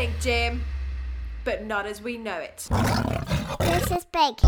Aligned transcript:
exciting, 0.00 0.20
Jim. 0.20 0.64
But 1.44 1.64
not 1.64 1.86
as 1.86 2.02
we 2.02 2.18
know 2.18 2.38
it. 2.38 2.68
This 3.60 3.90
is 3.90 4.04
big. 4.04 4.40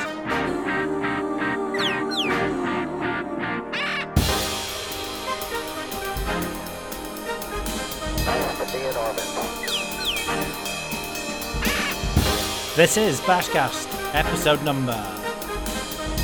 This 12.74 12.96
is 12.96 13.20
Bashcast, 13.20 13.86
episode 14.12 14.64
number. 14.64 14.92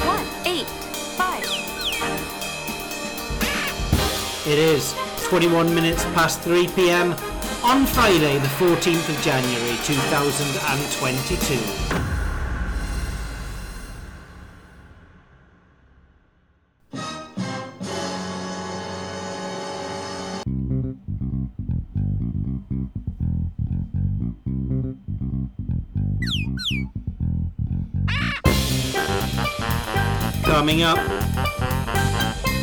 One, 0.02 0.27
eight, 0.45 0.66
five. 0.66 1.45
It 4.45 4.59
is 4.59 4.92
21 5.28 5.73
minutes 5.73 6.02
past 6.06 6.41
3 6.41 6.66
pm 6.66 7.14
on 7.66 7.84
Friday, 7.84 8.38
the 8.38 8.47
14th 8.47 9.09
of 9.09 9.20
January 9.23 9.77
2022. 9.83 11.59
Coming 30.44 30.83
up 30.83 30.98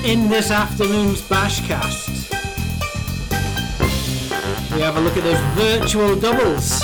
in 0.06 0.30
this 0.30 0.50
afternoon's 0.50 1.22
Bashcast, 1.24 2.13
we 4.76 4.82
have 4.82 4.98
a 4.98 5.00
look 5.00 5.16
at 5.18 5.24
those 5.24 5.40
virtual 5.56 6.16
doubles. 6.16 6.82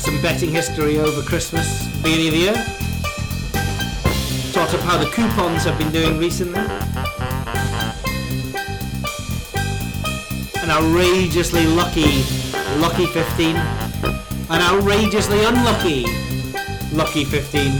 Some 0.00 0.20
betting 0.22 0.50
history 0.50 0.98
over 0.98 1.20
Christmas, 1.22 1.86
beginning 2.02 2.28
of 2.28 2.32
the 2.32 2.38
year. 2.38 2.54
Sort 4.52 4.72
of 4.72 4.80
how 4.80 4.96
the 4.96 5.10
coupons 5.10 5.64
have 5.64 5.78
been 5.78 5.92
doing 5.92 6.18
recently. 6.18 6.60
An 10.62 10.70
outrageously 10.70 11.66
lucky, 11.66 12.24
lucky 12.78 13.06
15. 13.06 13.56
An 13.56 14.62
outrageously 14.62 15.44
unlucky, 15.44 16.04
lucky 16.92 17.24
15. 17.24 17.72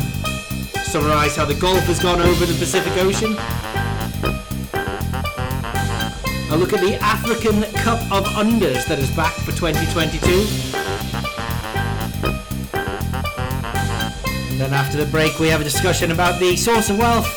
Summarise 0.84 1.36
how 1.36 1.44
the 1.44 1.54
golf 1.54 1.84
has 1.84 2.00
gone 2.00 2.20
over 2.20 2.44
the 2.44 2.54
Pacific 2.58 2.92
Ocean. 2.98 3.36
A 6.56 6.58
look 6.58 6.72
at 6.72 6.80
the 6.80 6.94
African 7.02 7.60
Cup 7.82 8.00
of 8.10 8.24
Unders 8.28 8.86
that 8.86 8.98
is 8.98 9.10
back 9.10 9.34
for 9.34 9.52
2022. 9.52 10.22
Then 14.56 14.72
after 14.72 14.96
the 14.96 15.04
break, 15.10 15.38
we 15.38 15.48
have 15.48 15.60
a 15.60 15.64
discussion 15.64 16.12
about 16.12 16.40
the 16.40 16.56
source 16.56 16.88
of 16.88 16.98
wealth, 16.98 17.28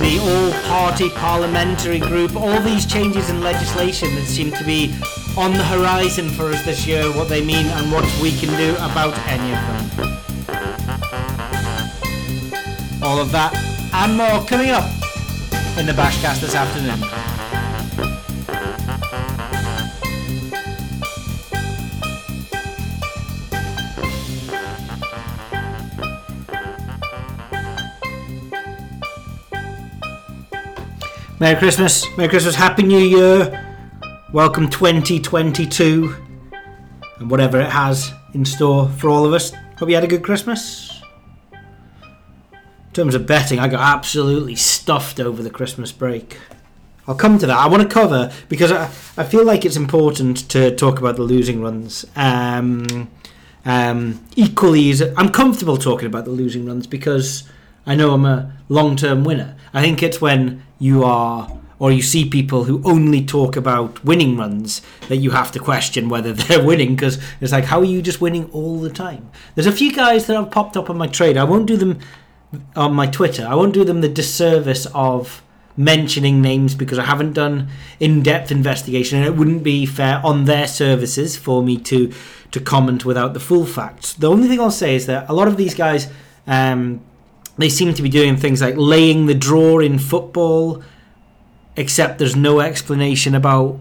the 0.00 0.18
all-party 0.18 1.10
parliamentary 1.10 2.00
group, 2.00 2.34
all 2.34 2.60
these 2.62 2.84
changes 2.86 3.30
in 3.30 3.40
legislation 3.40 4.12
that 4.16 4.26
seem 4.26 4.50
to 4.50 4.64
be 4.64 4.92
on 5.38 5.52
the 5.52 5.62
horizon 5.62 6.28
for 6.28 6.46
us 6.46 6.64
this 6.64 6.88
year, 6.88 7.04
what 7.12 7.28
they 7.28 7.44
mean 7.44 7.66
and 7.66 7.92
what 7.92 8.04
we 8.20 8.32
can 8.32 8.48
do 8.58 8.74
about 8.80 9.16
any 9.28 9.52
of 9.54 9.60
them. 9.68 10.10
All 13.00 13.20
of 13.20 13.30
that 13.30 13.54
and 13.94 14.16
more 14.16 14.44
coming 14.44 14.70
up 14.70 14.90
in 15.78 15.86
the 15.86 15.92
Bashcast 15.92 16.40
this 16.40 16.56
afternoon. 16.56 17.23
Merry 31.44 31.58
Christmas, 31.58 32.06
Merry 32.16 32.30
Christmas, 32.30 32.54
Happy 32.54 32.84
New 32.84 32.96
Year, 32.96 33.76
welcome 34.32 34.66
2022, 34.70 36.16
and 37.18 37.30
whatever 37.30 37.60
it 37.60 37.68
has 37.68 38.14
in 38.32 38.46
store 38.46 38.88
for 38.88 39.10
all 39.10 39.26
of 39.26 39.34
us. 39.34 39.52
Hope 39.76 39.90
you 39.90 39.94
had 39.94 40.04
a 40.04 40.06
good 40.06 40.22
Christmas. 40.22 41.02
In 41.52 42.92
terms 42.94 43.14
of 43.14 43.26
betting, 43.26 43.58
I 43.58 43.68
got 43.68 43.82
absolutely 43.82 44.56
stuffed 44.56 45.20
over 45.20 45.42
the 45.42 45.50
Christmas 45.50 45.92
break. 45.92 46.38
I'll 47.06 47.14
come 47.14 47.38
to 47.38 47.46
that. 47.46 47.58
I 47.58 47.66
want 47.66 47.82
to 47.82 47.90
cover 47.90 48.32
because 48.48 48.72
I, 48.72 48.84
I 49.18 49.24
feel 49.24 49.44
like 49.44 49.66
it's 49.66 49.76
important 49.76 50.48
to 50.48 50.74
talk 50.74 50.98
about 50.98 51.16
the 51.16 51.24
losing 51.24 51.60
runs. 51.60 52.06
Um, 52.16 53.10
um, 53.66 54.24
equally, 54.34 54.94
I'm 55.14 55.28
comfortable 55.28 55.76
talking 55.76 56.06
about 56.06 56.24
the 56.24 56.30
losing 56.30 56.64
runs 56.64 56.86
because 56.86 57.46
I 57.86 57.96
know 57.96 58.14
I'm 58.14 58.24
a 58.24 58.50
long-term 58.70 59.24
winner. 59.24 59.56
I 59.74 59.82
think 59.82 60.02
it's 60.02 60.20
when 60.20 60.62
you 60.78 61.04
are 61.04 61.58
or 61.80 61.90
you 61.90 62.00
see 62.00 62.28
people 62.28 62.64
who 62.64 62.80
only 62.84 63.24
talk 63.24 63.56
about 63.56 64.02
winning 64.04 64.36
runs 64.36 64.80
that 65.08 65.16
you 65.16 65.32
have 65.32 65.50
to 65.52 65.58
question 65.58 66.08
whether 66.08 66.32
they're 66.32 66.64
winning 66.64 66.94
because 66.94 67.18
it's 67.40 67.52
like 67.52 67.64
how 67.64 67.80
are 67.80 67.84
you 67.84 68.00
just 68.00 68.20
winning 68.20 68.48
all 68.52 68.78
the 68.78 68.90
time? 68.90 69.30
There's 69.54 69.66
a 69.66 69.72
few 69.72 69.92
guys 69.92 70.26
that 70.26 70.36
have 70.36 70.50
popped 70.50 70.76
up 70.76 70.88
on 70.88 70.96
my 70.96 71.08
trade. 71.08 71.36
I 71.36 71.44
won't 71.44 71.66
do 71.66 71.76
them 71.76 71.98
on 72.76 72.94
my 72.94 73.06
Twitter. 73.06 73.46
I 73.46 73.54
won't 73.56 73.74
do 73.74 73.84
them 73.84 74.00
the 74.00 74.08
disservice 74.08 74.86
of 74.94 75.42
mentioning 75.76 76.40
names 76.40 76.74
because 76.76 76.98
I 76.98 77.04
haven't 77.04 77.32
done 77.32 77.68
in-depth 77.98 78.52
investigation 78.52 79.18
and 79.18 79.26
it 79.26 79.36
wouldn't 79.36 79.64
be 79.64 79.86
fair 79.86 80.20
on 80.24 80.44
their 80.44 80.68
services 80.68 81.36
for 81.36 81.62
me 81.62 81.78
to 81.78 82.12
to 82.52 82.60
comment 82.60 83.04
without 83.04 83.34
the 83.34 83.40
full 83.40 83.66
facts. 83.66 84.12
The 84.12 84.30
only 84.30 84.46
thing 84.46 84.60
I'll 84.60 84.70
say 84.70 84.94
is 84.94 85.06
that 85.06 85.28
a 85.28 85.32
lot 85.32 85.48
of 85.48 85.56
these 85.56 85.74
guys 85.74 86.08
um, 86.46 87.00
they 87.56 87.68
seem 87.68 87.94
to 87.94 88.02
be 88.02 88.08
doing 88.08 88.36
things 88.36 88.60
like 88.60 88.74
laying 88.76 89.26
the 89.26 89.34
draw 89.34 89.78
in 89.78 89.98
football 89.98 90.82
except 91.76 92.18
there's 92.18 92.36
no 92.36 92.60
explanation 92.60 93.34
about 93.34 93.78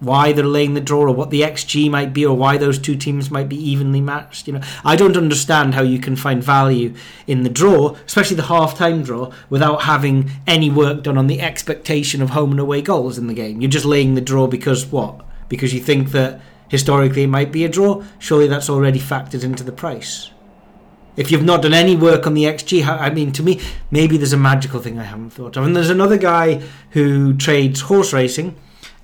why 0.00 0.32
they're 0.32 0.46
laying 0.46 0.74
the 0.74 0.80
draw 0.80 1.02
or 1.02 1.14
what 1.14 1.30
the 1.30 1.42
XG 1.42 1.90
might 1.90 2.12
be 2.12 2.24
or 2.24 2.34
why 2.34 2.56
those 2.56 2.78
two 2.78 2.96
teams 2.96 3.30
might 3.30 3.48
be 3.48 3.56
evenly 3.56 4.00
matched. 4.00 4.46
You 4.46 4.54
know, 4.54 4.62
I 4.82 4.96
don't 4.96 5.16
understand 5.16 5.74
how 5.74 5.82
you 5.82 5.98
can 5.98 6.16
find 6.16 6.42
value 6.42 6.94
in 7.26 7.42
the 7.42 7.50
draw, 7.50 7.94
especially 8.06 8.36
the 8.36 8.44
half-time 8.44 9.02
draw, 9.02 9.30
without 9.50 9.82
having 9.82 10.30
any 10.46 10.70
work 10.70 11.02
done 11.02 11.18
on 11.18 11.26
the 11.26 11.40
expectation 11.40 12.22
of 12.22 12.30
home 12.30 12.50
and 12.52 12.60
away 12.60 12.80
goals 12.80 13.18
in 13.18 13.26
the 13.26 13.34
game. 13.34 13.60
You're 13.60 13.70
just 13.70 13.84
laying 13.84 14.14
the 14.14 14.22
draw 14.22 14.46
because 14.46 14.86
what? 14.86 15.20
Because 15.50 15.74
you 15.74 15.80
think 15.80 16.12
that 16.12 16.40
historically 16.68 17.24
it 17.24 17.28
might 17.28 17.52
be 17.52 17.64
a 17.64 17.68
draw. 17.68 18.02
Surely 18.18 18.46
that's 18.46 18.70
already 18.70 19.00
factored 19.00 19.44
into 19.44 19.64
the 19.64 19.72
price. 19.72 20.30
If 21.20 21.30
you've 21.30 21.44
not 21.44 21.60
done 21.60 21.74
any 21.74 21.96
work 21.96 22.26
on 22.26 22.32
the 22.32 22.44
XG, 22.44 22.82
I 22.86 23.10
mean, 23.10 23.30
to 23.32 23.42
me, 23.42 23.60
maybe 23.90 24.16
there's 24.16 24.32
a 24.32 24.38
magical 24.38 24.80
thing 24.80 24.98
I 24.98 25.02
haven't 25.02 25.30
thought 25.30 25.54
of. 25.58 25.66
And 25.66 25.76
there's 25.76 25.90
another 25.90 26.16
guy 26.16 26.62
who 26.92 27.34
trades 27.34 27.82
horse 27.82 28.14
racing, 28.14 28.56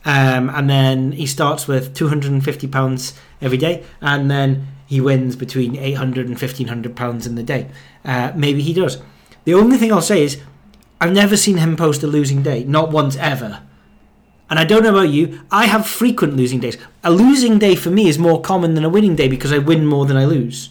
um, 0.07 0.49
and 0.49 0.71
then 0.71 1.13
he 1.13 1.27
starts 1.27 1.69
with 1.69 1.95
two 1.95 2.09
hundred 2.09 2.33
and 2.33 2.43
fifty 2.43 2.67
pounds 2.67 3.13
every 3.43 3.59
day, 3.59 3.85
and 4.01 4.31
then 4.31 4.67
he 4.87 4.99
wins 4.99 5.37
between 5.37 5.77
eight 5.77 5.99
hundred 5.99 6.27
and 6.27 6.41
fifteen 6.41 6.69
hundred 6.69 6.97
pounds 6.97 7.27
in 7.27 7.35
the 7.35 7.43
day. 7.43 7.69
Uh, 8.03 8.33
maybe 8.35 8.63
he 8.63 8.73
does. 8.73 8.97
The 9.45 9.53
only 9.53 9.77
thing 9.77 9.93
I'll 9.93 10.01
say 10.01 10.23
is, 10.23 10.41
I've 10.99 11.13
never 11.13 11.37
seen 11.37 11.59
him 11.59 11.77
post 11.77 12.03
a 12.03 12.07
losing 12.07 12.43
day, 12.43 12.65
not 12.65 12.91
once 12.91 13.17
ever. 13.17 13.61
And 14.49 14.59
I 14.59 14.65
don't 14.65 14.85
know 14.85 14.97
about 14.97 15.11
you, 15.11 15.43
I 15.51 15.67
have 15.67 15.87
frequent 15.87 16.35
losing 16.35 16.61
days. 16.61 16.79
A 17.05 17.11
losing 17.11 17.59
day 17.59 17.75
for 17.75 17.91
me 17.91 18.09
is 18.09 18.19
more 18.19 18.41
common 18.41 18.73
than 18.73 18.85
a 18.87 18.89
winning 18.89 19.17
day 19.17 19.29
because 19.29 19.53
I 19.53 19.59
win 19.59 19.85
more 19.85 20.07
than 20.07 20.17
I 20.17 20.25
lose. 20.25 20.71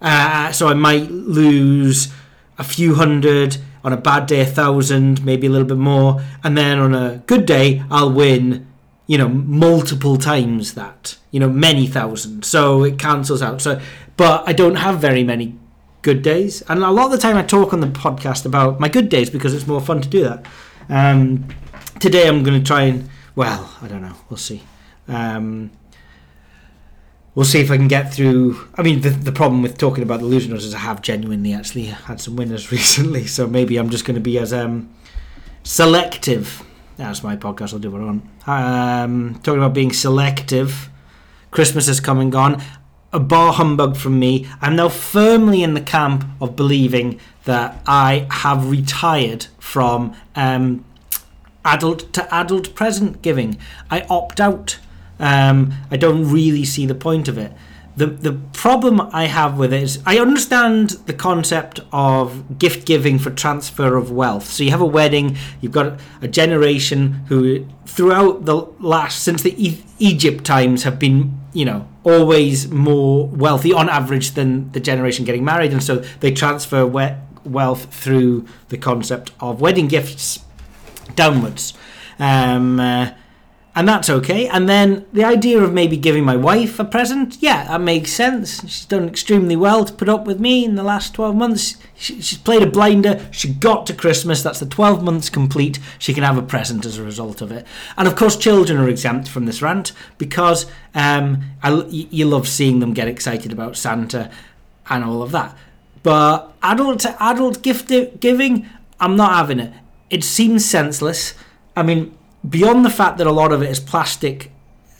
Uh, 0.00 0.50
so 0.52 0.68
I 0.68 0.74
might 0.74 1.10
lose 1.10 2.12
a 2.58 2.64
few 2.64 2.94
hundred 2.94 3.58
on 3.82 3.92
a 3.92 3.96
bad 3.96 4.26
day, 4.26 4.40
a 4.40 4.46
thousand, 4.46 5.24
maybe 5.24 5.46
a 5.46 5.50
little 5.50 5.66
bit 5.66 5.78
more, 5.78 6.22
and 6.44 6.56
then 6.56 6.78
on 6.78 6.94
a 6.94 7.22
good 7.26 7.46
day, 7.46 7.82
I'll 7.90 8.12
win, 8.12 8.66
you 9.06 9.18
know, 9.18 9.28
multiple 9.28 10.16
times 10.16 10.74
that, 10.74 11.16
you 11.30 11.40
know, 11.40 11.48
many 11.48 11.86
thousand. 11.86 12.44
So 12.44 12.84
it 12.84 12.98
cancels 12.98 13.42
out. 13.42 13.62
So, 13.62 13.80
but 14.16 14.46
I 14.46 14.52
don't 14.52 14.76
have 14.76 15.00
very 15.00 15.24
many 15.24 15.56
good 16.02 16.22
days, 16.22 16.62
and 16.68 16.82
a 16.82 16.90
lot 16.90 17.06
of 17.06 17.12
the 17.12 17.18
time 17.18 17.36
I 17.36 17.42
talk 17.42 17.72
on 17.72 17.80
the 17.80 17.86
podcast 17.86 18.44
about 18.44 18.80
my 18.80 18.88
good 18.88 19.08
days 19.08 19.30
because 19.30 19.54
it's 19.54 19.66
more 19.66 19.80
fun 19.80 20.00
to 20.02 20.08
do 20.08 20.22
that. 20.24 20.46
Um, 20.88 21.48
today 21.98 22.28
I'm 22.28 22.42
going 22.42 22.58
to 22.58 22.66
try 22.66 22.82
and, 22.82 23.08
well, 23.34 23.74
I 23.80 23.88
don't 23.88 24.02
know, 24.02 24.16
we'll 24.28 24.36
see. 24.36 24.62
Um, 25.08 25.70
we'll 27.34 27.44
see 27.44 27.60
if 27.60 27.70
I 27.70 27.76
can 27.76 27.88
get 27.88 28.12
through. 28.12 28.68
I 28.74 28.82
mean, 28.82 29.00
the, 29.00 29.10
the 29.10 29.32
problem 29.32 29.62
with 29.62 29.78
talking 29.78 30.02
about 30.02 30.20
the 30.20 30.26
losers 30.26 30.64
is 30.64 30.74
I 30.74 30.78
have 30.78 31.02
genuinely 31.02 31.52
actually 31.52 31.84
had 31.84 32.20
some 32.20 32.36
winners 32.36 32.70
recently, 32.72 33.26
so 33.26 33.46
maybe 33.46 33.76
I'm 33.76 33.90
just 33.90 34.04
going 34.04 34.16
to 34.16 34.20
be 34.20 34.38
as 34.38 34.52
um, 34.52 34.92
selective. 35.62 36.62
That's 36.96 37.22
my 37.22 37.36
podcast. 37.36 37.72
I'll 37.72 37.78
do 37.78 37.90
what 37.90 38.02
I 38.02 38.04
want. 38.04 38.24
Um, 38.46 39.40
talking 39.42 39.58
about 39.58 39.74
being 39.74 39.92
selective. 39.92 40.90
Christmas 41.50 41.86
has 41.86 42.00
come 42.00 42.20
and 42.20 42.30
gone. 42.30 42.62
A 43.12 43.18
bar 43.18 43.52
humbug 43.54 43.96
from 43.96 44.18
me. 44.20 44.46
I'm 44.60 44.76
now 44.76 44.88
firmly 44.88 45.62
in 45.62 45.74
the 45.74 45.80
camp 45.80 46.24
of 46.40 46.54
believing 46.54 47.18
that 47.44 47.80
I 47.86 48.28
have 48.30 48.70
retired 48.70 49.46
from 49.58 50.14
um, 50.36 50.84
adult 51.64 52.12
to 52.12 52.32
adult 52.32 52.74
present 52.74 53.22
giving. 53.22 53.58
I 53.90 54.02
opt 54.02 54.40
out. 54.40 54.78
Um, 55.20 55.72
I 55.90 55.96
don't 55.96 56.30
really 56.32 56.64
see 56.64 56.86
the 56.86 56.94
point 56.94 57.28
of 57.28 57.38
it. 57.38 57.52
The 57.96 58.06
the 58.06 58.32
problem 58.52 59.00
I 59.12 59.24
have 59.26 59.58
with 59.58 59.72
it 59.72 59.82
is 59.82 59.98
I 60.06 60.18
understand 60.18 60.90
the 61.06 61.12
concept 61.12 61.80
of 61.92 62.58
gift 62.58 62.86
giving 62.86 63.18
for 63.18 63.30
transfer 63.30 63.96
of 63.96 64.10
wealth. 64.10 64.46
So 64.46 64.62
you 64.64 64.70
have 64.70 64.80
a 64.80 64.86
wedding, 64.86 65.36
you've 65.60 65.72
got 65.72 66.00
a 66.22 66.28
generation 66.28 67.24
who 67.28 67.66
throughout 67.84 68.44
the 68.46 68.56
last 68.78 69.22
since 69.22 69.42
the 69.42 69.54
e- 69.62 69.84
Egypt 69.98 70.44
times 70.44 70.84
have 70.84 70.98
been, 70.98 71.38
you 71.52 71.64
know, 71.64 71.86
always 72.04 72.70
more 72.70 73.26
wealthy 73.26 73.72
on 73.74 73.88
average 73.90 74.30
than 74.30 74.70
the 74.72 74.80
generation 74.80 75.24
getting 75.26 75.44
married 75.44 75.72
and 75.72 75.82
so 75.82 75.96
they 76.20 76.30
transfer 76.32 76.86
we- 76.86 77.12
wealth 77.44 77.92
through 77.92 78.46
the 78.68 78.78
concept 78.78 79.32
of 79.40 79.60
wedding 79.60 79.88
gifts 79.88 80.40
downwards. 81.16 81.74
Um, 82.18 82.78
uh, 82.78 83.10
and 83.80 83.88
that's 83.88 84.10
okay. 84.10 84.46
And 84.46 84.68
then 84.68 85.06
the 85.10 85.24
idea 85.24 85.58
of 85.58 85.72
maybe 85.72 85.96
giving 85.96 86.22
my 86.22 86.36
wife 86.36 86.78
a 86.78 86.84
present, 86.84 87.38
yeah, 87.40 87.64
that 87.64 87.80
makes 87.80 88.12
sense. 88.12 88.60
She's 88.60 88.84
done 88.84 89.08
extremely 89.08 89.56
well 89.56 89.86
to 89.86 89.92
put 89.94 90.06
up 90.06 90.26
with 90.26 90.38
me 90.38 90.66
in 90.66 90.74
the 90.74 90.82
last 90.82 91.14
12 91.14 91.34
months. 91.34 91.76
She, 91.96 92.20
she's 92.20 92.36
played 92.36 92.62
a 92.62 92.70
blinder. 92.70 93.26
She 93.30 93.50
got 93.50 93.86
to 93.86 93.94
Christmas. 93.94 94.42
That's 94.42 94.60
the 94.60 94.66
12 94.66 95.02
months 95.02 95.30
complete. 95.30 95.78
She 95.98 96.12
can 96.12 96.24
have 96.24 96.36
a 96.36 96.42
present 96.42 96.84
as 96.84 96.98
a 96.98 97.02
result 97.02 97.40
of 97.40 97.50
it. 97.50 97.66
And 97.96 98.06
of 98.06 98.16
course, 98.16 98.36
children 98.36 98.78
are 98.78 98.86
exempt 98.86 99.30
from 99.30 99.46
this 99.46 99.62
rant 99.62 99.92
because 100.18 100.66
um, 100.94 101.42
I, 101.62 101.82
you 101.88 102.26
love 102.26 102.48
seeing 102.48 102.80
them 102.80 102.92
get 102.92 103.08
excited 103.08 103.50
about 103.50 103.78
Santa 103.78 104.30
and 104.90 105.02
all 105.02 105.22
of 105.22 105.30
that. 105.30 105.56
But 106.02 106.52
adult 106.62 107.06
adult 107.18 107.62
gift 107.62 107.88
giving, 108.20 108.68
I'm 109.00 109.16
not 109.16 109.36
having 109.36 109.58
it. 109.58 109.72
It 110.10 110.22
seems 110.22 110.66
senseless. 110.66 111.32
I 111.74 111.82
mean, 111.82 112.14
beyond 112.48 112.84
the 112.84 112.90
fact 112.90 113.18
that 113.18 113.26
a 113.26 113.32
lot 113.32 113.52
of 113.52 113.62
it 113.62 113.70
is 113.70 113.80
plastic 113.80 114.50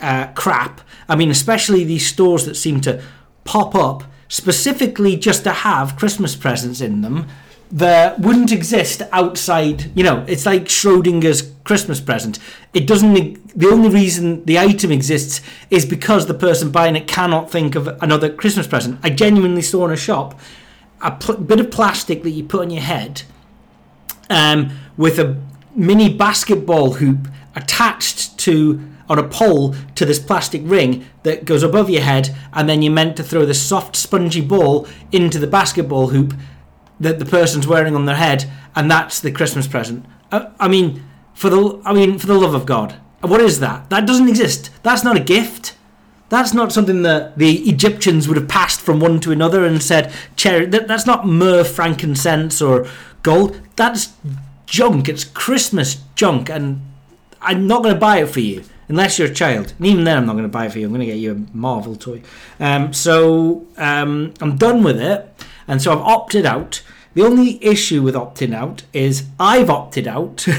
uh, 0.01 0.29
crap, 0.29 0.81
I 1.09 1.17
mean, 1.17 1.31
especially 1.31 1.85
these 1.85 2.07
stores 2.07 2.45
that 2.47 2.55
seem 2.55 2.81
to 2.83 3.03
pop 3.45 3.75
up 3.75 4.05
specifically 4.29 5.17
just 5.17 5.45
to 5.45 5.51
have 5.51 5.97
Christmas 5.97 6.37
presents 6.37 6.81
in 6.81 7.01
them 7.03 7.27
that 7.73 8.19
wouldn't 8.21 8.53
exist 8.53 9.03
outside. 9.13 9.97
You 9.97 10.05
know, 10.05 10.25
it's 10.27 10.47
like 10.47 10.65
Schrodinger's 10.65 11.53
Christmas 11.65 12.01
present. 12.01 12.39
It 12.75 12.87
doesn't. 12.87 13.59
The 13.59 13.69
only 13.69 13.89
reason 13.89 14.45
the 14.45 14.59
item 14.59 14.91
exists 14.91 15.41
is 15.71 15.87
because 15.87 16.27
the 16.27 16.35
person 16.35 16.71
buying 16.71 16.97
it 16.97 17.07
cannot 17.07 17.51
think 17.51 17.75
of 17.75 17.87
another 18.03 18.33
Christmas 18.33 18.67
present. 18.67 18.99
I 19.03 19.11
genuinely 19.11 19.63
saw 19.63 19.85
in 19.87 19.93
a 19.93 19.97
shop 19.97 20.39
a 21.01 21.13
pl- 21.13 21.37
bit 21.37 21.61
of 21.61 21.71
plastic 21.71 22.23
that 22.23 22.31
you 22.31 22.45
put 22.45 22.61
on 22.61 22.71
your 22.71 22.83
head 22.83 23.23
um, 24.29 24.77
with 24.97 25.19
a 25.19 25.41
mini 25.75 26.13
basketball 26.13 26.95
hoop 26.95 27.29
attached 27.55 28.39
to 28.39 28.81
on 29.09 29.19
a 29.19 29.29
pole 29.29 29.75
to 29.97 30.05
this 30.05 30.21
plastic 30.21 30.63
ring 30.65 31.05
that 31.25 31.45
goes 31.45 31.65
above 31.65 31.91
your 31.91 32.03
head, 32.03 32.35
and 32.53 32.69
then 32.69 32.81
you're 32.81 32.93
meant 32.93 33.17
to 33.17 33.25
throw 33.25 33.45
the 33.45 33.55
soft, 33.55 33.97
spongy 33.97 34.41
ball 34.41 34.87
into 35.11 35.39
the 35.39 35.49
basketball 35.49 36.09
hoop 36.09 36.33
that 37.01 37.19
the 37.19 37.25
person's 37.25 37.67
wearing 37.67 37.97
on 37.97 38.05
their 38.05 38.17
head, 38.17 38.49
and 38.77 38.89
that's 38.89 39.21
the 39.21 39.33
Christmas 39.33 39.67
present. 39.67 40.07
I, 40.31 40.49
I 40.61 40.69
mean, 40.69 41.05
for 41.35 41.51
the 41.51 41.83
I 41.85 41.93
mean, 41.93 42.19
for 42.19 42.27
the 42.27 42.39
love 42.39 42.55
of 42.55 42.67
God, 42.67 42.95
what 43.21 43.41
is 43.41 43.59
that? 43.61 43.91
That 43.91 44.07
doesn't 44.07 44.29
exist. 44.29 44.71
That's 44.83 45.03
not 45.03 45.17
a 45.17 45.21
gift. 45.21 45.77
That's 46.29 46.55
not 46.55 46.71
something 46.71 47.03
that 47.03 47.37
the 47.39 47.69
Egyptians 47.69 48.29
would 48.29 48.37
have 48.37 48.49
passed 48.49 48.81
from 48.81 49.01
one 49.01 49.19
to 49.21 49.33
another 49.33 49.65
and 49.65 49.83
said, 49.83 50.13
cherry. 50.37 50.67
That, 50.67 50.87
that's 50.87 51.05
not 51.05 51.27
myrrh, 51.27 51.65
frankincense, 51.65 52.63
or 52.63 52.87
gold. 53.23 53.61
That's 53.75 54.13
junk. 54.71 55.09
It's 55.09 55.25
Christmas 55.25 55.99
junk, 56.15 56.49
and 56.49 56.81
I'm 57.43 57.67
not 57.67 57.83
going 57.83 57.95
to 57.95 58.01
buy 58.01 58.19
it 58.19 58.29
for 58.31 58.41
you 58.41 58.65
unless 58.89 59.19
you're 59.19 59.29
a 59.29 59.35
child. 59.35 59.75
And 59.77 59.87
even 59.87 60.05
then, 60.05 60.17
I'm 60.17 60.27
not 60.27 60.33
going 60.33 60.45
to 60.45 60.49
buy 60.49 60.67
it 60.67 60.73
for 60.73 60.79
you. 60.79 60.87
I'm 60.87 60.93
going 60.93 61.01
to 61.01 61.07
get 61.07 61.19
you 61.19 61.33
a 61.33 61.57
Marvel 61.57 61.97
toy. 61.97 62.23
Um, 62.59 62.93
so 62.93 63.67
um, 63.77 64.33
I'm 64.41 64.57
done 64.57 64.83
with 64.83 65.01
it, 65.01 65.29
and 65.69 65.83
so 65.83 65.93
I've 65.93 65.99
opted 65.99 66.47
out. 66.47 66.83
The 67.13 67.23
only 67.23 67.63
issue 67.63 68.03
with 68.03 68.15
opting 68.15 68.55
out 68.55 68.85
is 68.93 69.25
I've 69.39 69.69
opted 69.69 70.07
out. 70.07 70.47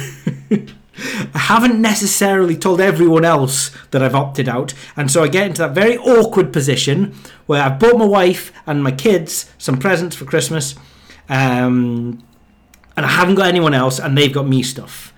I 1.34 1.40
haven't 1.40 1.82
necessarily 1.82 2.56
told 2.58 2.82
everyone 2.82 3.24
else 3.24 3.72
that 3.92 4.04
I've 4.04 4.14
opted 4.14 4.50
out, 4.50 4.74
and 4.98 5.10
so 5.10 5.24
I 5.24 5.30
get 5.30 5.48
into 5.48 5.62
that 5.62 5.74
very 5.74 5.98
awkward 5.98 6.52
position 6.52 7.16
where 7.46 7.64
I've 7.64 7.80
bought 7.80 7.98
my 7.98 8.06
wife 8.06 8.52
and 8.68 8.84
my 8.84 8.92
kids 8.92 9.50
some 9.58 9.78
presents 9.78 10.18
for 10.18 10.26
Christmas, 10.26 10.76
um, 11.30 12.22
and 12.96 13.06
I 13.06 13.10
haven't 13.10 13.36
got 13.36 13.48
anyone 13.48 13.74
else, 13.74 14.00
and 14.00 14.18
they've 14.18 14.34
got 14.34 14.48
me 14.48 14.64
stuff. 14.64 15.14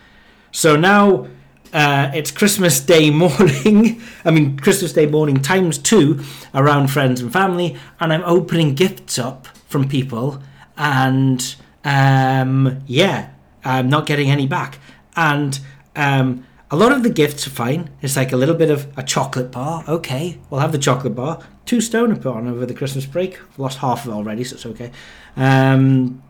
So 0.52 0.75
now 0.75 1.28
uh, 1.74 2.12
it's 2.14 2.31
Christmas 2.31 2.80
Day 2.80 3.10
morning. 3.24 4.02
I 4.24 4.31
mean, 4.31 4.58
Christmas 4.58 4.94
Day 4.94 5.08
morning 5.08 5.42
times 5.42 5.78
two 5.78 6.24
around 6.54 6.90
friends 6.90 7.20
and 7.22 7.34
family, 7.34 7.75
and 8.00 8.14
I'm 8.14 8.24
opening 8.24 8.75
gifts 8.75 9.18
up 9.18 9.48
from 9.68 9.90
people, 9.90 10.42
and 10.78 11.56
um, 11.84 12.81
yeah, 12.88 13.30
I'm 13.66 13.90
not 13.90 14.06
getting 14.06 14.30
any 14.30 14.48
back. 14.48 14.80
And 15.16 15.60
um, 15.96 16.46
a 16.72 16.75
lot 16.75 16.92
of 16.92 17.04
the 17.04 17.10
gifts 17.10 17.46
are 17.46 17.52
fine. 17.52 17.92
It's 18.02 18.16
like 18.16 18.31
a 18.31 18.38
little 18.38 18.56
bit 18.56 18.72
of 18.72 18.92
a 18.98 19.04
chocolate 19.04 19.52
bar. 19.52 19.84
Okay, 19.88 20.40
we'll 20.50 20.62
have 20.62 20.72
the 20.72 20.78
chocolate 20.78 21.16
bar. 21.16 21.40
Two 21.66 21.81
stone 21.81 22.12
I 22.12 22.16
put 22.16 22.36
on 22.36 22.48
over 22.48 22.66
the 22.66 22.74
Christmas 22.74 23.06
break. 23.06 23.40
I've 23.40 23.60
lost 23.60 23.78
half 23.78 24.06
of 24.06 24.12
it 24.12 24.16
already, 24.16 24.44
so 24.44 24.56
it's 24.56 24.66
okay. 24.66 24.92
Um, 25.36 26.23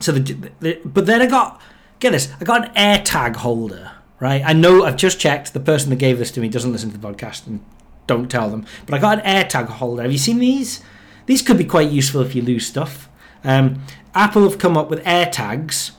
so 0.00 0.12
the, 0.12 0.50
the 0.60 0.80
but 0.84 1.06
then 1.06 1.22
I 1.22 1.26
got 1.26 1.60
get 2.00 2.12
this. 2.12 2.32
I 2.40 2.44
got 2.44 2.68
an 2.68 2.74
AirTag 2.74 3.36
holder. 3.36 3.92
Right, 4.18 4.42
I 4.42 4.54
know 4.54 4.84
I've 4.84 4.96
just 4.96 5.20
checked. 5.20 5.52
The 5.52 5.60
person 5.60 5.90
that 5.90 5.96
gave 5.96 6.18
this 6.18 6.30
to 6.32 6.40
me 6.40 6.48
doesn't 6.48 6.72
listen 6.72 6.90
to 6.90 6.96
the 6.96 7.06
podcast, 7.06 7.46
and 7.46 7.62
don't 8.06 8.30
tell 8.30 8.48
them. 8.48 8.64
But 8.86 8.94
I 8.94 8.98
got 8.98 9.24
an 9.24 9.24
AirTag 9.24 9.66
holder. 9.66 10.02
Have 10.02 10.12
you 10.12 10.18
seen 10.18 10.38
these? 10.38 10.82
These 11.26 11.42
could 11.42 11.58
be 11.58 11.64
quite 11.64 11.90
useful 11.90 12.22
if 12.22 12.34
you 12.34 12.40
lose 12.40 12.66
stuff. 12.66 13.10
Um, 13.44 13.82
Apple 14.14 14.48
have 14.48 14.58
come 14.58 14.76
up 14.76 14.88
with 14.88 15.04
AirTags. 15.04 15.92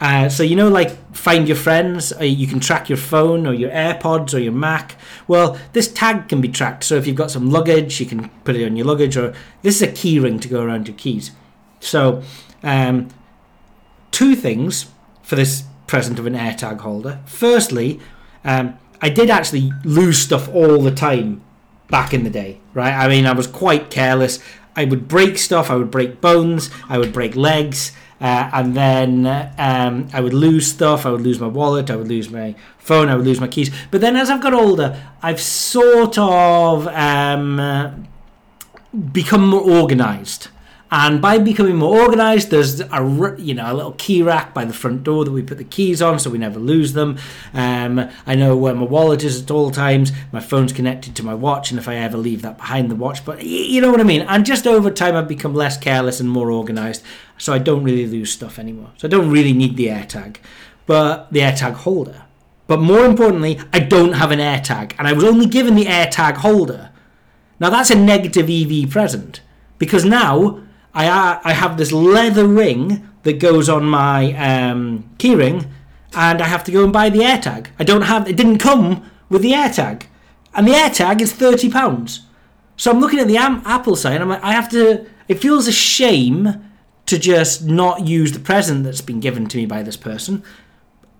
Uh, 0.00 0.28
so 0.28 0.42
you 0.42 0.56
know, 0.56 0.68
like 0.68 0.90
find 1.14 1.46
your 1.46 1.56
friends. 1.56 2.12
Uh, 2.12 2.24
you 2.24 2.46
can 2.46 2.60
track 2.60 2.88
your 2.88 2.98
phone 2.98 3.46
or 3.46 3.54
your 3.54 3.70
AirPods 3.70 4.34
or 4.34 4.38
your 4.38 4.52
Mac. 4.52 4.96
Well, 5.28 5.58
this 5.72 5.90
tag 5.90 6.28
can 6.28 6.40
be 6.40 6.48
tracked. 6.48 6.84
So 6.84 6.96
if 6.96 7.06
you've 7.06 7.16
got 7.16 7.30
some 7.30 7.50
luggage, 7.50 8.00
you 8.00 8.06
can 8.06 8.28
put 8.42 8.56
it 8.56 8.66
on 8.66 8.76
your 8.76 8.86
luggage. 8.86 9.16
Or 9.16 9.32
this 9.62 9.76
is 9.76 9.82
a 9.82 9.92
key 9.92 10.18
ring 10.18 10.40
to 10.40 10.48
go 10.48 10.62
around 10.62 10.88
your 10.88 10.96
keys. 10.96 11.30
So 11.80 12.22
um, 12.62 13.08
two 14.14 14.36
things 14.36 14.86
for 15.22 15.34
this 15.34 15.64
present 15.88 16.20
of 16.20 16.26
an 16.26 16.34
AirTag 16.34 16.78
holder. 16.80 17.20
Firstly, 17.26 18.00
um, 18.44 18.78
I 19.02 19.08
did 19.08 19.28
actually 19.28 19.72
lose 19.82 20.18
stuff 20.18 20.48
all 20.48 20.80
the 20.80 20.92
time 20.92 21.42
back 21.90 22.14
in 22.14 22.22
the 22.22 22.30
day, 22.30 22.60
right? 22.74 22.94
I 22.94 23.08
mean, 23.08 23.26
I 23.26 23.32
was 23.32 23.48
quite 23.48 23.90
careless. 23.90 24.38
I 24.76 24.84
would 24.84 25.08
break 25.08 25.36
stuff, 25.36 25.68
I 25.68 25.74
would 25.74 25.90
break 25.90 26.20
bones, 26.20 26.70
I 26.88 26.98
would 26.98 27.12
break 27.12 27.34
legs, 27.34 27.92
uh, 28.20 28.50
and 28.52 28.76
then 28.76 29.26
um, 29.58 30.08
I 30.12 30.20
would 30.20 30.32
lose 30.32 30.66
stuff. 30.68 31.04
I 31.04 31.10
would 31.10 31.20
lose 31.20 31.40
my 31.40 31.48
wallet, 31.48 31.90
I 31.90 31.96
would 31.96 32.08
lose 32.08 32.30
my 32.30 32.54
phone, 32.78 33.08
I 33.08 33.16
would 33.16 33.26
lose 33.26 33.40
my 33.40 33.48
keys. 33.48 33.70
But 33.90 34.00
then 34.00 34.16
as 34.16 34.30
I've 34.30 34.40
got 34.40 34.54
older, 34.54 35.00
I've 35.22 35.40
sort 35.40 36.18
of 36.18 36.86
um, 36.88 38.06
become 39.12 39.48
more 39.48 39.60
organized. 39.60 40.48
And 40.96 41.20
by 41.20 41.38
becoming 41.38 41.74
more 41.74 42.02
organised, 42.02 42.50
there's 42.50 42.80
a 42.80 43.34
you 43.36 43.52
know 43.52 43.72
a 43.72 43.74
little 43.74 43.96
key 43.98 44.22
rack 44.22 44.54
by 44.54 44.64
the 44.64 44.72
front 44.72 45.02
door 45.02 45.24
that 45.24 45.32
we 45.32 45.42
put 45.42 45.58
the 45.58 45.64
keys 45.64 46.00
on, 46.00 46.20
so 46.20 46.30
we 46.30 46.38
never 46.38 46.60
lose 46.60 46.92
them. 46.92 47.18
Um, 47.52 48.08
I 48.28 48.36
know 48.36 48.56
where 48.56 48.76
my 48.76 48.84
wallet 48.84 49.24
is 49.24 49.42
at 49.42 49.50
all 49.50 49.72
times. 49.72 50.12
My 50.30 50.38
phone's 50.38 50.72
connected 50.72 51.16
to 51.16 51.24
my 51.24 51.34
watch, 51.34 51.72
and 51.72 51.80
if 51.80 51.88
I 51.88 51.96
ever 51.96 52.16
leave 52.16 52.42
that 52.42 52.58
behind 52.58 52.92
the 52.92 52.94
watch, 52.94 53.24
but 53.24 53.42
you 53.42 53.80
know 53.80 53.90
what 53.90 53.98
I 53.98 54.04
mean. 54.04 54.20
And 54.22 54.46
just 54.46 54.68
over 54.68 54.88
time, 54.88 55.16
I've 55.16 55.26
become 55.26 55.52
less 55.52 55.76
careless 55.76 56.20
and 56.20 56.30
more 56.30 56.52
organised, 56.52 57.02
so 57.38 57.52
I 57.52 57.58
don't 57.58 57.82
really 57.82 58.06
lose 58.06 58.30
stuff 58.30 58.56
anymore. 58.56 58.92
So 58.96 59.08
I 59.08 59.10
don't 59.10 59.30
really 59.30 59.52
need 59.52 59.76
the 59.76 59.88
AirTag, 59.88 60.36
but 60.86 61.26
the 61.32 61.40
AirTag 61.40 61.72
holder. 61.72 62.22
But 62.68 62.78
more 62.78 63.04
importantly, 63.04 63.60
I 63.72 63.80
don't 63.80 64.12
have 64.12 64.30
an 64.30 64.38
AirTag, 64.38 64.92
and 64.96 65.08
I 65.08 65.12
was 65.12 65.24
only 65.24 65.46
given 65.46 65.74
the 65.74 65.86
AirTag 65.86 66.36
holder. 66.36 66.92
Now 67.58 67.70
that's 67.70 67.90
a 67.90 67.96
negative 67.96 68.48
EV 68.48 68.88
present 68.88 69.40
because 69.76 70.04
now 70.04 70.60
I 70.94 71.06
uh, 71.08 71.40
I 71.44 71.52
have 71.52 71.76
this 71.76 71.92
leather 71.92 72.46
ring 72.46 73.08
that 73.24 73.40
goes 73.40 73.68
on 73.68 73.84
my 73.84 74.32
um, 74.34 75.10
keyring, 75.18 75.68
and 76.14 76.40
I 76.40 76.46
have 76.46 76.64
to 76.64 76.72
go 76.72 76.84
and 76.84 76.92
buy 76.92 77.10
the 77.10 77.20
AirTag. 77.20 77.66
I 77.78 77.84
don't 77.84 78.02
have. 78.02 78.28
It 78.28 78.36
didn't 78.36 78.58
come 78.58 79.10
with 79.28 79.42
the 79.42 79.52
AirTag, 79.52 80.04
and 80.54 80.66
the 80.66 80.72
AirTag 80.72 81.20
is 81.20 81.32
thirty 81.32 81.70
pounds. 81.70 82.20
So 82.76 82.90
I'm 82.90 83.00
looking 83.00 83.20
at 83.20 83.28
the 83.28 83.36
am- 83.36 83.62
Apple 83.64 83.96
side, 83.96 84.14
and 84.14 84.22
I'm 84.22 84.28
like, 84.28 84.42
I 84.44 84.52
have 84.52 84.68
to. 84.70 85.06
It 85.26 85.40
feels 85.40 85.66
a 85.66 85.72
shame 85.72 86.70
to 87.06 87.18
just 87.18 87.64
not 87.64 88.06
use 88.06 88.32
the 88.32 88.38
present 88.38 88.84
that's 88.84 89.00
been 89.00 89.20
given 89.20 89.46
to 89.48 89.56
me 89.56 89.66
by 89.66 89.82
this 89.82 89.96
person. 89.96 90.42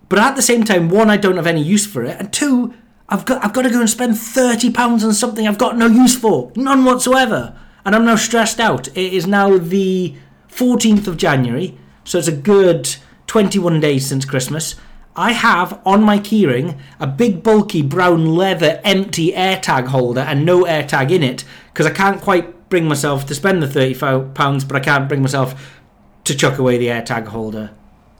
But 0.09 0.19
at 0.19 0.37
the 0.37 0.43
same 0.43 0.65
time, 0.65 0.89
one, 0.89 1.11
I 1.11 1.17
don't 1.17 1.37
have 1.37 1.47
any 1.47 1.63
use 1.63 1.87
for 1.87 2.05
it, 2.05 2.17
and 2.19 2.33
two, 2.33 2.75
I've 3.09 3.25
got 3.25 3.45
I've 3.45 3.53
got 3.53 3.63
to 3.63 3.71
go 3.71 3.81
and 3.81 3.91
spend 3.91 4.19
thirty 4.19 4.71
pounds 4.71 5.05
on 5.05 5.15
something 5.15 5.49
I've 5.49 5.59
got 5.59 5.77
no 5.77 5.87
use 5.87 6.17
for, 6.17 6.53
none 6.55 6.85
whatsoever, 6.85 7.59
and 7.85 7.95
I'm 7.95 8.05
now 8.05 8.17
stressed 8.17 8.61
out. 8.61 8.89
It 8.89 9.13
is 9.13 9.27
now 9.27 9.59
the 9.59 10.15
fourteenth 10.49 11.07
of 11.07 11.17
January, 11.17 11.79
so 12.05 12.19
it's 12.19 12.29
a 12.29 12.33
good 12.33 12.97
twenty-one 13.27 13.81
days 13.81 14.07
since 14.07 14.25
Christmas. 14.25 14.75
I 15.17 15.33
have 15.33 15.81
on 15.87 16.03
my 16.03 16.19
keyring 16.19 16.79
a 16.99 17.07
big 17.07 17.43
bulky 17.43 17.83
brown 17.83 18.35
leather 18.35 18.81
empty 18.83 19.31
AirTag 19.33 19.87
holder 19.89 20.21
and 20.21 20.45
no 20.45 20.65
AirTag 20.65 21.13
in 21.13 21.23
it 21.23 21.45
because 21.73 21.87
I 21.87 21.91
can't 21.91 22.21
quite 22.21 22.69
bring 22.69 22.89
myself 22.89 23.25
to 23.27 23.35
spend 23.35 23.63
the 23.63 23.69
35 23.69 24.35
pounds 24.35 24.65
but 24.65 24.77
I 24.77 24.81
can't 24.81 25.09
bring 25.09 25.23
myself 25.23 25.81
to 26.25 26.35
chuck 26.35 26.59
away 26.59 26.79
the 26.79 26.89
AirTag 26.89 27.29
holder 27.29 27.71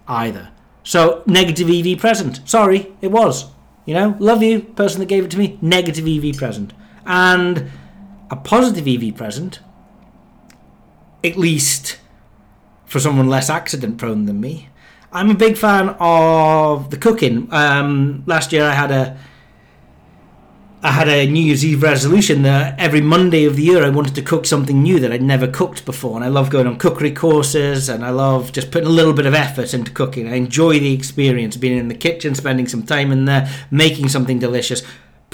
either. 0.07 0.51
So 0.85 1.25
negative 1.27 1.69
EV 1.69 1.99
present. 1.99 2.41
Sorry, 2.49 2.93
it 3.01 3.11
was. 3.11 3.47
You 3.87 3.95
know, 3.95 4.17
love 4.19 4.43
you, 4.43 4.61
person 4.61 5.01
that 5.01 5.07
gave 5.07 5.25
it 5.25 5.31
to 5.33 5.39
me. 5.39 5.59
Negative 5.61 6.07
EV 6.07 6.37
present, 6.37 6.73
and 7.05 7.71
a 8.31 8.37
positive 8.37 8.87
EV 8.87 9.17
present. 9.17 9.61
At 11.23 11.37
least 11.37 11.99
for 12.87 13.01
someone 13.01 13.29
less 13.29 13.51
accident 13.51 13.99
prone 13.99 14.27
than 14.27 14.41
me. 14.41 14.69
I'm 15.13 15.31
a 15.31 15.35
big 15.35 15.57
fan 15.57 15.91
of 16.01 16.91
the 16.91 16.97
cooking. 16.97 17.49
Um, 17.53 18.25
last 18.27 18.53
year 18.53 18.65
I 18.65 18.73
had 18.73 18.91
a 18.91 19.19
I 20.85 20.91
had 20.91 21.09
a 21.09 21.27
New 21.27 21.41
Year's 21.41 21.65
Eve 21.65 21.83
resolution 21.83 22.43
that 22.43 22.79
every 22.79 23.01
Monday 23.01 23.47
of 23.47 23.57
the 23.57 23.63
year 23.63 23.83
I 23.83 23.89
wanted 23.89 24.15
to 24.17 24.23
cook 24.23 24.45
something 24.45 24.83
new 24.83 25.01
that 25.01 25.13
I'd 25.13 25.23
never 25.23 25.49
cooked 25.49 25.87
before. 25.87 26.15
And 26.15 26.23
I 26.23 26.29
love 26.29 26.51
going 26.51 26.67
on 26.67 26.77
cookery 26.77 27.11
courses 27.11 27.89
and 27.89 28.05
I 28.05 28.11
love 28.11 28.53
just 28.53 28.71
putting 28.71 28.89
a 28.89 28.93
little 28.93 29.15
bit 29.15 29.25
of 29.25 29.33
effort 29.33 29.73
into 29.73 29.91
cooking. 29.91 30.29
I 30.29 30.35
enjoy 30.35 30.79
the 30.79 30.93
experience 30.93 31.57
being 31.57 31.79
in 31.79 31.89
the 31.89 31.95
kitchen, 31.95 32.35
spending 32.35 32.69
some 32.69 32.83
time 32.83 33.13
in 33.13 33.25
there, 33.25 33.51
making 33.71 34.11
something 34.11 34.39
delicious, 34.39 34.83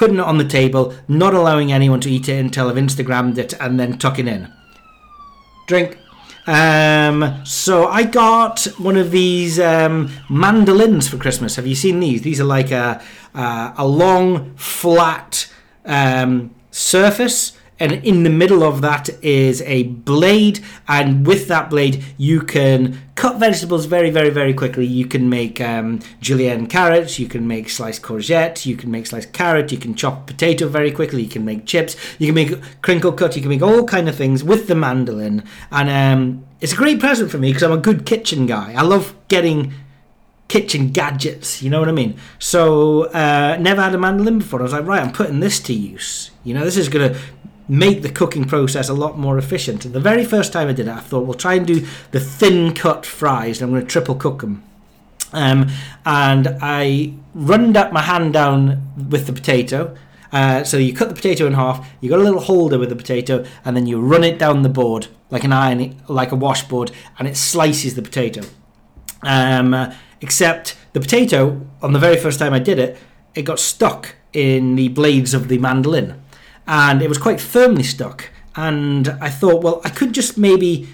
putting 0.01 0.17
it 0.17 0.23
on 0.23 0.39
the 0.39 0.45
table, 0.47 0.95
not 1.09 1.35
allowing 1.35 1.71
anyone 1.71 2.01
to 2.01 2.11
eat 2.11 2.27
it 2.27 2.39
until 2.39 2.71
I've 2.71 2.77
Instagrammed 2.77 3.37
it, 3.37 3.53
and 3.61 3.79
then 3.79 3.99
tucking 3.99 4.27
in. 4.27 4.51
Drink. 5.67 5.99
Um, 6.47 7.43
so 7.45 7.87
I 7.87 8.05
got 8.05 8.65
one 8.79 8.97
of 8.97 9.11
these 9.11 9.61
um, 9.61 10.11
mandolins 10.31 11.07
for 11.07 11.19
Christmas. 11.19 11.57
Have 11.57 11.67
you 11.67 11.75
seen 11.75 12.01
these? 12.01 12.23
These 12.23 12.41
are 12.41 12.45
like 12.45 12.71
a 12.71 13.03
a, 13.35 13.75
a 13.77 13.87
long 13.87 14.55
flat 14.57 15.53
um, 15.85 16.55
surface, 16.71 17.53
and 17.81 17.93
in 17.93 18.25
the 18.25 18.31
middle 18.31 18.63
of 18.63 18.83
that 18.83 19.09
is 19.25 19.63
a 19.63 19.85
blade. 19.85 20.61
And 20.87 21.27
with 21.27 21.49
that 21.49 21.71
blade, 21.71 22.05
you 22.19 22.43
can 22.43 23.01
cut 23.15 23.39
vegetables 23.39 23.87
very, 23.87 24.11
very, 24.11 24.29
very 24.29 24.53
quickly. 24.53 24.85
You 24.85 25.07
can 25.07 25.31
make 25.31 25.63
um, 25.63 26.01
julienne 26.21 26.67
carrots. 26.67 27.19
You 27.19 27.27
can 27.27 27.49
make 27.49 27.71
sliced 27.71 28.03
courgette. 28.03 28.67
You 28.67 28.77
can 28.77 28.91
make 28.91 29.07
sliced 29.07 29.33
carrot. 29.33 29.73
You 29.73 29.79
can 29.79 29.95
chop 29.95 30.27
potato 30.27 30.69
very 30.69 30.93
quickly. 30.93 31.23
You 31.23 31.31
can 31.31 31.47
make 31.47 31.65
chips. 31.65 31.97
You 32.19 32.27
can 32.27 32.35
make 32.35 32.83
crinkle 32.83 33.13
cut. 33.13 33.35
You 33.35 33.41
can 33.41 33.51
make 33.51 33.63
all 33.63 33.85
kind 33.85 34.11
of 34.11 34.15
things 34.15 34.45
with 34.45 34.69
the 34.69 34.75
mandolin. 34.75 35.43
And 35.73 35.89
um, 35.89 36.47
it's 36.61 36.75
a 36.75 36.77
great 36.77 37.01
present 37.01 37.31
for 37.31 37.39
me 37.39 37.49
because 37.49 37.63
I'm 37.63 37.73
a 37.73 37.79
good 37.79 38.05
kitchen 38.05 38.45
guy. 38.45 38.75
I 38.77 38.83
love 38.83 39.17
getting 39.29 39.73
kitchen 40.49 40.91
gadgets. 40.91 41.63
You 41.63 41.71
know 41.71 41.81
what 41.81 41.89
I 41.89 41.93
mean? 41.93 42.19
So 42.39 43.05
uh, 43.05 43.57
never 43.59 43.81
had 43.81 43.95
a 43.95 43.99
mandolin 43.99 44.41
before. 44.41 44.61
I 44.61 44.65
was 44.65 44.73
like, 44.73 44.85
right, 44.85 45.01
I'm 45.01 45.13
putting 45.13 45.41
this 45.41 45.61
to 45.61 45.73
use. 45.73 46.33
You 46.45 46.55
know, 46.55 46.65
this 46.65 46.77
is 46.77 46.89
gonna 46.89 47.17
make 47.71 48.03
the 48.03 48.11
cooking 48.11 48.45
process 48.45 48.89
a 48.89 48.95
lot 48.95 49.17
more 49.17 49.39
efficient. 49.39 49.85
And 49.85 49.95
the 49.95 50.01
very 50.01 50.25
first 50.25 50.53
time 50.53 50.69
I 50.69 50.73
did 50.73 50.89
it, 50.89 50.93
I 50.93 51.01
thought, 51.01 51.25
we'll 51.25 51.35
try 51.35 51.55
and 51.55 51.67
do 51.67 51.87
the 52.11 52.19
thin 52.19 52.75
cut 52.75 53.07
fries. 53.07 53.63
And 53.63 53.69
I'm 53.69 53.75
going 53.75 53.87
to 53.87 53.89
triple 53.89 54.17
cook 54.17 54.41
them. 54.41 54.65
Um, 55.33 55.71
and 56.05 56.59
I 56.61 57.15
runned 57.33 57.77
up 57.77 57.93
my 57.93 58.03
hand 58.03 58.33
down 58.33 59.09
with 59.09 59.27
the 59.27 59.33
potato. 59.33 59.97
Uh, 60.33 60.65
so 60.65 60.79
you 60.79 60.93
cut 60.93 61.09
the 61.09 61.15
potato 61.15 61.47
in 61.47 61.55
half. 61.55 61.89
You 62.01 62.11
got 62.11 62.19
a 62.19 62.25
little 62.25 62.41
holder 62.41 62.79
with 62.79 62.89
the 62.89 62.97
potato, 62.97 63.45
and 63.65 63.77
then 63.77 63.87
you 63.87 64.01
run 64.01 64.25
it 64.25 64.39
down 64.39 64.63
the 64.63 64.69
board 64.69 65.07
like 65.31 65.45
an 65.45 65.53
iron, 65.53 65.97
like 66.09 66.33
a 66.33 66.37
washboard, 66.37 66.91
and 67.19 67.29
it 67.29 67.37
slices 67.37 67.95
the 67.95 68.03
potato. 68.03 68.43
Um, 69.23 69.75
uh, 69.75 69.95
except 70.21 70.77
the 70.93 71.01
potato, 71.01 71.61
on 71.83 71.93
the 71.93 71.99
very 72.01 72.17
first 72.17 72.41
time 72.41 72.53
I 72.53 72.59
did 72.59 72.81
it, 72.81 72.99
it 73.35 73.43
got 73.43 73.61
stuck 73.61 74.17
in 74.33 74.75
the 74.75 74.89
blades 74.89 75.35
of 75.35 75.49
the 75.49 75.59
mandolin, 75.59 76.21
and 76.71 77.03
it 77.03 77.09
was 77.09 77.19
quite 77.19 77.41
firmly 77.41 77.83
stuck. 77.83 78.31
And 78.55 79.09
I 79.21 79.29
thought, 79.29 79.65
well, 79.65 79.81
I 79.85 79.91
could 79.91 80.13
just 80.13 80.39
maybe 80.39 80.89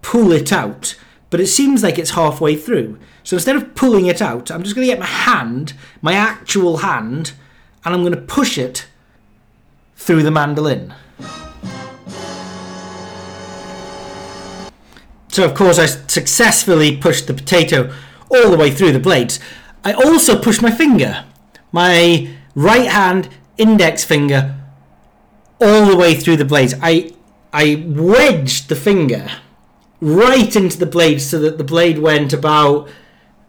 pull 0.00 0.30
it 0.30 0.52
out, 0.52 0.94
but 1.28 1.40
it 1.40 1.48
seems 1.48 1.82
like 1.82 1.98
it's 1.98 2.10
halfway 2.10 2.54
through. 2.54 3.00
So 3.24 3.34
instead 3.34 3.56
of 3.56 3.74
pulling 3.74 4.06
it 4.06 4.22
out, 4.22 4.48
I'm 4.48 4.62
just 4.62 4.76
going 4.76 4.86
to 4.86 4.92
get 4.92 5.00
my 5.00 5.06
hand, 5.06 5.74
my 6.00 6.12
actual 6.12 6.78
hand, 6.78 7.32
and 7.84 7.94
I'm 7.94 8.02
going 8.02 8.14
to 8.14 8.20
push 8.20 8.56
it 8.56 8.86
through 9.96 10.22
the 10.22 10.30
mandolin. 10.30 10.94
So, 15.30 15.44
of 15.44 15.54
course, 15.54 15.80
I 15.80 15.86
successfully 15.86 16.96
pushed 16.96 17.26
the 17.26 17.34
potato 17.34 17.92
all 18.30 18.50
the 18.50 18.56
way 18.56 18.70
through 18.70 18.92
the 18.92 19.00
blades. 19.00 19.40
I 19.84 19.92
also 19.94 20.40
pushed 20.40 20.62
my 20.62 20.70
finger, 20.70 21.24
my 21.72 22.30
right 22.54 22.86
hand 22.86 23.28
index 23.56 24.04
finger, 24.04 24.57
the 25.88 25.96
way 25.96 26.14
through 26.14 26.36
the 26.36 26.44
blades. 26.44 26.74
I 26.80 27.12
I 27.52 27.84
wedged 27.86 28.68
the 28.68 28.76
finger 28.76 29.30
right 30.00 30.54
into 30.54 30.78
the 30.78 30.86
blade 30.86 31.20
so 31.20 31.38
that 31.40 31.58
the 31.58 31.64
blade 31.64 31.98
went 31.98 32.32
about 32.32 32.88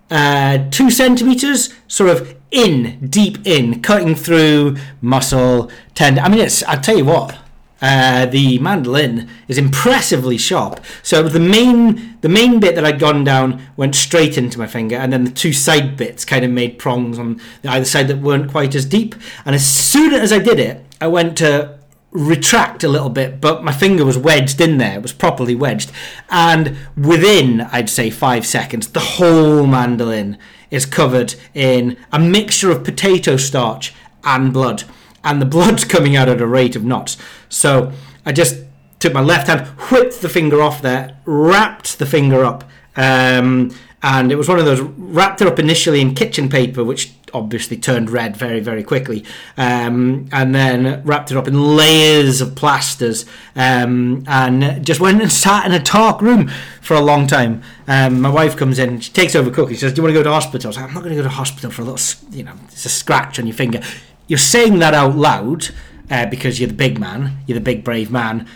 uh, 0.10 0.69
two 0.72 0.89
centimeters, 0.89 1.74
sort 1.88 2.10
of 2.10 2.36
in, 2.51 3.08
deep 3.08 3.46
in, 3.46 3.81
cutting 3.81 4.15
through 4.15 4.77
muscle, 5.01 5.69
tendon. 5.93 6.24
I 6.24 6.29
mean, 6.29 6.39
it's. 6.39 6.63
I 6.63 6.77
tell 6.77 6.98
you 6.98 7.05
what, 7.05 7.38
uh, 7.81 8.25
the 8.25 8.58
mandolin 8.60 9.29
is 9.48 9.58
impressively 9.58 10.38
sharp. 10.38 10.84
So 11.03 11.24
the 11.24 11.39
main, 11.39 12.17
the 12.22 12.29
main 12.29 12.60
bit 12.60 12.75
that 12.75 12.86
I'd 12.86 13.00
gone 13.00 13.24
down 13.24 13.62
went 13.77 13.96
straight 13.96 14.38
into 14.38 14.58
my 14.58 14.67
finger, 14.67 14.96
and 14.96 15.13
then 15.13 15.25
the 15.25 15.31
two 15.31 15.53
side 15.53 15.96
bits 15.96 16.25
kind 16.25 16.43
of 16.43 16.51
made 16.51 16.79
prongs 16.79 17.19
on 17.19 17.39
the 17.62 17.69
either 17.69 17.86
side 17.86 18.08
that 18.08 18.17
weren't 18.17 18.50
quite 18.50 18.74
as 18.74 18.86
deep. 18.86 19.13
And 19.46 19.53
as 19.53 19.67
soon 19.67 20.13
as 20.13 20.34
I 20.34 20.39
did 20.39 20.60
it, 20.60 20.86
I 21.00 21.08
went 21.08 21.38
to 21.38 21.78
retract 22.12 22.84
a 22.84 22.89
little 22.89 23.10
bit, 23.10 23.39
but 23.39 23.63
my 23.63 23.72
finger 23.72 24.04
was 24.04 24.18
wedged 24.18 24.60
in 24.60 24.78
there. 24.78 24.96
It 24.96 25.01
was 25.01 25.13
properly 25.13 25.56
wedged. 25.56 25.92
And 26.30 26.78
within, 26.98 27.62
I'd 27.62 27.89
say, 27.89 28.10
five 28.10 28.46
seconds, 28.46 28.89
the 28.89 29.00
whole 29.00 29.66
mandolin 29.68 30.38
is 30.72 30.86
covered 30.86 31.36
in 31.54 31.98
a 32.12 32.20
mixture 32.20 32.72
of 32.72 32.84
potato 32.84 33.38
starch 33.38 33.94
and 34.24 34.51
blood. 34.51 34.84
And 35.24 35.42
the 35.42 35.46
blood's 35.46 35.86
coming 35.86 36.16
out 36.16 36.30
at 36.30 36.42
a 36.42 36.48
rate 36.48 36.75
of 36.75 36.84
knots. 36.84 37.18
So 37.48 37.92
I 38.25 38.32
just 38.32 38.63
took 39.00 39.13
my 39.13 39.22
left 39.22 39.48
hand, 39.48 39.68
whipped 39.92 40.22
the 40.22 40.30
finger 40.30 40.62
off 40.62 40.82
there, 40.82 41.18
wrapped 41.25 42.00
the 42.00 42.06
finger 42.06 42.44
up. 42.44 42.63
Um, 42.96 43.72
and 44.01 44.32
it 44.32 44.36
was 44.36 44.48
one 44.48 44.60
of 44.60 44.66
those 44.66 44.82
wrapped 44.82 45.42
it 45.42 45.48
up 45.48 45.60
initially 45.60 46.01
in 46.01 46.16
kitchen 46.16 46.50
paper, 46.50 46.84
which 46.84 47.13
obviously 47.33 47.77
turned 47.77 48.09
red 48.09 48.36
very 48.36 48.59
very 48.59 48.83
quickly, 48.83 49.25
um, 49.57 50.27
and 50.31 50.53
then 50.53 51.03
wrapped 51.03 51.31
it 51.31 51.38
up 51.38 51.48
in 51.48 51.75
layers 51.75 52.41
of 52.41 52.55
plasters, 52.55 53.25
um, 53.55 54.24
and 54.27 54.86
just 54.86 55.00
went 55.00 55.21
and 55.21 55.31
sat 55.31 55.65
in 55.65 55.71
a 55.71 55.79
dark 55.79 56.21
room 56.21 56.50
for 56.81 56.95
a 56.95 57.01
long 57.01 57.27
time. 57.27 57.62
Um, 57.88 58.21
my 58.21 58.29
wife 58.29 58.55
comes 58.55 58.79
in, 58.79 59.00
she 59.00 59.12
takes 59.12 59.36
over 59.36 59.51
cooking. 59.51 59.75
She 59.75 59.81
says, 59.81 59.93
"Do 59.93 60.00
you 60.00 60.03
want 60.03 60.13
to 60.13 60.19
go 60.19 60.24
to 60.24 60.31
hospital?" 60.31 60.67
I 60.67 60.69
was 60.69 60.77
like, 60.77 60.86
"I'm 60.88 60.93
not 60.93 61.03
going 61.03 61.15
to 61.15 61.21
go 61.21 61.27
to 61.27 61.29
hospital 61.29 61.71
for 61.71 61.81
a 61.81 61.86
little, 61.86 62.29
you 62.31 62.43
know, 62.43 62.53
it's 62.65 62.86
a 62.86 62.89
scratch 62.89 63.39
on 63.39 63.48
your 63.48 63.55
finger." 63.55 63.81
You're 64.27 64.38
saying 64.38 64.79
that 64.79 64.93
out 64.93 65.15
loud 65.15 65.69
uh, 66.12 66.27
because 66.27 66.59
you're 66.59 66.67
the 66.67 66.74
big 66.75 67.00
man, 67.00 67.38
you're 67.48 67.57
the 67.57 67.63
big 67.63 67.83
brave 67.83 68.12
man 68.12 68.48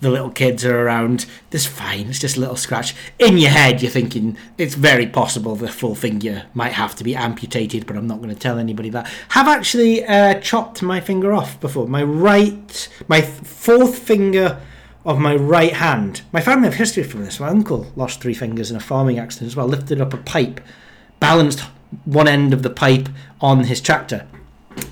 the 0.00 0.10
little 0.10 0.30
kids 0.30 0.64
are 0.64 0.82
around. 0.82 1.26
This 1.50 1.66
fine. 1.66 2.08
It's 2.08 2.18
just 2.18 2.36
a 2.36 2.40
little 2.40 2.56
scratch. 2.56 2.94
In 3.18 3.38
your 3.38 3.50
head, 3.50 3.82
you're 3.82 3.90
thinking 3.90 4.36
it's 4.58 4.74
very 4.74 5.06
possible 5.06 5.56
the 5.56 5.68
full 5.68 5.94
finger 5.94 6.44
might 6.54 6.72
have 6.72 6.94
to 6.96 7.04
be 7.04 7.16
amputated, 7.16 7.86
but 7.86 7.96
I'm 7.96 8.06
not 8.06 8.18
going 8.18 8.34
to 8.34 8.40
tell 8.40 8.58
anybody 8.58 8.90
that. 8.90 9.08
Have 9.30 9.48
actually 9.48 10.04
uh, 10.04 10.40
chopped 10.40 10.82
my 10.82 11.00
finger 11.00 11.32
off 11.32 11.58
before. 11.60 11.88
My 11.88 12.02
right, 12.02 12.88
my 13.08 13.20
fourth 13.20 13.98
finger 13.98 14.60
of 15.04 15.18
my 15.18 15.34
right 15.34 15.74
hand. 15.74 16.22
My 16.32 16.40
family 16.40 16.68
have 16.68 16.74
history 16.74 17.02
from 17.02 17.24
this. 17.24 17.40
My 17.40 17.48
uncle 17.48 17.92
lost 17.96 18.20
three 18.20 18.34
fingers 18.34 18.70
in 18.70 18.76
a 18.76 18.80
farming 18.80 19.18
accident 19.18 19.48
as 19.48 19.56
well. 19.56 19.66
Lifted 19.66 20.00
up 20.00 20.14
a 20.14 20.18
pipe, 20.18 20.60
balanced 21.20 21.60
one 22.04 22.28
end 22.28 22.52
of 22.52 22.62
the 22.62 22.70
pipe 22.70 23.08
on 23.40 23.64
his 23.64 23.80
tractor, 23.80 24.26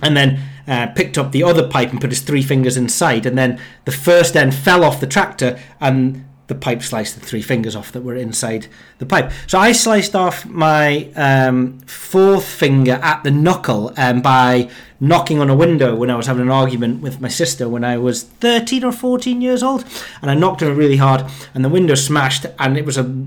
and 0.02 0.16
then 0.16 0.40
uh, 0.66 0.88
picked 0.88 1.18
up 1.18 1.32
the 1.32 1.42
other 1.42 1.66
pipe 1.66 1.90
and 1.90 2.00
put 2.00 2.10
his 2.10 2.20
three 2.20 2.42
fingers 2.42 2.76
inside. 2.76 3.26
And 3.26 3.36
then 3.36 3.60
the 3.84 3.92
first 3.92 4.36
end 4.36 4.54
fell 4.54 4.84
off 4.84 5.00
the 5.00 5.06
tractor, 5.06 5.58
and 5.80 6.24
the 6.48 6.54
pipe 6.54 6.82
sliced 6.82 7.18
the 7.18 7.24
three 7.24 7.40
fingers 7.40 7.74
off 7.74 7.92
that 7.92 8.02
were 8.02 8.14
inside 8.14 8.66
the 8.98 9.06
pipe. 9.06 9.32
So 9.46 9.58
I 9.58 9.72
sliced 9.72 10.14
off 10.14 10.44
my 10.44 11.10
um, 11.16 11.80
fourth 11.80 12.46
finger 12.46 13.00
at 13.02 13.22
the 13.22 13.30
knuckle 13.30 13.92
um, 13.96 14.20
by 14.20 14.68
knocking 15.00 15.40
on 15.40 15.48
a 15.48 15.56
window 15.56 15.96
when 15.96 16.10
I 16.10 16.16
was 16.16 16.26
having 16.26 16.42
an 16.42 16.50
argument 16.50 17.00
with 17.00 17.20
my 17.20 17.28
sister 17.28 17.68
when 17.68 17.84
I 17.84 17.96
was 17.96 18.24
13 18.24 18.84
or 18.84 18.92
14 18.92 19.40
years 19.40 19.62
old. 19.62 19.84
And 20.20 20.30
I 20.30 20.34
knocked 20.34 20.62
it 20.62 20.72
really 20.72 20.98
hard, 20.98 21.24
and 21.54 21.64
the 21.64 21.68
window 21.68 21.94
smashed, 21.94 22.44
and 22.58 22.76
it 22.76 22.84
was 22.84 22.98
a 22.98 23.26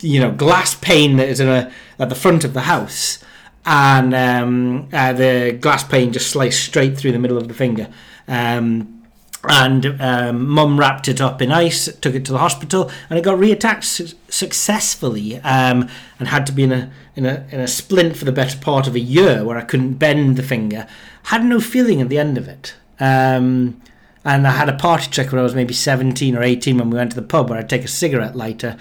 you 0.00 0.20
know 0.20 0.30
glass 0.30 0.74
pane 0.74 1.16
that 1.16 1.28
is 1.28 1.40
in 1.40 1.48
a, 1.48 1.72
at 1.98 2.08
the 2.08 2.14
front 2.14 2.44
of 2.44 2.52
the 2.52 2.62
house. 2.62 3.22
And 3.66 4.14
um, 4.14 4.88
uh, 4.92 5.12
the 5.12 5.58
glass 5.60 5.82
pane 5.82 6.12
just 6.12 6.30
sliced 6.30 6.64
straight 6.64 6.96
through 6.96 7.12
the 7.12 7.18
middle 7.18 7.36
of 7.36 7.48
the 7.48 7.54
finger. 7.54 7.88
Um, 8.28 9.02
and 9.48 10.00
um, 10.00 10.48
mum 10.48 10.78
wrapped 10.78 11.08
it 11.08 11.20
up 11.20 11.42
in 11.42 11.52
ice, 11.52 11.86
took 11.96 12.14
it 12.14 12.24
to 12.26 12.32
the 12.32 12.38
hospital, 12.38 12.90
and 13.08 13.18
it 13.18 13.22
got 13.22 13.38
reattached 13.38 13.84
su- 13.84 14.16
successfully, 14.28 15.36
um, 15.38 15.88
and 16.18 16.28
had 16.28 16.46
to 16.46 16.52
be 16.52 16.64
in 16.64 16.72
a 16.72 16.90
in 17.14 17.26
a 17.26 17.46
in 17.50 17.60
a 17.60 17.68
splint 17.68 18.16
for 18.16 18.24
the 18.24 18.32
better 18.32 18.58
part 18.58 18.86
of 18.86 18.94
a 18.94 19.00
year, 19.00 19.44
where 19.44 19.58
I 19.58 19.62
couldn't 19.62 19.94
bend 19.94 20.36
the 20.36 20.42
finger. 20.42 20.86
Had 21.24 21.44
no 21.44 21.60
feeling 21.60 22.00
at 22.00 22.08
the 22.08 22.18
end 22.18 22.38
of 22.38 22.48
it. 22.48 22.74
Um, 22.98 23.80
and 24.24 24.46
I 24.46 24.50
had 24.50 24.68
a 24.68 24.76
party 24.76 25.08
trick 25.08 25.30
when 25.30 25.38
I 25.38 25.44
was 25.44 25.54
maybe 25.54 25.74
17 25.74 26.36
or 26.36 26.42
18 26.42 26.78
when 26.78 26.90
we 26.90 26.96
went 26.96 27.12
to 27.12 27.20
the 27.20 27.26
pub 27.26 27.48
where 27.48 27.60
I'd 27.60 27.70
take 27.70 27.84
a 27.84 27.88
cigarette 27.88 28.34
lighter 28.34 28.76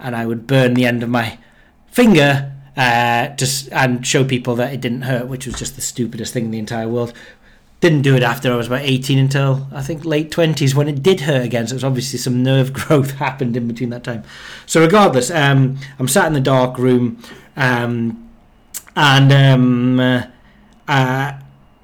and 0.00 0.16
I 0.16 0.24
would 0.24 0.46
burn 0.46 0.72
the 0.72 0.86
end 0.86 1.02
of 1.02 1.10
my 1.10 1.38
finger 1.88 2.55
uh, 2.76 3.28
just 3.36 3.72
and 3.72 4.06
show 4.06 4.24
people 4.24 4.54
that 4.56 4.72
it 4.72 4.80
didn't 4.80 5.02
hurt, 5.02 5.28
which 5.28 5.46
was 5.46 5.58
just 5.58 5.76
the 5.76 5.80
stupidest 5.82 6.32
thing 6.32 6.46
in 6.46 6.50
the 6.50 6.58
entire 6.58 6.88
world. 6.88 7.12
Didn't 7.80 8.02
do 8.02 8.16
it 8.16 8.22
after 8.22 8.52
I 8.52 8.56
was 8.56 8.68
about 8.68 8.82
18 8.82 9.18
until 9.18 9.66
I 9.72 9.82
think 9.82 10.04
late 10.04 10.30
20s 10.30 10.74
when 10.74 10.88
it 10.88 11.02
did 11.02 11.20
hurt 11.22 11.44
again. 11.44 11.66
So 11.66 11.72
it 11.72 11.76
was 11.76 11.84
obviously 11.84 12.18
some 12.18 12.42
nerve 12.42 12.72
growth 12.72 13.12
happened 13.12 13.56
in 13.56 13.68
between 13.68 13.90
that 13.90 14.04
time. 14.04 14.24
So 14.64 14.80
regardless, 14.80 15.30
um, 15.30 15.78
I'm 15.98 16.08
sat 16.08 16.26
in 16.26 16.32
the 16.32 16.40
dark 16.40 16.78
room 16.78 17.22
um, 17.56 18.30
and 18.94 19.32
um, 19.32 20.00
uh, 20.00 20.22
uh, 20.88 21.32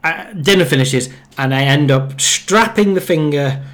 uh, 0.02 0.32
dinner 0.32 0.64
finishes 0.64 1.10
and 1.38 1.54
I 1.54 1.62
end 1.62 1.90
up 1.90 2.20
strapping 2.20 2.94
the 2.94 3.00
finger 3.00 3.64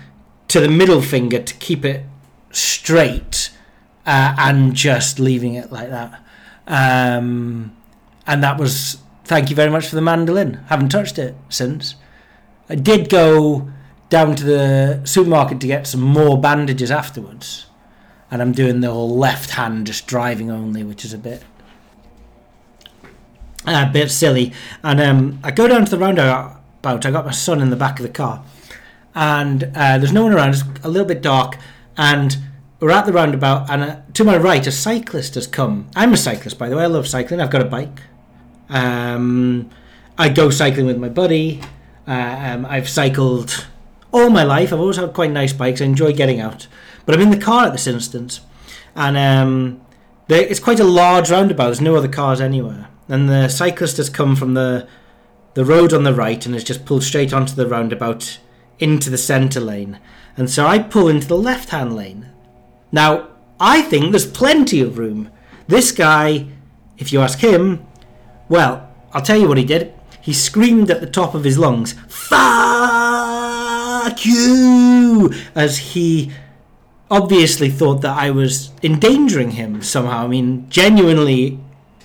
to 0.49 0.61
the 0.61 0.69
middle 0.69 1.03
finger 1.03 1.41
to 1.41 1.55
keep 1.55 1.85
it 1.85 2.05
straight 2.51 3.51
uh, 4.07 4.35
and 4.39 4.75
just 4.75 5.21
leaving 5.21 5.55
it 5.55 5.71
like 5.71 5.91
that. 5.91 6.21
Um, 6.69 7.75
and 8.27 8.45
that 8.45 8.59
was 8.59 8.99
thank 9.25 9.51
you 9.51 9.57
very 9.57 9.71
much 9.71 9.89
for 9.89 9.97
the 9.97 10.03
mandolin. 10.03 10.55
Haven't 10.69 10.91
touched 10.91 11.19
it 11.19 11.35
since. 11.49 11.97
I 12.69 12.75
did 12.75 13.09
go 13.09 13.71
down 14.11 14.37
to 14.37 14.45
the 14.45 15.01
supermarket 15.05 15.61
to 15.61 15.67
get 15.67 15.87
some 15.87 16.03
more 16.03 16.41
bandages 16.41 16.91
afterwards, 16.91 17.67
and 18.31 18.43
I'm 18.43 18.53
doing 18.53 18.81
the 18.81 18.91
whole 18.91 19.17
left 19.17 19.51
hand 19.51 19.87
just 19.87 20.07
driving 20.07 20.51
only, 20.51 20.85
which 20.85 21.05
is 21.05 21.15
a 21.15 21.19
bit 21.19 21.43
a 23.67 23.91
bit 23.91 24.11
silly. 24.11 24.53
And 24.83 25.01
um, 25.01 25.41
I 25.43 25.51
go 25.51 25.69
down 25.69 25.87
to 25.87 25.91
the 25.91 25.99
roundabout. 25.99 26.57
I 26.85 27.11
got 27.11 27.25
my 27.25 27.33
son 27.33 27.61
in 27.61 27.71
the 27.71 27.77
back 27.77 27.99
of 27.99 28.03
the 28.03 28.13
car, 28.13 28.45
and 29.15 29.65
uh, 29.75 29.99
there's 29.99 30.13
no 30.13 30.25
one 30.25 30.35
around. 30.35 30.51
It's 30.51 30.63
a 30.85 30.89
little 30.89 31.09
bit 31.09 31.23
dark, 31.23 31.57
and 31.97 32.37
we're 32.81 32.91
at 32.91 33.07
the 33.07 33.13
roundabout. 33.13 33.71
And 33.71 33.83
uh, 33.83 33.97
to 34.15 34.25
my 34.25 34.37
right, 34.37 34.67
a 34.67 34.73
cyclist 34.73 35.35
has 35.35 35.47
come. 35.47 35.91
I'm 35.97 36.13
a 36.13 36.17
cyclist, 36.17 36.59
by 36.59 36.69
the 36.69 36.77
way. 36.77 36.85
I 36.85 36.87
love 36.87 37.07
cycling. 37.07 37.41
I've 37.41 37.51
got 37.51 37.63
a 37.63 37.67
bike. 37.67 38.03
Um, 38.69 39.71
I 40.17 40.29
go 40.29 40.51
cycling 40.51 40.87
with 40.87 40.99
my 40.99 41.09
buddy. 41.09 41.61
Uh, 42.07 42.37
um, 42.41 42.67
I've 42.67 42.89
cycled 42.89 43.67
all 44.13 44.31
my 44.31 44.43
life. 44.43 44.73
I've 44.73 44.81
always 44.81 44.97
had 44.97 45.13
quite 45.13 45.31
nice 45.31 45.53
bikes. 45.53 45.81
I 45.81 45.85
enjoy 45.85 46.13
getting 46.13 46.41
out. 46.41 46.67
But 47.07 47.15
I'm 47.15 47.21
in 47.23 47.31
the 47.31 47.39
car 47.39 47.67
at 47.67 47.73
this 47.73 47.87
instance, 47.87 48.41
and 48.95 49.17
um, 49.17 49.81
there, 50.27 50.43
it's 50.43 50.61
quite 50.61 50.81
a 50.81 50.85
large 50.85 51.31
roundabout. 51.31 51.67
There's 51.67 51.81
no 51.81 51.97
other 51.97 52.09
cars 52.09 52.41
anywhere, 52.41 52.89
and 53.09 53.29
the 53.29 53.49
cyclist 53.49 53.97
has 53.97 54.11
come 54.11 54.37
from 54.37 54.55
the 54.55 54.87
the 55.55 55.65
road 55.65 55.93
on 55.93 56.05
the 56.05 56.15
right 56.15 56.45
and 56.45 56.55
has 56.55 56.65
just 56.65 56.85
pulled 56.85 57.03
straight 57.03 57.33
onto 57.33 57.55
the 57.55 57.67
roundabout 57.67 58.39
into 58.79 59.11
the 59.11 59.19
centre 59.19 59.61
lane. 59.61 59.99
And 60.37 60.49
so 60.49 60.67
I 60.67 60.79
pull 60.79 61.09
into 61.09 61.27
the 61.27 61.37
left 61.37 61.71
hand 61.71 61.97
lane. 61.97 62.31
Now, 62.91 63.29
I 63.61 63.83
think 63.83 64.11
there's 64.13 64.27
plenty 64.27 64.81
of 64.81 64.99
room. 64.99 65.31
This 65.67 65.93
guy, 65.93 66.47
if 66.97 67.13
you 67.13 67.21
ask 67.21 67.41
him, 67.41 67.87
well, 68.49 68.89
I'll 69.13 69.23
tell 69.23 69.39
you 69.39 69.49
what 69.49 69.59
he 69.59 69.65
did. 69.65 69.93
He 70.21 70.33
screamed 70.33 70.91
at 70.91 71.01
the 71.01 71.07
top 71.07 71.35
of 71.35 71.45
his 71.45 71.59
lungs, 71.59 71.95
Fuck 72.09 72.65
you! 74.25 75.33
As 75.55 75.79
he 75.79 76.33
obviously 77.11 77.71
thought 77.71 78.03
that 78.03 78.17
I 78.17 78.31
was 78.31 78.71
endangering 78.83 79.53
him 79.53 79.83
somehow. 79.83 80.25
I 80.25 80.29
mean, 80.29 80.69
genuinely, 80.69 81.59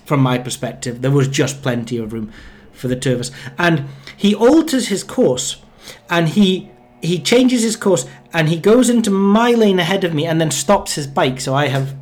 from 0.06 0.22
my 0.22 0.38
perspective, 0.38 1.02
there 1.02 1.12
was 1.12 1.28
just 1.28 1.62
plenty 1.62 1.98
of 1.98 2.13
room 2.13 2.32
for 2.72 2.88
the 2.88 2.96
two 2.96 3.13
of 3.13 3.19
us. 3.19 3.32
And 3.58 3.86
he 4.15 4.34
alters 4.34 4.88
his 4.88 5.04
course 5.04 5.62
and 6.10 6.30
he 6.30 6.72
he 7.04 7.20
changes 7.20 7.63
his 7.63 7.76
course 7.76 8.06
and 8.32 8.48
he 8.48 8.58
goes 8.58 8.89
into 8.89 9.12
my 9.12 9.52
lane 9.52 9.78
ahead 9.78 10.06
of 10.06 10.13
me 10.13 10.26
and 10.26 10.39
then 10.39 10.50
stops 10.50 10.96
his 10.96 11.06
bike 11.06 11.42
so 11.42 11.54
I 11.54 11.68
have 11.68 11.96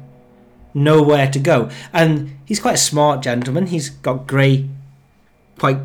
nowhere 0.74 1.30
to 1.32 1.40
go. 1.40 1.70
And 1.92 2.38
he's 2.46 2.60
quite 2.60 2.76
a 2.76 2.78
smart 2.78 3.22
gentleman. 3.22 3.68
He's 3.68 3.90
got 3.90 4.28
grey, 4.28 4.70
quite 5.58 5.80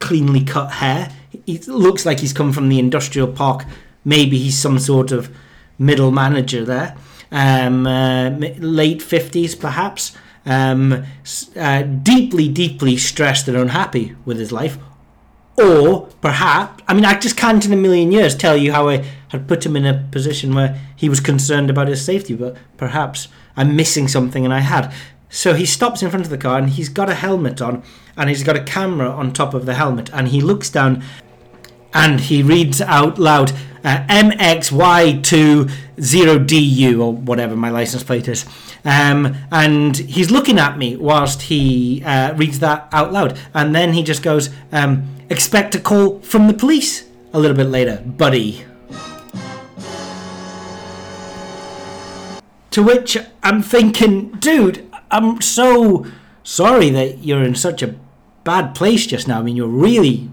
cleanly 0.00 0.42
cut 0.42 0.72
hair. 0.72 1.12
He 1.46 1.58
looks 1.58 2.06
like 2.06 2.20
he's 2.20 2.32
come 2.32 2.52
from 2.52 2.70
the 2.70 2.78
industrial 2.78 3.28
park. 3.28 3.64
Maybe 4.04 4.38
he's 4.38 4.58
some 4.58 4.78
sort 4.78 5.12
of 5.12 5.30
middle 5.78 6.10
manager 6.10 6.64
there. 6.64 6.96
Um, 7.30 7.86
uh, 7.86 8.30
late 8.30 9.00
50s, 9.00 9.58
perhaps. 9.58 10.16
Um, 10.44 11.04
uh, 11.56 11.82
deeply, 11.82 12.48
deeply 12.48 12.96
stressed 12.96 13.48
and 13.48 13.56
unhappy 13.56 14.16
with 14.24 14.38
his 14.38 14.50
life. 14.50 14.78
Or 15.56 16.08
perhaps, 16.20 16.82
I 16.88 16.94
mean, 16.94 17.04
I 17.04 17.18
just 17.18 17.36
can't 17.36 17.64
in 17.64 17.72
a 17.72 17.76
million 17.76 18.10
years 18.10 18.34
tell 18.34 18.56
you 18.56 18.72
how 18.72 18.88
I 18.88 19.04
had 19.28 19.46
put 19.46 19.66
him 19.66 19.76
in 19.76 19.84
a 19.84 20.06
position 20.10 20.54
where 20.54 20.80
he 20.96 21.08
was 21.08 21.20
concerned 21.20 21.68
about 21.68 21.88
his 21.88 22.04
safety, 22.04 22.34
but 22.34 22.56
perhaps 22.76 23.28
I'm 23.56 23.76
missing 23.76 24.08
something 24.08 24.44
and 24.44 24.54
I 24.54 24.60
had. 24.60 24.92
So 25.28 25.54
he 25.54 25.64
stops 25.64 26.02
in 26.02 26.10
front 26.10 26.26
of 26.26 26.30
the 26.30 26.38
car 26.38 26.58
and 26.58 26.70
he's 26.70 26.88
got 26.88 27.08
a 27.08 27.14
helmet 27.14 27.62
on 27.62 27.82
and 28.16 28.28
he's 28.28 28.42
got 28.42 28.56
a 28.56 28.62
camera 28.62 29.10
on 29.10 29.32
top 29.32 29.54
of 29.54 29.64
the 29.64 29.74
helmet 29.74 30.10
and 30.12 30.28
he 30.28 30.40
looks 30.40 30.68
down 30.68 31.02
and 31.94 32.20
he 32.20 32.42
reads 32.42 32.80
out 32.80 33.18
loud 33.18 33.52
uh, 33.84 34.04
MXY20DU 34.08 37.00
or 37.00 37.12
whatever 37.12 37.56
my 37.56 37.70
license 37.70 38.04
plate 38.04 38.28
is. 38.28 38.46
Um, 38.84 39.36
and 39.50 39.96
he's 39.96 40.30
looking 40.30 40.58
at 40.58 40.76
me 40.78 40.96
whilst 40.96 41.42
he 41.42 42.02
uh, 42.04 42.34
reads 42.34 42.58
that 42.60 42.88
out 42.92 43.12
loud. 43.12 43.38
And 43.54 43.74
then 43.74 43.92
he 43.92 44.02
just 44.02 44.22
goes, 44.22 44.50
um, 44.70 45.08
Expect 45.30 45.74
a 45.74 45.80
call 45.80 46.20
from 46.20 46.46
the 46.46 46.54
police 46.54 47.08
a 47.32 47.40
little 47.40 47.56
bit 47.56 47.68
later, 47.68 48.02
buddy. 48.04 48.64
To 52.72 52.82
which 52.82 53.16
I'm 53.42 53.62
thinking, 53.62 54.32
dude, 54.32 54.86
I'm 55.10 55.40
so 55.40 56.04
sorry 56.42 56.90
that 56.90 57.24
you're 57.24 57.42
in 57.42 57.54
such 57.54 57.82
a 57.82 57.94
bad 58.44 58.74
place 58.74 59.06
just 59.06 59.26
now. 59.28 59.40
I 59.40 59.42
mean, 59.42 59.56
you're 59.56 59.68
really 59.68 60.28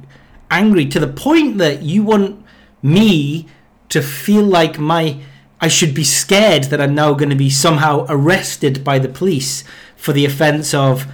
angry 0.51 0.85
to 0.87 0.99
the 0.99 1.07
point 1.07 1.57
that 1.57 1.81
you 1.81 2.03
want 2.03 2.45
me 2.81 3.47
to 3.89 4.01
feel 4.01 4.43
like 4.43 4.79
my 4.79 5.19
I 5.61 5.67
should 5.67 5.93
be 5.93 6.05
scared 6.05 6.65
that 6.65 6.79
I'm 6.79 6.95
now 6.95 7.13
going 7.13 7.29
to 7.29 7.35
be 7.35 7.49
somehow 7.49 8.05
arrested 8.07 8.83
by 8.83 8.97
the 8.97 9.09
police 9.09 9.65
for 9.97 10.13
the 10.13 10.23
offence 10.23 10.73
of 10.73 11.05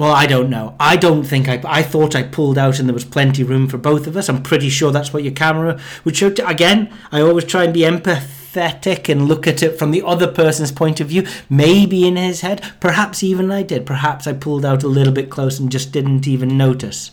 well, 0.00 0.12
I 0.12 0.24
don't 0.24 0.48
know. 0.48 0.76
I 0.80 0.96
don't 0.96 1.24
think 1.24 1.46
I. 1.46 1.60
I 1.62 1.82
thought 1.82 2.16
I 2.16 2.22
pulled 2.22 2.56
out 2.56 2.78
and 2.78 2.88
there 2.88 2.94
was 2.94 3.04
plenty 3.04 3.42
room 3.42 3.68
for 3.68 3.76
both 3.76 4.06
of 4.06 4.16
us. 4.16 4.30
I'm 4.30 4.42
pretty 4.42 4.70
sure 4.70 4.90
that's 4.90 5.12
what 5.12 5.22
your 5.22 5.34
camera 5.34 5.78
would 6.04 6.16
show. 6.16 6.30
To, 6.30 6.48
again, 6.48 6.90
I 7.12 7.20
always 7.20 7.44
try 7.44 7.64
and 7.64 7.74
be 7.74 7.80
empathetic 7.80 9.10
and 9.10 9.28
look 9.28 9.46
at 9.46 9.62
it 9.62 9.78
from 9.78 9.90
the 9.90 10.02
other 10.02 10.26
person's 10.26 10.72
point 10.72 11.00
of 11.00 11.08
view. 11.08 11.26
Maybe 11.50 12.08
in 12.08 12.16
his 12.16 12.40
head, 12.40 12.72
perhaps 12.80 13.22
even 13.22 13.50
I 13.50 13.62
did. 13.62 13.84
Perhaps 13.84 14.26
I 14.26 14.32
pulled 14.32 14.64
out 14.64 14.82
a 14.82 14.88
little 14.88 15.12
bit 15.12 15.28
close 15.28 15.58
and 15.60 15.70
just 15.70 15.92
didn't 15.92 16.26
even 16.26 16.56
notice. 16.56 17.10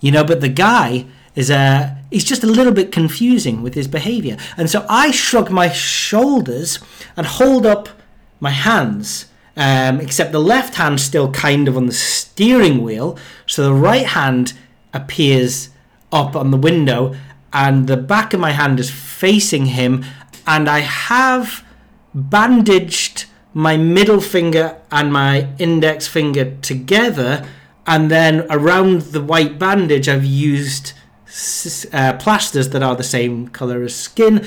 You 0.00 0.12
know, 0.12 0.24
but 0.24 0.40
the 0.40 0.48
guy 0.48 1.06
is 1.34 1.50
uh, 1.50 1.94
he's 2.10 2.24
just 2.24 2.44
a 2.44 2.46
little 2.46 2.72
bit 2.72 2.92
confusing 2.92 3.62
with 3.62 3.74
his 3.74 3.88
behaviour. 3.88 4.36
And 4.56 4.68
so 4.70 4.86
I 4.88 5.10
shrug 5.10 5.50
my 5.50 5.68
shoulders 5.70 6.78
and 7.16 7.26
hold 7.26 7.66
up 7.66 7.88
my 8.40 8.50
hands. 8.50 9.26
Um, 9.56 10.00
except 10.00 10.30
the 10.30 10.38
left 10.38 10.76
hand 10.76 11.00
still 11.00 11.32
kind 11.32 11.66
of 11.66 11.76
on 11.76 11.86
the 11.86 11.92
steering 11.92 12.84
wheel, 12.84 13.18
so 13.44 13.64
the 13.64 13.74
right 13.74 14.06
hand 14.06 14.52
appears 14.94 15.70
up 16.12 16.36
on 16.36 16.52
the 16.52 16.56
window, 16.56 17.16
and 17.52 17.88
the 17.88 17.96
back 17.96 18.32
of 18.32 18.38
my 18.38 18.52
hand 18.52 18.78
is 18.78 18.88
facing 18.88 19.66
him, 19.66 20.04
and 20.46 20.68
I 20.68 20.78
have 20.78 21.64
bandaged 22.14 23.24
my 23.52 23.76
middle 23.76 24.20
finger 24.20 24.76
and 24.92 25.12
my 25.12 25.48
index 25.58 26.06
finger 26.06 26.56
together, 26.62 27.44
and 27.88 28.10
then 28.10 28.46
around 28.50 29.00
the 29.00 29.20
white 29.20 29.58
bandage, 29.58 30.08
I've 30.08 30.24
used 30.24 30.92
uh, 31.92 32.12
plasters 32.18 32.68
that 32.70 32.82
are 32.82 32.94
the 32.94 33.02
same 33.02 33.48
color 33.48 33.82
as 33.82 33.96
skin. 33.96 34.46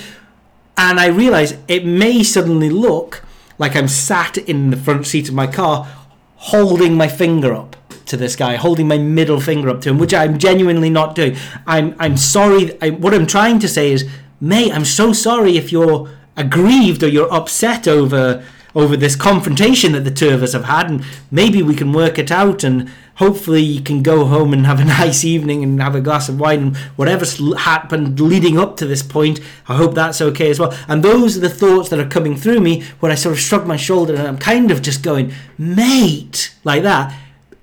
and 0.77 0.99
I 0.99 1.08
realise 1.08 1.56
it 1.67 1.86
may 1.86 2.23
suddenly 2.23 2.69
look 2.69 3.23
like 3.58 3.75
I'm 3.75 3.88
sat 3.88 4.38
in 4.38 4.69
the 4.69 4.77
front 4.77 5.08
seat 5.08 5.27
of 5.27 5.36
my 5.36 5.47
car 5.47 5.88
holding 6.36 6.95
my 6.95 7.08
finger 7.08 7.54
up 7.54 7.75
to 8.06 8.17
this 8.17 8.36
guy, 8.36 8.56
holding 8.56 8.88
my 8.88 8.97
middle 8.97 9.39
finger 9.39 9.69
up 9.69 9.82
to 9.82 9.89
him, 9.89 9.97
which 9.99 10.13
I'm 10.13 10.38
genuinely 10.38 10.89
not 10.89 11.15
doing. 11.15 11.36
I'm 11.67 11.95
I'm 11.99 12.17
sorry. 12.17 12.80
I, 12.82 12.89
what 12.89 13.13
I'm 13.13 13.27
trying 13.27 13.60
to 13.60 13.67
say 13.67 13.91
is, 13.91 14.10
mate, 14.39 14.71
I'm 14.73 14.86
so 14.86 15.13
sorry 15.13 15.58
if 15.58 15.71
you're 15.71 16.10
aggrieved 16.36 17.04
or 17.04 17.08
you're 17.08 17.32
upset 17.34 17.88
over 17.88 18.43
over 18.73 18.95
this 18.97 19.15
confrontation 19.15 19.91
that 19.91 20.04
the 20.04 20.12
two 20.12 20.30
of 20.30 20.41
us 20.41 20.54
have 20.54 20.65
had, 20.65 20.89
and 20.89 21.06
maybe 21.30 21.62
we 21.62 21.75
can 21.75 21.93
work 21.93 22.17
it 22.17 22.32
out, 22.32 22.63
and 22.63 22.89
hopefully 23.21 23.62
you 23.62 23.79
can 23.79 24.01
go 24.01 24.25
home 24.25 24.51
and 24.51 24.65
have 24.65 24.79
a 24.79 24.84
nice 25.01 25.23
evening 25.23 25.63
and 25.63 25.79
have 25.79 25.93
a 25.93 26.01
glass 26.01 26.27
of 26.27 26.39
wine 26.39 26.60
and 26.60 26.77
whatever's 26.97 27.38
happened 27.60 28.19
leading 28.19 28.57
up 28.57 28.75
to 28.75 28.88
this 28.88 29.03
point. 29.03 29.39
I 29.67 29.75
hope 29.75 29.93
that's 29.93 30.21
okay 30.21 30.49
as 30.49 30.60
well. 30.60 30.75
And 30.88 31.03
those 31.03 31.38
are 31.38 31.41
the 31.41 31.49
thoughts 31.49 31.89
that 31.89 31.99
are 31.99 32.10
coming 32.10 32.36
through 32.36 32.62
me 32.62 32.81
when 32.99 33.12
I 33.12 33.15
sort 33.15 33.34
of 33.34 33.39
shrug 33.39 33.67
my 33.67 33.77
shoulder 33.77 34.15
and 34.15 34.27
I'm 34.27 34.39
kind 34.39 34.71
of 34.71 34.81
just 34.81 35.03
going, 35.03 35.31
mate, 35.55 36.55
like 36.63 36.81
that. 36.81 37.15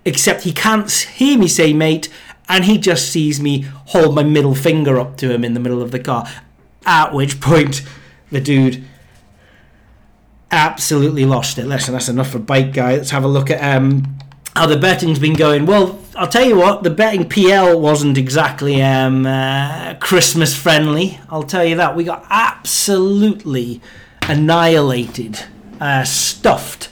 Except 0.05 0.45
he 0.45 0.53
can't 0.53 0.89
hear 0.91 1.37
me 1.37 1.49
say 1.49 1.73
mate, 1.73 2.09
and 2.49 2.65
he 2.65 2.79
just 2.79 3.11
sees 3.11 3.41
me 3.41 3.63
hold 3.87 4.15
my 4.15 4.23
middle 4.23 4.55
finger 4.55 5.01
up 5.01 5.17
to 5.19 5.31
him 5.31 5.45
in 5.45 5.55
the 5.55 5.61
middle 5.61 5.83
of 5.83 5.91
the 5.91 5.99
car. 5.99 6.25
At 6.87 7.13
which 7.13 7.41
point, 7.41 7.83
the 8.31 8.41
dude 8.41 8.85
absolutely 10.53 11.25
lost 11.25 11.59
it. 11.59 11.67
Listen, 11.67 11.95
that's 11.95 12.09
enough 12.09 12.31
for 12.31 12.39
bike 12.39 12.73
guy. 12.73 12.97
Let's 12.97 13.11
have 13.11 13.25
a 13.25 13.29
look 13.29 13.51
at 13.51 13.77
um, 13.77 14.19
how 14.59 14.67
the 14.67 14.77
betting's 14.77 15.21
been 15.21 15.35
going. 15.35 15.67
Well, 15.67 16.01
I'll 16.17 16.27
tell 16.27 16.45
you 16.45 16.57
what, 16.57 16.83
the 16.83 16.91
betting 16.91 17.29
PL 17.29 17.81
wasn't 17.81 18.19
exactly 18.19 18.83
um, 18.83 19.25
uh, 19.25 19.95
Christmas 20.01 20.53
friendly. 20.53 21.21
I'll 21.31 21.45
tell 21.45 21.65
you 21.65 21.77
that. 21.77 21.95
We 21.95 22.03
got 22.03 22.27
absolutely 22.29 23.81
annihilated, 24.23 25.45
uh, 25.81 26.03
stuffed. 26.03 26.89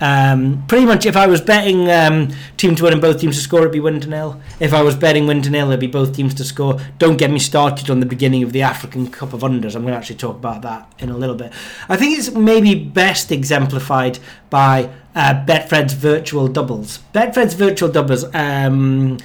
Um, 0.00 0.64
pretty 0.66 0.86
much, 0.86 1.04
if 1.04 1.16
I 1.16 1.26
was 1.26 1.40
betting 1.40 1.90
um, 1.90 2.30
team 2.56 2.74
to 2.76 2.84
win 2.84 2.94
and 2.94 3.02
both 3.02 3.20
teams 3.20 3.36
to 3.36 3.42
score, 3.42 3.60
it'd 3.60 3.72
be 3.72 3.80
win 3.80 4.00
to 4.00 4.08
nil. 4.08 4.40
If 4.58 4.72
I 4.72 4.82
was 4.82 4.96
betting 4.96 5.26
win 5.26 5.42
to 5.42 5.50
nil, 5.50 5.68
it'd 5.68 5.80
be 5.80 5.86
both 5.86 6.16
teams 6.16 6.32
to 6.34 6.44
score. 6.44 6.80
Don't 6.98 7.18
get 7.18 7.30
me 7.30 7.38
started 7.38 7.90
on 7.90 8.00
the 8.00 8.06
beginning 8.06 8.42
of 8.42 8.52
the 8.52 8.62
African 8.62 9.10
Cup 9.10 9.32
of 9.32 9.42
Unders. 9.42 9.74
I'm 9.74 9.82
going 9.82 9.92
to 9.92 9.98
actually 9.98 10.16
talk 10.16 10.36
about 10.36 10.62
that 10.62 10.90
in 10.98 11.10
a 11.10 11.16
little 11.16 11.36
bit. 11.36 11.52
I 11.88 11.96
think 11.96 12.18
it's 12.18 12.30
maybe 12.30 12.74
best 12.74 13.30
exemplified 13.30 14.18
by 14.48 14.90
uh, 15.14 15.44
Betfred's 15.44 15.92
virtual 15.92 16.48
doubles. 16.48 17.00
Betfred's 17.12 17.54
virtual 17.54 17.90
doubles. 17.90 18.24
Um, 18.34 19.18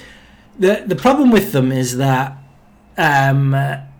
the 0.58 0.84
the 0.86 0.96
problem 0.96 1.30
with 1.30 1.52
them 1.52 1.70
is 1.70 1.96
that 1.98 2.36
um, 2.98 3.54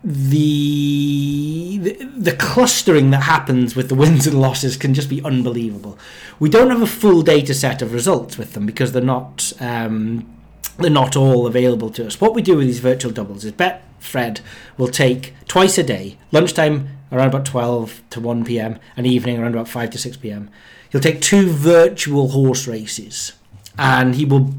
the, 0.09 1.79
the 2.17 2.37
clustering 2.39 3.11
that 3.11 3.25
happens 3.25 3.75
with 3.75 3.89
the 3.89 3.97
wins 3.97 4.25
and 4.29 4.41
losses 4.41 4.77
can 4.77 4.95
just 4.95 5.09
be 5.09 5.21
unbelievable. 5.23 5.99
We 6.39 6.49
don't 6.49 6.71
have 6.71 6.81
a 6.81 6.87
full 6.87 7.23
data 7.23 7.53
set 7.53 7.83
of 7.83 7.93
results 7.93 8.39
with 8.39 8.53
them 8.53 8.67
because 8.67 8.93
they're 8.93 9.03
not 9.03 9.53
um, 9.59 10.33
they're 10.79 10.91
not 10.91 11.17
all 11.17 11.49
available 11.49 11.91
to 11.91 12.07
us. 12.07 12.21
What 12.21 12.35
we 12.35 12.43
do 12.43 12.57
with 12.57 12.69
these 12.69 12.79
virtual 12.79 13.11
doubles 13.11 13.45
is 13.45 13.51
Betfred 13.53 14.41
will 14.79 14.89
take 14.89 15.35
twice 15.49 15.77
a 15.77 15.83
day, 15.83 16.19
lunchtime 16.31 16.89
around 17.11 17.29
about 17.29 17.45
12 17.45 18.03
to 18.11 18.21
1 18.21 18.45
p.m. 18.45 18.79
and 18.97 19.09
evening 19.09 19.39
around 19.39 19.55
about 19.55 19.69
5 19.69 19.91
to 19.91 19.99
6 19.99 20.19
p.m. 20.19 20.51
He'll 20.91 21.01
take 21.01 21.21
two 21.21 21.51
virtual 21.51 22.29
horse 22.29 22.69
races 22.69 23.33
and 23.77 24.15
he 24.15 24.25
will 24.25 24.55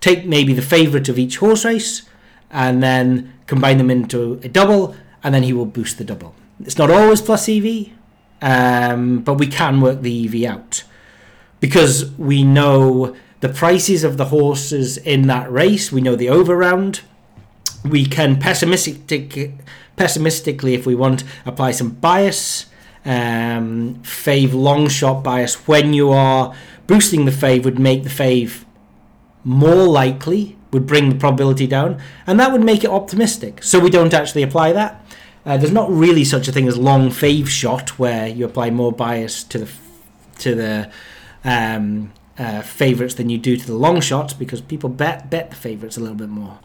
take 0.00 0.26
maybe 0.26 0.52
the 0.52 0.62
favourite 0.62 1.08
of 1.08 1.18
each 1.18 1.38
horse 1.38 1.64
race 1.64 2.08
and 2.52 2.80
then 2.82 3.32
combine 3.46 3.78
them 3.78 3.90
into 3.90 4.40
a 4.42 4.48
double 4.48 4.96
and 5.22 5.34
then 5.34 5.42
he 5.42 5.52
will 5.52 5.66
boost 5.66 5.98
the 5.98 6.04
double. 6.04 6.34
It's 6.60 6.78
not 6.78 6.90
always 6.90 7.20
plus 7.20 7.48
EV, 7.48 7.90
um, 8.42 9.20
but 9.20 9.34
we 9.34 9.46
can 9.46 9.80
work 9.80 10.02
the 10.02 10.24
EV 10.24 10.50
out 10.50 10.84
because 11.60 12.10
we 12.12 12.42
know 12.44 13.14
the 13.40 13.48
prices 13.48 14.04
of 14.04 14.16
the 14.16 14.26
horses 14.26 14.96
in 14.98 15.26
that 15.26 15.50
race. 15.50 15.92
We 15.92 16.00
know 16.00 16.16
the 16.16 16.28
over 16.28 16.56
round. 16.56 17.02
We 17.84 18.06
can 18.06 18.38
pessimistic, 18.38 19.52
pessimistically, 19.96 20.74
if 20.74 20.86
we 20.86 20.94
want, 20.94 21.24
apply 21.44 21.72
some 21.72 21.90
bias, 21.90 22.66
um, 23.04 23.96
fave 24.02 24.52
long 24.54 24.88
shot 24.88 25.22
bias. 25.22 25.66
When 25.68 25.92
you 25.92 26.10
are 26.10 26.54
boosting 26.86 27.24
the 27.24 27.30
fave, 27.30 27.64
would 27.64 27.78
make 27.78 28.02
the 28.02 28.10
fave 28.10 28.64
more 29.44 29.86
likely, 29.86 30.56
would 30.76 30.86
bring 30.86 31.08
the 31.08 31.16
probability 31.16 31.66
down, 31.66 32.00
and 32.26 32.38
that 32.38 32.52
would 32.52 32.62
make 32.62 32.84
it 32.84 32.90
optimistic. 32.90 33.62
So 33.62 33.78
we 33.78 33.90
don't 33.90 34.14
actually 34.14 34.42
apply 34.42 34.72
that. 34.72 35.04
Uh, 35.44 35.56
there's 35.56 35.72
not 35.72 35.90
really 35.90 36.24
such 36.24 36.48
a 36.48 36.52
thing 36.52 36.66
as 36.66 36.76
long 36.76 37.08
fave 37.08 37.46
shot 37.46 37.98
where 37.98 38.26
you 38.26 38.44
apply 38.44 38.70
more 38.70 38.92
bias 38.92 39.44
to 39.44 39.58
the 39.58 39.70
to 40.38 40.54
the 40.54 40.90
um, 41.44 42.12
uh, 42.38 42.60
favourites 42.60 43.14
than 43.14 43.30
you 43.30 43.38
do 43.38 43.56
to 43.56 43.66
the 43.66 43.74
long 43.74 44.00
shots 44.00 44.34
because 44.34 44.60
people 44.60 44.90
bet 44.90 45.30
bet 45.30 45.50
the 45.50 45.56
favourites 45.56 45.96
a 45.96 46.00
little 46.00 46.16
bit 46.16 46.28
more. 46.28 46.58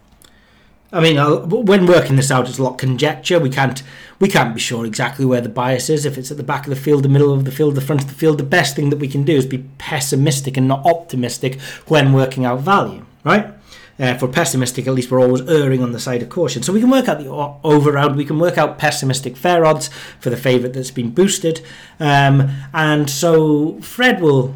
I 0.93 0.99
mean, 0.99 1.17
I'll, 1.17 1.45
when 1.45 1.85
working 1.85 2.17
this 2.17 2.31
out, 2.31 2.49
it's 2.49 2.57
a 2.57 2.63
lot 2.63 2.77
conjecture. 2.77 3.39
We 3.39 3.49
can't 3.49 3.81
we 4.19 4.27
can't 4.27 4.53
be 4.53 4.59
sure 4.59 4.85
exactly 4.85 5.25
where 5.25 5.41
the 5.41 5.49
bias 5.49 5.89
is. 5.89 6.05
If 6.05 6.17
it's 6.17 6.31
at 6.31 6.37
the 6.37 6.43
back 6.43 6.65
of 6.65 6.69
the 6.69 6.75
field, 6.75 7.03
the 7.03 7.09
middle 7.09 7.33
of 7.33 7.45
the 7.45 7.51
field, 7.51 7.75
the 7.75 7.81
front 7.81 8.01
of 8.01 8.07
the 8.07 8.15
field, 8.15 8.37
the 8.37 8.43
best 8.43 8.75
thing 8.75 8.89
that 8.89 8.99
we 8.99 9.07
can 9.07 9.23
do 9.23 9.35
is 9.35 9.45
be 9.45 9.65
pessimistic 9.77 10.57
and 10.57 10.67
not 10.67 10.85
optimistic 10.85 11.61
when 11.87 12.13
working 12.13 12.45
out 12.45 12.59
value, 12.59 13.05
right? 13.23 13.53
Uh, 13.99 14.17
we're 14.21 14.27
pessimistic, 14.27 14.87
at 14.87 14.93
least 14.93 15.11
we're 15.11 15.21
always 15.21 15.41
erring 15.47 15.83
on 15.83 15.91
the 15.91 15.99
side 15.99 16.23
of 16.23 16.29
caution. 16.29 16.63
So 16.63 16.73
we 16.73 16.79
can 16.79 16.89
work 16.89 17.07
out 17.07 17.19
the 17.19 17.29
over 17.29 17.91
round, 17.91 18.15
we 18.15 18.25
can 18.25 18.39
work 18.39 18.57
out 18.57 18.77
pessimistic 18.77 19.37
fair 19.37 19.65
odds 19.65 19.89
for 20.19 20.29
the 20.29 20.37
favourite 20.37 20.73
that's 20.73 20.91
been 20.91 21.11
boosted. 21.11 21.61
Um, 21.99 22.49
and 22.73 23.09
so 23.09 23.79
Fred 23.81 24.21
will 24.21 24.55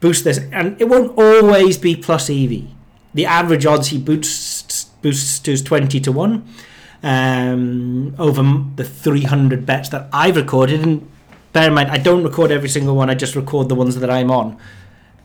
boost 0.00 0.24
this, 0.24 0.38
and 0.52 0.80
it 0.80 0.88
won't 0.88 1.16
always 1.18 1.78
be 1.78 1.96
plus 1.96 2.30
EV. 2.30 2.64
The 3.14 3.26
average 3.26 3.66
odds 3.66 3.88
he 3.88 3.98
boosts 3.98 4.84
boosts 5.02 5.38
to 5.40 5.52
is 5.52 5.62
20 5.62 6.00
to 6.00 6.12
1 6.12 6.48
um, 7.02 8.14
over 8.18 8.42
the 8.76 8.84
300 8.84 9.66
bets 9.66 9.88
that 9.90 10.08
I've 10.12 10.36
recorded. 10.36 10.82
And 10.82 11.10
bear 11.52 11.68
in 11.68 11.74
mind, 11.74 11.90
I 11.90 11.98
don't 11.98 12.22
record 12.22 12.50
every 12.50 12.68
single 12.68 12.94
one, 12.94 13.10
I 13.10 13.14
just 13.14 13.34
record 13.34 13.68
the 13.68 13.74
ones 13.74 13.98
that 13.98 14.10
I'm 14.10 14.30
on. 14.30 14.56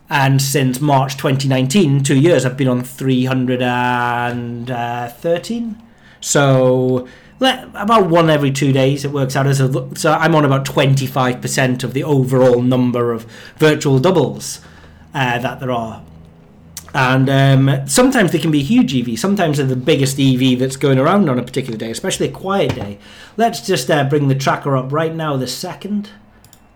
And 0.10 0.42
since 0.42 0.80
March 0.80 1.18
2019, 1.18 2.04
two 2.04 2.18
years, 2.18 2.46
I've 2.46 2.56
been 2.58 2.70
on 2.70 2.84
313. 2.84 5.84
So 6.22 7.08
let, 7.40 7.66
about 7.76 8.10
one 8.10 8.30
every 8.30 8.52
two 8.52 8.72
days 8.72 9.04
it 9.06 9.12
works 9.12 9.36
out 9.36 9.48
as 9.48 9.60
a. 9.60 9.96
So 9.96 10.14
I'm 10.14 10.34
on 10.34 10.46
about 10.46 10.66
25% 10.66 11.84
of 11.84 11.94
the 11.94 12.04
overall 12.04 12.62
number 12.62 13.12
of 13.12 13.24
virtual 13.58 14.00
doubles 14.00 14.62
uh, 15.14 15.40
that 15.40 15.60
there 15.60 15.72
are. 15.72 16.04
And 16.94 17.30
um, 17.30 17.88
sometimes 17.88 18.32
they 18.32 18.40
can 18.40 18.50
be 18.50 18.64
huge 18.64 18.96
EV. 18.96 19.20
Sometimes 19.20 19.58
they're 19.58 19.68
the 19.68 19.76
biggest 19.76 20.20
EV 20.20 20.58
that's 20.58 20.78
going 20.78 20.98
around 20.98 21.30
on 21.30 21.38
a 21.38 21.44
particular 21.44 21.78
day, 21.78 21.92
especially 21.92 22.30
a 22.30 22.32
quiet 22.32 22.76
day. 22.76 22.98
Let's 23.36 23.66
just 23.66 23.92
uh, 23.92 24.06
bring 24.06 24.30
the 24.30 24.36
tracker 24.36 24.76
up 24.76 24.92
right 24.92 25.14
now, 25.14 25.38
the 25.38 25.48
second, 25.48 26.10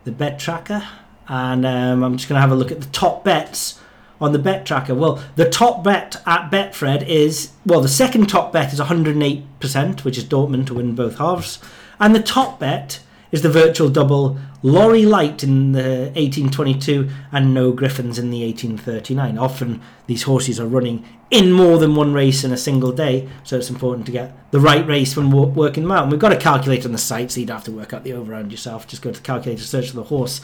the 0.03 0.11
bet 0.11 0.37
tracker. 0.37 0.87
And 1.31 1.65
um, 1.65 2.03
I'm 2.03 2.17
just 2.17 2.27
going 2.27 2.35
to 2.35 2.41
have 2.41 2.51
a 2.51 2.55
look 2.55 2.73
at 2.73 2.81
the 2.81 2.87
top 2.87 3.23
bets 3.23 3.79
on 4.19 4.33
the 4.33 4.39
bet 4.39 4.65
tracker. 4.65 4.93
Well, 4.93 5.23
the 5.37 5.49
top 5.49 5.81
bet 5.81 6.21
at 6.25 6.51
Betfred 6.51 7.07
is, 7.07 7.53
well, 7.65 7.79
the 7.79 7.87
second 7.87 8.27
top 8.27 8.51
bet 8.51 8.73
is 8.73 8.81
108%, 8.81 10.03
which 10.03 10.17
is 10.17 10.25
Dortmund 10.25 10.67
to 10.67 10.73
win 10.73 10.93
both 10.93 11.19
halves. 11.19 11.59
And 12.01 12.13
the 12.13 12.21
top 12.21 12.59
bet 12.59 12.99
is 13.31 13.43
the 13.43 13.49
virtual 13.49 13.89
double 13.89 14.37
Laurie 14.61 15.05
Light 15.05 15.41
in 15.41 15.71
the 15.71 16.11
1822 16.15 17.09
and 17.31 17.53
No 17.53 17.71
Griffins 17.71 18.19
in 18.19 18.29
the 18.29 18.43
1839. 18.45 19.37
Often 19.37 19.81
these 20.07 20.23
horses 20.23 20.59
are 20.59 20.67
running 20.67 21.05
in 21.31 21.49
more 21.49 21.79
than 21.79 21.95
one 21.95 22.13
race 22.13 22.43
in 22.43 22.51
a 22.51 22.57
single 22.57 22.91
day, 22.91 23.29
so 23.43 23.57
it's 23.57 23.69
important 23.69 24.05
to 24.05 24.11
get 24.11 24.51
the 24.51 24.59
right 24.59 24.85
race 24.85 25.15
when 25.15 25.31
working 25.31 25.83
them 25.83 25.93
out. 25.93 26.03
And 26.03 26.11
we've 26.11 26.19
got 26.19 26.33
a 26.33 26.37
calculator 26.37 26.89
on 26.89 26.91
the 26.91 26.97
site, 26.97 27.31
so 27.31 27.39
you 27.39 27.45
don't 27.45 27.55
have 27.55 27.63
to 27.63 27.71
work 27.71 27.93
out 27.93 28.03
the 28.03 28.11
overround 28.11 28.51
yourself. 28.51 28.85
Just 28.85 29.01
go 29.01 29.11
to 29.11 29.19
the 29.19 29.25
calculator, 29.25 29.63
search 29.63 29.89
for 29.89 29.95
the 29.95 30.03
horse, 30.03 30.41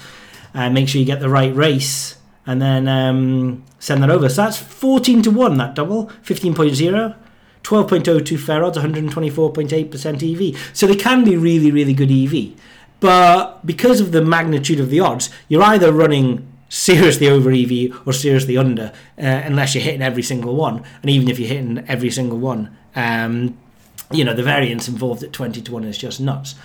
and 0.58 0.74
make 0.74 0.90
sure 0.90 1.00
you 1.00 1.06
get 1.06 1.20
the 1.20 1.30
right 1.30 1.56
race, 1.56 2.18
and 2.48 2.60
then 2.60 2.88
um, 2.88 3.64
send 3.78 4.02
that 4.02 4.10
over. 4.10 4.28
So 4.28 4.42
that's 4.42 4.58
14 4.58 5.22
to 5.24 5.32
1, 5.32 5.58
that 5.58 5.76
double, 5.76 6.08
15.0. 6.24 7.16
12.02 7.64 8.40
fair 8.40 8.64
odds, 8.64 8.78
124.8% 8.78 10.54
EV. 10.54 10.72
So 10.74 10.88
they 10.88 10.96
can 10.96 11.26
be 11.26 11.36
really, 11.36 11.70
really 11.70 11.94
good 11.94 12.10
EV. 12.10 12.58
But 13.02 13.66
because 13.66 14.00
of 14.00 14.14
the 14.14 14.24
magnitude 14.24 14.80
of 14.80 14.90
the 14.90 15.02
odds, 15.02 15.30
you're 15.50 15.64
either 15.64 15.92
running 15.92 16.48
seriously 16.70 17.28
over 17.28 17.52
EV 17.52 18.08
or 18.08 18.14
seriously 18.14 18.58
under, 18.58 18.94
uh, 19.18 19.42
unless 19.46 19.76
you're 19.76 19.84
hitting 19.84 20.02
every 20.02 20.24
single 20.24 20.56
one. 20.56 20.84
And 21.02 21.12
even 21.12 21.28
if 21.28 21.40
you're 21.40 21.50
hitting 21.50 21.84
every 21.88 22.10
single 22.10 22.40
one, 22.40 22.76
um, 22.96 23.58
you 24.12 24.24
know, 24.24 24.34
the 24.34 24.44
variance 24.44 24.88
involved 24.88 25.24
at 25.24 25.34
20 25.34 25.62
to 25.62 25.72
1 25.72 25.84
is 25.84 25.98
just 25.98 26.22
nuts. 26.22 26.56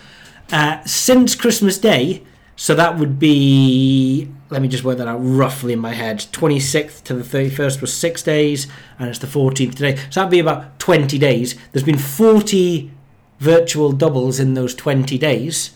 Uh, 0.52 0.84
since 0.84 1.34
Christmas 1.34 1.78
Day, 1.78 2.22
so 2.56 2.74
that 2.74 2.98
would 2.98 3.18
be, 3.18 4.28
let 4.50 4.62
me 4.62 4.68
just 4.68 4.84
work 4.84 4.98
that 4.98 5.08
out 5.08 5.18
roughly 5.18 5.72
in 5.72 5.78
my 5.78 5.92
head. 5.92 6.18
26th 6.18 7.02
to 7.04 7.14
the 7.14 7.22
31st 7.24 7.80
was 7.80 7.92
six 7.92 8.22
days, 8.22 8.66
and 8.98 9.08
it's 9.08 9.18
the 9.18 9.26
14th 9.26 9.74
today. 9.74 9.96
So 10.10 10.20
that'd 10.20 10.30
be 10.30 10.38
about 10.38 10.78
20 10.78 11.18
days. 11.18 11.58
There's 11.72 11.84
been 11.84 11.98
40 11.98 12.90
virtual 13.38 13.92
doubles 13.92 14.38
in 14.38 14.54
those 14.54 14.74
20 14.74 15.18
days, 15.18 15.72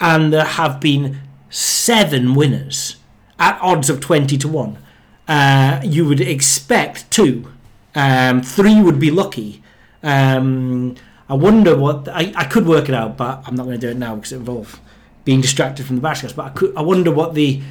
and 0.00 0.32
there 0.32 0.44
have 0.44 0.80
been 0.80 1.20
seven 1.50 2.34
winners 2.34 2.96
at 3.40 3.58
odds 3.62 3.88
of 3.90 4.00
20 4.00 4.36
to 4.36 4.48
1, 4.48 4.78
uh, 5.26 5.80
you 5.82 6.04
would 6.04 6.20
expect 6.20 7.10
two. 7.10 7.50
Um, 7.94 8.42
three 8.42 8.80
would 8.80 9.00
be 9.00 9.10
lucky. 9.10 9.62
Um, 10.02 10.94
I 11.28 11.34
wonder 11.34 11.76
what. 11.76 12.08
I, 12.08 12.32
I 12.36 12.44
could 12.44 12.66
work 12.66 12.88
it 12.88 12.94
out, 12.94 13.16
but 13.16 13.42
I'm 13.46 13.54
not 13.54 13.64
going 13.64 13.80
to 13.80 13.86
do 13.86 13.90
it 13.90 13.96
now 13.96 14.16
because 14.16 14.32
it 14.32 14.36
involves 14.36 14.78
being 15.30 15.40
distracted 15.40 15.86
from 15.86 15.94
the 15.94 16.02
Bashcast. 16.02 16.34
But 16.34 16.46
I, 16.46 16.48
could, 16.48 16.76
I 16.76 16.82
wonder 16.82 17.12
what 17.12 17.34
the 17.34 17.62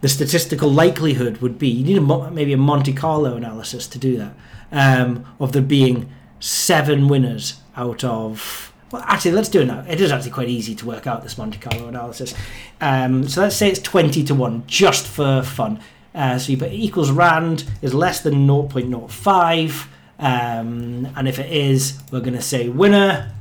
the 0.00 0.08
statistical 0.08 0.70
likelihood 0.70 1.38
would 1.38 1.58
be. 1.58 1.66
You 1.66 1.84
need 1.84 1.98
a, 1.98 2.30
maybe 2.30 2.52
a 2.52 2.56
Monte 2.56 2.92
Carlo 2.92 3.36
analysis 3.36 3.88
to 3.88 3.98
do 3.98 4.16
that 4.16 4.32
um, 4.70 5.26
of 5.40 5.50
there 5.50 5.60
being 5.60 6.08
seven 6.38 7.08
winners 7.08 7.60
out 7.76 8.04
of. 8.04 8.72
Well, 8.92 9.02
actually, 9.08 9.32
let's 9.32 9.48
do 9.48 9.62
it 9.62 9.66
now. 9.66 9.84
It 9.88 10.00
is 10.00 10.12
actually 10.12 10.30
quite 10.30 10.48
easy 10.48 10.76
to 10.76 10.86
work 10.86 11.08
out 11.08 11.24
this 11.24 11.36
Monte 11.36 11.58
Carlo 11.58 11.88
analysis. 11.88 12.32
Um, 12.80 13.26
so 13.26 13.40
let's 13.40 13.56
say 13.56 13.68
it's 13.68 13.80
20 13.80 14.22
to 14.22 14.34
1, 14.34 14.64
just 14.68 15.08
for 15.08 15.42
fun. 15.42 15.80
Uh, 16.14 16.38
so 16.38 16.52
you 16.52 16.58
put 16.58 16.70
equals 16.72 17.10
rand 17.10 17.64
is 17.82 17.92
less 17.92 18.20
than 18.20 18.46
0.05. 18.46 19.86
Um, 20.20 21.08
and 21.16 21.28
if 21.28 21.40
it 21.40 21.52
is, 21.52 21.98
we're 22.12 22.20
going 22.20 22.34
to 22.34 22.42
say 22.42 22.68
winner, 22.68 23.32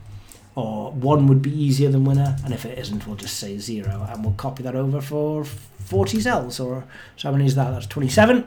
or 0.59 0.91
one 0.91 1.27
would 1.27 1.41
be 1.41 1.51
easier 1.51 1.89
than 1.89 2.03
winner. 2.03 2.35
And 2.43 2.53
if 2.53 2.65
it 2.65 2.77
isn't, 2.77 3.07
we'll 3.07 3.15
just 3.15 3.37
say 3.37 3.57
zero. 3.57 4.07
And 4.09 4.23
we'll 4.23 4.33
copy 4.33 4.63
that 4.63 4.75
over 4.75 5.01
for 5.01 5.45
40 5.45 6.19
cells. 6.19 6.59
Or 6.59 6.83
so 7.15 7.29
how 7.29 7.31
many 7.31 7.45
is 7.45 7.55
that? 7.55 7.71
That's 7.71 7.87
27. 7.87 8.45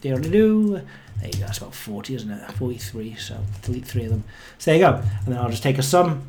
do 0.00 0.16
There 0.16 0.16
you 0.16 1.32
go. 1.32 1.38
That's 1.40 1.58
about 1.58 1.74
40, 1.74 2.14
isn't 2.14 2.30
it? 2.30 2.52
43. 2.52 3.14
So 3.16 3.38
delete 3.62 3.84
three 3.84 4.04
of 4.04 4.10
them. 4.10 4.24
So 4.58 4.70
there 4.70 4.80
you 4.80 4.86
go. 4.86 5.02
And 5.24 5.34
then 5.34 5.38
I'll 5.38 5.50
just 5.50 5.62
take 5.62 5.78
a 5.78 5.82
sum. 5.82 6.22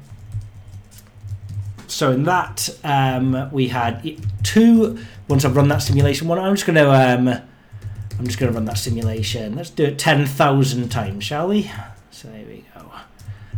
So 1.87 2.11
in 2.11 2.23
that, 2.23 2.69
um, 2.83 3.49
we 3.51 3.67
had 3.67 4.17
two. 4.43 4.99
Once 5.27 5.45
I've 5.45 5.55
run 5.55 5.67
that 5.69 5.79
simulation 5.79 6.27
one, 6.27 6.39
I'm 6.39 6.55
just 6.55 6.65
going 6.65 6.77
to. 6.77 6.91
Um, 6.91 7.27
I'm 7.27 8.27
just 8.27 8.37
going 8.37 8.51
to 8.51 8.55
run 8.55 8.65
that 8.65 8.77
simulation. 8.77 9.55
Let's 9.55 9.71
do 9.71 9.85
it 9.85 9.97
10,000 9.97 10.89
times, 10.89 11.23
shall 11.23 11.47
we? 11.47 11.71
So 12.11 12.27
there 12.27 12.45
we 12.45 12.65
go. 12.70 12.70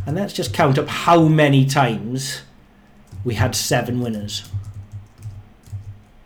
And 0.06 0.16
let's 0.16 0.34
just 0.34 0.54
count 0.54 0.78
up 0.78 0.88
how 0.88 1.28
many 1.28 1.66
times 1.66 2.42
we 3.24 3.36
had 3.36 3.56
seven 3.56 4.02
winners. 4.02 4.50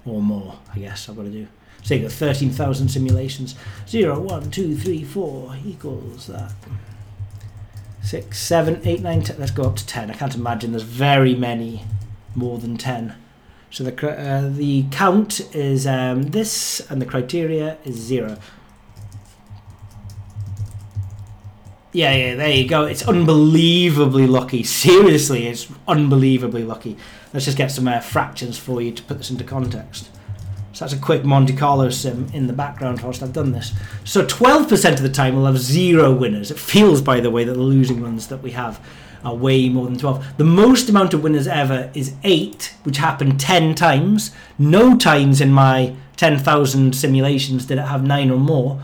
Or 0.06 0.22
more, 0.22 0.60
I 0.74 0.80
guess 0.80 1.10
I've 1.10 1.16
got 1.16 1.24
to 1.24 1.30
do. 1.30 1.48
So 1.84 1.94
you 1.94 2.02
got 2.02 2.12
13,000 2.12 2.90
simulations. 2.90 3.56
0, 3.88 4.20
1, 4.20 4.52
2, 4.52 4.76
3, 4.76 5.04
4 5.04 5.56
equals 5.66 6.28
that. 6.28 6.54
6, 8.04 8.38
7, 8.38 8.82
8, 8.84 9.02
9, 9.02 9.22
10. 9.22 9.40
Let's 9.40 9.52
go 9.52 9.64
up 9.64 9.76
to 9.76 9.86
10. 9.86 10.12
I 10.12 10.14
can't 10.14 10.36
imagine 10.36 10.72
there's 10.72 10.84
very 10.84 11.36
many 11.36 11.84
more 12.36 12.58
than 12.58 12.78
10. 12.78 13.16
So 13.70 13.84
the 13.84 14.10
uh, 14.10 14.50
the 14.50 14.86
count 14.92 15.42
is 15.54 15.86
um, 15.86 16.24
this, 16.24 16.80
and 16.90 17.02
the 17.02 17.06
criteria 17.06 17.78
is 17.84 17.96
zero. 17.96 18.38
Yeah, 21.94 22.14
yeah, 22.14 22.36
there 22.36 22.50
you 22.50 22.68
go. 22.68 22.84
It's 22.84 23.08
unbelievably 23.08 24.28
lucky. 24.28 24.64
Seriously, 24.64 25.48
it's 25.48 25.68
unbelievably 25.88 26.64
lucky. 26.64 26.98
Let's 27.34 27.46
just 27.46 27.58
get 27.58 27.72
some 27.72 27.88
uh, 27.88 28.02
fractions 28.02 28.58
for 28.58 28.82
you 28.82 28.92
to 28.92 29.04
put 29.04 29.18
this 29.18 29.32
into 29.32 29.44
context. 29.44 30.10
So 30.74 30.86
that's 30.86 30.94
a 30.94 31.02
quick 31.02 31.24
Monte 31.24 31.56
Carlo 31.56 31.90
sim 31.90 32.28
in 32.34 32.46
the 32.46 32.54
background 32.54 33.02
whilst 33.02 33.24
I've 33.24 33.34
done 33.34 33.52
this. 33.52 33.74
So 34.04 34.26
12% 34.26 34.94
of 34.94 35.02
the 35.02 35.10
time 35.10 35.36
we'll 35.36 35.46
have 35.46 35.58
zero 35.58 36.14
winners. 36.14 36.52
It 36.52 36.60
feels, 36.60 37.02
by 37.02 37.20
the 37.20 37.32
way, 37.32 37.44
that 37.46 37.54
the 37.54 37.60
losing 37.60 38.02
ones 38.02 38.28
that 38.28 38.44
we 38.44 38.52
have 38.52 38.80
are 39.26 39.34
way 39.34 39.70
more 39.70 39.86
than 39.86 39.98
12. 39.98 40.38
The 40.38 40.44
most 40.44 40.90
amount 40.90 41.16
of 41.16 41.24
winners 41.24 41.48
ever 41.48 41.90
is 41.96 42.14
8, 42.24 42.76
which 42.84 42.98
happened 42.98 43.40
10 43.40 43.74
times. 43.74 44.32
No 44.60 44.96
times 44.96 45.42
in 45.42 45.52
my 45.52 45.96
10,000 46.18 46.96
simulations 46.96 47.66
did 47.66 47.80
it 47.80 47.88
have 47.88 48.04
9 48.04 48.30
or 48.30 48.38
more. 48.38 48.84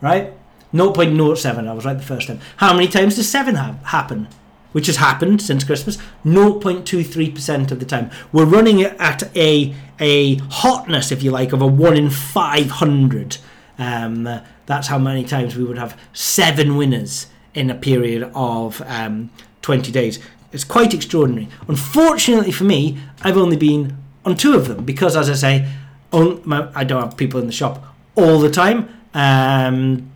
Right? 0.00 0.32
0.07. 0.74 1.68
I 1.68 1.72
was 1.72 1.86
right 1.86 1.96
the 1.96 2.02
first 2.02 2.26
time. 2.28 2.40
How 2.58 2.74
many 2.74 2.88
times 2.88 3.16
does 3.16 3.28
7 3.28 3.54
have, 3.54 3.82
happen? 3.84 4.28
Which 4.72 4.88
has 4.88 4.96
happened 4.96 5.40
since 5.40 5.64
Christmas. 5.64 5.96
0.23% 6.24 7.70
of 7.70 7.80
the 7.80 7.86
time. 7.86 8.10
We're 8.32 8.44
running 8.44 8.80
it 8.80 8.94
at 8.98 9.34
a, 9.34 9.74
a 9.98 10.34
hotness, 10.36 11.10
if 11.10 11.22
you 11.22 11.30
like, 11.30 11.54
of 11.54 11.62
a 11.62 11.66
1 11.66 11.96
in 11.96 12.10
500. 12.10 13.38
Um, 13.78 14.40
that's 14.66 14.88
how 14.88 14.98
many 14.98 15.24
times 15.24 15.56
we 15.56 15.64
would 15.64 15.78
have 15.78 15.98
seven 16.12 16.76
winners 16.76 17.26
in 17.54 17.70
a 17.70 17.74
period 17.74 18.30
of 18.34 18.82
um, 18.86 19.30
20 19.62 19.90
days. 19.92 20.18
It's 20.52 20.64
quite 20.64 20.94
extraordinary. 20.94 21.48
Unfortunately 21.68 22.52
for 22.52 22.64
me, 22.64 22.98
I've 23.22 23.36
only 23.36 23.56
been 23.56 23.96
on 24.24 24.36
two 24.36 24.54
of 24.54 24.68
them 24.68 24.84
because, 24.84 25.16
as 25.16 25.28
I 25.28 25.34
say, 25.34 25.68
my, 26.12 26.70
I 26.74 26.84
don't 26.84 27.02
have 27.02 27.16
people 27.16 27.40
in 27.40 27.46
the 27.46 27.52
shop 27.52 27.84
all 28.14 28.38
the 28.38 28.50
time. 28.50 28.88
Um, 29.14 30.10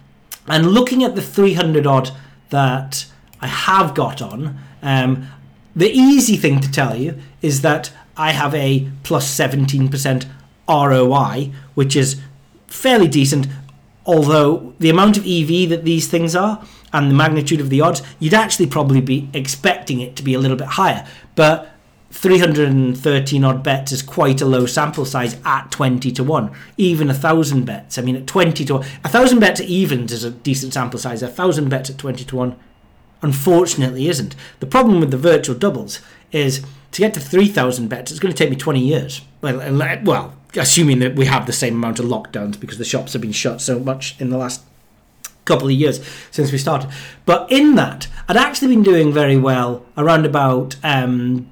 and 0.46 0.68
looking 0.68 1.04
at 1.04 1.14
the 1.14 1.22
300 1.22 1.86
odd 1.86 2.10
that 2.50 3.06
I 3.40 3.46
have 3.46 3.94
got 3.94 4.20
on, 4.20 4.58
um, 4.82 5.28
the 5.74 5.90
easy 5.90 6.36
thing 6.36 6.60
to 6.60 6.70
tell 6.70 6.96
you 6.96 7.18
is 7.42 7.62
that 7.62 7.92
I 8.16 8.32
have 8.32 8.54
a 8.54 8.88
plus 9.02 9.34
17% 9.38 10.26
ROI, 10.68 11.52
which 11.74 11.96
is 11.96 12.20
fairly 12.70 13.08
decent. 13.08 13.46
Although 14.06 14.74
the 14.78 14.88
amount 14.88 15.18
of 15.18 15.26
EV 15.26 15.68
that 15.68 15.84
these 15.84 16.08
things 16.08 16.34
are 16.34 16.64
and 16.92 17.10
the 17.10 17.14
magnitude 17.14 17.60
of 17.60 17.68
the 17.68 17.80
odds, 17.80 18.02
you'd 18.18 18.34
actually 18.34 18.66
probably 18.66 19.00
be 19.00 19.28
expecting 19.34 20.00
it 20.00 20.16
to 20.16 20.22
be 20.22 20.34
a 20.34 20.38
little 20.38 20.56
bit 20.56 20.68
higher. 20.68 21.06
But 21.34 21.70
313 22.12 23.44
odd 23.44 23.62
bets 23.62 23.92
is 23.92 24.02
quite 24.02 24.40
a 24.40 24.46
low 24.46 24.66
sample 24.66 25.04
size 25.04 25.36
at 25.44 25.70
20 25.70 26.10
to 26.12 26.24
1. 26.24 26.50
Even 26.76 27.08
a 27.08 27.14
thousand 27.14 27.64
bets, 27.66 27.98
I 27.98 28.02
mean, 28.02 28.16
at 28.16 28.26
20 28.26 28.64
to 28.64 28.74
1, 28.74 28.86
a 29.04 29.08
thousand 29.08 29.38
bets 29.38 29.60
at 29.60 29.66
evens 29.66 30.12
is 30.12 30.24
a 30.24 30.30
decent 30.30 30.72
sample 30.72 30.98
size. 30.98 31.22
A 31.22 31.28
thousand 31.28 31.68
bets 31.68 31.88
at 31.90 31.98
20 31.98 32.24
to 32.24 32.36
1, 32.36 32.56
unfortunately, 33.22 34.08
isn't. 34.08 34.34
The 34.58 34.66
problem 34.66 34.98
with 34.98 35.12
the 35.12 35.18
virtual 35.18 35.54
doubles 35.54 36.00
is 36.32 36.64
to 36.92 37.00
get 37.00 37.14
to 37.14 37.20
3,000 37.20 37.88
bets, 37.88 38.10
it's 38.10 38.18
going 38.18 38.34
to 38.34 38.38
take 38.38 38.50
me 38.50 38.56
20 38.56 38.80
years. 38.80 39.20
Well, 39.40 39.58
well, 40.02 40.34
assuming 40.56 41.00
that 41.00 41.16
we 41.16 41.26
have 41.26 41.46
the 41.46 41.52
same 41.52 41.74
amount 41.74 41.98
of 41.98 42.06
lockdowns 42.06 42.58
because 42.58 42.78
the 42.78 42.84
shops 42.84 43.12
have 43.12 43.20
been 43.22 43.32
shut 43.32 43.60
so 43.60 43.78
much 43.78 44.18
in 44.20 44.30
the 44.30 44.38
last 44.38 44.62
couple 45.44 45.66
of 45.66 45.72
years 45.72 46.00
since 46.30 46.50
we 46.52 46.58
started. 46.58 46.90
But 47.26 47.50
in 47.50 47.74
that, 47.76 48.08
I'd 48.28 48.36
actually 48.36 48.68
been 48.68 48.82
doing 48.82 49.12
very 49.12 49.36
well 49.36 49.84
around 49.96 50.26
about 50.26 50.76
um, 50.82 51.48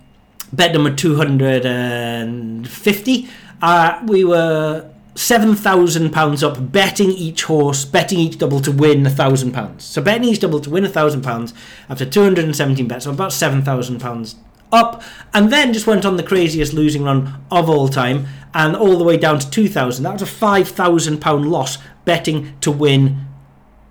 bet 0.53 0.73
number 0.73 0.95
250. 0.95 3.29
Uh, 3.61 4.01
we 4.07 4.25
were 4.25 4.89
£7,000 5.19 6.43
up 6.45 6.73
betting 6.73 7.11
each 7.11 7.45
horse, 7.45 7.85
betting 7.85 8.21
each 8.21 8.39
double 8.39 8.61
to 8.61 8.71
win 8.71 9.03
£1,000. 9.03 9.81
So 9.81 10.01
betting 10.01 10.29
each 10.29 10.39
double 10.39 10.61
to 10.61 10.71
win 10.71 10.85
£1,000 10.85 11.53
after 11.89 12.07
217 12.07 12.87
bets, 12.87 13.05
so 13.05 13.11
about 13.11 13.33
£7,000 13.33 14.35
up, 14.71 15.03
and 15.35 15.53
then 15.53 15.73
just 15.73 15.89
went 15.89 16.05
on 16.05 16.17
the 16.17 16.23
craziest 16.23 16.73
losing 16.73 17.03
run 17.03 17.45
of 17.51 17.69
all 17.69 17.89
time, 17.89 18.29
and 18.55 18.75
all 18.77 18.99
the 18.99 19.05
way 19.05 19.17
down 19.17 19.39
to 19.39 19.51
2,000. 19.51 20.03
That 20.05 20.13
was 20.13 20.23
a 20.23 20.25
£5,000 20.25 21.49
loss 21.49 21.79
betting 22.05 22.59
to 22.61 22.71
win 22.71 23.25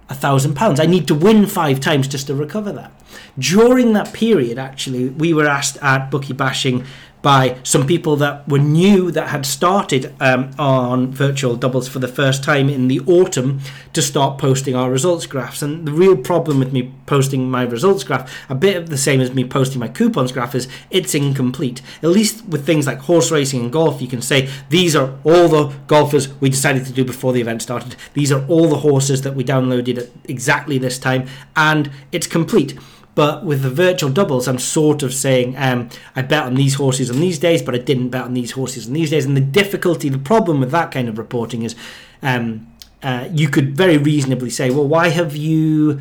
a 0.09 0.15
thousand 0.15 0.55
pounds. 0.55 0.79
I 0.79 0.85
need 0.85 1.07
to 1.07 1.15
win 1.15 1.45
five 1.45 1.79
times 1.79 2.07
just 2.07 2.27
to 2.27 2.35
recover 2.35 2.71
that. 2.71 2.91
During 3.37 3.93
that 3.93 4.13
period, 4.13 4.57
actually, 4.57 5.09
we 5.09 5.33
were 5.33 5.47
asked 5.47 5.77
at 5.81 6.09
Bookie 6.09 6.33
Bashing 6.33 6.85
by 7.27 7.57
some 7.61 7.85
people 7.85 8.15
that 8.15 8.47
were 8.47 8.57
new 8.57 9.11
that 9.11 9.27
had 9.27 9.45
started 9.45 10.15
um, 10.21 10.49
on 10.57 11.11
virtual 11.11 11.57
doubles 11.57 11.85
for 11.85 11.99
the 11.99 12.07
first 12.07 12.41
time 12.41 12.69
in 12.69 12.87
the 12.87 13.01
autumn 13.01 13.59
to 13.91 14.01
start 14.01 14.37
posting 14.37 14.77
our 14.77 14.89
results 14.89 15.25
graphs. 15.25 15.61
And 15.61 15.85
the 15.85 15.91
real 15.91 16.15
problem 16.15 16.57
with 16.57 16.71
me 16.71 16.93
posting 17.05 17.51
my 17.51 17.63
results 17.63 18.05
graph, 18.05 18.33
a 18.49 18.55
bit 18.55 18.77
of 18.77 18.89
the 18.89 18.97
same 18.97 19.19
as 19.19 19.33
me 19.33 19.43
posting 19.43 19.77
my 19.77 19.89
coupons 19.89 20.31
graph, 20.31 20.55
is 20.55 20.69
it's 20.89 21.13
incomplete. 21.13 21.81
At 22.01 22.11
least 22.11 22.45
with 22.45 22.65
things 22.65 22.87
like 22.87 22.99
horse 22.99 23.29
racing 23.29 23.59
and 23.59 23.73
golf, 23.73 24.01
you 24.01 24.07
can 24.07 24.21
say 24.21 24.49
these 24.69 24.95
are 24.95 25.13
all 25.25 25.49
the 25.49 25.75
golfers 25.87 26.33
we 26.39 26.49
decided 26.49 26.85
to 26.85 26.93
do 26.93 27.03
before 27.03 27.33
the 27.33 27.41
event 27.41 27.61
started. 27.61 27.97
These 28.13 28.31
are 28.31 28.47
all 28.47 28.69
the 28.69 28.77
horses 28.77 29.23
that 29.23 29.35
we 29.35 29.43
downloaded 29.43 29.97
at 29.97 30.09
exactly 30.29 30.77
this 30.77 30.97
time, 30.97 31.27
and 31.57 31.91
it's 32.13 32.25
complete. 32.25 32.79
But 33.17 33.43
with 33.43 33.63
the 33.63 33.71
virtual 33.71 34.11
doubles, 34.11 34.47
I'm 34.47 34.59
sort 34.59 35.01
of 35.01 35.11
saying 35.11 35.57
um, 35.57 35.89
I 36.15 36.21
bet 36.21 36.43
on 36.43 36.53
these 36.53 36.75
horses 36.75 37.09
on 37.09 37.19
these 37.19 37.39
days, 37.39 37.63
but 37.63 37.73
I 37.73 37.79
didn't 37.79 38.09
bet 38.09 38.25
on 38.25 38.35
these 38.35 38.51
horses 38.51 38.85
on 38.85 38.93
these 38.93 39.09
days. 39.09 39.25
And 39.25 39.35
the 39.35 39.41
difficulty, 39.41 40.07
the 40.07 40.19
problem 40.19 40.59
with 40.59 40.69
that 40.69 40.91
kind 40.91 41.09
of 41.09 41.17
reporting 41.17 41.63
is 41.63 41.75
um, 42.21 42.67
uh, 43.01 43.27
you 43.31 43.49
could 43.49 43.75
very 43.75 43.97
reasonably 43.97 44.51
say, 44.51 44.69
well, 44.69 44.87
why 44.87 45.07
have 45.07 45.35
you 45.35 45.99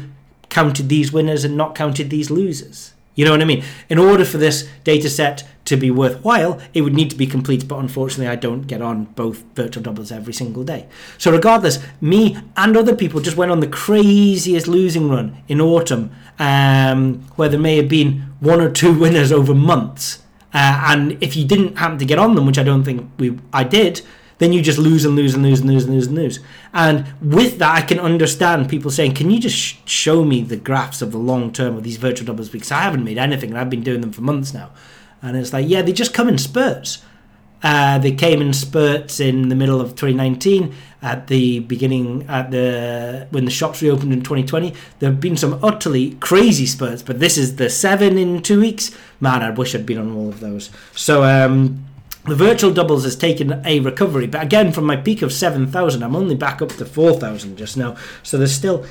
counted 0.50 0.90
these 0.90 1.10
winners 1.10 1.42
and 1.42 1.56
not 1.56 1.74
counted 1.74 2.10
these 2.10 2.30
losers? 2.30 2.92
You 3.14 3.24
know 3.24 3.30
what 3.30 3.40
I 3.40 3.46
mean? 3.46 3.64
In 3.88 3.98
order 3.98 4.26
for 4.26 4.36
this 4.36 4.68
data 4.84 5.08
set 5.08 5.48
to 5.66 5.76
be 5.76 5.90
worthwhile, 5.90 6.60
it 6.72 6.82
would 6.82 6.94
need 6.94 7.10
to 7.10 7.16
be 7.16 7.26
complete, 7.26 7.68
but 7.68 7.78
unfortunately, 7.78 8.28
I 8.28 8.36
don't 8.36 8.62
get 8.62 8.80
on 8.80 9.04
both 9.04 9.44
virtual 9.54 9.82
doubles 9.82 10.10
every 10.10 10.32
single 10.32 10.64
day. 10.64 10.88
So, 11.18 11.30
regardless, 11.30 11.78
me 12.00 12.38
and 12.56 12.76
other 12.76 12.94
people 12.94 13.20
just 13.20 13.36
went 13.36 13.50
on 13.50 13.60
the 13.60 13.66
craziest 13.66 14.66
losing 14.66 15.08
run 15.08 15.42
in 15.48 15.60
autumn, 15.60 16.12
um, 16.38 17.22
where 17.36 17.48
there 17.48 17.60
may 17.60 17.76
have 17.76 17.88
been 17.88 18.32
one 18.40 18.60
or 18.60 18.70
two 18.70 18.92
winners 18.98 19.32
over 19.32 19.54
months. 19.54 20.22
Uh, 20.54 20.84
and 20.86 21.22
if 21.22 21.36
you 21.36 21.44
didn't 21.44 21.76
happen 21.76 21.98
to 21.98 22.04
get 22.06 22.18
on 22.18 22.34
them, 22.34 22.46
which 22.46 22.58
I 22.58 22.62
don't 22.62 22.84
think 22.84 23.10
we 23.18 23.38
I 23.52 23.64
did, 23.64 24.00
then 24.38 24.52
you 24.52 24.62
just 24.62 24.78
lose 24.78 25.04
and 25.04 25.16
lose 25.16 25.34
and 25.34 25.42
lose 25.42 25.60
and 25.60 25.70
lose 25.70 25.84
and 25.84 25.94
lose 25.94 26.06
and 26.06 26.16
lose. 26.16 26.40
And 26.72 27.06
with 27.20 27.58
that, 27.58 27.74
I 27.74 27.82
can 27.82 27.98
understand 27.98 28.68
people 28.68 28.90
saying, 28.90 29.14
"Can 29.14 29.30
you 29.30 29.40
just 29.40 29.56
sh- 29.56 29.76
show 29.84 30.24
me 30.24 30.42
the 30.42 30.56
graphs 30.56 31.02
of 31.02 31.10
the 31.10 31.18
long 31.18 31.52
term 31.52 31.76
of 31.76 31.82
these 31.82 31.96
virtual 31.96 32.26
doubles?" 32.26 32.48
Because 32.48 32.70
I 32.70 32.80
haven't 32.80 33.04
made 33.04 33.18
anything, 33.18 33.50
and 33.50 33.58
I've 33.58 33.70
been 33.70 33.82
doing 33.82 34.00
them 34.00 34.12
for 34.12 34.22
months 34.22 34.54
now. 34.54 34.70
And 35.22 35.36
it's 35.36 35.52
like, 35.52 35.68
yeah, 35.68 35.82
they 35.82 35.92
just 35.92 36.14
come 36.14 36.28
in 36.28 36.38
spurts. 36.38 37.02
Uh, 37.62 37.98
they 37.98 38.12
came 38.12 38.40
in 38.40 38.52
spurts 38.52 39.18
in 39.18 39.48
the 39.48 39.54
middle 39.54 39.80
of 39.80 39.96
2019, 39.96 40.74
at 41.02 41.26
the 41.28 41.60
beginning, 41.60 42.24
at 42.28 42.50
the 42.50 43.26
when 43.30 43.44
the 43.44 43.50
shops 43.50 43.82
reopened 43.82 44.12
in 44.12 44.20
2020. 44.20 44.74
There 44.98 45.10
have 45.10 45.20
been 45.20 45.36
some 45.36 45.58
utterly 45.62 46.12
crazy 46.16 46.66
spurts, 46.66 47.02
but 47.02 47.18
this 47.18 47.38
is 47.38 47.56
the 47.56 47.70
seven 47.70 48.18
in 48.18 48.42
two 48.42 48.60
weeks. 48.60 48.90
Man, 49.20 49.42
I 49.42 49.50
wish 49.50 49.74
I'd 49.74 49.86
been 49.86 49.98
on 49.98 50.14
all 50.14 50.28
of 50.28 50.40
those. 50.40 50.70
So. 50.94 51.24
Um, 51.24 51.84
the 52.26 52.34
virtual 52.34 52.72
doubles 52.72 53.04
has 53.04 53.14
taken 53.14 53.64
a 53.64 53.78
recovery, 53.78 54.26
but 54.26 54.42
again, 54.42 54.72
from 54.72 54.84
my 54.84 54.96
peak 54.96 55.22
of 55.22 55.32
7,000, 55.32 56.02
I'm 56.02 56.16
only 56.16 56.34
back 56.34 56.60
up 56.60 56.70
to 56.70 56.84
4,000 56.84 57.56
just 57.56 57.76
now. 57.76 57.94
So 58.24 58.36
there's 58.36 58.52
still 58.52 58.84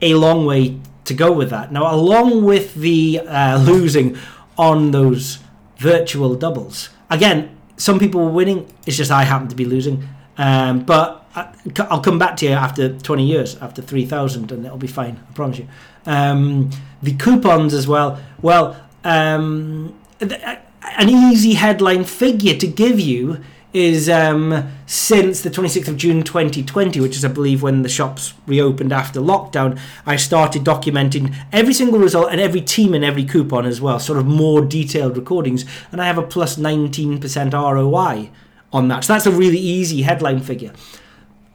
a 0.00 0.14
long 0.14 0.46
way 0.46 0.78
to 1.04 1.12
go 1.12 1.32
with 1.32 1.50
that. 1.50 1.72
Now, 1.72 1.92
along 1.92 2.44
with 2.44 2.74
the 2.76 3.22
uh, 3.26 3.58
losing 3.58 4.16
on 4.56 4.92
those 4.92 5.40
virtual 5.78 6.34
doubles, 6.34 6.90
again, 7.10 7.56
some 7.76 7.98
people 7.98 8.24
were 8.24 8.30
winning, 8.30 8.72
it's 8.86 8.96
just 8.96 9.10
I 9.10 9.24
happen 9.24 9.48
to 9.48 9.56
be 9.56 9.64
losing. 9.64 10.08
Um, 10.38 10.84
but 10.84 11.26
I, 11.34 11.52
I'll 11.90 12.00
come 12.00 12.18
back 12.18 12.36
to 12.38 12.46
you 12.46 12.52
after 12.52 12.96
20 12.96 13.24
years, 13.24 13.56
after 13.56 13.82
3,000, 13.82 14.52
and 14.52 14.66
it'll 14.66 14.78
be 14.78 14.86
fine, 14.86 15.20
I 15.28 15.32
promise 15.32 15.58
you. 15.58 15.68
Um, 16.04 16.70
the 17.02 17.14
coupons 17.14 17.74
as 17.74 17.86
well, 17.88 18.20
well, 18.40 18.76
um, 19.04 19.98
th- 20.18 20.40
an 20.42 21.08
easy 21.08 21.54
headline 21.54 22.04
figure 22.04 22.56
to 22.56 22.66
give 22.66 23.00
you 23.00 23.42
is 23.76 24.08
um, 24.08 24.72
since 24.86 25.42
the 25.42 25.50
26th 25.50 25.88
of 25.88 25.98
June 25.98 26.22
2020, 26.22 26.98
which 26.98 27.14
is, 27.14 27.26
I 27.26 27.28
believe, 27.28 27.62
when 27.62 27.82
the 27.82 27.90
shops 27.90 28.32
reopened 28.46 28.90
after 28.90 29.20
lockdown, 29.20 29.78
I 30.06 30.16
started 30.16 30.64
documenting 30.64 31.36
every 31.52 31.74
single 31.74 31.98
result 31.98 32.32
and 32.32 32.40
every 32.40 32.62
team 32.62 32.94
and 32.94 33.04
every 33.04 33.26
coupon 33.26 33.66
as 33.66 33.78
well, 33.78 34.00
sort 34.00 34.18
of 34.18 34.24
more 34.24 34.62
detailed 34.62 35.14
recordings. 35.14 35.66
And 35.92 36.00
I 36.00 36.06
have 36.06 36.16
a 36.16 36.22
plus 36.22 36.56
19% 36.56 37.52
ROI 37.52 38.30
on 38.72 38.88
that. 38.88 39.04
So 39.04 39.12
that's 39.12 39.26
a 39.26 39.30
really 39.30 39.58
easy 39.58 40.02
headline 40.02 40.40
figure. 40.40 40.72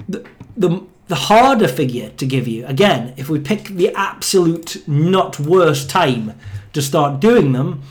The, 0.07 0.23
the, 0.55 0.83
the 1.07 1.15
harder 1.15 1.67
figure 1.67 2.09
to 2.09 2.25
give 2.27 2.47
you, 2.47 2.67
again, 2.67 3.15
if 3.17 3.29
we 3.29 3.39
pick 3.39 3.63
the 3.63 3.95
absolute 3.95 4.87
not 4.87 5.39
worst 5.39 5.89
time 5.89 6.35
to 6.73 6.83
start 6.83 7.19
doing 7.19 7.53
them, 7.53 7.81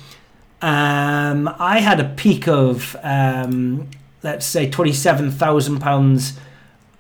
um, 0.63 1.53
I 1.59 1.81
had 1.81 1.99
a 1.99 2.05
peak 2.05 2.47
of 2.47 2.95
um, 3.03 3.89
let's 4.23 4.47
say 4.47 4.69
twenty 4.69 4.93
seven 4.93 5.31
thousand 5.31 5.77
uh, 5.77 5.81
pounds 5.81 6.39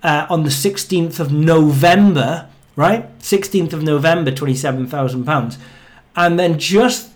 on 0.03 0.45
the 0.45 0.51
sixteenth 0.51 1.21
of 1.21 1.33
November, 1.33 2.49
right? 2.77 3.07
Sixteenth 3.23 3.73
of 3.73 3.83
November, 3.83 4.31
twenty 4.31 4.55
seven 4.55 4.87
thousand 4.87 5.25
pounds, 5.25 5.59
and 6.17 6.39
then 6.39 6.59
just 6.59 7.11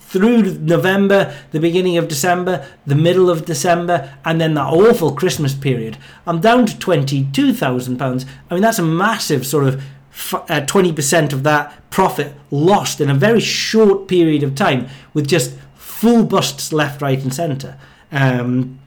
through 0.00 0.42
November, 0.58 1.34
the 1.52 1.60
beginning 1.60 1.96
of 1.96 2.06
December, 2.06 2.66
the 2.86 2.94
middle 2.94 3.30
of 3.30 3.46
December, 3.46 4.12
and 4.26 4.38
then 4.38 4.52
that 4.52 4.66
awful 4.66 5.12
Christmas 5.12 5.54
period, 5.54 5.96
I'm 6.26 6.40
down 6.40 6.66
to 6.66 6.78
twenty-two 6.78 7.54
thousand 7.54 7.96
pounds. 7.96 8.26
I 8.50 8.54
mean, 8.54 8.62
that's 8.62 8.78
a 8.78 8.82
massive 8.82 9.46
sort 9.46 9.64
of 9.64 9.82
uh, 10.50 10.60
twenty 10.66 10.92
percent 10.92 11.32
of 11.32 11.44
that 11.44 11.88
profit 11.88 12.34
lost 12.50 13.00
in 13.00 13.08
a 13.08 13.14
very 13.14 13.40
short 13.40 14.06
period 14.06 14.42
of 14.42 14.54
time, 14.54 14.88
with 15.14 15.26
just 15.26 15.56
full 15.76 16.24
busts 16.24 16.72
left, 16.72 17.00
right, 17.00 17.22
and 17.22 17.32
centre. 17.32 17.78
Um, 18.10 18.80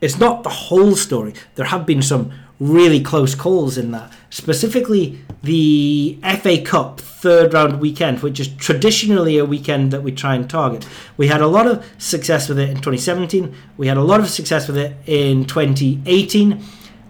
it's 0.00 0.18
not 0.18 0.42
the 0.42 0.50
whole 0.50 0.96
story. 0.96 1.34
There 1.54 1.66
have 1.66 1.86
been 1.86 2.02
some 2.02 2.32
really 2.58 3.00
close 3.00 3.34
calls 3.34 3.78
in 3.78 3.90
that. 3.90 4.12
Specifically, 4.28 5.18
the 5.42 6.18
FA 6.40 6.60
Cup 6.60 7.00
third 7.00 7.52
round 7.54 7.80
weekend, 7.80 8.22
which 8.22 8.38
is 8.38 8.48
traditionally 8.48 9.38
a 9.38 9.44
weekend 9.44 9.90
that 9.92 10.02
we 10.02 10.12
try 10.12 10.34
and 10.34 10.48
target. 10.48 10.86
We 11.16 11.28
had 11.28 11.40
a 11.40 11.46
lot 11.46 11.66
of 11.66 11.84
success 11.98 12.48
with 12.48 12.58
it 12.58 12.68
in 12.68 12.76
2017. 12.76 13.54
We 13.76 13.86
had 13.88 13.96
a 13.96 14.02
lot 14.02 14.20
of 14.20 14.28
success 14.28 14.68
with 14.68 14.76
it 14.76 14.96
in 15.06 15.46
2018. 15.46 16.62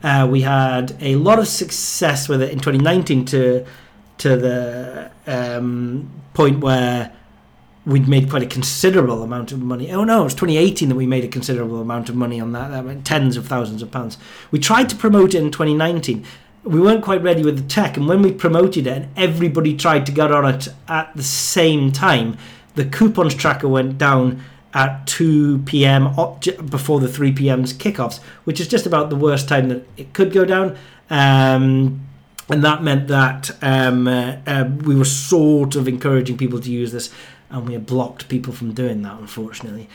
Uh, 0.02 0.26
we 0.30 0.40
had 0.40 0.96
a 1.00 1.16
lot 1.16 1.38
of 1.38 1.46
success 1.46 2.28
with 2.28 2.42
it 2.42 2.50
in 2.50 2.58
2019 2.58 3.24
to 3.26 3.66
to 4.18 4.36
the 4.36 5.10
um, 5.26 6.10
point 6.34 6.60
where 6.60 7.12
we'd 7.90 8.08
made 8.08 8.30
quite 8.30 8.42
a 8.42 8.46
considerable 8.46 9.22
amount 9.22 9.52
of 9.52 9.60
money. 9.60 9.90
Oh 9.90 10.04
no, 10.04 10.20
it 10.22 10.24
was 10.24 10.34
2018 10.34 10.88
that 10.88 10.94
we 10.94 11.06
made 11.06 11.24
a 11.24 11.28
considerable 11.28 11.80
amount 11.80 12.08
of 12.08 12.14
money 12.14 12.40
on 12.40 12.52
that. 12.52 12.68
That 12.68 12.84
went 12.84 13.04
tens 13.04 13.36
of 13.36 13.46
thousands 13.46 13.82
of 13.82 13.90
pounds. 13.90 14.16
We 14.50 14.58
tried 14.58 14.88
to 14.90 14.96
promote 14.96 15.34
it 15.34 15.42
in 15.42 15.50
2019. 15.50 16.24
We 16.62 16.80
weren't 16.80 17.02
quite 17.02 17.22
ready 17.22 17.42
with 17.42 17.56
the 17.56 17.68
tech, 17.68 17.96
and 17.96 18.06
when 18.06 18.22
we 18.22 18.32
promoted 18.32 18.86
it, 18.86 18.96
and 18.96 19.08
everybody 19.16 19.76
tried 19.76 20.06
to 20.06 20.12
get 20.12 20.30
on 20.30 20.54
it 20.54 20.68
at 20.88 21.10
the 21.16 21.22
same 21.22 21.90
time, 21.90 22.36
the 22.74 22.84
coupons 22.84 23.34
tracker 23.34 23.66
went 23.66 23.98
down 23.98 24.42
at 24.72 25.06
2 25.06 25.58
p.m. 25.60 26.14
before 26.68 27.00
the 27.00 27.08
3 27.08 27.32
p.m.'s 27.32 27.72
kickoffs, 27.72 28.20
which 28.44 28.60
is 28.60 28.68
just 28.68 28.86
about 28.86 29.10
the 29.10 29.16
worst 29.16 29.48
time 29.48 29.68
that 29.68 29.86
it 29.96 30.12
could 30.12 30.32
go 30.32 30.44
down. 30.44 30.78
Um, 31.08 32.06
and 32.48 32.64
that 32.64 32.82
meant 32.82 33.08
that 33.08 33.50
um, 33.62 34.06
uh, 34.06 34.36
uh, 34.46 34.68
we 34.84 34.94
were 34.94 35.04
sort 35.04 35.76
of 35.76 35.88
encouraging 35.88 36.36
people 36.36 36.60
to 36.60 36.70
use 36.70 36.92
this, 36.92 37.10
and 37.50 37.68
we 37.68 37.76
blocked 37.76 38.28
people 38.28 38.52
from 38.52 38.72
doing 38.72 39.02
that, 39.02 39.18
unfortunately. 39.18 39.88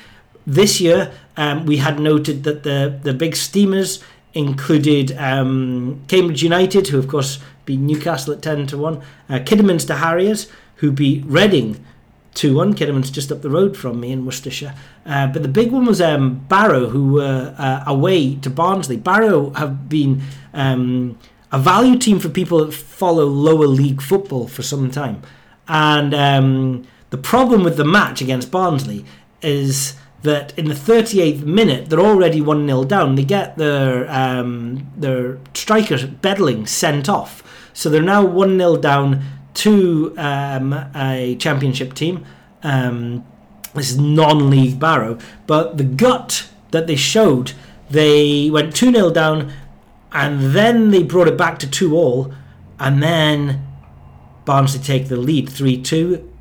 This 0.45 0.79
year, 0.79 1.11
um, 1.37 1.65
we 1.65 1.77
had 1.77 1.99
noted 1.99 2.43
that 2.43 2.63
the, 2.63 2.99
the 3.01 3.13
big 3.13 3.35
steamers 3.35 4.03
included 4.33 5.13
um, 5.17 6.01
Cambridge 6.07 6.43
United, 6.43 6.89
who 6.89 6.99
of 6.99 7.07
course 7.07 7.39
beat 7.65 7.79
Newcastle 7.79 8.33
at 8.33 8.41
10 8.41 8.67
to 8.67 8.77
1, 8.77 9.01
uh, 9.29 9.39
Kidderminster 9.45 9.95
Harriers, 9.95 10.51
who 10.75 10.91
beat 10.91 11.23
Reading 11.25 11.83
2 12.35 12.55
1. 12.55 12.73
Kiddermin's 12.73 13.09
just 13.09 13.31
up 13.31 13.41
the 13.41 13.49
road 13.49 13.75
from 13.75 13.99
me 13.99 14.11
in 14.11 14.25
Worcestershire. 14.25 14.75
Uh, 15.05 15.27
but 15.27 15.41
the 15.41 15.47
big 15.47 15.71
one 15.71 15.85
was 15.85 16.01
um, 16.01 16.45
Barrow, 16.49 16.89
who 16.89 17.13
were 17.13 17.55
uh, 17.57 17.83
away 17.87 18.35
to 18.35 18.49
Barnsley. 18.49 18.97
Barrow 18.97 19.51
have 19.51 19.89
been 19.89 20.21
um, 20.53 21.17
a 21.51 21.57
value 21.57 21.97
team 21.97 22.19
for 22.19 22.29
people 22.29 22.63
that 22.63 22.73
follow 22.73 23.25
lower 23.25 23.67
league 23.67 24.01
football 24.01 24.47
for 24.47 24.61
some 24.61 24.91
time. 24.91 25.21
And 25.67 26.13
um, 26.13 26.85
the 27.15 27.21
problem 27.21 27.63
with 27.63 27.77
the 27.77 27.85
match 27.85 28.19
against 28.21 28.51
Barnsley 28.51 29.05
is 29.41 29.95
that 30.23 30.53
in 30.59 30.65
the 30.65 30.73
38th 30.73 31.43
minute 31.43 31.89
they're 31.89 32.01
already 32.01 32.41
1 32.41 32.67
0 32.67 32.83
down. 32.83 33.15
They 33.15 33.23
get 33.23 33.57
their 33.57 34.05
um, 34.11 34.91
their 34.97 35.37
striker 35.53 35.95
Bedling 35.95 36.67
sent 36.67 37.07
off. 37.07 37.41
So 37.71 37.89
they're 37.89 38.01
now 38.01 38.25
1 38.25 38.57
0 38.57 38.75
down 38.75 39.23
to 39.53 40.13
um, 40.17 40.73
a 40.93 41.37
championship 41.39 41.93
team. 41.93 42.25
Um, 42.63 43.25
this 43.73 43.91
is 43.91 43.97
non 43.97 44.49
league 44.49 44.77
Barrow. 44.77 45.17
But 45.47 45.77
the 45.77 45.85
gut 45.85 46.49
that 46.71 46.85
they 46.85 46.97
showed, 46.97 47.53
they 47.89 48.49
went 48.49 48.75
2 48.75 48.91
0 48.91 49.11
down 49.11 49.53
and 50.11 50.53
then 50.53 50.91
they 50.91 51.01
brought 51.01 51.29
it 51.29 51.37
back 51.37 51.59
to 51.59 51.69
2 51.69 51.95
all. 51.95 52.33
And 52.77 53.01
then 53.01 53.65
Barnsley 54.43 54.81
take 54.81 55.07
the 55.07 55.15
lead 55.15 55.47
3 55.47 55.81
2. 55.81 56.31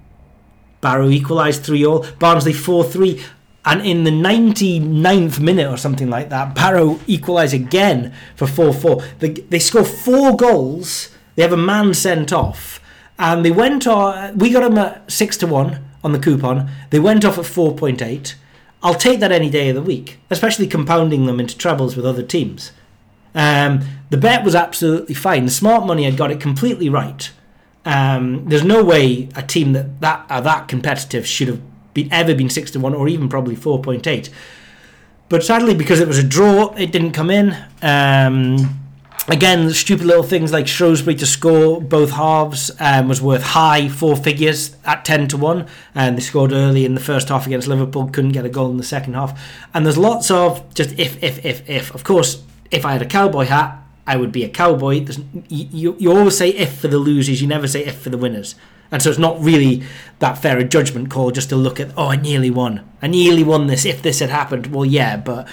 Barrow 0.84 1.08
equalised 1.08 1.64
3 1.64 1.86
all. 1.86 2.06
Barnsley 2.18 2.52
4 2.52 2.84
3. 2.84 3.24
And 3.64 3.80
in 3.80 4.04
the 4.04 4.10
99th 4.10 5.40
minute 5.40 5.66
or 5.66 5.78
something 5.78 6.10
like 6.10 6.28
that, 6.28 6.54
Barrow 6.54 7.00
equalise 7.06 7.54
again 7.54 8.12
for 8.36 8.46
4 8.46 8.74
4. 8.74 9.02
They, 9.20 9.30
they 9.30 9.58
score 9.58 9.84
four 9.84 10.36
goals. 10.36 11.08
They 11.36 11.42
have 11.42 11.54
a 11.54 11.56
man 11.56 11.94
sent 11.94 12.34
off. 12.34 12.80
And 13.18 13.42
they 13.44 13.50
went 13.50 13.86
on. 13.86 14.36
We 14.36 14.50
got 14.50 14.60
them 14.60 14.76
at 14.76 15.10
6 15.10 15.38
to 15.38 15.46
1 15.46 15.84
on 16.04 16.12
the 16.12 16.18
coupon. 16.18 16.70
They 16.90 17.00
went 17.00 17.24
off 17.24 17.38
at 17.38 17.46
4.8. 17.46 18.34
I'll 18.82 18.94
take 18.94 19.20
that 19.20 19.32
any 19.32 19.48
day 19.48 19.70
of 19.70 19.76
the 19.76 19.80
week, 19.80 20.18
especially 20.28 20.66
compounding 20.66 21.24
them 21.24 21.40
into 21.40 21.56
trebles 21.56 21.96
with 21.96 22.04
other 22.04 22.22
teams. 22.22 22.72
Um, 23.34 23.80
the 24.10 24.18
bet 24.18 24.44
was 24.44 24.54
absolutely 24.54 25.14
fine. 25.14 25.46
The 25.46 25.50
smart 25.50 25.86
money 25.86 26.04
had 26.04 26.18
got 26.18 26.30
it 26.30 26.40
completely 26.40 26.90
right. 26.90 27.32
Um, 27.84 28.48
there's 28.48 28.64
no 28.64 28.82
way 28.82 29.28
a 29.34 29.42
team 29.42 29.72
that 29.72 30.00
that 30.00 30.26
are 30.30 30.40
that 30.42 30.68
competitive 30.68 31.26
should 31.26 31.48
have 31.48 31.60
been 31.92 32.12
ever 32.12 32.34
been 32.34 32.50
six 32.50 32.70
to 32.72 32.80
one 32.80 32.94
or 32.94 33.08
even 33.08 33.28
probably 33.28 33.54
four 33.54 33.80
point 33.80 34.06
eight. 34.06 34.30
But 35.28 35.42
sadly, 35.42 35.74
because 35.74 36.00
it 36.00 36.08
was 36.08 36.18
a 36.18 36.22
draw, 36.22 36.72
it 36.74 36.92
didn't 36.92 37.12
come 37.12 37.30
in. 37.30 37.56
Um, 37.82 38.80
again, 39.28 39.70
stupid 39.70 40.06
little 40.06 40.22
things 40.22 40.52
like 40.52 40.66
Shrewsbury 40.66 41.16
to 41.16 41.26
score 41.26 41.80
both 41.80 42.10
halves 42.10 42.70
um, 42.78 43.08
was 43.08 43.22
worth 43.22 43.42
high 43.42 43.88
four 43.88 44.16
figures 44.16 44.76
at 44.84 45.04
10 45.04 45.28
to 45.28 45.36
1. 45.36 45.66
And 45.94 46.16
they 46.16 46.20
scored 46.20 46.52
early 46.52 46.84
in 46.84 46.94
the 46.94 47.00
first 47.00 47.28
half 47.28 47.46
against 47.46 47.68
Liverpool, 47.68 48.08
couldn't 48.08 48.32
get 48.32 48.44
a 48.44 48.50
goal 48.50 48.70
in 48.70 48.76
the 48.76 48.84
second 48.84 49.14
half. 49.14 49.40
And 49.72 49.86
there's 49.86 49.98
lots 49.98 50.30
of 50.30 50.72
just 50.74 50.98
if, 50.98 51.22
if, 51.22 51.44
if, 51.44 51.68
if. 51.68 51.94
Of 51.94 52.04
course, 52.04 52.42
if 52.70 52.84
I 52.84 52.92
had 52.92 53.02
a 53.02 53.06
cowboy 53.06 53.46
hat, 53.46 53.83
I 54.06 54.16
would 54.16 54.32
be 54.32 54.44
a 54.44 54.48
cowboy. 54.48 55.00
There's, 55.00 55.20
you, 55.48 55.96
you 55.98 56.12
always 56.12 56.36
say 56.36 56.50
if 56.50 56.78
for 56.78 56.88
the 56.88 56.98
losers, 56.98 57.40
you 57.40 57.48
never 57.48 57.66
say 57.66 57.84
if 57.84 57.98
for 57.98 58.10
the 58.10 58.18
winners. 58.18 58.54
And 58.90 59.02
so 59.02 59.10
it's 59.10 59.18
not 59.18 59.40
really 59.40 59.82
that 60.18 60.38
fair 60.38 60.58
a 60.58 60.64
judgment 60.64 61.10
call 61.10 61.30
just 61.30 61.48
to 61.48 61.56
look 61.56 61.80
at, 61.80 61.90
oh, 61.96 62.08
I 62.08 62.16
nearly 62.16 62.50
won. 62.50 62.88
I 63.00 63.06
nearly 63.06 63.42
won 63.42 63.66
this 63.66 63.84
if 63.84 64.02
this 64.02 64.20
had 64.20 64.30
happened. 64.30 64.66
Well, 64.66 64.84
yeah, 64.84 65.16
but, 65.16 65.48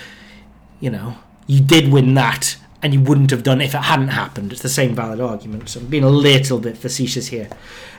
you 0.80 0.89
know, 0.89 1.18
you 1.47 1.62
did 1.62 1.91
win 1.91 2.14
that 2.16 2.58
and 2.84 2.93
you 2.93 3.01
wouldn't 3.01 3.29
have 3.29 3.43
done 3.43 3.61
if 3.61 3.75
it 3.75 3.84
hadn't 3.84 4.07
happened. 4.07 4.51
It's 4.51 4.61
the 4.61 4.69
same 4.69 4.95
valid 4.95 5.19
argument. 5.19 5.69
So 5.69 5.79
I'm 5.79 5.86
being 5.86 6.03
a 6.03 6.09
little 6.09 6.59
bit 6.59 6.77
facetious 6.77 7.27
here. 7.27 7.47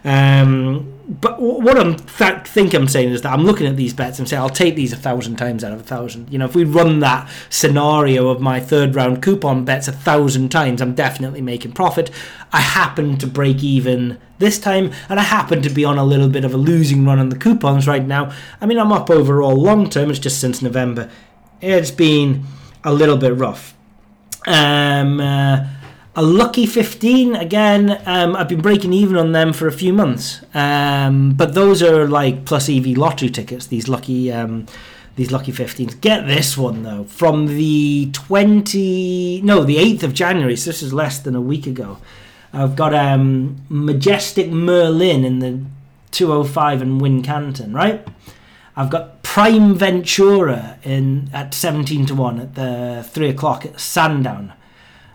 Um, 0.04 0.98
but 1.08 1.40
what 1.40 1.78
I'm 1.78 1.94
th- 1.94 2.46
think 2.46 2.74
I'm 2.74 2.88
saying 2.88 3.10
is 3.10 3.22
that 3.22 3.32
I'm 3.32 3.44
looking 3.44 3.68
at 3.68 3.76
these 3.76 3.94
bets 3.94 4.18
and 4.18 4.28
saying 4.28 4.42
I'll 4.42 4.50
take 4.50 4.74
these 4.74 4.92
a 4.92 4.96
thousand 4.96 5.36
times 5.36 5.62
out 5.62 5.72
of 5.72 5.80
a 5.80 5.84
thousand. 5.84 6.32
You 6.32 6.38
know, 6.38 6.46
if 6.46 6.56
we 6.56 6.64
run 6.64 6.98
that 7.00 7.30
scenario 7.48 8.28
of 8.28 8.40
my 8.40 8.58
third 8.58 8.96
round 8.96 9.22
coupon 9.22 9.64
bets 9.64 9.86
a 9.86 9.92
thousand 9.92 10.48
times, 10.48 10.82
I'm 10.82 10.94
definitely 10.94 11.42
making 11.42 11.72
profit. 11.72 12.10
I 12.52 12.60
happen 12.60 13.18
to 13.18 13.26
break 13.28 13.62
even 13.62 14.18
this 14.38 14.58
time, 14.58 14.92
and 15.08 15.20
I 15.20 15.22
happen 15.22 15.62
to 15.62 15.70
be 15.70 15.84
on 15.84 15.98
a 15.98 16.04
little 16.04 16.28
bit 16.28 16.44
of 16.44 16.52
a 16.52 16.56
losing 16.56 17.04
run 17.04 17.20
on 17.20 17.28
the 17.28 17.38
coupons 17.38 17.86
right 17.86 18.04
now. 18.04 18.32
I 18.60 18.66
mean, 18.66 18.78
I'm 18.78 18.92
up 18.92 19.10
overall 19.10 19.54
long 19.54 19.88
term. 19.88 20.10
It's 20.10 20.18
just 20.18 20.40
since 20.40 20.60
November. 20.60 21.08
It's 21.60 21.92
been 21.92 22.44
a 22.82 22.92
little 22.92 23.16
bit 23.16 23.36
rough. 23.36 23.76
Um, 24.46 25.20
uh, 25.20 25.66
a 26.14 26.22
lucky 26.22 26.66
15 26.66 27.36
again. 27.36 28.02
Um, 28.06 28.36
I've 28.36 28.48
been 28.48 28.60
breaking 28.60 28.92
even 28.92 29.16
on 29.16 29.32
them 29.32 29.52
for 29.52 29.66
a 29.66 29.72
few 29.72 29.92
months, 29.92 30.42
um, 30.54 31.32
but 31.32 31.54
those 31.54 31.82
are 31.82 32.06
like 32.06 32.44
plus 32.44 32.68
EV 32.68 32.98
lottery 32.98 33.30
tickets. 33.30 33.66
These 33.66 33.88
lucky, 33.88 34.30
um, 34.30 34.66
these 35.16 35.32
lucky 35.32 35.52
15s. 35.52 36.00
Get 36.00 36.26
this 36.26 36.56
one 36.58 36.82
though, 36.82 37.04
from 37.04 37.46
the 37.46 38.10
20, 38.12 39.40
no, 39.42 39.64
the 39.64 39.76
8th 39.76 40.02
of 40.02 40.14
January. 40.14 40.56
So 40.56 40.70
this 40.70 40.82
is 40.82 40.92
less 40.92 41.18
than 41.18 41.34
a 41.34 41.40
week 41.40 41.66
ago. 41.66 41.98
I've 42.52 42.76
got 42.76 42.94
um, 42.94 43.62
Majestic 43.70 44.50
Merlin 44.50 45.24
in 45.24 45.38
the 45.38 45.60
205 46.10 46.82
and 46.82 47.00
Wincanton, 47.00 47.74
right? 47.74 48.06
I've 48.76 48.90
got 48.90 49.11
Prime 49.32 49.74
Ventura 49.76 50.78
in 50.82 51.30
at 51.32 51.54
17 51.54 52.04
to 52.04 52.14
1 52.14 52.38
at 52.38 52.54
the 52.54 53.02
3 53.08 53.30
o'clock 53.30 53.64
at 53.64 53.80
Sandown. 53.80 54.52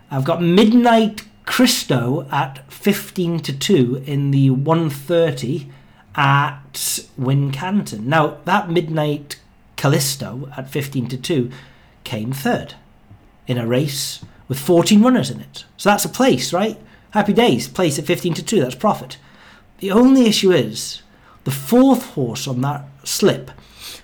I've 0.09 0.23
got 0.23 0.41
Midnight 0.41 1.27
Christo 1.45 2.27
at 2.31 2.65
15 2.73 3.41
to 3.41 3.55
2 3.55 4.05
in 4.07 4.31
the 4.31 4.49
130 4.49 5.69
at 6.15 6.73
Wincanton. 7.15 8.05
Now, 8.05 8.39
that 8.45 8.71
Midnight 8.71 9.39
Callisto 9.75 10.51
at 10.57 10.67
15 10.67 11.09
to 11.09 11.17
2 11.17 11.51
came 12.03 12.31
third 12.31 12.73
in 13.45 13.59
a 13.59 13.67
race 13.67 14.25
with 14.47 14.57
14 14.57 14.99
runners 14.99 15.29
in 15.29 15.41
it. 15.41 15.63
So 15.77 15.91
that's 15.91 16.05
a 16.05 16.09
place, 16.09 16.51
right? 16.51 16.81
Happy 17.11 17.33
days, 17.33 17.67
place 17.67 17.99
at 17.99 18.05
15 18.05 18.33
to 18.33 18.43
2, 18.43 18.61
that's 18.61 18.73
profit. 18.73 19.17
The 19.77 19.91
only 19.91 20.25
issue 20.25 20.51
is 20.51 21.03
the 21.43 21.51
fourth 21.51 22.03
horse 22.15 22.47
on 22.47 22.61
that 22.61 22.83
slip, 23.03 23.51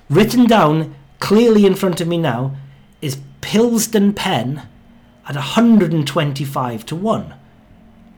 written 0.10 0.46
down 0.46 0.96
clearly 1.20 1.66
in 1.66 1.76
front 1.76 2.02
of 2.02 2.08
me 2.08 2.18
now, 2.18 2.56
is 3.02 3.18
Pilsden 3.42 4.14
Pen 4.14 4.68
at 5.28 5.36
125 5.36 6.86
to 6.86 6.96
1 6.96 7.34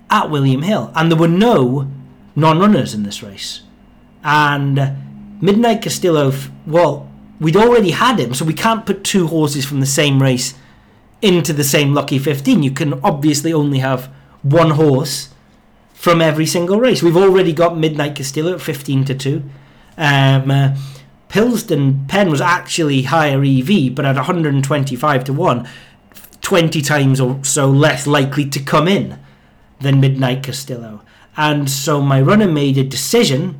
at 0.10 0.30
William 0.30 0.64
Hill. 0.64 0.92
And 0.96 1.12
there 1.12 1.20
were 1.20 1.28
no 1.28 1.90
non 2.36 2.60
runners 2.60 2.94
in 2.94 3.04
this 3.04 3.22
race. 3.22 3.62
And 4.24 4.98
Midnight 5.40 5.84
Castillo, 5.84 6.34
well, 6.66 7.10
we'd 7.40 7.56
already 7.56 7.92
had 7.92 8.20
him, 8.20 8.34
so 8.34 8.44
we 8.44 8.54
can't 8.54 8.86
put 8.86 9.04
two 9.04 9.28
horses 9.28 9.66
from 9.66 9.82
the 9.82 9.86
same 9.86 10.22
race 10.22 10.56
into 11.22 11.54
the 11.54 11.64
same 11.64 11.94
lucky 11.94 12.18
15. 12.18 12.64
You 12.64 12.72
can 12.72 13.00
obviously 13.04 13.54
only 13.54 13.80
have 13.80 14.12
one 14.42 14.72
horse 14.72 15.30
from 15.94 16.22
every 16.22 16.46
single 16.46 16.80
race. 16.80 17.02
We've 17.04 17.18
already 17.18 17.54
got 17.54 17.78
Midnight 17.78 18.16
Castillo 18.16 18.54
at 18.56 18.62
15 18.62 19.06
to 19.06 19.16
2. 19.16 19.44
Um, 19.98 20.52
uh, 20.52 20.76
Pilsden 21.30 22.08
Pen 22.08 22.30
was 22.30 22.42
actually 22.42 23.04
higher 23.04 23.44
EV, 23.44 23.94
but 23.94 24.06
at 24.06 24.16
125 24.16 25.24
to 25.26 25.34
1, 25.34 25.70
20 26.42 26.82
times 26.82 27.20
or 27.20 27.44
so 27.44 27.70
less 27.70 28.08
likely 28.08 28.46
to 28.50 28.60
come 28.60 28.88
in 28.88 29.20
than 29.80 30.00
Midnight 30.00 30.44
Castillo. 30.44 31.02
And 31.38 31.70
so 31.70 32.02
my 32.02 32.22
runner 32.22 32.48
made 32.48 32.78
a 32.78 32.84
decision 32.84 33.60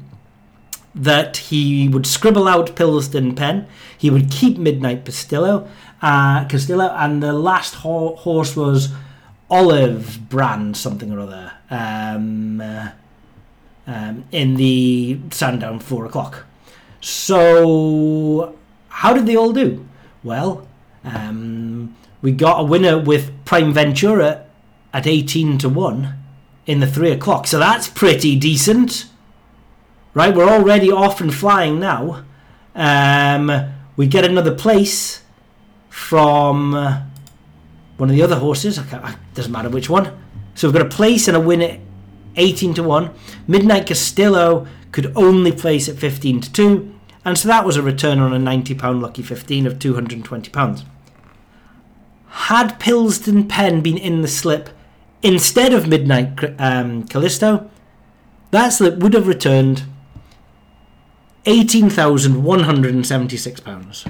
that 0.94 1.38
he 1.38 1.90
would 1.90 2.08
scribble 2.08 2.48
out 2.48 2.76
Pilsden 2.76 3.36
Pen, 3.36 3.68
he 3.98 4.10
would 4.10 4.32
keep 4.32 4.58
Midnight 4.58 5.04
Castillo, 5.04 5.68
uh, 6.02 6.46
Castillo, 6.46 6.94
and 6.96 7.22
the 7.22 7.34
last 7.34 7.76
ho- 7.76 8.16
horse 8.16 8.56
was 8.56 8.94
Olive 9.50 10.30
Brand, 10.30 10.78
something 10.78 11.12
or 11.12 11.20
other, 11.20 11.52
um, 11.70 12.62
uh, 12.62 12.90
um, 13.88 14.24
in 14.32 14.56
the 14.56 15.20
Sandown 15.32 15.80
4 15.80 16.06
o'clock. 16.06 16.46
So, 17.06 18.56
how 18.90 19.14
did 19.14 19.28
they 19.28 19.36
all 19.36 19.54
do? 19.54 19.88
Well, 20.24 20.68
um, 21.04 21.96
we 22.24 22.32
got 22.32 22.62
a 22.62 22.64
winner 22.64 22.98
with 22.98 23.32
Prime 23.46 23.72
Ventura 23.72 24.48
at 24.92 25.06
18 25.06 25.60
to 25.60 25.70
1 25.70 26.16
in 26.66 26.80
the 26.80 26.88
3 26.88 27.12
o'clock. 27.12 27.46
So 27.46 27.60
that's 27.60 27.88
pretty 27.88 28.36
decent. 28.36 29.06
Right, 30.16 30.36
we're 30.36 30.50
already 30.50 30.92
off 30.92 31.22
and 31.22 31.32
flying 31.32 31.80
now. 31.80 32.26
Um, 32.74 33.52
we 33.96 34.08
get 34.08 34.26
another 34.26 34.56
place 34.56 35.22
from 35.90 36.74
uh, 36.74 37.04
one 37.98 38.10
of 38.10 38.16
the 38.16 38.24
other 38.24 38.38
horses. 38.38 38.80
It 38.80 38.86
doesn't 39.36 39.52
matter 39.52 39.70
which 39.70 39.92
one. 39.92 40.12
So 40.56 40.68
we've 40.68 40.74
got 40.74 40.88
a 40.88 40.90
place 40.90 41.28
and 41.28 41.38
a 41.38 41.40
win 41.40 41.62
at 41.62 41.80
18 42.36 42.74
to 42.74 42.82
1. 42.82 43.14
Midnight 43.48 43.86
Castillo 43.86 44.66
could 44.92 45.14
only 45.16 45.52
place 45.52 45.88
at 45.88 45.98
15 45.98 46.42
to 46.42 46.52
2. 46.52 46.95
And 47.26 47.38
so 47.38 47.48
that 47.48 47.66
was 47.66 47.76
a 47.76 47.82
return 47.82 48.20
on 48.20 48.34
a 48.34 48.38
£90 48.38 49.02
lucky 49.02 49.24
15 49.24 49.66
of 49.66 49.80
£220. 49.80 50.84
Had 52.28 52.80
Pilsden 52.80 53.50
Pen 53.50 53.82
been 53.82 53.98
in 53.98 54.22
the 54.22 54.28
slip 54.28 54.70
instead 55.24 55.74
of 55.74 55.88
Midnight 55.88 56.38
um, 56.60 57.08
Callisto, 57.08 57.68
that 58.52 58.70
slip 58.70 59.00
would 59.00 59.16
have 59.16 59.28
returned 59.28 59.86
£18,176. 61.46 64.08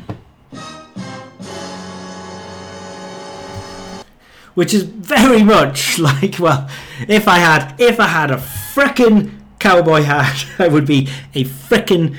Which 4.55 4.74
is 4.74 4.84
very 4.84 5.43
much 5.43 5.99
like, 5.99 6.38
well, 6.39 6.70
if 7.07 7.30
I 7.30 7.38
had 7.39 7.76
if 7.80 7.97
I 7.99 8.07
had 8.07 8.32
a 8.32 8.38
frickin' 8.38 9.32
cowboy 9.59 10.03
hat, 10.03 10.45
I 10.59 10.68
would 10.68 10.86
be 10.86 11.07
a 11.34 11.45
frickin' 11.45 12.18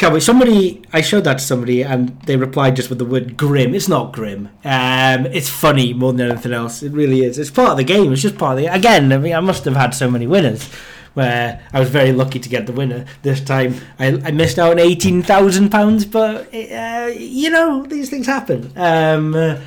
cowboy. 0.00 0.18
Somebody 0.18 0.82
I 0.92 1.02
showed 1.02 1.24
that 1.24 1.38
to 1.38 1.44
somebody 1.44 1.82
and 1.82 2.20
they 2.22 2.36
replied 2.36 2.76
just 2.76 2.88
with 2.88 2.98
the 2.98 3.04
word 3.04 3.36
grim. 3.36 3.74
It's 3.74 3.88
not 3.88 4.12
grim. 4.12 4.48
Um, 4.64 5.26
it's 5.26 5.48
funny 5.48 5.92
more 5.92 6.12
than 6.12 6.30
anything 6.30 6.52
else. 6.52 6.82
It 6.82 6.92
really 6.92 7.20
is. 7.20 7.38
It's 7.38 7.50
part 7.50 7.70
of 7.70 7.76
the 7.76 7.84
game. 7.84 8.12
It's 8.12 8.22
just 8.22 8.38
part 8.38 8.58
of 8.58 8.64
the 8.64 8.74
again. 8.74 9.12
I 9.12 9.18
mean, 9.18 9.34
I 9.34 9.40
must 9.40 9.64
have 9.66 9.76
had 9.76 9.90
so 9.94 10.10
many 10.10 10.26
winners 10.26 10.68
where 11.14 11.60
I 11.72 11.80
was 11.80 11.90
very 11.90 12.12
lucky 12.12 12.38
to 12.38 12.48
get 12.48 12.66
the 12.66 12.72
winner. 12.72 13.04
This 13.22 13.40
time 13.40 13.74
I, 13.98 14.06
I 14.24 14.30
missed 14.30 14.58
out 14.58 14.72
on 14.72 14.78
eighteen 14.78 15.22
thousand 15.22 15.70
pounds, 15.70 16.04
but 16.04 16.52
uh, 16.54 17.10
you 17.16 17.50
know 17.50 17.84
these 17.86 18.08
things 18.08 18.26
happen. 18.26 18.72
Um, 18.76 19.34
uh, 19.34 19.60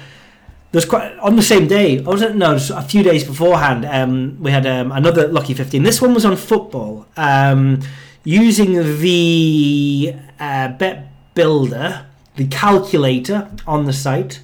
there's 0.72 0.86
quite 0.86 1.16
on 1.20 1.36
the 1.36 1.44
same 1.44 1.68
day. 1.68 2.00
I 2.00 2.02
wasn't 2.02 2.38
no, 2.38 2.56
a 2.56 2.82
few 2.82 3.04
days 3.04 3.24
beforehand. 3.24 3.86
Um, 3.86 4.42
we 4.42 4.50
had 4.50 4.66
um, 4.66 4.92
another 4.92 5.28
lucky 5.28 5.54
fifteen. 5.54 5.84
This 5.84 6.02
one 6.02 6.14
was 6.14 6.26
on 6.26 6.36
football. 6.36 7.06
Um, 7.18 7.82
using 8.24 9.00
the 9.00 10.16
uh, 10.40 10.70
bet 10.70 11.08
builder, 11.36 12.06
the 12.36 12.48
calculator 12.48 13.50
on 13.68 13.86
the 13.86 13.94
site. 13.94 14.40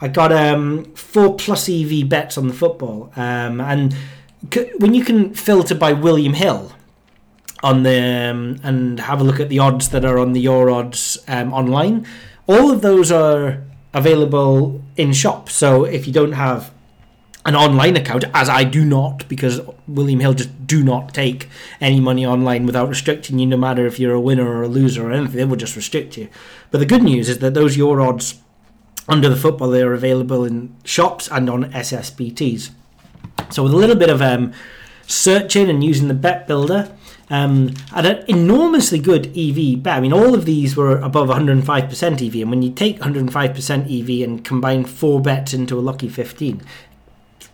I 0.00 0.08
got 0.08 0.32
um, 0.32 0.84
four 0.94 1.36
plus 1.36 1.68
EV 1.68 2.08
bets 2.08 2.36
on 2.36 2.48
the 2.48 2.54
football, 2.54 3.12
um, 3.16 3.60
and 3.60 3.94
c- 4.52 4.72
when 4.78 4.94
you 4.94 5.04
can 5.04 5.32
filter 5.34 5.74
by 5.74 5.92
William 5.92 6.34
Hill 6.34 6.72
on 7.62 7.84
the 7.84 8.30
um, 8.30 8.58
and 8.64 8.98
have 8.98 9.20
a 9.20 9.24
look 9.24 9.38
at 9.38 9.48
the 9.48 9.60
odds 9.60 9.90
that 9.90 10.04
are 10.04 10.18
on 10.18 10.32
the 10.32 10.40
Your 10.40 10.70
Odds 10.70 11.18
um, 11.28 11.54
online, 11.54 12.04
all 12.48 12.72
of 12.72 12.82
those 12.82 13.12
are 13.12 13.62
available 13.94 14.82
in 14.96 15.12
shop. 15.12 15.48
So 15.48 15.84
if 15.84 16.06
you 16.06 16.12
don't 16.12 16.32
have 16.32 16.71
an 17.44 17.56
online 17.56 17.96
account, 17.96 18.24
as 18.34 18.48
I 18.48 18.64
do 18.64 18.84
not, 18.84 19.28
because 19.28 19.60
William 19.88 20.20
Hill 20.20 20.34
just 20.34 20.66
do 20.66 20.82
not 20.82 21.12
take 21.12 21.48
any 21.80 21.98
money 21.98 22.24
online 22.24 22.66
without 22.66 22.88
restricting 22.88 23.38
you, 23.38 23.46
no 23.46 23.56
matter 23.56 23.86
if 23.86 23.98
you're 23.98 24.14
a 24.14 24.20
winner 24.20 24.48
or 24.48 24.62
a 24.62 24.68
loser 24.68 25.08
or 25.08 25.12
anything, 25.12 25.36
they 25.36 25.44
will 25.44 25.56
just 25.56 25.76
restrict 25.76 26.16
you. 26.16 26.28
But 26.70 26.78
the 26.78 26.86
good 26.86 27.02
news 27.02 27.28
is 27.28 27.38
that 27.38 27.54
those 27.54 27.76
your 27.76 28.00
odds 28.00 28.40
under 29.08 29.28
the 29.28 29.36
football 29.36 29.68
they 29.68 29.82
are 29.82 29.92
available 29.92 30.44
in 30.44 30.74
shops 30.84 31.28
and 31.30 31.50
on 31.50 31.64
SSBTs. 31.72 32.70
So 33.50 33.64
with 33.64 33.72
a 33.72 33.76
little 33.76 33.96
bit 33.96 34.10
of 34.10 34.22
um, 34.22 34.52
searching 35.06 35.68
and 35.68 35.82
using 35.82 36.08
the 36.08 36.14
bet 36.14 36.46
builder, 36.46 36.94
um, 37.28 37.74
had 37.92 38.06
an 38.06 38.24
enormously 38.28 38.98
good 38.98 39.36
EV 39.36 39.82
bet. 39.82 39.96
I 39.96 40.00
mean, 40.00 40.12
all 40.12 40.34
of 40.34 40.44
these 40.44 40.76
were 40.76 40.98
above 40.98 41.28
105% 41.28 42.26
EV, 42.26 42.34
and 42.42 42.50
when 42.50 42.62
you 42.62 42.70
take 42.70 43.00
105% 43.00 44.22
EV 44.22 44.28
and 44.28 44.44
combine 44.44 44.84
four 44.84 45.20
bets 45.20 45.54
into 45.54 45.78
a 45.78 45.80
lucky 45.80 46.08
15, 46.08 46.62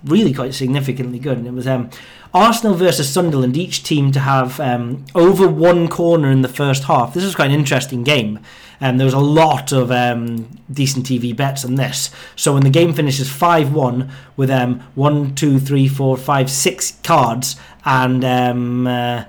really 0.05 0.33
quite 0.33 0.55
significantly 0.55 1.19
good. 1.19 1.39
And 1.39 1.47
it 1.47 1.53
was 1.53 1.67
um, 1.67 1.91
Arsenal 2.33 2.75
versus 2.75 3.09
Sunderland, 3.09 3.57
each 3.57 3.83
team 3.83 4.13
to 4.13 4.21
have 4.21 4.61
um, 4.61 5.05
over 5.15 5.49
one 5.49 5.89
corner 5.89 6.31
in 6.31 6.43
the 6.43 6.49
first 6.49 6.85
half. 6.85 7.15
This 7.15 7.25
was 7.25 7.35
quite 7.35 7.51
an 7.51 7.59
interesting 7.59 8.05
game. 8.05 8.41
Um, 8.81 8.97
there 8.99 9.05
was 9.05 9.15
a 9.15 9.19
lot 9.19 9.73
of 9.73 9.91
um, 9.91 10.49
decent 10.71 11.07
TV 11.07 11.35
bets 11.35 11.65
on 11.65 11.75
this. 11.75 12.11
So 12.37 12.55
when 12.55 12.63
the 12.63 12.71
game 12.71 12.93
finishes 12.93 13.29
5 13.29 13.73
1 13.73 14.11
with 14.37 14.51
um, 14.51 14.81
1, 14.95 15.35
2, 15.35 15.59
3, 15.59 15.89
4, 15.89 16.17
5, 16.17 16.51
6 16.51 16.99
cards 17.03 17.57
and 17.85 18.25
um, 18.25 18.87
uh, 18.87 19.25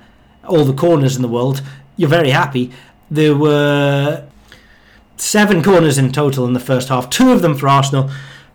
all 0.48 0.66
the 0.66 0.74
corners 0.74 1.16
in 1.16 1.22
the 1.22 1.28
world, 1.28 1.62
you're 1.98 2.10
very 2.10 2.30
happy. 2.30 2.72
There 3.10 3.36
were 3.36 4.28
seven 5.18 5.64
corners 5.64 5.98
in 5.98 6.12
total 6.12 6.46
in 6.46 6.54
the 6.54 6.60
first 6.60 6.90
half, 6.90 7.10
two 7.10 7.32
of 7.32 7.42
them 7.42 7.56
for 7.56 7.68
Arsenal, 7.68 8.10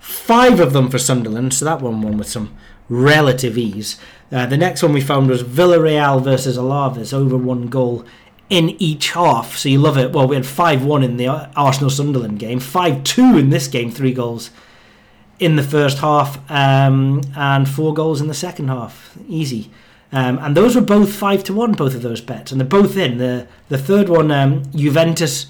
five 0.05 0.61
of 0.61 0.72
them 0.74 0.90
for 0.90 0.98
Sunderland, 0.98 1.55
so 1.55 1.64
that 1.64 1.80
one 1.80 2.02
won 2.02 2.18
with 2.18 2.28
some 2.28 2.55
relative 2.88 3.57
ease. 3.57 3.98
Uh, 4.30 4.44
the 4.46 4.57
next 4.57 4.82
one 4.82 4.92
we 4.92 5.00
found 5.00 5.28
was 5.28 5.42
Villarreal 5.42 6.22
versus 6.22 6.59
Alaves, 6.59 7.14
over 7.14 7.36
one 7.36 7.68
goal 7.68 8.05
in 8.50 8.70
each 8.80 9.12
half. 9.12 9.57
So 9.57 9.70
you 9.70 9.78
love 9.78 9.96
it. 9.96 10.12
Well, 10.12 10.28
we 10.28 10.36
had 10.36 10.44
5 10.44 10.84
1 10.84 11.02
in 11.02 11.16
the 11.16 11.28
Arsenal 11.57 11.88
Sunderland 11.88 12.38
game, 12.38 12.61
5 12.61 13.02
2 13.02 13.38
in 13.38 13.50
this 13.50 13.66
game, 13.66 13.90
three 13.90 14.12
goals 14.12 14.50
in 15.38 15.57
the 15.57 15.62
first 15.62 15.98
half, 15.98 16.38
um, 16.50 17.22
and 17.34 17.68
four 17.68 17.94
goals 17.94 18.20
in 18.20 18.28
the 18.28 18.34
second 18.34 18.68
half. 18.68 19.16
Easy. 19.26 19.70
Um, 20.12 20.38
and 20.38 20.57
those 20.57 20.76
were 20.76 20.82
both 20.82 21.12
5 21.12 21.42
to 21.44 21.55
1, 21.55 21.72
both 21.72 21.94
of 21.94 22.02
those 22.02 22.20
bets. 22.20 22.52
And 22.52 22.61
they're 22.61 22.68
both 22.68 22.96
in. 22.96 23.18
The, 23.18 23.48
the 23.68 23.78
third 23.78 24.09
one, 24.09 24.30
um, 24.30 24.62
Juventus 24.72 25.46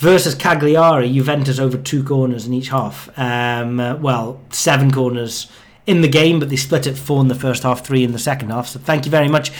versus 0.00 0.34
Cagliari, 0.34 1.12
Juventus 1.12 1.58
over 1.58 1.76
two 1.76 2.02
corners 2.02 2.46
in 2.46 2.54
each 2.54 2.70
half. 2.70 3.10
Um, 3.18 3.78
uh, 3.78 3.96
well, 3.96 4.40
seven 4.48 4.90
corners 4.90 5.46
in 5.86 6.00
the 6.00 6.08
game, 6.08 6.40
but 6.40 6.48
they 6.48 6.56
split 6.56 6.86
it 6.86 6.96
four 6.96 7.20
in 7.20 7.28
the 7.28 7.34
first 7.34 7.64
half, 7.64 7.84
three 7.84 8.02
in 8.02 8.12
the 8.12 8.18
second 8.18 8.48
half. 8.48 8.66
So 8.66 8.78
thank 8.78 9.04
you 9.04 9.10
very 9.10 9.28
much, 9.28 9.52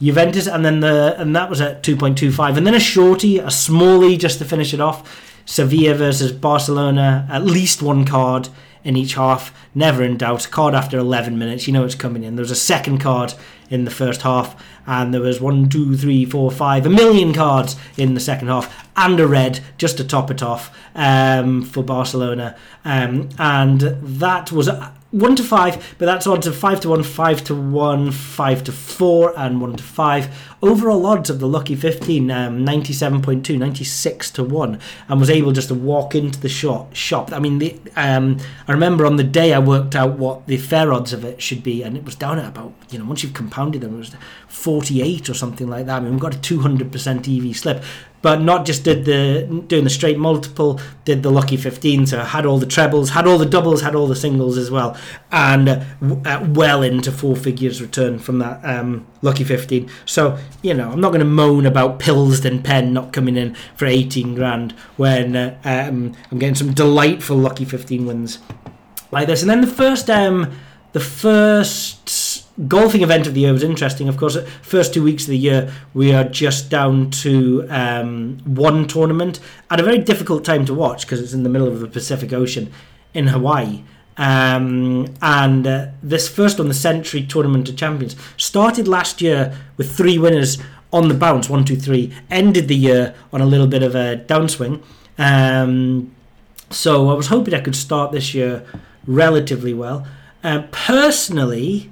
Juventus. 0.00 0.46
And 0.46 0.64
then 0.64 0.80
the 0.80 1.14
and 1.18 1.36
that 1.36 1.50
was 1.50 1.60
at 1.60 1.82
two 1.82 1.96
point 1.96 2.16
two 2.16 2.32
five, 2.32 2.56
and 2.56 2.66
then 2.66 2.74
a 2.74 2.80
shorty, 2.80 3.38
a 3.38 3.48
smallie 3.48 4.18
just 4.18 4.38
to 4.38 4.46
finish 4.46 4.72
it 4.72 4.80
off. 4.80 5.28
Sevilla 5.44 5.94
versus 5.94 6.32
Barcelona, 6.32 7.26
at 7.30 7.44
least 7.44 7.82
one 7.82 8.04
card 8.04 8.48
in 8.84 8.96
each 8.96 9.14
half, 9.14 9.54
never 9.74 10.02
in 10.02 10.16
doubt. 10.16 10.48
Card 10.50 10.74
after 10.74 10.98
11 10.98 11.38
minutes, 11.38 11.66
you 11.66 11.72
know 11.72 11.84
it's 11.84 11.94
coming 11.94 12.24
in. 12.24 12.36
There 12.36 12.42
was 12.42 12.50
a 12.50 12.56
second 12.56 12.98
card 12.98 13.34
in 13.70 13.84
the 13.84 13.90
first 13.90 14.22
half, 14.22 14.62
and 14.86 15.14
there 15.14 15.20
was 15.20 15.40
one, 15.40 15.68
two, 15.68 15.96
three, 15.96 16.24
four, 16.24 16.50
five, 16.50 16.84
a 16.86 16.90
million 16.90 17.32
cards 17.32 17.76
in 17.96 18.14
the 18.14 18.20
second 18.20 18.48
half, 18.48 18.88
and 18.96 19.18
a 19.20 19.26
red 19.26 19.60
just 19.78 19.96
to 19.96 20.04
top 20.04 20.30
it 20.30 20.42
off 20.42 20.76
um, 20.94 21.62
for 21.62 21.82
Barcelona. 21.82 22.56
Um, 22.84 23.28
and 23.38 23.80
that 23.80 24.52
was 24.52 24.68
one 25.12 25.36
to 25.36 25.44
five, 25.44 25.94
but 25.98 26.06
that's 26.06 26.26
odds 26.26 26.46
of 26.46 26.56
five 26.56 26.80
to 26.80 26.88
one, 26.88 27.02
five 27.02 27.44
to 27.44 27.54
one, 27.54 28.10
five 28.10 28.64
to 28.64 28.72
four, 28.72 29.38
and 29.38 29.60
one 29.60 29.76
to 29.76 29.82
five. 29.82 30.34
Overall 30.62 31.04
odds 31.06 31.28
of 31.28 31.38
the 31.38 31.46
lucky 31.46 31.76
15, 31.76 32.30
um, 32.30 32.64
97.2, 32.64 33.58
96 33.58 34.30
to 34.32 34.42
one, 34.42 34.80
and 35.08 35.20
was 35.20 35.28
able 35.28 35.52
just 35.52 35.68
to 35.68 35.74
walk 35.74 36.14
into 36.14 36.40
the 36.40 36.48
shop. 36.48 36.94
shop. 36.94 37.30
I 37.32 37.38
mean, 37.38 37.58
the, 37.58 37.78
um, 37.94 38.38
I 38.66 38.72
remember 38.72 39.04
on 39.04 39.16
the 39.16 39.24
day 39.24 39.52
I 39.52 39.58
worked 39.58 39.94
out 39.94 40.18
what 40.18 40.46
the 40.46 40.56
fair 40.56 40.92
odds 40.92 41.12
of 41.12 41.24
it 41.24 41.42
should 41.42 41.62
be, 41.62 41.82
and 41.82 41.96
it 41.96 42.04
was 42.04 42.14
down 42.14 42.38
at 42.38 42.48
about, 42.48 42.72
you 42.90 42.98
know, 42.98 43.04
once 43.04 43.22
you've 43.22 43.34
compounded 43.34 43.82
them, 43.82 43.94
it 43.94 43.98
was 43.98 44.16
48 44.48 45.28
or 45.28 45.34
something 45.34 45.68
like 45.68 45.86
that. 45.86 45.96
I 45.96 46.00
mean, 46.00 46.12
we've 46.12 46.20
got 46.20 46.34
a 46.34 46.38
200% 46.38 47.50
EV 47.50 47.54
slip 47.54 47.84
but 48.22 48.40
not 48.40 48.64
just 48.64 48.84
did 48.84 49.04
the 49.04 49.64
doing 49.66 49.84
the 49.84 49.90
straight 49.90 50.18
multiple, 50.18 50.80
did 51.04 51.22
the 51.22 51.30
lucky 51.30 51.56
15, 51.56 52.06
so 52.06 52.20
had 52.20 52.46
all 52.46 52.58
the 52.58 52.66
trebles, 52.66 53.10
had 53.10 53.26
all 53.26 53.36
the 53.36 53.46
doubles, 53.46 53.82
had 53.82 53.94
all 53.94 54.06
the 54.06 54.16
singles 54.16 54.56
as 54.56 54.70
well, 54.70 54.96
and 55.30 55.68
uh, 55.68 55.84
uh, 56.24 56.46
well 56.50 56.82
into 56.82 57.10
four 57.10 57.36
figures 57.36 57.82
return 57.82 58.18
from 58.18 58.38
that 58.38 58.64
um, 58.64 59.06
lucky 59.20 59.44
15. 59.44 59.90
So, 60.06 60.38
you 60.62 60.72
know, 60.72 60.92
I'm 60.92 61.00
not 61.00 61.08
going 61.10 61.20
to 61.20 61.26
moan 61.26 61.66
about 61.66 61.98
Pillsden 61.98 62.62
Pen 62.62 62.92
not 62.92 63.12
coming 63.12 63.36
in 63.36 63.54
for 63.74 63.86
18 63.86 64.34
grand 64.34 64.72
when 64.96 65.36
uh, 65.36 65.58
um, 65.64 66.14
I'm 66.30 66.38
getting 66.38 66.54
some 66.54 66.72
delightful 66.72 67.36
lucky 67.36 67.64
15 67.64 68.06
wins 68.06 68.38
like 69.10 69.26
this. 69.26 69.42
And 69.42 69.50
then 69.50 69.60
the 69.60 69.66
first, 69.66 70.08
um, 70.08 70.52
the 70.92 71.00
first 71.00 72.08
golfing 72.68 73.02
event 73.02 73.26
of 73.26 73.34
the 73.34 73.40
year 73.40 73.52
was 73.52 73.62
interesting. 73.62 74.08
Of 74.08 74.16
course, 74.16 74.36
first 74.62 74.94
two 74.94 75.02
weeks 75.02 75.24
of 75.24 75.30
the 75.30 75.38
year 75.38 75.72
we 75.94 76.12
are 76.12 76.24
just 76.24 76.70
down 76.70 77.10
to 77.10 77.66
um, 77.70 78.38
one 78.44 78.86
tournament 78.86 79.40
at 79.70 79.80
a 79.80 79.82
very 79.82 79.98
difficult 79.98 80.44
time 80.44 80.64
to 80.66 80.74
watch 80.74 81.06
because 81.06 81.20
it's 81.20 81.32
in 81.32 81.42
the 81.42 81.48
middle 81.48 81.68
of 81.68 81.80
the 81.80 81.88
Pacific 81.88 82.32
Ocean 82.32 82.72
in 83.14 83.28
Hawaii. 83.28 83.82
Um, 84.16 85.14
and 85.22 85.66
uh, 85.66 85.86
this 86.02 86.28
first 86.28 86.60
on 86.60 86.68
the 86.68 86.74
Sentry 86.74 87.22
Tournament 87.22 87.68
of 87.68 87.76
Champions 87.76 88.14
started 88.36 88.86
last 88.86 89.22
year 89.22 89.56
with 89.76 89.96
three 89.96 90.18
winners 90.18 90.58
on 90.92 91.08
the 91.08 91.14
bounce, 91.14 91.48
one, 91.48 91.64
two, 91.64 91.76
three. 91.76 92.14
Ended 92.30 92.68
the 92.68 92.76
year 92.76 93.14
on 93.32 93.40
a 93.40 93.46
little 93.46 93.66
bit 93.66 93.82
of 93.82 93.94
a 93.94 94.22
downswing. 94.26 94.82
Um, 95.16 96.14
so 96.70 97.08
I 97.08 97.14
was 97.14 97.28
hoping 97.28 97.54
I 97.54 97.60
could 97.60 97.76
start 97.76 98.12
this 98.12 98.34
year 98.34 98.64
relatively 99.06 99.72
well. 99.72 100.06
Uh, 100.44 100.64
personally, 100.70 101.91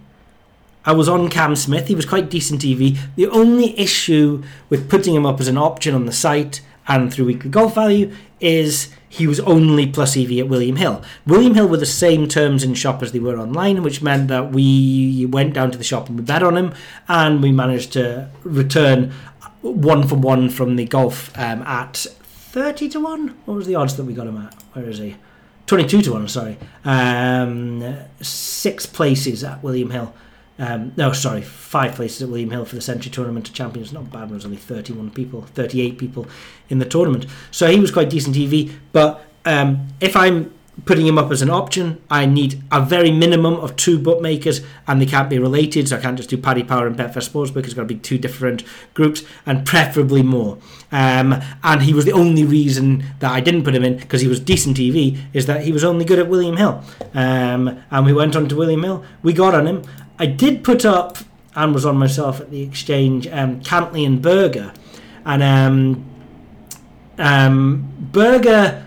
I 0.85 0.93
was 0.93 1.09
on 1.09 1.28
Cam 1.28 1.57
Smith. 1.57 1.89
He 1.89 1.95
was 1.95 2.07
quite 2.07 2.31
decent 2.31 2.62
TV. 2.62 2.99
The 3.16 3.28
only 3.28 3.78
issue 3.78 4.43
with 4.68 4.89
putting 4.89 5.14
him 5.14 5.26
up 5.26 5.41
as 5.41 5.49
an 5.49 5.59
option 5.59 5.95
on 5.95 6.07
the 6.07 6.12
site 6.12 6.62
and 6.89 7.12
through 7.12 7.26
weekly 7.26 7.51
golf 7.51 7.74
value 7.74 8.12
is 8.41 8.93
he 9.09 9.26
was 9.26 9.41
only 9.41 9.87
plus 9.87 10.16
EV 10.16 10.39
at 10.39 10.49
William 10.49 10.76
Hill. 10.76 11.03
William 11.26 11.55
Hill 11.55 11.68
were 11.68 11.76
the 11.76 11.87
same 11.87 12.26
terms 12.26 12.64
in 12.64 12.74
shop 12.74 13.03
as 13.03 13.12
they 13.12 13.18
were 13.18 13.39
online, 13.39 13.83
which 13.83 14.03
meant 14.03 14.28
that 14.28 14.53
we 14.53 15.26
went 15.26 15.55
down 15.55 15.70
to 15.70 15.78
the 15.78 15.85
shop 15.85 16.09
and 16.09 16.18
we 16.18 16.24
bet 16.24 16.43
on 16.43 16.57
him, 16.57 16.74
and 17.09 17.43
we 17.43 17.53
managed 17.53 17.93
to 17.93 18.31
return 18.45 19.12
one 19.61 20.07
for 20.07 20.14
one 20.14 20.49
from 20.49 20.76
the 20.76 20.87
golf 20.87 21.37
um, 21.37 21.62
at 21.62 22.07
30 22.22 22.89
to 22.91 23.01
1. 23.01 23.28
What 23.45 23.55
was 23.55 23.66
the 23.66 23.74
odds 23.74 23.97
that 23.97 24.05
we 24.05 24.14
got 24.14 24.26
him 24.26 24.39
at? 24.39 24.55
Where 24.72 24.89
is 24.89 24.99
he? 24.99 25.16
22 25.66 26.03
to 26.03 26.12
1, 26.14 26.28
sorry. 26.28 26.59
Um, 26.85 27.97
six 28.20 28.87
places 28.87 29.45
at 29.45 29.62
William 29.62 29.91
Hill. 29.91 30.12
Um, 30.61 30.93
no, 30.97 31.13
sorry, 31.13 31.41
five 31.41 31.95
places 31.95 32.23
at 32.23 32.29
William 32.29 32.51
Hill 32.51 32.67
for 32.67 32.75
the 32.75 32.83
Sentry 32.83 33.11
Tournament 33.11 33.49
of 33.49 33.55
Champions. 33.55 33.93
Not 33.93 34.13
bad. 34.13 34.29
There 34.29 34.35
was 34.35 34.45
only 34.45 34.59
31 34.59 35.11
people, 35.11 35.43
38 35.43 35.97
people 35.97 36.27
in 36.69 36.79
the 36.79 36.85
tournament. 36.85 37.25
So 37.51 37.69
he 37.69 37.81
was 37.81 37.91
quite 37.91 38.11
decent 38.11 38.37
TV. 38.37 38.71
But 38.93 39.25
um, 39.47 39.89
if 40.01 40.15
I'm 40.15 40.53
putting 40.85 41.07
him 41.07 41.19
up 41.19 41.31
as 41.31 41.43
an 41.43 41.51
option, 41.51 42.01
I 42.11 42.27
need 42.27 42.63
a 42.71 42.81
very 42.85 43.11
minimum 43.11 43.55
of 43.55 43.77
two 43.77 43.99
bookmakers, 43.99 44.61
and 44.87 45.01
they 45.01 45.07
can't 45.07 45.31
be 45.31 45.39
related. 45.39 45.89
So 45.89 45.97
I 45.97 46.01
can't 46.01 46.17
just 46.17 46.31
do 46.31 46.37
Paddy 46.37 46.63
Power 46.63 46.87
and 46.87 46.97
Betfair 46.97 47.17
Sportsbook. 47.17 47.65
It's 47.65 47.75
got 47.75 47.83
to 47.83 47.87
be 47.87 47.97
two 47.97 48.19
different 48.19 48.63
groups, 48.95 49.23
and 49.47 49.67
preferably 49.67 50.23
more. 50.23 50.59
Um, 50.93 51.41
and 51.63 51.83
he 51.83 51.95
was 51.95 52.05
the 52.05 52.13
only 52.13 52.45
reason 52.45 53.05
that 53.21 53.31
I 53.31 53.41
didn't 53.41 53.65
put 53.65 53.75
him 53.75 53.85
in 53.85 53.97
because 53.97 54.21
he 54.21 54.29
was 54.29 54.41
decent 54.41 54.77
TV. 54.77 55.21
Is 55.33 55.47
that 55.47 55.65
he 55.65 55.73
was 55.73 55.85
only 55.85 56.05
good 56.05 56.19
at 56.19 56.29
William 56.29 56.57
Hill, 56.57 56.83
um, 57.15 57.83
and 57.91 58.07
we 58.07 58.13
went 58.13 58.37
on 58.37 58.49
to 58.49 58.57
William 58.57 58.83
Hill. 58.83 59.05
We 59.23 59.33
got 59.33 59.55
on 59.55 59.67
him. 59.67 59.83
I 60.21 60.27
did 60.27 60.62
put 60.62 60.85
up 60.85 61.16
and 61.57 61.73
was 61.73 61.87
on 61.87 61.97
myself 61.97 62.41
at 62.41 62.51
the 62.51 62.62
exchange 62.62 63.27
um, 63.29 63.62
Cantlay 63.62 64.07
and 64.07 64.21
Berger, 64.21 64.75
and 65.25 65.43
um, 65.43 66.05
um, 67.18 67.93
Berger. 68.12 68.87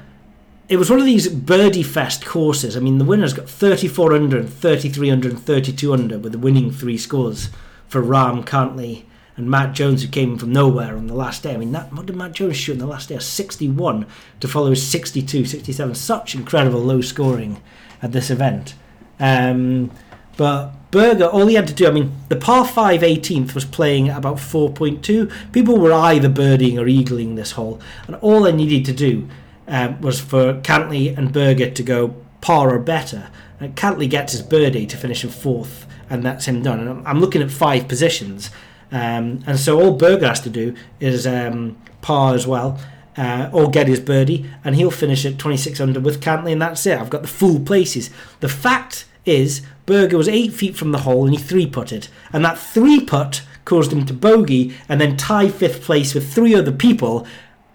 It 0.70 0.78
was 0.78 0.90
one 0.90 1.00
of 1.00 1.06
these 1.06 1.28
birdie 1.28 1.84
fest 1.84 2.26
courses. 2.26 2.78
I 2.78 2.80
mean, 2.80 2.98
the 2.98 3.04
winners 3.04 3.34
got 3.34 3.50
34 3.50 4.14
under 4.14 4.40
and 4.40 4.50
33 4.50 5.12
under 5.12 5.28
and 5.28 5.40
32 5.40 5.92
under 5.92 6.18
with 6.18 6.32
the 6.32 6.40
winning 6.40 6.72
three 6.72 6.98
scores 6.98 7.50
for 7.88 8.02
Rahm, 8.02 8.46
Cantlay, 8.46 9.04
and 9.36 9.50
Matt 9.50 9.74
Jones, 9.74 10.04
who 10.04 10.08
came 10.08 10.38
from 10.38 10.54
nowhere 10.54 10.96
on 10.96 11.08
the 11.08 11.16
last 11.16 11.44
day. 11.44 11.54
I 11.54 11.58
mean, 11.58 11.74
that, 11.74 11.92
what 11.92 12.06
did 12.06 12.16
Matt 12.16 12.32
Jones 12.32 12.56
shoot 12.56 12.74
on 12.74 12.78
the 12.80 12.88
last 12.88 13.10
day? 13.10 13.16
A 13.16 13.22
61 13.22 14.06
to 14.40 14.48
follow 14.48 14.70
his 14.70 14.88
62, 14.88 15.46
67. 15.46 15.96
Such 15.96 16.36
incredible 16.36 16.80
low 16.80 17.02
scoring 17.02 17.62
at 18.02 18.12
this 18.12 18.30
event. 18.30 18.76
Um, 19.20 19.92
but 20.38 20.74
Berger, 20.94 21.26
all 21.26 21.48
he 21.48 21.56
had 21.56 21.68
to 21.68 21.74
do, 21.74 21.88
I 21.88 21.92
mean, 21.92 22.16
the 22.30 22.36
par 22.36 22.68
5 22.68 23.02
18th 23.02 23.56
was 23.56 23.66
playing 23.66 24.10
at 24.10 24.18
about 24.20 24.38
4.2. 24.38 25.52
People 25.52 25.80
were 25.80 25.92
either 25.92 26.30
birdieing 26.30 26.78
or 26.78 26.86
eagling 26.86 27.34
this 27.34 27.54
hole. 27.54 27.82
And 28.06 28.16
all 28.18 28.46
I 28.46 28.52
needed 28.52 28.86
to 28.86 28.94
do 28.94 29.28
um, 29.68 30.00
was 30.02 30.22
for 30.22 30.54
Cantlay 30.62 31.18
and 31.18 31.34
Berger 31.34 31.72
to 31.72 31.82
go 31.82 32.16
par 32.42 32.72
or 32.72 32.78
better. 32.78 33.32
And 33.60 33.76
Cantlay 33.76 34.08
gets 34.08 34.34
his 34.34 34.44
birdie 34.44 34.86
to 34.86 34.96
finish 34.96 35.24
in 35.24 35.32
fourth, 35.32 35.88
and 36.12 36.22
that's 36.24 36.46
him 36.46 36.62
done. 36.62 36.88
And 36.88 37.08
I'm, 37.08 37.20
looking 37.20 37.42
at 37.42 37.50
five 37.50 37.88
positions. 37.88 38.52
Um, 38.92 39.44
and 39.48 39.58
so 39.58 39.82
all 39.82 39.98
Berger 39.98 40.28
has 40.28 40.42
to 40.42 40.52
do 40.52 40.76
is 41.00 41.26
um, 41.26 41.76
par 42.02 42.36
as 42.36 42.46
well. 42.46 42.80
Uh, 43.18 43.50
or 43.52 43.70
get 43.70 43.88
his 43.88 44.00
birdie, 44.00 44.50
and 44.64 44.76
he'll 44.76 44.90
finish 44.90 45.24
at 45.24 45.38
26 45.38 45.80
under 45.80 46.00
with 46.00 46.20
Cantlay, 46.20 46.52
and 46.52 46.62
that's 46.62 46.84
it. 46.88 47.00
I've 47.00 47.12
got 47.12 47.22
the 47.22 47.28
full 47.28 47.60
places. 47.60 48.10
The 48.40 48.50
fact 48.50 49.06
is 49.26 49.62
Berger 49.86 50.18
was 50.18 50.28
eight 50.28 50.54
feet 50.54 50.76
from 50.76 50.92
the 50.92 51.00
hole 51.00 51.26
and 51.26 51.34
he 51.34 51.42
three 51.42 51.68
putted, 51.68 52.08
and 52.32 52.44
that 52.46 52.58
three 52.58 53.04
putt 53.04 53.44
caused 53.66 53.94
him 53.94 54.06
to 54.06 54.14
bogey 54.14 54.76
and 54.90 55.00
then 55.00 55.18
tie 55.18 55.50
fifth 55.50 55.82
place 55.84 56.14
with 56.14 56.34
three 56.34 56.54
other 56.56 56.72
people. 56.72 57.26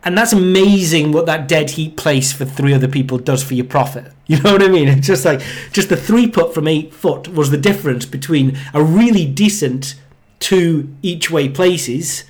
And 0.05 0.17
that's 0.17 0.33
amazing 0.33 1.13
what 1.13 1.27
that 1.27 1.49
dead 1.49 1.71
heat 1.71 1.97
place 1.97 2.33
for 2.33 2.45
three 2.45 2.73
other 2.73 2.89
people 2.89 3.19
does 3.19 3.43
for 3.43 3.55
your 3.55 3.67
profit. 3.67 4.13
You 4.29 4.43
know 4.43 4.53
what 4.53 4.63
I 4.63 4.69
mean? 4.69 4.89
It's 4.89 5.07
just 5.07 5.25
like 5.25 5.41
just 5.73 5.89
the 5.89 5.97
three 5.97 6.29
putt 6.29 6.53
from 6.53 6.69
eight 6.69 6.93
foot 6.93 7.29
was 7.29 7.51
the 7.51 7.57
difference 7.57 8.05
between 8.05 8.59
a 8.75 8.83
really 8.83 9.25
decent 9.25 9.95
two 10.39 10.95
each 11.01 11.31
way 11.31 11.49
places 11.49 12.25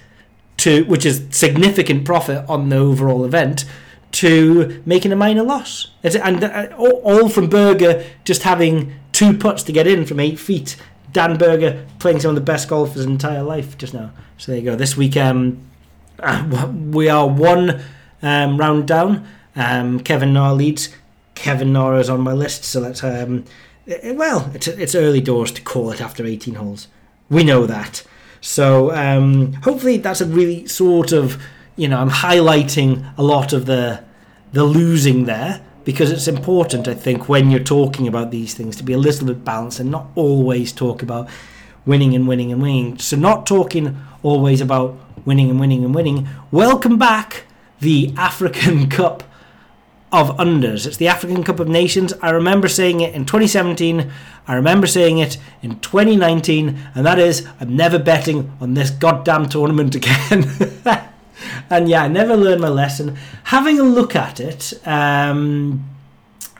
to 0.59 0.85
which 0.85 1.05
is 1.05 1.27
significant 1.31 2.05
profit 2.05 2.49
on 2.49 2.69
the 2.69 2.77
overall 2.77 3.25
event 3.25 3.64
to 4.12 4.81
making 4.87 5.11
a 5.11 5.16
minor 5.16 5.43
loss. 5.43 5.91
And 6.05 6.45
uh, 6.45 6.69
all 6.77 7.29
from 7.29 7.49
Berger 7.49 8.05
just 8.25 8.45
having 8.45 8.95
two 9.19 9.37
putts 9.37 9.64
to 9.64 9.73
get 9.73 9.89
in 9.89 10.07
from 10.07 10.21
eight 10.21 10.39
feet. 10.39 10.77
Dan 11.12 11.37
Berger 11.37 11.85
playing 11.99 12.21
some 12.21 12.29
of 12.29 12.35
the 12.37 12.41
best 12.41 12.69
golf 12.69 12.91
of 12.91 12.95
his 12.95 13.05
entire 13.05 13.43
life 13.43 13.77
just 13.77 13.93
now. 13.93 14.12
So 14.37 14.53
there 14.53 14.61
you 14.61 14.64
go. 14.64 14.77
This 14.77 14.97
week 14.97 15.16
um, 15.16 15.61
we 16.93 17.09
are 17.09 17.27
one 17.27 17.83
um, 18.23 18.59
round 18.59 18.87
down. 18.87 19.27
Um, 19.57 19.99
Kevin 19.99 20.33
Nara 20.33 20.55
leads. 20.55 20.91
Kevin 21.35 21.73
Nara 21.73 21.99
is 21.99 22.09
on 22.09 22.21
my 22.21 22.33
list, 22.33 22.62
so 22.62 22.79
let's. 22.79 23.03
Um, 23.03 23.45
eh, 23.89 24.12
well, 24.12 24.53
it's 24.55 24.69
it's 24.69 24.95
early 24.95 25.21
doors 25.21 25.51
to 25.51 25.62
call 25.62 25.91
it 25.91 26.01
after 26.01 26.25
18 26.25 26.55
holes. 26.55 26.87
We 27.29 27.43
know 27.43 27.66
that. 27.66 28.05
So 28.41 28.95
um, 28.95 29.55
hopefully 29.64 29.97
that's 29.97 30.21
a 30.21 30.27
really 30.27 30.69
sort 30.69 31.11
of 31.11 31.43
you 31.75 31.89
know 31.89 31.99
I'm 31.99 32.11
highlighting 32.11 33.12
a 33.19 33.25
lot 33.25 33.53
of 33.53 33.66
the 33.66 34.05
the 34.53 34.62
losing 34.62 35.25
there 35.25 35.61
because 35.89 36.11
it's 36.11 36.28
important 36.28 36.86
I 36.86 36.93
think 36.93 37.30
when 37.30 37.51
you're 37.51 37.64
talking 37.64 38.07
about 38.07 38.30
these 38.30 38.53
things 38.53 38.76
to 38.76 38.82
be 38.82 38.93
a 38.93 38.99
little 38.99 39.26
bit 39.26 39.43
balanced 39.43 39.80
and 39.80 39.91
not 39.91 40.09
always 40.16 40.70
talk 40.70 41.03
about 41.03 41.30
winning 41.86 42.14
and 42.14 42.28
winning 42.28 42.53
and 42.53 42.61
winning. 42.61 42.99
So 42.99 43.16
not 43.16 43.47
talking 43.47 43.97
always 44.22 44.61
about 44.61 44.99
winning 45.24 45.49
and 45.49 45.59
winning 45.59 45.86
and 45.86 45.95
winning. 45.95 46.28
Welcome 46.51 46.99
back 46.99 47.45
the 47.80 48.12
African 48.18 48.91
Cup 48.91 49.22
of 50.12 50.36
unders. 50.36 50.86
It's 50.86 50.99
the 50.99 51.09
African 51.09 51.43
Cup 51.43 51.59
of 51.59 51.68
Nations. 51.68 52.12
I 52.20 52.32
remember 52.32 52.68
saying 52.68 53.01
it 53.01 53.14
in 53.14 53.24
2017. 53.24 54.12
I 54.47 54.55
remember 54.55 54.86
saying 54.86 55.16
it 55.16 55.39
in 55.62 55.80
2019, 55.80 56.78
and 56.95 57.07
that 57.07 57.18
is 57.18 57.49
I'm 57.61 57.74
never 57.74 57.99
betting 57.99 58.53
on 58.61 58.74
this 58.74 58.91
goddamn 58.91 59.49
tournament 59.49 59.95
again. 59.95 60.43
And 61.71 61.89
yeah, 61.89 62.05
I 62.05 62.09
never 62.09 62.37
learned 62.37 62.61
my 62.61 62.69
lesson. 62.69 63.16
Having 63.45 63.81
a 63.81 63.85
look 63.85 64.14
at 64.16 64.41
it 64.41 64.75
um, 64.87 65.89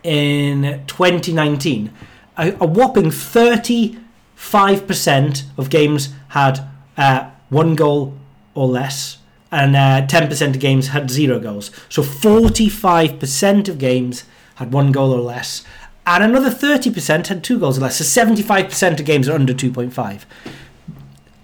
in 0.03 0.83
2019, 0.87 1.93
a, 2.37 2.53
a 2.61 2.67
whopping 2.67 3.07
35% 3.07 5.43
of 5.57 5.71
games 5.71 6.11
had 6.29 6.61
uh, 6.97 7.31
one 7.49 7.75
goal 7.75 8.15
or 8.55 8.67
less 8.67 9.19
and 9.51 9.77
uh, 9.77 10.07
10% 10.07 10.51
of 10.51 10.61
games 10.61 10.89
had 10.89 11.11
zero 11.11 11.39
goals. 11.39 11.71
So 11.89 12.03
45% 12.03 13.69
of 13.69 13.79
games 13.79 14.25
had 14.57 14.73
one 14.73 14.93
goal 14.93 15.13
or 15.13 15.21
less, 15.21 15.65
and 16.07 16.25
another 16.25 16.51
30% 16.51 17.29
had 17.29 17.45
two 17.45 17.59
goals 17.59 17.79
or 17.79 17.83
less. 17.83 17.97
So 17.97 18.05
75% 18.05 19.01
of 19.01 19.07
games 19.07 19.29
are 19.29 19.35
under 19.35 19.55
2.5. 19.55 20.25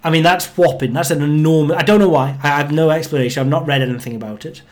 I 0.05 0.11
mean, 0.11 0.22
that's 0.22 0.46
whopping. 0.57 0.92
That's 0.92 1.11
an 1.11 1.22
enormous. 1.22 1.76
I 1.76 1.82
don't 1.82 1.98
know 1.98 2.11
why. 2.11 2.38
I 2.42 2.48
have 2.48 2.70
no 2.70 2.90
explanation. 2.90 3.40
I've 3.40 3.48
not 3.48 3.66
read 3.66 3.82
anything 3.82 4.14
about 4.14 4.44
it. 4.44 4.62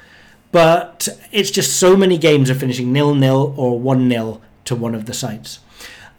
But 0.53 1.09
it's 1.33 1.51
just 1.51 1.81
so 1.81 1.97
many 1.97 2.19
games 2.19 2.51
are 2.51 2.55
finishing 2.55 2.93
nil 2.93 3.15
nil 3.15 3.55
or 3.57 3.81
1 3.81 4.11
0 4.11 4.43
to 4.67 4.77
one 4.77 4.95
of 4.95 5.07
the 5.07 5.15
sides. 5.15 5.61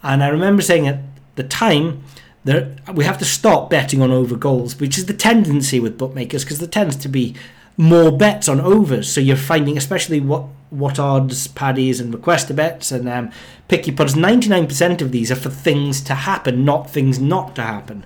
And 0.02 0.24
I 0.24 0.28
remember 0.28 0.64
saying 0.64 0.88
at 0.88 1.00
the 1.36 1.44
time, 1.44 2.04
that 2.46 2.94
we 2.94 3.06
have 3.06 3.18
to 3.20 3.26
stop 3.26 3.70
betting 3.70 4.02
on 4.02 4.12
over 4.12 4.36
goals, 4.36 4.80
which 4.80 4.98
is 4.98 5.06
the 5.06 5.14
tendency 5.14 5.80
with 5.80 5.98
bookmakers 5.98 6.44
because 6.44 6.60
there 6.60 6.68
tends 6.68 6.96
to 6.98 7.08
be 7.08 7.36
more 7.78 8.12
bets 8.12 8.48
on 8.50 8.60
overs. 8.60 9.12
So 9.12 9.22
you're 9.22 9.36
finding, 9.36 9.78
especially 9.78 10.20
what 10.20 10.46
what 10.70 10.98
odds, 10.98 11.48
paddies, 11.48 12.00
and 12.00 12.14
requester 12.14 12.56
bets 12.56 12.92
and 12.92 13.08
um, 13.08 13.32
picky 13.68 13.92
nine 13.92 14.68
percent 14.68 15.02
of 15.02 15.12
these 15.12 15.32
are 15.32 15.36
for 15.36 15.50
things 15.50 16.02
to 16.02 16.16
happen, 16.16 16.66
not 16.66 16.90
things 16.90 17.20
not 17.20 17.56
to 17.56 17.62
happen. 17.62 18.06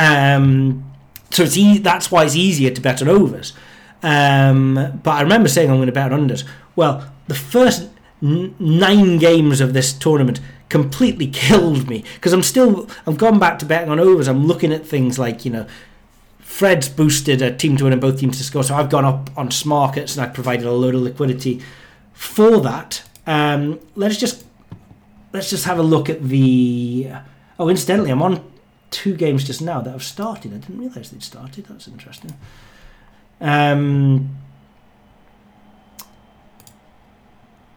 Um, 0.00 0.84
so 1.30 1.42
it's 1.42 1.56
e- 1.58 1.78
that's 1.78 2.10
why 2.10 2.24
it's 2.24 2.34
easier 2.34 2.70
to 2.70 2.80
bet 2.80 3.02
on 3.02 3.08
overs. 3.08 3.52
Um, 4.02 5.00
but 5.02 5.10
I 5.10 5.20
remember 5.20 5.48
saying 5.48 5.70
I'm 5.70 5.76
going 5.76 5.86
to 5.86 5.92
bet 5.92 6.10
on 6.10 6.26
unders. 6.26 6.44
Well, 6.74 7.12
the 7.28 7.34
first 7.34 7.88
n- 8.22 8.54
nine 8.58 9.18
games 9.18 9.60
of 9.60 9.74
this 9.74 9.92
tournament 9.92 10.40
completely 10.70 11.26
killed 11.44 11.88
me 11.88 12.04
because 12.14 12.32
I'm 12.32 12.42
still 12.42 12.88
I've 13.06 13.18
gone 13.18 13.38
back 13.38 13.58
to 13.58 13.66
betting 13.66 13.90
on 13.90 14.00
overs. 14.00 14.26
I'm 14.26 14.46
looking 14.46 14.72
at 14.72 14.86
things 14.86 15.18
like 15.18 15.44
you 15.44 15.50
know 15.50 15.66
Fred's 16.38 16.88
boosted 16.88 17.42
a 17.42 17.54
team 17.54 17.76
to 17.76 17.84
win 17.84 17.92
and 17.92 18.00
both 18.00 18.18
teams 18.20 18.38
to 18.38 18.44
score, 18.44 18.64
so 18.64 18.74
I've 18.74 18.90
gone 18.90 19.04
up 19.04 19.30
on 19.36 19.50
Smarkets 19.50 20.16
and 20.16 20.24
I've 20.24 20.34
provided 20.34 20.66
a 20.66 20.72
load 20.72 20.94
of 20.94 21.02
liquidity 21.02 21.60
for 22.14 22.60
that. 22.62 23.02
Um, 23.26 23.80
let's 23.96 24.16
just 24.16 24.46
let's 25.34 25.50
just 25.50 25.66
have 25.66 25.78
a 25.78 25.82
look 25.82 26.08
at 26.08 26.22
the. 26.22 27.10
Oh, 27.58 27.68
incidentally, 27.68 28.10
I'm 28.10 28.22
on 28.22 28.50
two 28.90 29.14
games 29.14 29.44
just 29.44 29.62
now 29.62 29.80
that 29.80 29.90
have 29.90 30.02
started. 30.02 30.52
I 30.52 30.58
didn't 30.58 30.78
realise 30.78 31.10
they'd 31.10 31.22
started. 31.22 31.66
That's 31.66 31.88
interesting. 31.88 32.36
Um, 33.40 34.36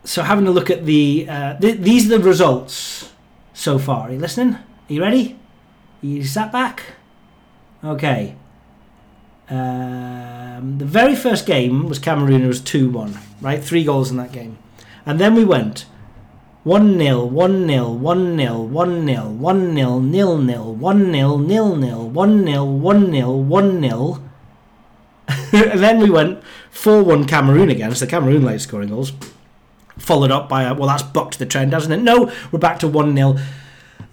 so 0.03 0.23
having 0.23 0.47
a 0.47 0.51
look 0.51 0.69
at 0.69 0.85
the 0.85 1.27
uh, 1.29 1.57
th- 1.59 1.79
these 1.79 2.11
are 2.11 2.17
the 2.17 2.23
results 2.23 3.11
so 3.53 3.79
far. 3.79 4.09
Are 4.09 4.11
you 4.11 4.19
listening? 4.19 4.55
Are 4.55 4.93
you 4.93 5.01
ready? 5.01 5.39
Are 6.01 6.05
you 6.05 6.23
sat 6.23 6.51
back? 6.51 6.83
Okay. 7.83 8.35
Um, 9.49 10.77
the 10.77 10.85
very 10.85 11.15
first 11.15 11.45
game 11.45 11.87
was 11.87 11.99
Cameroon. 11.99 12.43
It 12.43 12.47
was 12.47 12.61
two 12.61 12.89
one. 12.89 13.19
Right, 13.41 13.63
three 13.63 13.83
goals 13.83 14.09
in 14.09 14.17
that 14.17 14.31
game, 14.31 14.57
and 15.05 15.19
then 15.19 15.35
we 15.35 15.43
went. 15.43 15.85
1 16.63 16.97
0, 16.97 17.25
1 17.25 17.67
0, 17.67 17.89
1 17.89 18.37
0, 18.37 18.61
1 18.61 19.07
0, 19.07 19.27
1 19.29 19.75
0, 19.75 19.99
nil 19.99 20.37
nil, 20.37 20.73
1 20.75 21.11
0, 21.11 21.37
nil 21.37 21.75
nil, 21.75 22.09
1 22.09 22.45
0, 22.45 22.63
1 22.63 23.11
0, 23.11 23.31
1 23.31 23.81
0. 23.81 24.23
And 25.53 25.79
then 25.79 25.99
we 25.99 26.09
went 26.09 26.41
4 26.71 27.03
1 27.03 27.25
Cameroon 27.25 27.69
again, 27.69 27.93
so 27.95 28.05
Cameroon 28.05 28.43
late 28.43 28.61
scoring 28.61 28.89
goals 28.89 29.11
followed 29.97 30.31
up 30.31 30.49
by 30.49 30.63
a, 30.63 30.73
well, 30.73 30.87
that's 30.87 31.03
bucked 31.03 31.39
the 31.39 31.45
trend, 31.45 31.73
hasn't 31.73 31.93
it? 31.93 32.01
No, 32.01 32.31
we're 32.51 32.59
back 32.59 32.79
to 32.79 32.87
1 32.87 33.15
0 33.15 33.37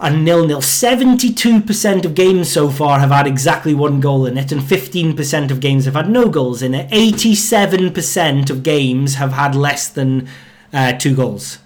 and 0.01 0.25
nil 0.25 0.47
nil. 0.47 0.61
72% 0.61 2.05
of 2.05 2.15
games 2.15 2.51
so 2.51 2.71
far 2.71 3.01
have 3.01 3.11
had 3.11 3.27
exactly 3.27 3.75
one 3.75 4.01
goal 4.01 4.27
in 4.27 4.39
it, 4.39 4.51
and 4.51 4.61
15% 4.61 5.51
of 5.51 5.61
games 5.61 5.85
have 5.85 5.95
had 5.95 6.11
no 6.11 6.29
goals 6.29 6.63
in 6.63 6.75
it. 6.75 6.91
87% 6.91 8.51
of 8.51 8.63
games 8.63 9.15
have 9.15 9.33
had 9.33 9.55
less 9.55 9.89
than 9.89 10.29
uh, 10.73 10.93
two 10.95 11.15
goals. 11.15 11.59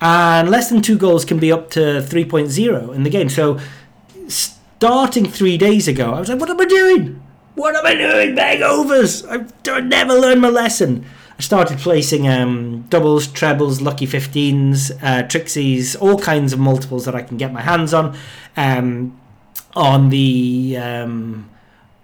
And 0.00 0.48
less 0.48 0.68
than 0.68 0.80
two 0.80 0.96
goals 0.96 1.24
can 1.24 1.38
be 1.38 1.50
up 1.50 1.70
to 1.70 1.80
3.0 1.80 2.94
in 2.94 3.02
the 3.02 3.10
game. 3.10 3.28
So, 3.28 3.58
starting 4.28 5.26
three 5.26 5.58
days 5.58 5.88
ago, 5.88 6.12
I 6.12 6.20
was 6.20 6.28
like, 6.28 6.38
what 6.38 6.50
am 6.50 6.60
I 6.60 6.66
doing? 6.66 7.22
What 7.56 7.74
am 7.74 7.84
I 7.84 7.94
doing? 7.94 8.36
Bang 8.36 8.62
overs! 8.62 9.24
I've, 9.24 9.52
never 9.66 10.14
learned 10.14 10.40
my 10.40 10.48
lesson. 10.48 11.04
I 11.36 11.42
started 11.42 11.78
placing 11.78 12.28
um, 12.28 12.82
doubles, 12.88 13.26
trebles, 13.26 13.80
lucky 13.80 14.06
15s, 14.06 14.92
uh, 15.02 15.26
trixies, 15.26 15.96
all 16.00 16.18
kinds 16.18 16.52
of 16.52 16.60
multiples 16.60 17.04
that 17.04 17.16
I 17.16 17.22
can 17.22 17.36
get 17.36 17.52
my 17.52 17.62
hands 17.62 17.92
on 17.92 18.16
um, 18.56 19.20
on 19.74 20.08
the 20.10 20.76
um, 20.80 21.50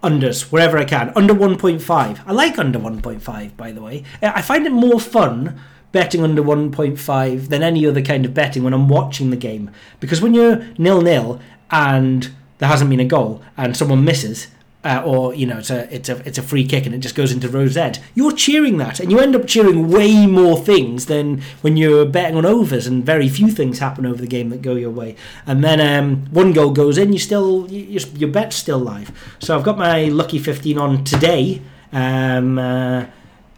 unders, 0.03 0.51
wherever 0.51 0.77
I 0.77 0.85
can. 0.85 1.13
Under 1.15 1.33
1.5. 1.33 2.23
I 2.25 2.31
like 2.33 2.59
under 2.59 2.79
1.5, 2.79 3.57
by 3.57 3.71
the 3.71 3.81
way. 3.81 4.03
I 4.21 4.41
find 4.41 4.65
it 4.65 4.71
more 4.71 4.99
fun 4.99 5.59
betting 5.95 6.25
under 6.25 6.43
1.5 6.43 7.47
than 7.47 7.63
any 7.63 7.87
other 7.87 8.01
kind 8.01 8.25
of 8.25 8.33
betting 8.33 8.65
when 8.65 8.73
I'm 8.73 8.89
watching 8.89 9.29
the 9.29 9.37
game. 9.37 9.71
Because 10.01 10.21
when 10.21 10.33
you're 10.33 10.57
nil 10.77 11.01
nil 11.01 11.39
and 11.71 12.29
there 12.57 12.67
hasn't 12.67 12.89
been 12.89 12.99
a 12.99 13.05
goal 13.05 13.41
and 13.55 13.77
someone 13.77 14.03
misses, 14.03 14.47
uh, 14.83 15.01
or 15.05 15.33
you 15.33 15.45
know 15.45 15.59
it's 15.59 15.69
a 15.69 15.95
it's 15.95 16.09
a 16.09 16.21
it's 16.27 16.37
a 16.37 16.43
free 16.43 16.67
kick 16.67 16.85
and 16.85 16.93
it 16.93 16.97
just 16.97 17.15
goes 17.15 17.31
into 17.31 17.47
rosette. 17.47 18.01
You're 18.13 18.33
cheering 18.33 18.75
that, 18.79 18.99
and 18.99 19.09
you 19.09 19.21
end 19.21 19.37
up 19.37 19.47
cheering 19.47 19.89
way 19.89 20.27
more 20.27 20.57
things 20.59 21.05
than 21.05 21.41
when 21.61 21.77
you're 21.77 22.05
betting 22.05 22.35
on 22.35 22.45
overs, 22.45 22.87
and 22.87 23.05
very 23.05 23.29
few 23.29 23.49
things 23.49 23.79
happen 23.79 24.05
over 24.05 24.19
the 24.21 24.27
game 24.27 24.49
that 24.49 24.61
go 24.61 24.75
your 24.75 24.91
way. 24.91 25.15
And 25.47 25.63
then 25.63 25.79
um, 25.79 26.25
one 26.25 26.51
goal 26.51 26.71
goes 26.71 26.97
in, 26.97 27.13
you 27.13 27.19
still 27.19 27.71
you, 27.71 28.01
your 28.17 28.29
bet's 28.29 28.57
still 28.57 28.79
live. 28.79 29.13
So 29.39 29.57
I've 29.57 29.63
got 29.63 29.77
my 29.77 30.05
lucky 30.09 30.39
15 30.39 30.77
on 30.77 31.05
today. 31.05 31.61
Um, 31.93 32.59
uh, 32.59 33.05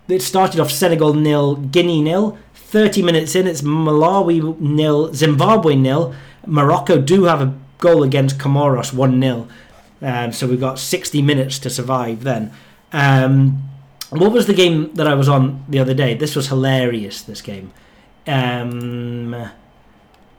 it 0.07 0.21
started 0.21 0.59
off 0.59 0.71
Senegal 0.71 1.13
nil, 1.13 1.55
Guinea 1.55 2.01
nil. 2.01 2.37
30 2.53 3.01
minutes 3.01 3.35
in, 3.35 3.47
it's 3.47 3.61
Malawi 3.61 4.59
nil, 4.59 5.13
Zimbabwe 5.13 5.75
nil. 5.75 6.13
Morocco 6.45 6.99
do 6.99 7.25
have 7.25 7.41
a 7.41 7.53
goal 7.77 8.03
against 8.03 8.37
Comoros 8.37 8.93
1 8.93 9.21
0. 9.21 9.47
Um, 10.01 10.31
so 10.31 10.47
we've 10.47 10.59
got 10.59 10.79
60 10.79 11.21
minutes 11.21 11.59
to 11.59 11.69
survive 11.69 12.23
then. 12.23 12.51
Um, 12.93 13.69
what 14.09 14.31
was 14.31 14.47
the 14.47 14.53
game 14.53 14.93
that 14.95 15.07
I 15.07 15.13
was 15.13 15.27
on 15.27 15.65
the 15.67 15.79
other 15.79 15.93
day? 15.93 16.13
This 16.13 16.35
was 16.35 16.47
hilarious, 16.47 17.21
this 17.21 17.41
game. 17.41 17.71
Um, 18.25 19.31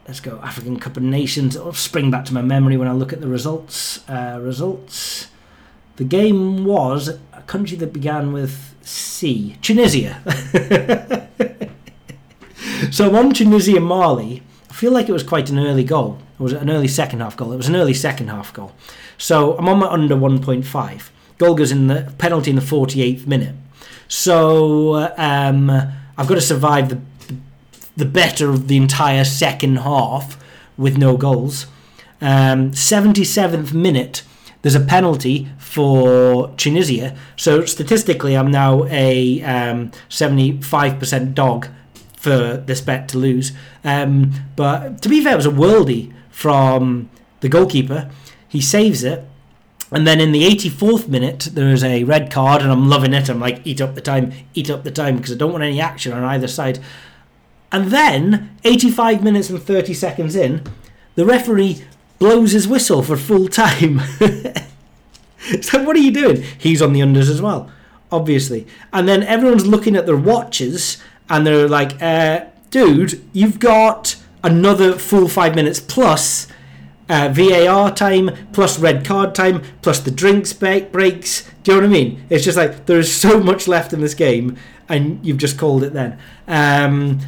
let's 0.07 0.21
go 0.21 0.41
African 0.43 0.79
Cup 0.79 0.97
of 0.97 1.03
Nations. 1.03 1.57
It'll 1.57 1.73
spring 1.73 2.11
back 2.11 2.25
to 2.27 2.35
my 2.35 2.43
memory 2.43 2.77
when 2.77 2.89
I 2.89 2.93
look 2.93 3.12
at 3.12 3.21
the 3.21 3.29
results. 3.29 4.09
Uh, 4.09 4.39
results. 4.41 5.29
The 5.97 6.05
game 6.05 6.64
was 6.64 7.09
a 7.33 7.43
country 7.43 7.77
that 7.79 7.93
began 7.93 8.33
with 8.33 8.68
C, 8.89 9.57
Tunisia. 9.61 10.20
so 12.91 13.14
on 13.14 13.34
Tunisia 13.34 13.80
Mali. 13.80 14.43
I 14.70 14.72
feel 14.72 14.93
like 14.93 15.09
it 15.09 15.12
was 15.12 15.22
quite 15.22 15.51
an 15.51 15.59
early 15.59 15.84
goal. 15.84 16.18
It 16.39 16.43
was 16.43 16.53
an 16.53 16.70
early 16.70 16.89
second 16.89 17.20
half 17.20 17.36
goal. 17.36 17.53
It 17.53 17.57
was 17.57 17.68
an 17.68 17.76
early 17.76 17.95
second 17.95 18.28
half 18.28 18.53
goal. 18.53 18.72
So 19.18 19.57
I'm 19.59 19.68
on 19.68 19.78
my 19.80 19.89
under 19.89 20.14
1.5. 20.14 21.11
Goal 21.36 21.55
goes 21.55 21.70
in 21.70 21.89
the 21.89 22.12
penalty 22.18 22.51
in 22.51 22.57
the 22.57 22.62
48th 22.62 23.26
minute. 23.26 23.55
So 24.09 25.12
um, 25.16 25.70
I've 25.70 26.26
got 26.26 26.36
to 26.36 26.41
survive 26.41 26.89
the 26.89 27.01
the 27.99 28.05
better 28.07 28.49
of 28.51 28.68
the 28.68 28.76
entire 28.76 29.24
second 29.24 29.80
half 29.80 30.43
with 30.76 30.97
no 30.97 31.16
goals. 31.16 31.66
Um, 32.20 32.70
77th 32.70 33.74
minute, 33.74 34.22
there's 34.63 34.75
a 34.75 34.81
penalty 34.81 35.49
for 35.59 36.53
Tunisia. 36.57 37.17
So 37.37 37.65
statistically, 37.65 38.37
I'm 38.37 38.51
now 38.51 38.85
a 38.87 39.43
um, 39.43 39.93
75% 40.09 41.35
dog 41.35 41.69
for 42.17 42.57
this 42.57 42.81
bet 42.81 43.09
to 43.11 43.19
lose. 43.19 43.53
Um, 43.85 44.33
but 44.57 45.01
to 45.03 45.09
be 45.09 45.23
fair, 45.23 45.35
it 45.35 45.37
was 45.37 45.47
a 45.47 45.51
worldie 45.51 46.13
from 46.31 47.09
the 47.41 47.49
goalkeeper. 47.49 48.11
He 48.49 48.61
saves 48.61 49.05
it. 49.05 49.25
And 49.91 50.07
then 50.07 50.21
in 50.21 50.33
the 50.33 50.43
84th 50.43 51.09
minute, 51.09 51.49
there 51.53 51.69
is 51.69 51.83
a 51.83 52.05
red 52.05 52.31
card, 52.31 52.61
and 52.61 52.71
I'm 52.71 52.91
loving 52.91 53.15
it. 53.15 53.31
I'm 53.31 53.41
like, 53.41 53.63
eat 53.65 53.81
up 53.81 53.95
the 53.95 54.03
time, 54.03 54.33
eat 54.53 54.69
up 54.69 54.85
the 54.85 54.91
time, 54.91 55.17
because 55.17 55.33
I 55.33 55.37
don't 55.37 55.53
want 55.53 55.65
any 55.65 55.81
action 55.81 56.13
on 56.13 56.25
either 56.25 56.49
side. 56.49 56.79
And 57.73 57.91
then, 57.91 58.59
85 58.65 59.23
minutes 59.23 59.49
and 59.49 59.63
30 59.63 59.95
seconds 59.95 60.37
in, 60.37 60.63
the 61.15 61.25
referee 61.25 61.85
blows 62.19 62.53
his 62.53 62.66
whistle 62.66 63.03
for 63.03 63.16
full 63.16 63.49
time. 63.49 64.01
so, 65.61 65.83
what 65.83 65.97
are 65.97 66.01
you 66.01 66.11
doing? 66.11 66.43
He's 66.59 66.83
on 66.83 66.93
the 66.93 67.01
unders 67.01 67.31
as 67.31 67.41
well, 67.41 67.71
obviously. 68.11 68.66
And 68.93 69.09
then 69.09 69.23
everyone's 69.23 69.66
looking 69.66 69.97
at 69.97 70.07
their 70.07 70.16
watches 70.16 71.03
and 71.31 71.47
they're 71.47 71.69
like, 71.69 72.01
uh, 72.03 72.47
dude, 72.71 73.23
you've 73.33 73.59
got 73.59 74.16
another 74.43 74.95
full 74.95 75.29
five 75.29 75.55
minutes 75.55 75.81
plus 75.81 76.47
uh, 77.09 77.31
VAR 77.33 77.91
time, 77.95 78.31
plus 78.53 78.79
red 78.79 79.05
card 79.05 79.35
time, 79.35 79.62
plus 79.83 80.01
the 80.01 80.11
drinks 80.11 80.53
break- 80.53 80.93
breaks. 80.93 81.49
Do 81.62 81.73
you 81.73 81.81
know 81.81 81.87
what 81.87 81.97
I 81.97 82.01
mean? 82.01 82.25
It's 82.29 82.45
just 82.45 82.57
like 82.57 82.87
there 82.87 82.99
is 82.99 83.14
so 83.14 83.41
much 83.41 83.66
left 83.66 83.93
in 83.93 84.01
this 84.01 84.14
game, 84.14 84.57
and 84.89 85.25
you've 85.25 85.39
just 85.39 85.59
called 85.59 85.83
it 85.83 85.93
then. 85.93 86.19
Um, 86.47 87.21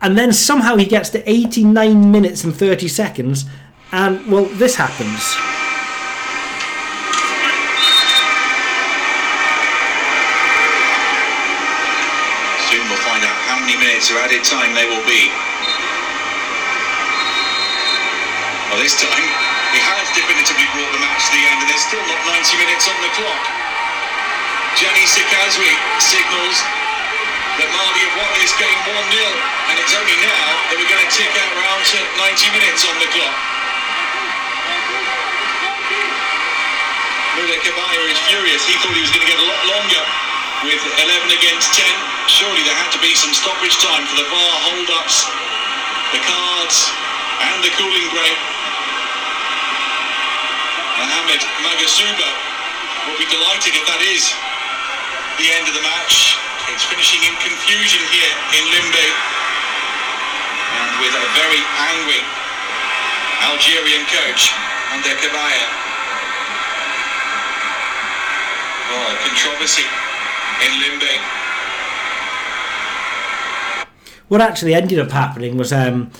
and 0.00 0.18
then 0.18 0.32
somehow 0.32 0.76
he 0.76 0.84
gets 0.84 1.10
to 1.10 1.30
89 1.30 2.10
minutes 2.10 2.44
and 2.44 2.54
30 2.54 2.88
seconds, 2.88 3.44
and 3.92 4.24
well, 4.24 4.48
this 4.56 4.72
happens. 4.72 5.36
Soon 12.72 12.80
we'll 12.88 13.04
find 13.04 13.20
out 13.20 13.36
how 13.52 13.60
many 13.60 13.76
minutes 13.76 14.08
of 14.08 14.16
added 14.16 14.40
time 14.48 14.72
they 14.72 14.88
will 14.88 15.04
be. 15.04 15.28
Well, 18.72 18.80
this 18.80 18.96
time, 18.96 19.28
he 19.76 19.80
has 19.84 20.08
definitively 20.16 20.64
brought 20.72 20.88
the 20.96 21.02
match 21.04 21.28
to 21.28 21.32
the 21.36 21.44
end, 21.44 21.60
and 21.60 21.68
there's 21.68 21.84
still 21.84 22.00
not 22.08 22.20
90 22.24 22.56
minutes 22.56 22.88
on 22.88 22.96
the 23.04 23.12
clock. 23.12 23.44
Janny 24.80 25.04
Sikazwe 25.04 25.68
signals 26.00 26.56
that 27.60 27.68
Mali 27.68 28.00
have 28.08 28.16
won 28.16 28.32
this 28.40 28.56
game 28.56 28.80
1-0, 28.88 28.96
and 29.68 29.76
it's 29.76 29.92
only 29.92 30.16
now 30.24 30.48
that 30.72 30.80
we're 30.80 30.88
going 30.88 31.04
to 31.04 31.12
tick 31.12 31.28
out 31.36 31.52
round 31.60 31.84
to 31.92 32.00
90 32.16 32.56
minutes 32.56 32.88
on 32.88 32.96
the 32.96 33.12
clock. 33.12 33.61
Mondher 37.32 37.56
Kebaier 37.64 38.04
is 38.12 38.20
furious. 38.28 38.60
He 38.68 38.76
thought 38.84 38.92
he 38.92 39.00
was 39.00 39.08
going 39.08 39.24
to 39.24 39.30
get 39.32 39.40
a 39.40 39.48
lot 39.48 39.62
longer 39.64 40.02
with 40.68 40.84
11 41.00 41.32
against 41.32 41.72
10. 41.72 41.88
Surely 42.28 42.60
there 42.60 42.76
had 42.76 42.92
to 42.92 43.00
be 43.00 43.16
some 43.16 43.32
stoppage 43.32 43.72
time 43.80 44.04
for 44.04 44.20
the 44.20 44.28
VAR 44.28 44.54
hold-ups, 44.68 45.32
the 46.12 46.20
cards, 46.28 46.92
and 47.40 47.64
the 47.64 47.72
cooling 47.80 48.04
break. 48.12 48.36
Mohamed 51.00 51.42
Magassouba 51.64 52.28
will 53.08 53.16
be 53.16 53.26
delighted 53.32 53.80
if 53.80 53.84
that 53.88 54.04
is 54.12 54.28
the 55.40 55.48
end 55.56 55.64
of 55.66 55.74
the 55.74 55.80
match. 55.80 56.36
It's 56.68 56.84
finishing 56.84 57.24
in 57.24 57.32
confusion 57.40 58.04
here 58.12 58.34
in 58.60 58.62
Limbe. 58.76 59.08
And 60.68 60.90
with 61.00 61.16
a 61.16 61.24
very 61.32 61.62
angry 61.96 62.22
Algerian 63.40 64.04
coach, 64.12 64.52
Mondher 64.92 65.16
Kebaier. 65.16 65.81
Oh, 68.94 69.16
controversy 69.26 69.84
in 70.66 70.72
Limbe. 70.80 71.12
What 74.28 74.42
actually 74.42 74.74
ended 74.74 74.98
up 74.98 75.10
happening 75.10 75.56
was 75.56 75.72
um, 75.72 76.10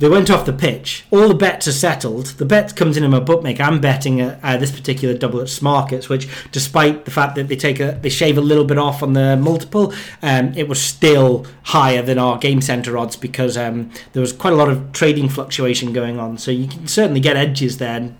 they 0.00 0.08
went 0.08 0.30
off 0.30 0.44
the 0.44 0.52
pitch. 0.52 1.04
All 1.12 1.28
the 1.28 1.34
bets 1.34 1.68
are 1.68 1.72
settled. 1.72 2.26
The 2.26 2.44
bet 2.44 2.74
comes 2.74 2.96
in 2.96 3.04
in 3.04 3.10
my 3.12 3.20
bookmaker. 3.20 3.62
I'm 3.62 3.80
betting 3.80 4.20
uh, 4.20 4.38
uh, 4.42 4.56
this 4.56 4.72
particular 4.72 5.16
double 5.16 5.40
at 5.40 5.48
Smarkets, 5.48 6.08
which, 6.08 6.28
despite 6.50 7.04
the 7.04 7.10
fact 7.10 7.36
that 7.36 7.46
they 7.46 7.56
take 7.56 7.78
a 7.78 7.98
they 8.02 8.08
shave 8.08 8.36
a 8.36 8.40
little 8.40 8.64
bit 8.64 8.78
off 8.78 9.02
on 9.02 9.12
the 9.12 9.36
multiple, 9.36 9.92
um, 10.22 10.52
it 10.54 10.68
was 10.68 10.80
still 10.80 11.46
higher 11.64 12.02
than 12.02 12.18
our 12.18 12.36
game 12.38 12.60
center 12.60 12.98
odds 12.98 13.16
because 13.16 13.56
um, 13.56 13.90
there 14.12 14.20
was 14.20 14.32
quite 14.32 14.52
a 14.52 14.56
lot 14.56 14.68
of 14.68 14.92
trading 14.92 15.28
fluctuation 15.28 15.92
going 15.92 16.18
on. 16.18 16.38
So 16.38 16.50
you 16.50 16.66
can 16.66 16.88
certainly 16.88 17.20
get 17.20 17.36
edges 17.36 17.78
there. 17.78 18.12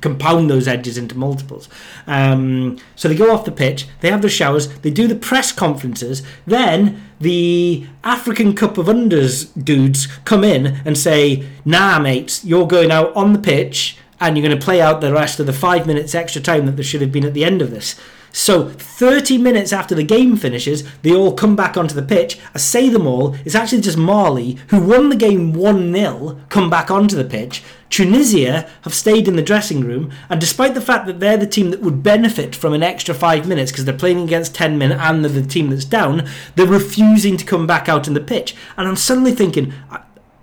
Compound 0.00 0.50
those 0.50 0.68
edges 0.68 0.98
into 0.98 1.16
multiples. 1.16 1.68
Um, 2.06 2.78
so 2.96 3.08
they 3.08 3.14
go 3.14 3.34
off 3.34 3.44
the 3.44 3.52
pitch, 3.52 3.86
they 4.00 4.10
have 4.10 4.22
the 4.22 4.28
showers, 4.28 4.68
they 4.80 4.90
do 4.90 5.06
the 5.06 5.14
press 5.14 5.52
conferences, 5.52 6.22
then 6.46 7.02
the 7.20 7.86
African 8.02 8.54
Cup 8.54 8.78
of 8.78 8.86
Unders 8.86 9.50
dudes 9.62 10.06
come 10.24 10.44
in 10.44 10.80
and 10.84 10.96
say, 10.98 11.46
nah, 11.64 11.98
mates, 11.98 12.44
you're 12.44 12.66
going 12.66 12.90
out 12.90 13.14
on 13.16 13.32
the 13.32 13.38
pitch 13.38 13.98
and 14.20 14.36
you're 14.36 14.46
going 14.46 14.58
to 14.58 14.64
play 14.64 14.80
out 14.80 15.00
the 15.00 15.12
rest 15.12 15.40
of 15.40 15.46
the 15.46 15.52
five 15.52 15.86
minutes 15.86 16.14
extra 16.14 16.40
time 16.40 16.66
that 16.66 16.72
there 16.72 16.84
should 16.84 17.00
have 17.00 17.12
been 17.12 17.24
at 17.24 17.34
the 17.34 17.44
end 17.44 17.62
of 17.62 17.70
this. 17.70 17.98
So 18.36 18.68
30 18.68 19.38
minutes 19.38 19.72
after 19.72 19.94
the 19.94 20.02
game 20.02 20.36
finishes, 20.36 20.82
they 21.02 21.14
all 21.14 21.34
come 21.34 21.54
back 21.54 21.76
onto 21.76 21.94
the 21.94 22.02
pitch. 22.02 22.36
I 22.52 22.58
say 22.58 22.88
them 22.88 23.06
all. 23.06 23.36
It's 23.44 23.54
actually 23.54 23.82
just 23.82 23.96
Mali, 23.96 24.58
who 24.68 24.84
won 24.84 25.08
the 25.08 25.14
game 25.14 25.52
1 25.52 25.94
0, 25.94 26.40
come 26.48 26.68
back 26.68 26.90
onto 26.90 27.14
the 27.14 27.24
pitch. 27.24 27.62
Tunisia 27.90 28.68
have 28.82 28.92
stayed 28.92 29.28
in 29.28 29.36
the 29.36 29.42
dressing 29.42 29.82
room, 29.82 30.10
and 30.28 30.40
despite 30.40 30.74
the 30.74 30.80
fact 30.80 31.06
that 31.06 31.20
they're 31.20 31.36
the 31.36 31.46
team 31.46 31.70
that 31.70 31.80
would 31.80 32.02
benefit 32.02 32.56
from 32.56 32.72
an 32.72 32.82
extra 32.82 33.14
five 33.14 33.46
minutes 33.46 33.70
because 33.70 33.84
they're 33.84 33.94
playing 33.94 34.24
against 34.24 34.52
10 34.56 34.76
men 34.78 34.90
and 34.90 35.24
they're 35.24 35.30
the 35.40 35.46
team 35.46 35.70
that's 35.70 35.84
down, 35.84 36.28
they're 36.56 36.66
refusing 36.66 37.36
to 37.36 37.44
come 37.44 37.68
back 37.68 37.88
out 37.88 38.08
on 38.08 38.14
the 38.14 38.20
pitch. 38.20 38.56
And 38.76 38.88
I'm 38.88 38.96
suddenly 38.96 39.30
thinking, 39.30 39.72
uh, 39.92 39.98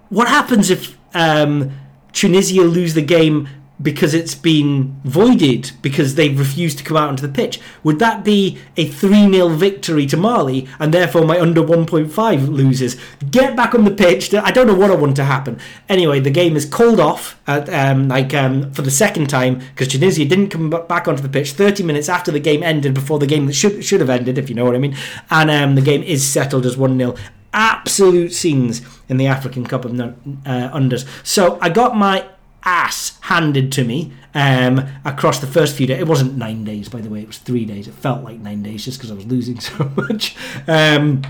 what 0.07 0.29
happens 0.29 0.69
if 0.69 0.97
um, 1.13 1.71
Tunisia 2.13 2.61
lose 2.61 2.93
the 2.93 3.01
game 3.01 3.49
because 3.81 4.13
it's 4.13 4.35
been 4.35 4.99
voided 5.03 5.71
because 5.81 6.15
they've 6.15 6.37
refused 6.37 6.77
to 6.77 6.83
come 6.83 6.97
out 6.97 7.09
onto 7.09 7.25
the 7.25 7.33
pitch. 7.33 7.59
Would 7.83 7.99
that 7.99 8.23
be 8.23 8.59
a 8.77 8.87
3 8.87 9.31
0 9.31 9.49
victory 9.49 10.05
to 10.07 10.17
Mali 10.17 10.67
and 10.79 10.93
therefore 10.93 11.25
my 11.25 11.39
under 11.39 11.61
1.5 11.61 12.47
loses? 12.47 12.97
Get 13.29 13.55
back 13.55 13.73
on 13.73 13.83
the 13.83 13.91
pitch. 13.91 14.33
I 14.33 14.51
don't 14.51 14.67
know 14.67 14.75
what 14.75 14.91
I 14.91 14.95
want 14.95 15.15
to 15.17 15.23
happen. 15.23 15.59
Anyway, 15.89 16.19
the 16.19 16.29
game 16.29 16.55
is 16.55 16.65
called 16.65 16.99
off 16.99 17.39
at, 17.47 17.69
um, 17.69 18.07
like 18.07 18.33
um, 18.33 18.71
for 18.71 18.81
the 18.81 18.91
second 18.91 19.29
time 19.29 19.59
because 19.59 19.87
Tunisia 19.87 20.25
didn't 20.25 20.49
come 20.49 20.69
back 20.69 21.07
onto 21.07 21.21
the 21.21 21.29
pitch 21.29 21.53
30 21.53 21.83
minutes 21.83 22.09
after 22.09 22.31
the 22.31 22.39
game 22.39 22.63
ended 22.63 22.93
before 22.93 23.19
the 23.19 23.27
game 23.27 23.45
that 23.47 23.53
should, 23.53 23.83
should 23.83 23.99
have 23.99 24.09
ended, 24.09 24.37
if 24.37 24.49
you 24.49 24.55
know 24.55 24.65
what 24.65 24.75
I 24.75 24.79
mean. 24.79 24.95
And 25.29 25.49
um, 25.49 25.75
the 25.75 25.81
game 25.81 26.03
is 26.03 26.27
settled 26.27 26.65
as 26.65 26.77
1 26.77 26.97
0 26.97 27.15
absolute 27.53 28.31
scenes 28.31 28.81
in 29.09 29.17
the 29.17 29.27
African 29.27 29.65
Cup 29.65 29.85
of 29.85 29.99
uh, 29.99 30.05
Unders. 30.45 31.05
So 31.25 31.57
I 31.61 31.69
got 31.69 31.95
my 31.95 32.25
ass 32.63 33.19
handed 33.21 33.71
to 33.73 33.83
me 33.83 34.13
um, 34.33 34.85
across 35.05 35.39
the 35.39 35.47
first 35.47 35.75
few 35.75 35.87
days. 35.87 35.99
It 35.99 36.07
wasn't 36.07 36.37
nine 36.37 36.63
days, 36.63 36.89
by 36.89 37.01
the 37.01 37.09
way. 37.09 37.21
It 37.21 37.27
was 37.27 37.37
three 37.37 37.65
days. 37.65 37.87
It 37.87 37.93
felt 37.93 38.23
like 38.23 38.39
nine 38.39 38.63
days 38.63 38.85
just 38.85 38.97
because 38.97 39.11
I 39.11 39.15
was 39.15 39.25
losing 39.25 39.59
so 39.59 39.91
much. 39.95 40.35
Um, 40.67 41.23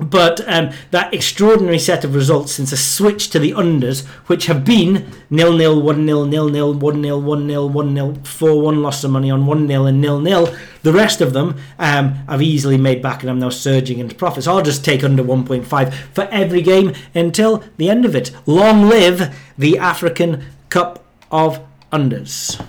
but 0.00 0.40
um, 0.48 0.70
that 0.92 1.12
extraordinary 1.12 1.78
set 1.78 2.04
of 2.04 2.14
results 2.14 2.52
since 2.52 2.72
a 2.72 2.76
switch 2.76 3.28
to 3.30 3.38
the 3.38 3.52
unders, 3.52 4.06
which 4.28 4.46
have 4.46 4.64
been 4.64 5.10
nil 5.28 5.52
nil, 5.52 5.80
one 5.82 6.06
nil, 6.06 6.24
nil 6.24 6.48
nil, 6.48 6.72
one 6.72 7.02
nil, 7.02 7.20
one 7.20 7.46
nil, 7.46 7.68
one 7.68 7.92
nil, 7.92 8.14
four 8.24 8.62
one, 8.62 8.82
lost 8.82 9.02
some 9.02 9.10
money 9.10 9.30
on 9.30 9.44
one 9.44 9.66
nil 9.66 9.86
and 9.86 10.00
nil 10.00 10.18
nil. 10.18 10.54
The 10.82 10.92
rest 10.92 11.20
of 11.20 11.34
them 11.34 11.56
um, 11.78 12.14
I've 12.26 12.40
easily 12.40 12.78
made 12.78 13.02
back, 13.02 13.20
and 13.20 13.28
I'm 13.28 13.38
now 13.38 13.50
surging 13.50 13.98
into 13.98 14.14
profits. 14.14 14.46
I'll 14.46 14.62
just 14.62 14.86
take 14.86 15.04
under 15.04 15.22
1.5 15.22 15.92
for 15.92 16.26
every 16.30 16.62
game 16.62 16.94
until 17.14 17.62
the 17.76 17.90
end 17.90 18.06
of 18.06 18.16
it. 18.16 18.30
Long 18.46 18.88
live 18.88 19.36
the 19.58 19.76
African 19.76 20.46
Cup 20.70 21.04
of 21.32 21.58
Unders. 21.92 22.64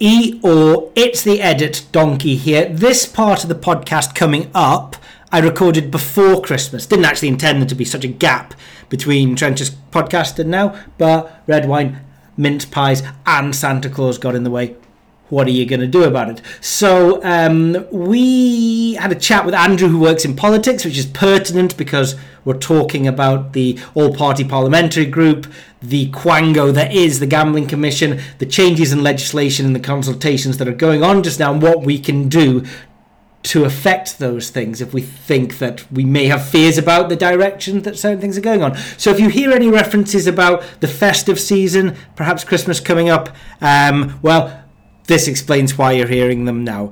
E 0.00 0.40
or 0.42 0.90
it's 0.96 1.22
the 1.22 1.40
edit 1.40 1.86
donkey 1.92 2.34
here. 2.34 2.68
This 2.68 3.06
part 3.06 3.44
of 3.44 3.48
the 3.48 3.54
podcast 3.54 4.16
coming 4.16 4.50
up, 4.52 4.96
I 5.30 5.38
recorded 5.38 5.92
before 5.92 6.42
Christmas. 6.42 6.84
Didn't 6.84 7.04
actually 7.04 7.28
intend 7.28 7.60
there 7.60 7.68
to 7.68 7.76
be 7.76 7.84
such 7.84 8.04
a 8.04 8.08
gap 8.08 8.54
between 8.88 9.36
Trench's 9.36 9.70
podcast 9.70 10.40
and 10.40 10.50
now, 10.50 10.76
but 10.98 11.42
red 11.46 11.68
wine, 11.68 12.00
mince 12.36 12.64
pies, 12.64 13.04
and 13.24 13.54
Santa 13.54 13.88
Claus 13.88 14.18
got 14.18 14.34
in 14.34 14.42
the 14.42 14.50
way. 14.50 14.74
What 15.28 15.46
are 15.46 15.50
you 15.50 15.66
going 15.66 15.80
to 15.80 15.86
do 15.86 16.04
about 16.04 16.30
it? 16.30 16.40
So 16.60 17.22
um, 17.22 17.86
we 17.90 18.94
had 18.94 19.12
a 19.12 19.14
chat 19.14 19.44
with 19.44 19.54
Andrew, 19.54 19.88
who 19.88 19.98
works 19.98 20.24
in 20.24 20.34
politics, 20.34 20.84
which 20.84 20.96
is 20.96 21.06
pertinent 21.06 21.76
because 21.76 22.16
we're 22.44 22.56
talking 22.58 23.06
about 23.06 23.52
the 23.52 23.78
all-party 23.94 24.44
parliamentary 24.44 25.04
group, 25.04 25.46
the 25.82 26.10
quango 26.10 26.72
that 26.72 26.94
is 26.94 27.20
the 27.20 27.26
gambling 27.26 27.66
commission, 27.66 28.20
the 28.38 28.46
changes 28.46 28.92
in 28.92 29.02
legislation 29.02 29.66
and 29.66 29.76
the 29.76 29.80
consultations 29.80 30.56
that 30.56 30.66
are 30.66 30.72
going 30.72 31.02
on 31.02 31.22
just 31.22 31.38
now, 31.38 31.52
and 31.52 31.62
what 31.62 31.82
we 31.82 31.98
can 31.98 32.28
do 32.28 32.64
to 33.42 33.64
affect 33.64 34.18
those 34.18 34.50
things 34.50 34.80
if 34.80 34.92
we 34.92 35.00
think 35.00 35.58
that 35.58 35.90
we 35.92 36.04
may 36.04 36.26
have 36.26 36.46
fears 36.46 36.76
about 36.76 37.08
the 37.08 37.16
direction 37.16 37.82
that 37.82 37.96
certain 37.96 38.20
things 38.20 38.36
are 38.36 38.42
going 38.42 38.62
on. 38.62 38.76
So 38.96 39.10
if 39.10 39.20
you 39.20 39.28
hear 39.28 39.52
any 39.52 39.68
references 39.68 40.26
about 40.26 40.64
the 40.80 40.88
festive 40.88 41.38
season, 41.38 41.96
perhaps 42.16 42.44
Christmas 42.44 42.80
coming 42.80 43.08
up, 43.08 43.30
um, 43.60 44.18
well, 44.22 44.64
this 45.08 45.26
explains 45.26 45.76
why 45.76 45.92
you're 45.92 46.06
hearing 46.06 46.44
them 46.44 46.62
now. 46.62 46.90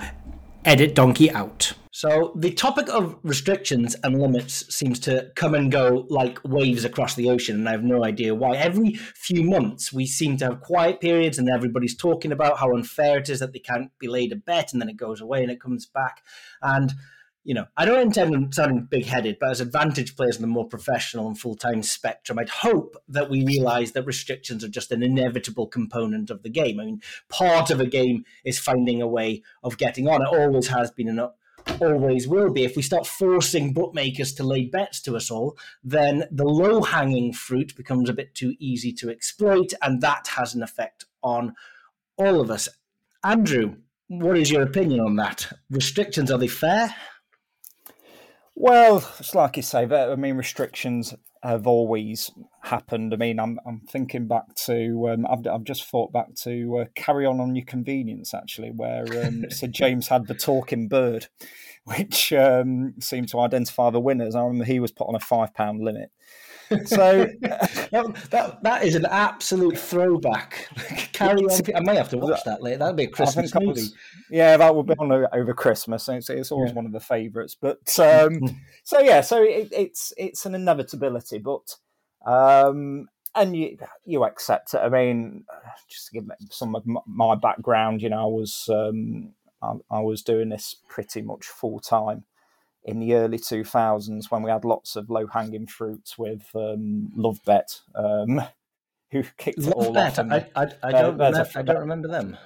Edit 0.65 0.95
donkey 0.95 1.31
out. 1.31 1.75
So 1.93 2.33
the 2.35 2.51
topic 2.51 2.89
of 2.89 3.19
restrictions 3.23 3.95
and 4.03 4.21
limits 4.21 4.75
seems 4.75 4.99
to 5.01 5.31
come 5.35 5.55
and 5.55 5.71
go 5.73 6.07
like 6.11 6.39
waves 6.45 6.85
across 6.85 7.15
the 7.15 7.31
ocean, 7.31 7.57
and 7.57 7.69
I 7.69 7.73
have 7.73 7.85
no 7.85 8.05
idea 8.05 8.35
why. 8.35 8.57
Every 8.57 8.95
few 9.15 9.43
months, 9.43 9.93
we 9.93 10.07
seem 10.07 10.37
to 10.39 10.47
have 10.47 10.61
quiet 10.61 11.01
periods, 11.01 11.39
and 11.39 11.49
everybody's 11.49 11.97
talking 11.97 12.33
about 12.33 12.59
how 12.59 12.75
unfair 12.75 13.19
it 13.19 13.29
is 13.29 13.41
that 13.41 13.53
they 13.53 13.61
can't 13.61 13.91
be 13.99 14.09
laid 14.09 14.33
a 14.33 14.37
bet, 14.37 14.73
and 14.73 14.83
then 14.83 14.89
it 14.89 14.99
goes 14.99 15.21
away 15.21 15.43
and 15.43 15.51
it 15.51 15.61
comes 15.61 15.87
back. 15.87 16.23
And 16.61 16.93
you 17.47 17.55
know, 17.55 17.67
I 17.77 17.85
don't 17.85 18.01
intend 18.01 18.35
on 18.35 18.51
sounding 18.51 18.89
big 18.91 19.07
headed, 19.07 19.37
but 19.39 19.51
as 19.51 19.61
advantage 19.61 20.17
players 20.17 20.35
in 20.35 20.43
the 20.43 20.49
more 20.49 20.67
professional 20.67 21.29
and 21.29 21.39
full 21.39 21.55
time 21.55 21.85
spectrum, 21.85 22.41
I'd 22.41 22.49
hope 22.49 22.97
that 23.07 23.31
we 23.31 23.45
realize 23.45 23.93
that 23.93 24.05
restrictions 24.05 24.65
are 24.65 24.69
just 24.69 24.91
an 24.91 25.05
inevitable 25.05 25.69
component 25.69 26.29
of 26.29 26.43
the 26.43 26.51
game. 26.51 26.81
I 26.81 26.87
mean, 26.87 27.03
part 27.29 27.71
of 27.71 27.81
a 27.81 27.87
game 27.87 28.25
is 28.45 28.59
finding 28.59 29.01
a 29.01 29.07
way 29.07 29.45
of 29.63 29.79
getting 29.79 30.09
on. 30.09 30.23
It 30.23 30.37
always 30.37 30.67
has 30.67 30.91
been 30.91 31.09
and 31.09 31.21
always 31.81 32.27
will 32.27 32.51
be. 32.51 32.65
If 32.65 32.75
we 32.75 32.83
start 32.83 33.07
forcing 33.07 33.73
bookmakers 33.73 34.35
to 34.35 34.43
lay 34.43 34.65
bets 34.65 35.01
to 35.03 35.15
us 35.15 35.31
all, 35.31 35.57
then 35.85 36.25
the 36.33 36.45
low 36.45 36.83
hanging 36.83 37.33
fruit 37.33 37.77
becomes 37.77 38.11
a 38.11 38.15
bit 38.15 38.35
too 38.35 38.57
easy 38.59 38.93
to 38.95 39.09
exploit, 39.09 39.73
and 39.81 40.01
that 40.01 40.27
has 40.37 40.57
an 40.57 40.65
effect 40.65 41.05
on 41.23 41.55
all 42.17 42.41
of 42.41 42.51
us. 42.51 42.69
Andrew, 43.23 43.77
what 44.09 44.37
is 44.37 44.51
your 44.51 44.63
opinion 44.63 44.99
on 44.99 45.15
that? 45.17 45.53
Restrictions, 45.71 46.33
are 46.33 46.39
they 46.39 46.49
fair? 46.49 46.93
Well, 48.59 49.07
it's 49.19 49.35
like 49.35 49.59
you 49.59 49.63
say. 49.63 49.85
I 49.85 50.17
mean, 50.17 50.37
restrictions 50.37 51.15
have 51.43 51.67
always 51.67 52.31
happened. 52.63 53.13
I 53.13 53.19
mean, 53.19 53.39
I'm 53.39 53.59
I'm 53.67 53.83
thinking 53.87 54.27
back 54.27 54.55
to 54.65 55.11
um, 55.11 55.27
I've 55.27 55.47
I've 55.47 55.65
just 55.65 55.85
thought 55.85 56.11
back 56.11 56.35
to 56.37 56.79
uh, 56.79 56.85
"Carry 56.95 57.27
On 57.27 57.39
on 57.39 57.55
Your 57.55 57.67
Convenience" 57.67 58.33
actually, 58.33 58.71
where 58.71 59.05
um, 59.27 59.45
Sid 59.51 59.75
James 59.75 60.09
had 60.09 60.27
the 60.27 60.35
talking 60.35 60.89
bird, 60.89 61.27
which 61.85 62.33
um, 62.33 62.95
seemed 62.99 63.29
to 63.29 63.41
identify 63.41 63.91
the 63.91 64.01
winners. 64.01 64.35
I 64.35 64.41
remember 64.41 64.65
he 64.65 64.81
was 64.81 64.91
put 64.91 65.07
on 65.07 65.15
a 65.15 65.21
five 65.21 65.53
pound 65.53 65.83
limit. 65.83 66.11
So 66.85 67.27
that, 67.41 68.29
that, 68.31 68.63
that 68.63 68.85
is 68.85 68.95
an 68.95 69.07
absolute 69.07 69.79
throwback. 69.79 70.69
Carry 71.13 71.43
on. 71.43 71.61
I 71.75 71.81
may 71.81 71.97
have 71.97 72.09
to 72.11 72.19
watch 72.19 72.43
that 72.45 72.63
later. 72.63 72.79
That'd 72.79 72.97
be 72.97 73.05
a 73.05 73.09
Christmas 73.09 73.55
movie. 73.55 73.67
Was, 73.67 73.95
yeah, 74.31 74.57
that 74.57 74.75
would 74.75 74.87
be 74.87 74.95
on 74.99 75.13
over 75.33 75.55
Christmas. 75.55 76.09
It's, 76.09 76.31
it's 76.31 76.51
always 76.51 76.71
yeah. 76.71 76.77
one 76.77 76.87
of 76.87 76.93
the 76.93 77.01
favourites. 77.01 77.57
But 77.61 77.99
um, 77.99 78.41
so 78.85 79.01
yeah, 79.01 79.21
so 79.21 79.43
it, 79.43 79.69
it's 79.73 80.13
it's 80.17 80.47
an 80.47 80.55
inevitability, 80.55 81.39
but. 81.39 81.77
Um, 82.25 83.09
and 83.37 83.55
you 83.55 83.77
you 84.05 84.25
accept 84.25 84.75
it. 84.75 84.79
I 84.79 84.89
mean, 84.89 85.45
just 85.89 86.07
to 86.07 86.15
give 86.15 86.25
some 86.51 86.75
of 86.75 86.85
my 87.07 87.35
background, 87.35 88.01
you 88.03 88.09
know, 88.09 88.23
I 88.23 88.25
was 88.25 88.69
um, 88.73 89.35
I, 89.63 89.75
I 89.91 90.01
was 90.01 90.23
doing 90.23 90.49
this 90.49 90.75
pretty 90.89 91.21
much 91.21 91.45
full 91.45 91.79
time 91.79 92.25
in 92.87 93.01
the 93.01 93.15
early 93.15 93.39
2000s 93.39 94.31
when 94.31 94.43
we 94.43 94.51
had 94.51 94.65
lots 94.65 94.97
of 94.97 95.11
low 95.11 95.27
hanging 95.27 95.67
fruits 95.67 96.17
with 96.17 96.49
um, 96.55 97.11
Love 97.15 97.41
Bet, 97.45 97.81
um, 97.95 98.41
who 99.11 99.25
kicked 99.37 99.59
Love 99.59 99.69
it 99.69 99.75
all 99.75 99.93
Bet. 99.93 100.19
off. 100.19 100.27
I, 100.31 100.47
I, 100.55 100.69
I, 100.83 100.93
don't 100.93 101.21
uh, 101.21 101.25
remember, 101.25 101.49
I 101.57 101.63
don't 101.63 101.81
remember 101.81 102.09
them. 102.09 102.37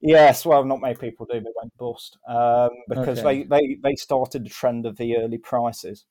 Yes, 0.00 0.46
well, 0.46 0.64
not 0.64 0.80
many 0.80 0.94
people 0.94 1.26
do. 1.26 1.40
They 1.40 1.52
went 1.60 1.76
bust 1.76 2.16
um, 2.26 2.70
because 2.88 3.18
okay. 3.18 3.42
they, 3.42 3.60
they, 3.60 3.78
they 3.82 3.94
started 3.96 4.44
the 4.44 4.48
trend 4.48 4.86
of 4.86 4.96
the 4.96 5.16
early 5.18 5.36
prices 5.36 6.06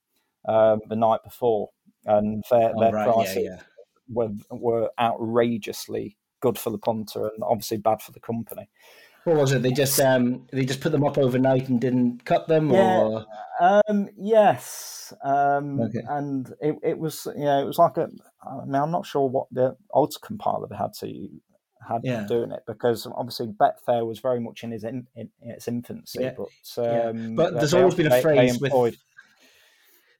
um, 0.47 0.81
the 0.89 0.95
night 0.95 1.21
before, 1.23 1.69
and 2.05 2.43
their, 2.51 2.71
oh, 2.75 2.79
their 2.79 2.91
right. 2.91 3.07
prices 3.07 3.35
yeah, 3.37 3.41
yeah. 3.41 3.61
were 4.07 4.29
were 4.51 4.89
outrageously 4.99 6.17
good 6.41 6.57
for 6.57 6.69
the 6.69 6.77
punter 6.77 7.27
and 7.27 7.43
obviously 7.43 7.77
bad 7.77 8.01
for 8.01 8.11
the 8.11 8.19
company. 8.19 8.69
What 9.29 9.37
was 9.37 9.51
it? 9.51 9.61
They 9.61 9.71
just 9.71 9.99
um, 9.99 10.47
they 10.51 10.65
just 10.65 10.81
put 10.81 10.91
them 10.91 11.03
up 11.03 11.17
overnight 11.17 11.69
and 11.69 11.79
didn't 11.79 12.25
cut 12.25 12.47
them, 12.47 12.71
yeah, 12.71 12.99
or 12.99 13.25
um, 13.59 14.09
yes, 14.17 15.13
um, 15.23 15.79
okay. 15.81 15.99
and 16.09 16.51
it, 16.59 16.75
it 16.83 16.97
was 16.97 17.27
yeah, 17.37 17.61
it 17.61 17.65
was 17.65 17.77
like 17.77 17.97
a. 17.97 18.09
I 18.43 18.65
mean, 18.65 18.75
I'm 18.75 18.91
not 18.91 19.05
sure 19.05 19.29
what 19.29 19.47
the 19.51 19.75
odds 19.93 20.17
compiler 20.17 20.67
they 20.67 20.77
had 20.77 20.93
to 21.01 21.29
had 21.87 22.01
yeah. 22.03 22.25
doing 22.27 22.51
it 22.51 22.61
because 22.65 23.07
obviously 23.15 23.47
Betfair 23.47 24.05
was 24.05 24.19
very 24.19 24.39
much 24.39 24.63
in, 24.63 24.71
his 24.71 24.83
in, 24.83 25.07
in 25.15 25.29
its 25.41 25.67
infancy, 25.67 26.19
yeah. 26.21 26.33
but 26.35 27.07
um, 27.07 27.35
but 27.35 27.53
there's 27.53 27.73
always 27.73 27.95
been 27.95 28.11
a 28.11 28.21
phrase 28.21 28.59
with 28.59 28.73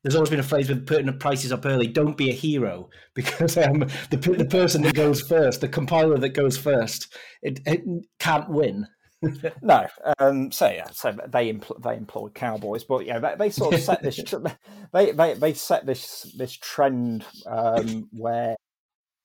there's 0.03 0.15
always 0.15 0.29
been 0.29 0.39
a 0.39 0.43
phrase 0.43 0.69
with 0.69 0.87
putting 0.87 1.07
the 1.07 1.13
prices 1.13 1.51
up 1.51 1.65
early. 1.65 1.87
Don't 1.87 2.15
be 2.15 2.29
a 2.29 2.33
hero 2.33 2.89
because 3.13 3.57
um, 3.57 3.79
the 4.09 4.17
the 4.17 4.45
person 4.45 4.81
that 4.83 4.93
goes 4.93 5.21
first, 5.21 5.61
the 5.61 5.67
compiler 5.67 6.17
that 6.17 6.29
goes 6.29 6.57
first, 6.57 7.13
it, 7.41 7.59
it 7.65 7.83
can't 8.19 8.49
win. 8.49 8.87
no, 9.61 9.87
um, 10.19 10.51
so 10.51 10.69
yeah, 10.69 10.89
so 10.91 11.11
they 11.27 11.51
empl- 11.51 11.81
they 11.81 11.95
employ 11.95 12.29
cowboys, 12.29 12.83
but 12.83 13.05
yeah, 13.05 13.19
they, 13.19 13.35
they 13.37 13.49
sort 13.49 13.73
of 13.73 13.81
set 13.81 14.01
this 14.01 14.17
they, 14.93 15.11
they 15.11 15.33
they 15.33 15.53
set 15.53 15.85
this 15.85 16.33
this 16.37 16.53
trend 16.53 17.25
um, 17.45 18.07
where 18.11 18.55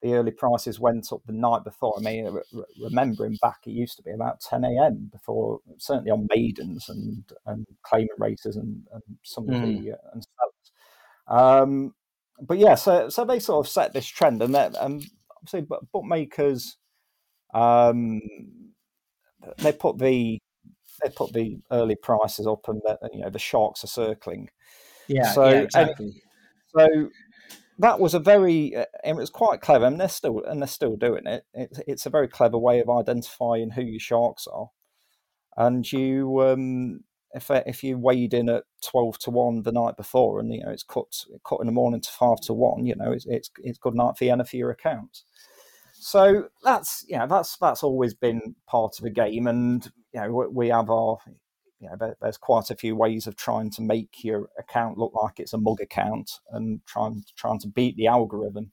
the 0.03 0.15
early 0.15 0.33
prices 0.33 0.81
went 0.81 1.13
up 1.13 1.21
the 1.27 1.33
night 1.33 1.65
before. 1.65 1.95
I 1.97 2.03
mean, 2.03 2.39
remembering 2.83 3.39
back, 3.41 3.61
it 3.67 3.71
used 3.71 3.97
to 3.97 4.03
be 4.03 4.11
about 4.11 4.41
10 4.41 4.65
a.m. 4.65 5.09
before, 5.11 5.61
certainly 5.79 6.11
on 6.11 6.27
maidens 6.35 6.89
and 6.89 7.25
and 7.47 7.67
claimant 7.83 8.19
races 8.19 8.57
and, 8.57 8.83
and 8.93 9.03
some 9.23 9.47
mm. 9.47 9.55
of 9.55 9.83
the 9.85 9.93
uh, 9.93 9.97
and 10.13 10.27
um, 11.27 11.95
but 12.41 12.59
yeah, 12.59 12.75
so 12.75 13.09
so 13.09 13.25
they 13.25 13.39
sort 13.39 13.65
of 13.67 13.71
set 13.71 13.93
this 13.93 14.07
trend, 14.07 14.43
and 14.43 14.55
that 14.55 14.75
and 14.81 15.05
obviously, 15.37 15.63
but 15.63 15.91
bookmakers, 15.93 16.77
um, 17.55 18.21
they 19.59 19.73
put 19.73 19.99
the 19.99 20.39
they 21.03 21.11
put 21.11 21.33
the 21.33 21.59
early 21.71 21.97
prices 21.97 22.47
up, 22.47 22.69
and 22.69 22.81
the, 22.85 22.99
you 23.13 23.21
know 23.21 23.31
the 23.31 23.39
sharks 23.39 23.85
are 23.85 23.89
circling. 23.89 24.49
Yeah, 25.09 25.33
so, 25.33 25.49
yeah, 25.49 25.61
exactly. 25.61 26.23
So 26.77 27.11
that 27.79 28.01
was 28.01 28.15
a 28.15 28.19
very 28.21 28.75
uh, 28.77 28.87
it 29.05 29.17
was 29.17 29.31
quite 29.31 29.61
clever, 29.61 29.87
and 29.87 30.01
they're 30.01 30.09
still 30.09 30.43
and 30.45 30.61
they're 30.61 30.69
still 30.69 30.97
doing 30.97 31.27
it. 31.27 31.45
It's 31.55 31.81
it's 31.87 32.07
a 32.07 32.11
very 32.11 32.29
clever 32.29 32.59
way 32.59 32.81
of 32.81 32.89
identifying 32.89 33.71
who 33.71 33.83
your 33.83 34.01
sharks 34.01 34.47
are, 34.47 34.71
and 35.57 35.91
you 35.91 36.41
um, 36.43 37.01
if 37.33 37.51
uh, 37.51 37.63
if 37.67 37.83
you 37.83 37.99
weighed 37.99 38.35
in 38.35 38.49
at 38.49 38.65
twelve 38.83 39.19
to 39.21 39.31
one 39.31 39.63
the 39.63 39.73
night 39.73 39.97
before, 39.97 40.39
and 40.39 40.53
you 40.53 40.63
know 40.63 40.71
it's 40.71 40.85
cut 40.85 41.25
cut 41.47 41.61
in 41.61 41.67
the 41.67 41.73
morning 41.73 42.01
to 42.01 42.11
five 42.11 42.41
to 42.43 42.55
one, 42.55 42.87
you 42.87 42.95
know 42.95 43.13
it's 43.13 43.27
it's, 43.27 43.51
it's 43.59 43.79
good 43.79 43.95
night 43.95 44.17
for 44.17 44.25
you 44.25 44.45
for 44.45 44.57
your 44.57 44.71
accounts. 44.71 45.25
So 46.05 46.49
that's 46.63 47.03
yeah, 47.09 47.25
that's 47.25 47.57
that's 47.57 47.83
always 47.83 48.13
been 48.13 48.57
part 48.67 48.99
of 48.99 49.05
the 49.05 49.11
game, 49.11 49.47
and 49.47 49.91
you 50.13 50.21
know 50.21 50.51
we 50.53 50.69
have 50.69 50.91
our 50.91 51.17
you 51.81 51.89
know 51.89 52.15
there's 52.21 52.37
quite 52.37 52.69
a 52.69 52.77
few 52.77 52.95
ways 52.95 53.27
of 53.27 53.37
trying 53.37 53.71
to 53.71 53.81
make 53.81 54.23
your 54.23 54.51
account 54.59 54.99
look 54.99 55.15
like 55.15 55.41
it's 55.41 55.55
a 55.55 55.59
mug 55.59 55.81
account 55.81 56.41
and 56.51 56.85
trying 56.85 57.25
trying 57.37 57.59
to 57.61 57.69
beat 57.69 57.97
the 57.97 58.07
algorithm 58.07 58.71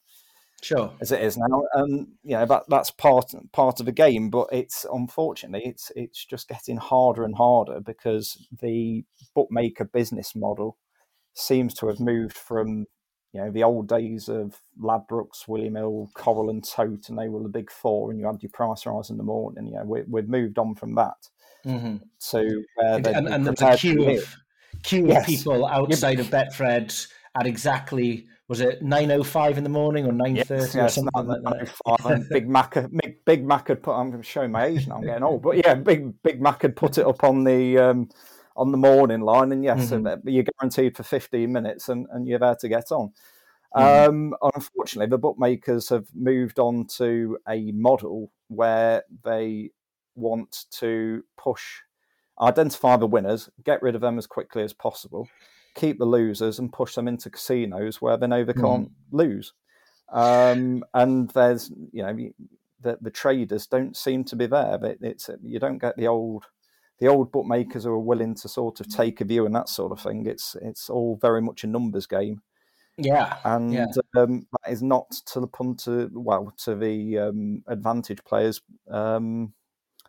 sure. 0.61 0.91
as 0.99 1.13
it 1.13 1.21
is 1.21 1.38
now 1.38 1.63
and 1.73 2.09
you 2.21 2.36
know 2.36 2.45
that 2.45 2.63
that's 2.67 2.91
part 2.91 3.34
part 3.53 3.79
of 3.79 3.86
the 3.86 3.93
game 3.93 4.29
but 4.29 4.49
it's 4.51 4.86
unfortunately 4.91 5.65
it's 5.65 5.89
it's 5.95 6.25
just 6.25 6.49
getting 6.49 6.77
harder 6.77 7.23
and 7.23 7.36
harder 7.36 7.79
because 7.79 8.45
the 8.61 9.05
bookmaker 9.34 9.86
business 9.86 10.36
model 10.36 10.77
seems 11.34 11.73
to 11.73 11.88
have 11.88 12.01
moved 12.01 12.38
from 12.38 12.86
you 13.34 13.41
know 13.41 13.51
the 13.51 13.63
old 13.63 13.88
days 13.88 14.27
of 14.29 14.59
Ladbrokes, 14.79 15.47
William 15.47 15.75
Hill, 15.75 16.09
Coral 16.13 16.49
and 16.49 16.63
Tote, 16.63 17.09
and 17.09 17.17
they 17.17 17.29
were 17.29 17.43
the 17.43 17.49
big 17.49 17.71
four, 17.71 18.11
and 18.11 18.19
you 18.19 18.25
had 18.25 18.41
your 18.41 18.51
price 18.51 18.86
rise 18.86 19.09
in 19.09 19.17
the 19.17 19.23
morning. 19.23 19.67
You 19.67 19.75
know, 19.75 19.86
we, 19.86 20.01
we've 20.07 20.29
moved 20.29 20.57
on 20.57 20.75
from 20.75 20.95
that 20.95 21.29
mm-hmm. 21.65 21.97
to 22.32 22.63
uh, 22.84 22.95
and, 22.95 23.07
and, 23.07 23.27
and 23.27 23.47
the 23.47 23.75
queue 23.77 24.09
of 24.09 24.36
queue 24.84 25.07
yes. 25.07 25.21
of 25.21 25.25
people 25.27 25.65
outside 25.65 26.19
of 26.19 26.27
Betfred 26.27 27.07
at 27.39 27.45
exactly 27.45 28.27
was 28.47 28.59
it 28.59 28.82
nine 28.82 29.11
oh 29.11 29.23
five 29.23 29.57
in 29.57 29.63
the 29.63 29.69
morning 29.69 30.05
or 30.05 30.11
nine 30.11 30.36
thirty 30.43 30.63
Yes, 30.63 30.75
or 30.75 30.79
yes, 30.79 30.95
something 30.95 31.11
like 31.15 31.27
that? 31.27 32.05
And 32.05 32.29
Big 32.29 32.49
Mac, 32.49 32.73
Big, 32.73 33.23
Big 33.23 33.45
Mac 33.45 33.69
had 33.69 33.82
put. 33.82 33.93
I'm 33.93 34.21
showing 34.21 34.51
my 34.51 34.65
age 34.65 34.88
now. 34.88 34.95
I'm 34.95 35.03
getting 35.03 35.23
old, 35.23 35.41
but 35.41 35.55
yeah, 35.55 35.75
Big 35.75 36.21
Big 36.21 36.41
Mac 36.41 36.61
had 36.63 36.75
put 36.75 36.97
it 36.97 37.05
up 37.05 37.23
on 37.23 37.45
the 37.45 37.77
um, 37.77 38.09
on 38.62 38.72
the 38.72 38.78
morning 38.78 39.22
line, 39.22 39.51
and 39.51 39.64
yes, 39.64 39.89
Mhm. 39.89 40.07
uh, 40.07 40.18
you're 40.24 40.45
guaranteed 40.59 40.95
for 40.95 41.03
15 41.03 41.51
minutes, 41.51 41.89
and, 41.89 42.05
and 42.12 42.28
you're 42.28 42.39
there 42.39 42.55
to 42.55 42.70
get 42.70 42.91
on. 42.91 43.12
Mhm. 43.76 44.07
Um, 44.07 44.36
unfortunately, 44.55 45.09
the 45.09 45.18
bookmakers 45.18 45.89
have 45.89 46.07
moved 46.14 46.59
on 46.59 46.86
to 46.97 47.38
a 47.47 47.72
model 47.72 48.32
where 48.49 49.03
they 49.24 49.72
want 50.16 50.66
to 50.72 51.24
push, 51.38 51.80
identify 52.39 52.97
the 52.97 53.07
winners, 53.07 53.49
get 53.64 53.82
rid 53.82 53.95
of 53.95 54.01
them 54.01 54.18
as 54.18 54.28
quickly 54.28 54.62
as 54.62 54.74
possible, 54.74 55.28
keep 55.74 55.97
the 55.97 56.05
losers, 56.05 56.59
and 56.59 56.72
push 56.72 56.93
them 56.95 57.07
into 57.07 57.30
casinos 57.30 58.01
where 58.01 58.18
they 58.18 58.28
know 58.28 58.43
they 58.43 58.53
can't 58.53 58.91
lose. 59.12 59.53
Um, 60.09 60.84
and 60.93 61.30
there's, 61.32 61.72
you 61.91 62.03
know, 62.03 62.16
the, 62.82 62.97
the 63.01 63.12
traders 63.12 63.66
don't 63.68 63.95
seem 63.95 64.24
to 64.26 64.36
be 64.36 64.45
there. 64.45 64.78
But 64.78 64.97
it's 65.01 65.30
you 65.41 65.59
don't 65.59 65.78
get 65.78 65.95
the 65.95 66.07
old 66.07 66.45
the 67.02 67.08
old 67.08 67.32
bookmakers 67.34 67.84
who 67.84 67.89
are 67.91 67.99
willing 67.99 68.36
to 68.36 68.47
sort 68.47 68.80
of 68.80 68.88
take 68.88 69.20
a 69.20 69.26
view 69.26 69.45
and 69.45 69.54
that 69.56 69.68
sort 69.68 69.91
of 69.91 69.99
thing. 69.99 70.26
It's 70.28 70.56
it's 70.62 70.89
all 70.89 71.18
very 71.20 71.41
much 71.41 71.64
a 71.66 71.68
numbers 71.68 72.08
game 72.08 72.41
Yeah, 72.97 73.38
and 73.43 73.74
Yeah. 73.74 73.88
um, 74.16 74.45
that 74.52 74.72
is 74.72 74.82
not 74.84 75.10
to 75.34 75.39
the 75.41 75.47
punter. 75.47 76.10
Well, 76.14 76.54
to 76.66 76.76
the 76.76 77.18
um, 77.18 77.64
advantage 77.68 78.24
players. 78.24 78.62
Um, 78.89 79.54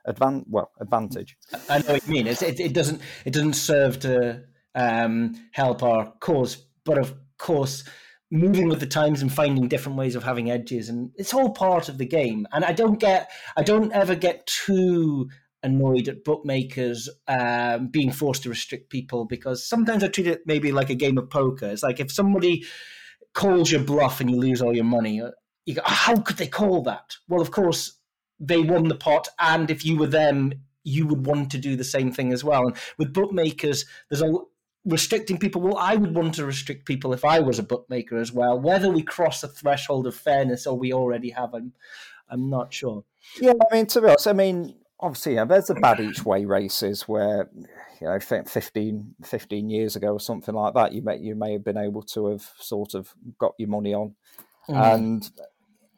advan- 0.06 0.44
well, 0.48 0.70
advantage. 0.80 1.36
I 1.70 1.78
know 1.78 1.94
what 1.94 2.06
you 2.06 2.12
mean. 2.12 2.26
It's, 2.26 2.42
it, 2.42 2.60
it 2.60 2.74
doesn't 2.74 3.00
it 3.24 3.32
doesn't 3.32 3.54
serve 3.54 3.98
to 4.00 4.42
um, 4.74 5.34
help 5.52 5.82
our 5.82 6.12
cause, 6.20 6.56
but 6.84 6.98
of 6.98 7.14
course, 7.38 7.84
moving 8.30 8.68
with 8.68 8.80
the 8.80 8.86
times 8.86 9.22
and 9.22 9.32
finding 9.32 9.68
different 9.68 9.96
ways 9.98 10.14
of 10.16 10.24
having 10.24 10.50
edges, 10.50 10.88
and 10.88 11.10
it's 11.16 11.32
all 11.34 11.50
part 11.50 11.88
of 11.88 11.96
the 11.98 12.06
game. 12.06 12.46
And 12.52 12.64
I 12.64 12.72
don't 12.72 12.98
get, 12.98 13.30
I 13.56 13.62
don't 13.62 13.92
ever 13.92 14.14
get 14.14 14.46
too 14.46 15.28
annoyed 15.62 16.08
at 16.08 16.24
bookmakers 16.24 17.08
um, 17.28 17.88
being 17.88 18.10
forced 18.10 18.42
to 18.42 18.48
restrict 18.48 18.90
people 18.90 19.24
because 19.24 19.66
sometimes 19.66 20.02
I 20.02 20.08
treat 20.08 20.26
it 20.26 20.42
maybe 20.46 20.72
like 20.72 20.90
a 20.90 20.94
game 20.94 21.18
of 21.18 21.30
poker. 21.30 21.66
It's 21.66 21.82
like 21.82 22.00
if 22.00 22.10
somebody 22.10 22.64
calls 23.34 23.70
your 23.70 23.82
bluff 23.82 24.20
and 24.20 24.30
you 24.30 24.36
lose 24.36 24.60
all 24.60 24.74
your 24.74 24.84
money, 24.84 25.20
uh, 25.20 25.30
you 25.66 25.74
go, 25.74 25.82
how 25.84 26.16
could 26.16 26.36
they 26.36 26.48
call 26.48 26.82
that? 26.82 27.16
Well, 27.28 27.40
of 27.40 27.50
course, 27.50 27.98
they 28.40 28.60
won 28.60 28.88
the 28.88 28.96
pot, 28.96 29.28
and 29.38 29.70
if 29.70 29.84
you 29.84 29.96
were 29.96 30.08
them, 30.08 30.52
you 30.84 31.06
would 31.06 31.26
want 31.26 31.50
to 31.52 31.58
do 31.58 31.76
the 31.76 31.84
same 31.84 32.10
thing 32.10 32.32
as 32.32 32.42
well. 32.42 32.66
And 32.66 32.76
with 32.98 33.12
bookmakers, 33.12 33.84
there's 34.10 34.22
a 34.22 34.34
restricting 34.84 35.38
people. 35.38 35.62
Well, 35.62 35.76
I 35.76 35.94
would 35.94 36.14
want 36.14 36.34
to 36.34 36.44
restrict 36.44 36.86
people 36.86 37.12
if 37.12 37.24
I 37.24 37.38
was 37.38 37.60
a 37.60 37.62
bookmaker 37.62 38.18
as 38.18 38.32
well. 38.32 38.58
Whether 38.58 38.90
we 38.90 39.02
cross 39.02 39.40
the 39.40 39.48
threshold 39.48 40.08
of 40.08 40.16
fairness 40.16 40.66
or 40.66 40.76
we 40.76 40.92
already 40.92 41.30
have, 41.30 41.54
I'm, 41.54 41.72
I'm 42.28 42.50
not 42.50 42.74
sure. 42.74 43.04
Yeah, 43.40 43.52
I 43.52 43.74
mean, 43.74 43.86
to 43.86 44.00
be 44.00 44.08
honest, 44.08 44.26
I 44.26 44.32
mean, 44.32 44.74
obviously, 45.02 45.34
yeah, 45.34 45.44
there's 45.44 45.66
the 45.66 45.74
bad 45.74 46.00
each 46.00 46.24
way 46.24 46.44
races 46.44 47.08
where, 47.08 47.50
you 48.00 48.06
know, 48.06 48.12
I 48.12 48.18
15, 48.20 49.14
15 49.24 49.70
years 49.70 49.96
ago 49.96 50.12
or 50.12 50.20
something 50.20 50.54
like 50.54 50.74
that, 50.74 50.92
you 50.92 51.02
may 51.02 51.18
you 51.18 51.34
may 51.34 51.52
have 51.54 51.64
been 51.64 51.76
able 51.76 52.02
to 52.02 52.26
have 52.28 52.50
sort 52.58 52.94
of 52.94 53.14
got 53.38 53.54
your 53.58 53.68
money 53.68 53.94
on, 53.94 54.14
and 54.72 55.30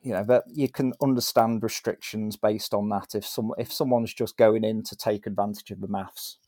you 0.03 0.13
know 0.13 0.25
that 0.25 0.45
you 0.49 0.69
can 0.69 0.93
understand 1.03 1.63
restrictions 1.63 2.37
based 2.37 2.75
on 2.75 2.89
that. 2.91 3.15
If 3.15 3.27
some 3.27 3.53
if 3.59 3.73
someone's 3.73 4.15
just 4.15 4.37
going 4.37 4.65
in 4.65 4.83
to 4.85 4.97
take 4.97 5.27
advantage 5.27 5.71
of 5.71 5.81
the 5.81 5.89
maths 5.89 6.39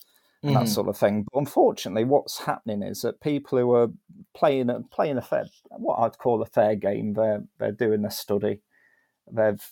and 0.46 0.57
that 0.57 0.68
Mhm. 0.68 0.74
sort 0.74 0.88
of 0.88 0.96
thing, 0.98 1.26
but 1.32 1.38
unfortunately, 1.40 2.04
what's 2.04 2.40
happening 2.40 2.82
is 2.82 3.02
that 3.02 3.20
people 3.20 3.59
who 3.59 3.72
are 3.72 3.88
playing 4.34 4.70
a 4.70 4.82
playing 4.82 5.18
a 5.18 5.22
fair 5.22 5.46
what 5.70 5.98
I'd 5.98 6.18
call 6.18 6.42
a 6.42 6.46
fair 6.46 6.76
game, 6.76 7.14
they're 7.14 7.44
they're 7.59 7.72
doing 7.72 8.04
a 8.04 8.11
study, 8.11 8.62
they've 9.30 9.62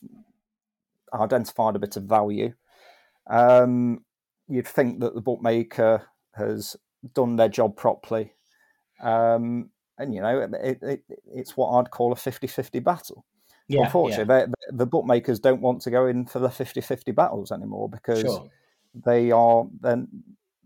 identified 1.12 1.76
a 1.76 1.78
bit 1.78 1.97
of 1.97 2.05
value. 2.05 2.55
Um, 3.27 4.05
you'd 4.49 4.68
think 4.68 5.01
that 5.01 5.14
the 5.14 5.20
bookmaker 5.20 6.07
has 6.35 6.77
done 7.14 7.37
their 7.37 7.49
job 7.49 7.77
properly. 7.77 8.33
Um, 9.03 9.70
and, 9.99 10.14
you 10.14 10.20
know, 10.20 10.41
it, 10.41 10.79
it, 10.83 11.05
it's 11.33 11.57
what 11.57 11.70
I'd 11.70 11.91
call 11.91 12.12
a 12.12 12.16
50 12.16 12.47
50 12.47 12.81
battle. 12.81 13.25
Yeah, 13.68 13.85
Unfortunately, 13.85 14.47
they, 14.47 14.77
the 14.77 14.87
bookmakers 14.87 15.41
don't 15.41 15.61
want 15.62 15.81
to 15.83 15.91
go 15.91 16.07
in 16.07 16.27
for 16.27 16.39
the 16.39 16.51
50 16.51 16.81
50 16.81 17.12
battles 17.12 17.51
anymore 17.53 17.89
because 17.89 18.22
Sure. 18.22 18.51
they 19.07 19.31
are 19.31 19.66
then 19.81 20.09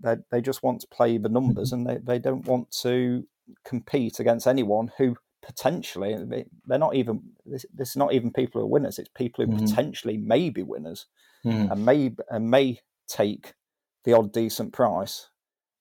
they, 0.01 0.17
they 0.31 0.41
just 0.41 0.63
want 0.63 0.81
to 0.81 0.87
play 0.89 1.19
the 1.19 1.29
numbers 1.29 1.73
and 1.73 1.87
they, 1.87 1.99
they 1.99 2.19
don't 2.19 2.45
want 2.45 2.71
to 2.83 3.25
compete 3.65 4.19
against 4.21 4.47
anyone 4.47 4.91
who 4.99 5.17
potentially 5.43 6.17
they- 6.25 6.47
they're 6.67 6.79
not 6.79 6.95
even 6.95 7.23
this, 7.47 7.65
this 7.73 7.91
is 7.91 7.97
not 7.97 8.13
even 8.13 8.33
people 8.33 8.61
who 8.61 8.67
are 8.67 8.71
winners 8.71 8.99
it's 8.99 9.09
people 9.15 9.45
who 9.45 9.51
Mhm. 9.51 9.59
potentially 9.59 10.17
may 10.19 10.51
be 10.51 10.63
winners 10.63 11.07
Mhm. 11.45 11.71
and 11.71 11.85
may 11.85 12.15
and 12.31 12.51
may 12.51 12.81
take 13.09 13.55
the 14.05 14.13
odd 14.13 14.33
decent 14.33 14.73
price 14.73 15.29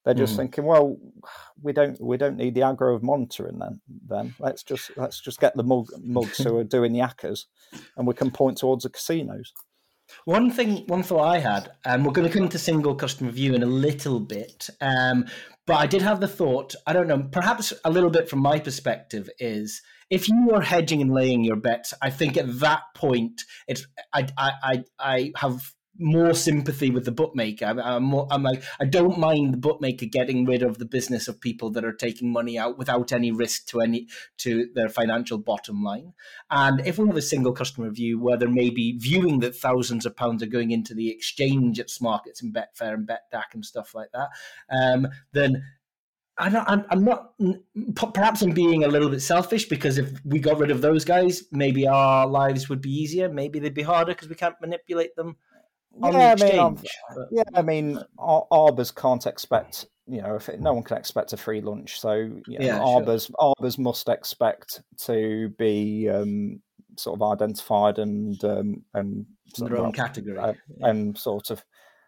they're 0.06 0.14
just 0.14 0.34
Mhm. 0.34 0.38
thinking 0.38 0.66
well 0.66 0.98
we 1.62 1.74
don't 1.74 2.00
we 2.00 2.18
don't 2.18 2.38
need 2.38 2.56
the 2.56 2.62
aggro 2.62 2.96
of 2.96 3.04
monitoring 3.04 3.60
then 3.60 3.82
then 4.08 4.34
let's 4.40 4.64
just 4.64 4.92
let's 4.98 5.20
just 5.20 5.40
get 5.40 5.56
the 5.56 5.64
mug, 5.64 5.88
mugs 6.02 6.38
who 6.38 6.58
are 6.58 6.64
doing 6.76 6.94
the 6.94 7.00
accas 7.02 7.46
and 7.96 8.08
we 8.08 8.14
can 8.14 8.32
point 8.32 8.58
towards 8.58 8.84
the 8.84 8.90
casinos 8.90 9.52
One 10.24 10.50
thing, 10.52 10.88
one 10.88 11.04
thought 11.04 11.26
I 11.36 11.40
had, 11.40 11.72
and 11.84 12.06
we're 12.06 12.14
going 12.14 12.30
to 12.32 12.38
come 12.38 12.48
to 12.50 12.58
single 12.58 12.96
customer 12.96 13.30
view 13.30 13.54
in 13.54 13.62
a 13.62 13.66
little 13.88 14.22
bit, 14.22 14.70
um, 14.80 15.26
but 15.66 15.76
I 15.76 15.86
did 15.86 16.02
have 16.02 16.22
the 16.22 16.30
thought. 16.30 16.74
I 16.86 16.94
don't 16.94 17.08
know, 17.10 17.28
perhaps 17.30 17.74
a 17.84 17.92
little 17.92 18.10
bit 18.10 18.30
from 18.30 18.40
my 18.40 18.58
perspective 18.58 19.30
is 19.38 19.82
if 20.10 20.30
you 20.30 20.52
are 20.54 20.62
hedging 20.62 21.02
and 21.02 21.12
laying 21.12 21.44
your 21.44 21.56
bets, 21.56 21.94
I 22.02 22.10
think 22.10 22.38
at 22.38 22.60
that 22.60 22.82
point, 22.96 23.44
it's 23.68 23.86
I 24.14 24.28
I 24.38 24.84
I, 25.00 25.32
have 25.36 25.74
more 26.00 26.34
sympathy 26.34 26.92
with 26.92 27.06
the 27.06 27.12
bookmaker. 27.12 27.66
I'm, 27.66 28.04
more, 28.04 28.28
I'm 28.30 28.44
like 28.44 28.64
I 28.80 28.86
don't 28.86 29.18
mind 29.18 29.54
the 29.54 29.58
bookmaker 29.58 30.06
getting 30.06 30.46
rid 30.46 30.62
of 30.62 30.78
the 30.78 30.86
business 30.86 31.28
of 31.28 31.42
people 31.42 31.72
that 31.72 31.84
are 31.84 31.94
taking 31.94 32.32
money 32.32 32.58
out 32.58 32.78
without 32.78 33.12
any 33.12 33.32
risk 33.32 33.66
to 33.68 33.82
any 33.82 34.08
to 34.38 34.70
their 34.76 34.90
financial 34.90 35.38
bottom 35.38 35.84
line. 35.84 36.14
And 36.50 36.86
if 36.86 36.98
we 37.00 37.08
have 37.08 37.18
a 37.18 37.22
single 37.22 37.54
customer 37.54 37.90
view 37.90 38.20
where 38.20 38.38
they're 38.38 38.50
maybe 38.50 38.98
viewing 38.98 39.40
that 39.40 39.56
thousands 39.56 40.06
of 40.06 40.16
pounds 40.16 40.44
are 40.44 40.48
going 40.48 40.72
into 40.72 40.94
the 40.94 41.10
exchange 41.10 41.80
at 41.80 41.90
Smarkets 41.90 42.42
and 42.42 42.54
Betfair 42.54 42.94
and 42.94 43.08
Betdaq 43.08 43.54
and 43.54 43.66
stuff 43.66 43.96
like 43.96 44.10
that, 44.14 44.30
um, 44.70 45.08
then 45.34 45.64
I'm 46.40 46.54
not, 46.54 46.70
I'm, 46.70 46.86
I'm 46.92 47.04
not, 47.04 47.34
perhaps 48.14 48.42
I'm 48.44 48.52
being 48.52 48.84
a 48.84 48.88
little 48.88 49.10
bit 49.10 49.22
selfish 49.22 49.68
because 49.68 49.98
if 49.98 50.12
we 50.24 50.40
got 50.40 50.58
rid 50.60 50.70
of 50.72 50.82
those 50.82 51.04
guys, 51.04 51.44
maybe 51.52 51.88
our 51.88 52.28
lives 52.28 52.70
would 52.70 52.82
be 52.82 52.92
easier. 52.92 53.28
Maybe 53.30 53.60
they'd 53.60 53.74
be 53.74 53.82
harder 53.84 54.14
because 54.14 54.30
we 54.30 54.36
can't 54.36 54.56
manipulate 54.62 55.16
them 55.16 55.36
Yeah, 56.00 56.08
I 56.08 56.36
the 56.36 56.46
mean, 56.46 56.60
I'm- 56.60 56.74
exchange. 56.74 56.90
But- 57.16 57.28
Yeah, 57.32 57.44
I 57.56 57.62
mean, 57.64 58.00
Ar- 58.20 58.46
Arbors 58.52 58.92
can't 58.92 59.26
expect, 59.26 59.88
you 60.08 60.22
know, 60.22 60.36
if 60.36 60.48
it, 60.50 60.60
no 60.62 60.74
one 60.74 60.84
can 60.84 60.98
expect 60.98 61.34
a 61.34 61.38
free 61.38 61.62
lunch. 61.62 62.00
So, 62.00 62.14
you 62.14 62.60
know, 62.60 62.66
Yeah, 62.66 62.78
sure. 62.78 62.86
Arbors, 63.02 63.32
Arbors 63.40 63.78
must 63.80 64.08
expect 64.08 64.82
to 65.06 65.50
be 65.58 66.08
um, 66.08 66.62
sort 66.98 67.20
of 67.20 67.24
identified 67.32 67.98
and 67.98 68.44
um, 68.44 68.84
and 68.94 69.26
their 69.58 69.74
of, 69.76 69.86
own 69.86 69.92
category. 69.92 70.38
uh, 70.38 70.54
and 70.82 71.18
sort 71.18 71.50
of 71.50 71.64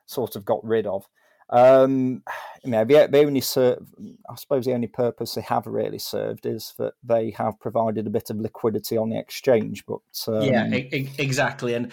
sort 0.05 0.35
of 0.35 0.45
got 0.45 0.63
rid 0.63 0.85
of. 0.85 1.07
Um, 1.49 2.23
you 2.63 2.71
know, 2.71 2.83
the, 2.83 3.07
the 3.11 3.19
only 3.25 3.41
serve, 3.41 3.85
I 4.29 4.35
suppose 4.35 4.65
the 4.65 4.73
only 4.73 4.87
purpose 4.87 5.35
they 5.35 5.41
have 5.41 5.65
really 5.65 5.99
served 5.99 6.45
is 6.45 6.73
that 6.77 6.93
they 7.03 7.31
have 7.31 7.59
provided 7.59 8.05
a 8.07 8.09
bit 8.09 8.29
of 8.29 8.37
liquidity 8.37 8.97
on 8.97 9.09
the 9.09 9.19
exchange. 9.19 9.85
But 9.85 10.01
um, 10.27 10.43
yeah, 10.43 10.67
e- 10.73 11.09
exactly. 11.17 11.73
And 11.73 11.91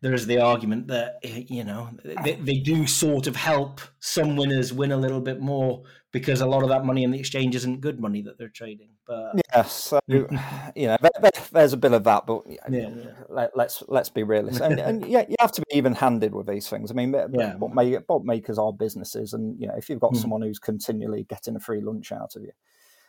there's 0.00 0.26
the 0.26 0.38
argument 0.40 0.86
that 0.88 1.16
you 1.22 1.64
know 1.64 1.90
they, 2.04 2.34
they 2.36 2.58
do 2.58 2.86
sort 2.86 3.26
of 3.26 3.34
help 3.36 3.80
some 3.98 4.36
winners 4.36 4.72
win 4.72 4.92
a 4.92 4.96
little 4.96 5.20
bit 5.20 5.40
more 5.40 5.82
because 6.12 6.40
a 6.40 6.46
lot 6.46 6.62
of 6.62 6.68
that 6.70 6.84
money 6.84 7.02
in 7.04 7.10
the 7.10 7.18
exchange 7.18 7.54
isn't 7.54 7.80
good 7.80 8.00
money 8.00 8.22
that 8.22 8.38
they're 8.38 8.48
trading. 8.48 8.88
But 9.06 9.34
Yes, 9.54 9.72
so 9.72 10.00
you 10.08 10.86
know, 10.86 10.96
there, 11.02 11.10
there- 11.20 11.30
there's 11.52 11.72
a 11.72 11.76
bit 11.76 11.92
of 11.92 12.04
that, 12.04 12.26
but 12.26 12.42
Yeah, 12.48 12.58
yeah. 12.68 12.88
Let, 13.28 13.56
let's 13.56 13.82
let's 13.88 14.08
be 14.08 14.22
realistic, 14.22 14.62
and, 14.64 14.78
and 14.80 15.06
yeah, 15.06 15.24
you 15.28 15.36
have 15.40 15.52
to 15.52 15.62
be 15.62 15.76
even-handed 15.76 16.34
with 16.34 16.46
these 16.46 16.68
things. 16.68 16.90
I 16.90 16.94
mean, 16.94 17.12
Yeah. 17.32 17.54
bookmakers, 17.58 18.02
bookmakers 18.06 18.58
are 18.58 18.72
businesses, 18.72 19.32
and 19.34 19.58
you 19.60 19.66
know, 19.66 19.74
if 19.76 19.88
you've 19.90 20.00
got 20.00 20.12
Mhm. 20.12 20.20
someone 20.22 20.42
who's 20.42 20.58
continually 20.58 21.24
getting 21.24 21.56
a 21.56 21.60
free 21.60 21.80
lunch 21.80 22.12
out 22.12 22.36
of 22.36 22.42
you, 22.42 22.52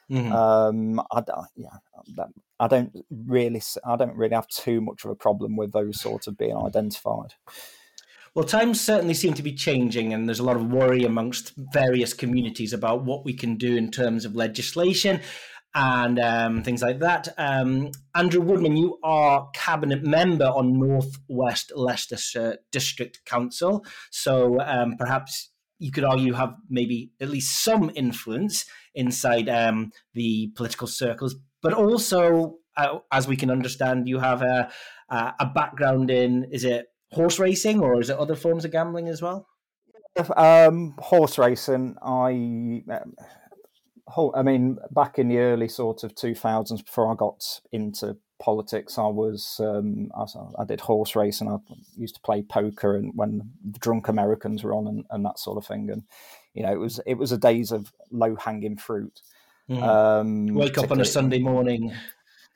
Mhm. 0.09 0.31
um, 0.31 0.99
I, 1.11 1.21
don't- 1.21 1.47
yeah, 1.55 1.77
that, 2.15 2.29
I 2.59 2.67
don't 2.67 2.91
really, 3.09 3.61
I 3.85 3.95
don't 3.95 4.15
really 4.15 4.35
have 4.35 4.47
too 4.47 4.81
much 4.81 5.05
of 5.05 5.11
a 5.11 5.15
problem 5.15 5.55
with 5.55 5.71
those 5.71 5.99
sorts 6.01 6.27
of 6.27 6.37
being 6.37 6.57
identified. 6.57 7.33
Well, 8.35 8.45
times 8.45 8.79
certainly 8.79 9.15
seem 9.15 9.33
to 9.35 9.43
be 9.43 9.53
changing, 9.53 10.13
and 10.13 10.27
there's 10.27 10.39
a 10.39 10.43
lot 10.43 10.55
of 10.55 10.71
worry 10.71 11.03
amongst 11.03 11.53
various 11.73 12.13
communities 12.13 12.73
about 12.73 13.03
what 13.03 13.25
we 13.25 13.33
can 13.33 13.55
do 13.55 13.75
in 13.75 13.89
terms 13.91 14.23
of 14.23 14.35
legislation 14.35 15.21
and 15.75 16.19
um, 16.19 16.63
things 16.63 16.81
like 16.81 16.99
that. 16.99 17.27
Um, 17.37 17.91
Andrew 18.15 18.41
Woodman, 18.41 18.77
you 18.77 18.99
are 19.03 19.49
cabinet 19.53 20.03
member 20.03 20.45
on 20.45 20.79
North 20.79 21.17
West 21.27 21.71
Leicestershire 21.75 22.57
District 22.71 23.19
Council, 23.25 23.83
so 24.11 24.59
um, 24.61 24.95
perhaps 24.97 25.49
you 25.79 25.91
could 25.91 26.03
argue 26.03 26.33
have 26.33 26.53
maybe 26.69 27.11
at 27.19 27.29
least 27.29 27.63
some 27.63 27.89
influence 27.95 28.65
inside 28.93 29.49
um, 29.49 29.91
the 30.13 30.51
political 30.55 30.87
circles. 30.87 31.35
but 31.61 31.73
also, 31.73 32.57
uh, 32.77 32.99
as 33.11 33.27
we 33.27 33.35
can 33.35 33.49
understand, 33.49 34.07
you 34.07 34.19
have 34.19 34.41
a 34.41 34.69
a 35.11 35.45
background 35.55 36.11
in 36.11 36.45
is 36.51 36.63
it 36.63 36.85
horse 37.11 37.39
racing 37.39 37.79
or 37.79 37.99
is 37.99 38.09
it 38.09 38.17
other 38.17 38.35
forms 38.35 38.65
of 38.65 38.71
gambling 38.71 39.07
as 39.07 39.21
well? 39.21 39.47
Um, 40.35 40.95
horse 40.99 41.37
racing. 41.37 41.95
I, 42.01 42.83
um, 42.91 43.15
I 44.35 44.41
mean, 44.41 44.77
back 44.91 45.17
in 45.17 45.29
the 45.29 45.37
early 45.37 45.67
sort 45.67 46.03
of 46.03 46.13
two 46.15 46.35
thousands, 46.35 46.81
before 46.81 47.11
I 47.11 47.15
got 47.15 47.41
into 47.71 48.17
politics, 48.39 48.97
I 48.97 49.07
was 49.07 49.59
um, 49.59 50.11
I, 50.15 50.19
was- 50.21 50.55
I 50.57 50.63
did 50.65 50.81
horse 50.81 51.15
racing. 51.15 51.49
I 51.49 51.57
used 51.97 52.15
to 52.15 52.21
play 52.21 52.41
poker, 52.41 52.95
and 52.95 53.11
when 53.15 53.51
the 53.63 53.79
drunk 53.79 54.07
Americans 54.07 54.63
were 54.63 54.73
on, 54.73 54.87
and, 54.87 55.05
and 55.11 55.25
that 55.25 55.39
sort 55.39 55.57
of 55.57 55.65
thing. 55.65 55.89
And 55.91 56.03
you 56.53 56.63
know, 56.63 56.71
it 56.71 56.77
was 56.79 56.99
it 57.05 57.15
was 57.15 57.31
a 57.31 57.37
days 57.37 57.71
of 57.71 57.91
low 58.11 58.35
hanging 58.35 58.77
fruit. 58.77 59.21
Mhm. 59.69 59.83
Um, 59.83 60.47
Wake 60.55 60.77
up 60.77 60.89
on 60.91 60.99
a 60.99 61.05
Sunday 61.05 61.39
morning, 61.39 61.93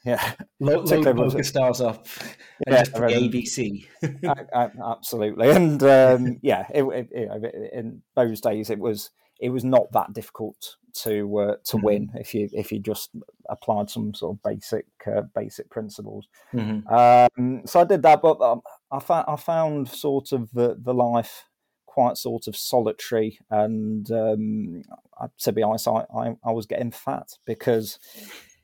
Yeah, 0.03 0.34
load, 0.59 0.88
PokerStars 0.88 1.86
up, 1.86 2.07
and 2.65 2.75
Yeah, 2.75 2.84
ABC. 2.84 3.86
A- 4.23 4.47
a- 4.51 4.71
absolutely, 4.91 5.49
and 5.55 5.84
um, 5.84 6.39
yeah, 6.41 6.65
it, 6.73 6.84
it, 6.84 7.09
know, 7.27 7.41
in 7.71 8.01
those 8.15 8.41
days 8.41 8.69
it 8.71 8.79
was 8.79 9.11
it 9.43 9.49
was 9.49 9.63
not 9.65 9.91
that 9.91 10.13
difficult 10.13 10.77
to 11.03 11.37
uh, 11.39 11.55
to 11.69 11.77
Mhm. 11.77 11.83
win 11.83 12.11
if 12.15 12.33
you 12.33 12.49
if 12.53 12.71
you 12.71 12.79
just 12.79 13.09
applied 13.49 13.89
some 13.89 14.13
sort 14.13 14.37
of 14.37 14.43
basic 14.43 14.85
uh, 15.07 15.23
basic 15.35 15.69
principles. 15.69 16.27
Mhm. 16.53 16.77
Um, 16.99 17.61
so 17.65 17.79
I 17.81 17.83
did 17.83 18.01
that, 18.03 18.21
but 18.21 18.39
um, 18.41 18.61
I 18.91 18.99
found 18.99 19.25
I 19.27 19.35
found 19.35 19.89
sort 19.89 20.31
of 20.31 20.51
the, 20.51 20.77
the 20.81 20.93
life 20.93 21.45
quite 21.85 22.17
sort 22.17 22.47
of 22.47 22.55
solitary, 22.55 23.39
and 23.49 24.09
um, 24.11 24.83
I- 25.19 25.27
to 25.39 25.51
be 25.51 25.61
honest, 25.63 25.87
I, 25.87 26.05
I, 26.15 26.35
I 26.43 26.51
was 26.51 26.65
getting 26.65 26.91
fat 26.91 27.27
because 27.45 27.99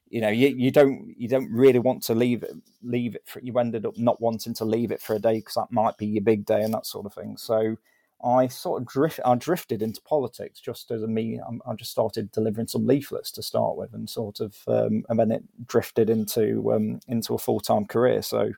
you 0.09 0.21
know 0.21 0.29
you, 0.29 0.47
you 0.47 0.71
don't 0.71 1.13
you 1.17 1.27
don't 1.27 1.51
really 1.51 1.79
want 1.79 2.03
to 2.03 2.15
leave 2.15 2.41
it 2.43 2.53
leave 2.81 3.15
it 3.15 3.23
for 3.27 3.39
you 3.41 3.57
ended 3.59 3.85
up 3.85 3.97
not 3.97 4.21
wanting 4.21 4.53
to 4.55 4.65
leave 4.65 4.91
it 4.91 5.01
for 5.01 5.15
a 5.15 5.19
day 5.19 5.37
because 5.39 5.55
that 5.55 5.71
might 5.71 5.97
be 5.97 6.07
your 6.07 6.23
big 6.23 6.45
day 6.45 6.61
and 6.63 6.73
that 6.73 6.85
sort 6.85 7.05
of 7.05 7.13
thing. 7.13 7.37
So. 7.37 7.75
I 8.23 8.47
sort 8.47 8.81
of 8.81 8.87
drift. 8.87 9.19
I 9.25 9.35
drifted 9.35 9.81
into 9.81 10.01
politics 10.01 10.59
just 10.59 10.91
as 10.91 11.03
a 11.03 11.07
me. 11.07 11.39
I'm- 11.39 11.61
just 11.77 11.91
started 11.91 12.31
delivering 12.31 12.67
some 12.67 12.85
leaflets 12.85 13.31
to 13.33 13.43
start 13.43 13.77
with, 13.77 13.93
and 13.93 14.09
sort 14.09 14.39
of, 14.41 14.57
um, 14.67 15.05
and 15.09 15.19
then 15.19 15.31
it 15.31 15.43
drifted 15.67 16.09
into 16.09 16.73
um, 16.73 16.99
into 17.07 17.33
a 17.33 17.37
full 17.37 17.59
time 17.59 17.85
career. 17.85 18.21
So, 18.21 18.51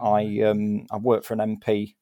I 0.00 0.40
um, 0.40 0.86
I 0.90 0.96
worked 0.98 1.26
for 1.26 1.34
an 1.34 1.40
MP 1.60 1.94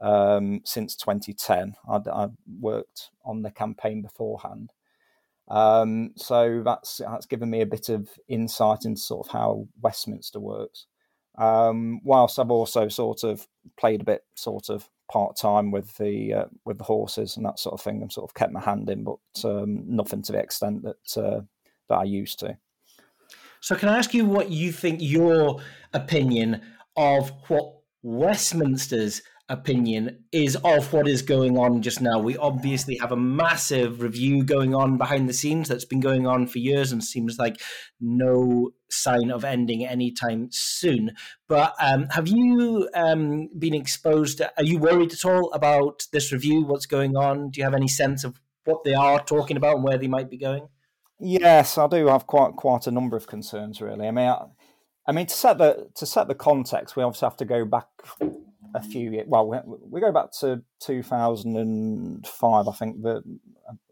um, 0.00 0.60
since 0.64 0.96
2010. 0.96 1.74
I'd, 1.88 2.08
I'd 2.08 2.36
worked 2.60 3.10
on 3.24 3.42
the 3.42 3.50
campaign 3.50 4.02
beforehand, 4.02 4.70
um, 5.48 6.12
so 6.16 6.62
that's 6.64 6.98
that's 6.98 7.26
given 7.26 7.50
me 7.50 7.60
a 7.62 7.66
bit 7.66 7.88
of 7.88 8.08
insight 8.28 8.84
into 8.84 9.00
sort 9.00 9.26
of 9.26 9.32
how 9.32 9.66
Westminster 9.82 10.40
works. 10.40 10.86
Um, 11.38 12.00
whilst 12.04 12.38
I've 12.38 12.50
also 12.50 12.88
sort 12.88 13.24
of 13.24 13.46
played 13.78 14.02
a 14.02 14.04
bit 14.04 14.24
sort 14.36 14.68
of 14.68 14.88
part 15.10 15.36
time 15.36 15.70
with 15.70 15.96
the 15.96 16.32
uh, 16.32 16.44
with 16.64 16.78
the 16.78 16.84
horses 16.84 17.36
and 17.36 17.44
that 17.44 17.58
sort 17.58 17.74
of 17.74 17.80
thing, 17.80 18.00
and 18.00 18.12
sort 18.12 18.30
of 18.30 18.34
kept 18.34 18.52
my 18.52 18.60
hand 18.60 18.88
in, 18.88 19.04
but 19.04 19.18
um, 19.44 19.82
nothing 19.86 20.22
to 20.22 20.32
the 20.32 20.38
extent 20.38 20.82
that 20.82 21.22
uh, 21.22 21.40
that 21.88 21.96
I 21.96 22.04
used 22.04 22.38
to. 22.40 22.56
So, 23.60 23.74
can 23.74 23.88
I 23.88 23.98
ask 23.98 24.14
you 24.14 24.24
what 24.24 24.50
you 24.50 24.72
think 24.72 25.00
your 25.02 25.60
opinion 25.92 26.62
of 26.96 27.30
what 27.48 27.74
Westminster's 28.02 29.22
opinion 29.50 30.24
is 30.32 30.56
of 30.56 30.92
what 30.92 31.08
is 31.08 31.20
going 31.20 31.58
on 31.58 31.82
just 31.82 32.00
now? 32.00 32.18
We 32.20 32.36
obviously 32.36 32.96
have 32.98 33.12
a 33.12 33.16
massive 33.16 34.00
review 34.00 34.44
going 34.44 34.74
on 34.74 34.96
behind 34.96 35.28
the 35.28 35.34
scenes 35.34 35.68
that's 35.68 35.84
been 35.84 36.00
going 36.00 36.26
on 36.26 36.46
for 36.46 36.58
years 36.58 36.92
and 36.92 37.04
seems 37.04 37.38
like 37.38 37.60
no 38.00 38.70
sign 38.88 39.30
of 39.30 39.44
ending 39.44 39.84
anytime 39.84 40.48
soon. 40.52 41.12
But 41.48 41.74
um, 41.80 42.06
have 42.10 42.28
you 42.28 42.88
um, 42.94 43.50
been 43.58 43.74
exposed? 43.74 44.40
Are 44.40 44.64
you 44.64 44.78
worried 44.78 45.12
at 45.12 45.24
all 45.24 45.52
about 45.52 46.06
this 46.12 46.32
review? 46.32 46.64
What's 46.64 46.86
going 46.86 47.16
on? 47.16 47.50
Do 47.50 47.60
you 47.60 47.64
have 47.64 47.74
any 47.74 47.88
sense 47.88 48.24
of 48.24 48.40
what 48.64 48.84
they 48.84 48.94
are 48.94 49.22
talking 49.22 49.56
about 49.56 49.76
and 49.76 49.84
where 49.84 49.98
they 49.98 50.08
might 50.08 50.30
be 50.30 50.38
going? 50.38 50.68
Yes, 51.18 51.76
I 51.76 51.86
do 51.88 52.06
have 52.06 52.26
quite 52.26 52.52
quite 52.56 52.86
a 52.86 52.90
number 52.90 53.16
of 53.16 53.26
concerns. 53.26 53.82
Really, 53.82 54.06
I 54.06 54.10
mean, 54.10 54.28
I, 54.28 54.44
I 55.06 55.12
mean 55.12 55.26
to 55.26 55.34
set 55.34 55.58
the 55.58 55.90
to 55.96 56.06
set 56.06 56.28
the 56.28 56.34
context, 56.34 56.96
we 56.96 57.02
obviously 57.02 57.26
have 57.26 57.36
to 57.38 57.44
go 57.44 57.64
back 57.66 57.88
a 58.74 58.82
few 58.82 59.10
years. 59.10 59.26
Well, 59.28 59.46
we, 59.48 59.58
we 59.66 60.00
go 60.00 60.12
back 60.12 60.32
to 60.40 60.62
two 60.78 61.02
thousand 61.02 61.56
and 61.56 62.26
five, 62.26 62.68
I 62.68 62.72
think, 62.72 63.02
the, 63.02 63.22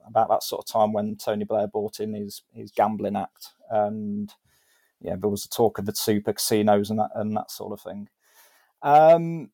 about 0.07 0.29
that 0.29 0.43
sort 0.43 0.65
of 0.65 0.73
time 0.73 0.93
when 0.93 1.17
Tony 1.17 1.45
Blair 1.45 1.67
bought 1.67 2.01
in 2.01 2.15
his 2.15 2.43
his 2.53 2.71
gambling 2.71 3.17
act, 3.17 3.49
and 3.71 4.33
yeah, 5.01 5.17
there 5.17 5.31
was 5.31 5.45
a 5.45 5.49
talk 5.49 5.79
of 5.79 5.87
the 5.87 5.95
super 5.95 6.33
casinos 6.33 6.91
and 6.91 6.99
that 6.99 7.11
and 7.15 7.37
that 7.37 7.51
sort 7.51 7.73
of 7.73 7.81
thing. 7.81 8.09
Um, 8.83 9.51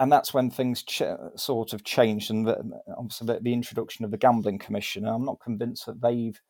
and 0.00 0.10
that's 0.10 0.34
when 0.34 0.50
things 0.50 0.82
ch- 0.82 1.02
sort 1.36 1.72
of 1.72 1.84
changed, 1.84 2.30
and 2.30 2.46
the, 2.46 2.80
obviously 2.96 3.26
the, 3.26 3.40
the 3.40 3.52
introduction 3.52 4.04
of 4.04 4.10
the 4.10 4.18
gambling 4.18 4.58
commission. 4.58 5.06
I'm 5.06 5.24
not 5.24 5.40
convinced 5.40 5.86
that 5.86 6.00
they've 6.00 6.40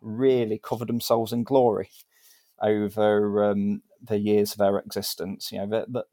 really 0.00 0.58
covered 0.58 0.88
themselves 0.88 1.32
in 1.32 1.44
glory 1.44 1.90
over 2.60 3.44
um, 3.44 3.82
the 4.02 4.18
years 4.18 4.52
of 4.52 4.58
their 4.58 4.78
existence. 4.78 5.50
You 5.50 5.66
know, 5.66 5.84
the, 5.88 6.04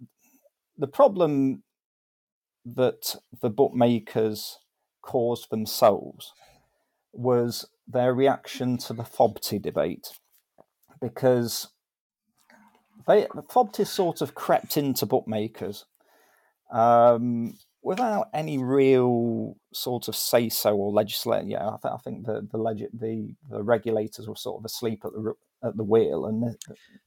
the, 0.77 0.85
the 0.85 0.91
problem 0.91 1.63
that 2.65 3.15
the 3.41 3.49
bookmakers 3.49 4.59
caused 5.01 5.49
themselves 5.49 6.33
was 7.13 7.67
their 7.87 8.13
reaction 8.13 8.77
to 8.77 8.93
the 8.93 9.03
FOBT 9.03 9.61
debate, 9.61 10.07
because 11.01 11.69
they 13.07 13.25
FOBT 13.25 13.87
sort 13.87 14.21
of 14.21 14.35
crept 14.35 14.75
into 14.75 15.05
bookmakers 15.05 15.85
um, 16.71 17.57
without 17.81 18.27
any 18.33 18.57
real 18.57 19.55
sort 19.73 20.09
of 20.09 20.15
say 20.15 20.49
so 20.49 20.75
or 20.75 20.91
legislate. 20.91 21.47
Yeah, 21.47 21.67
I, 21.67 21.77
th- 21.81 21.93
I 21.93 21.97
think 22.03 22.25
the 22.25 22.47
the, 22.51 22.89
the 22.93 23.35
the 23.49 23.63
regulators 23.63 24.27
were 24.27 24.35
sort 24.35 24.59
of 24.59 24.65
asleep 24.65 25.05
at 25.05 25.13
the 25.13 25.33
at 25.63 25.75
the 25.75 25.83
wheel, 25.83 26.25
and 26.25 26.43
the, 26.43 26.55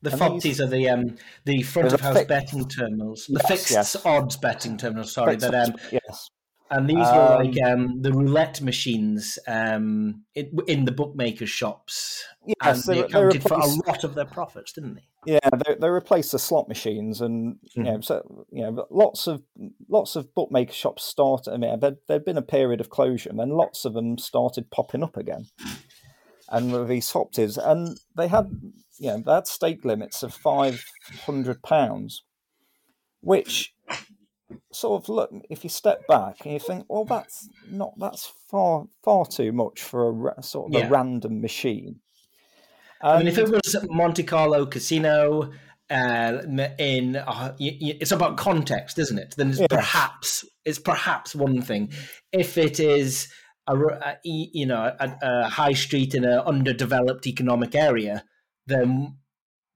The 0.02 0.16
FOBTs 0.16 0.60
are 0.60 0.66
the 0.66 0.88
um, 0.88 1.16
the 1.44 1.62
front 1.62 1.92
of 1.92 2.00
house 2.00 2.24
betting 2.24 2.68
terminals, 2.68 3.26
the 3.26 3.40
Yes, 3.40 3.48
fixed 3.48 3.70
yes. 3.70 3.96
odds 4.04 4.36
betting 4.36 4.76
terminals. 4.76 5.12
Sorry, 5.12 5.32
Fixed 5.34 5.50
that 5.50 5.68
um, 5.68 5.76
yes, 5.92 6.30
and 6.70 6.88
these 6.88 6.96
were 6.98 7.36
Um, 7.36 7.44
like 7.44 7.62
um, 7.64 8.02
the 8.02 8.12
roulette 8.12 8.60
machines 8.60 9.38
um, 9.48 10.22
in, 10.34 10.56
in 10.68 10.84
the 10.84 10.92
bookmakers' 10.92 11.50
shops, 11.50 12.24
yes, 12.62 12.86
they, 12.86 12.94
they, 12.94 13.00
they 13.00 13.06
accounted 13.06 13.42
for 13.42 13.54
a 13.54 13.66
lot 13.86 14.04
of 14.04 14.14
their 14.14 14.24
profits, 14.24 14.72
didn't 14.72 14.94
they? 14.94 15.02
Yeah, 15.26 15.50
they, 15.66 15.74
they 15.74 15.88
replaced 15.88 16.32
the 16.32 16.38
slot 16.38 16.68
machines, 16.68 17.20
and 17.20 17.56
you 17.74 17.82
know, 17.82 18.00
so 18.00 18.46
you 18.50 18.62
know, 18.62 18.86
lots 18.90 19.26
of 19.26 19.42
lots 19.88 20.16
of 20.16 20.34
bookmaker 20.34 20.72
shops 20.72 21.04
started. 21.04 21.52
I 21.52 21.56
mean, 21.56 21.78
there 21.80 21.96
there'd 22.08 22.24
been 22.24 22.38
a 22.38 22.42
period 22.42 22.80
of 22.80 22.88
closure, 22.88 23.30
and 23.30 23.38
then 23.38 23.50
lots 23.50 23.84
of 23.84 23.92
them 23.92 24.16
started 24.16 24.70
popping 24.70 25.02
up 25.02 25.16
again. 25.16 25.46
And 26.50 26.88
these 26.88 27.10
FOBTs, 27.12 27.58
and 27.64 27.96
they 28.16 28.26
had, 28.28 28.50
you 28.98 29.08
know, 29.08 29.22
they 29.24 29.32
had 29.32 29.46
stake 29.46 29.84
limits 29.84 30.22
of 30.24 30.34
five 30.34 30.84
hundred 31.26 31.62
pounds, 31.62 32.24
which 33.20 33.72
sort 34.72 35.02
of 35.02 35.08
look 35.08 35.30
if 35.48 35.62
you 35.62 35.70
step 35.70 36.06
back 36.08 36.36
and 36.44 36.52
you 36.54 36.58
think, 36.58 36.86
well, 36.88 37.04
that's 37.04 37.48
not 37.68 37.92
that's 37.98 38.32
far 38.50 38.86
far 39.04 39.26
too 39.26 39.52
much 39.52 39.80
for 39.82 40.30
a 40.36 40.42
sort 40.42 40.72
of 40.74 40.80
Yeah. 40.80 40.86
a 40.86 40.90
random 40.90 41.40
machine. 41.40 42.00
I 43.02 43.18
mean, 43.18 43.28
if 43.28 43.38
it 43.38 43.44
And- 43.44 43.52
was 43.52 43.76
Monte 43.88 44.24
Carlo 44.24 44.66
Casino, 44.66 45.52
uh, 45.88 46.42
in 46.78 47.16
uh, 47.16 47.54
y- 47.58 47.78
y- 47.80 47.96
it's 48.00 48.12
about 48.12 48.36
context, 48.36 48.98
isn't 48.98 49.18
it? 49.18 49.34
Then 49.36 49.50
it's 49.50 49.60
Yes. 49.60 49.68
perhaps 49.70 50.44
it's 50.64 50.78
perhaps 50.80 51.34
one 51.34 51.62
thing. 51.62 51.92
If 52.32 52.58
it 52.58 52.78
is 52.80 53.28
a, 53.70 54.08
a- 54.08 54.18
you 54.24 54.66
know 54.66 54.94
a, 54.98 55.16
a 55.22 55.48
high 55.48 55.72
street 55.72 56.14
in 56.14 56.24
an 56.24 56.40
underdeveloped 56.40 57.26
economic 57.26 57.74
area, 57.74 58.24
then 58.66 59.16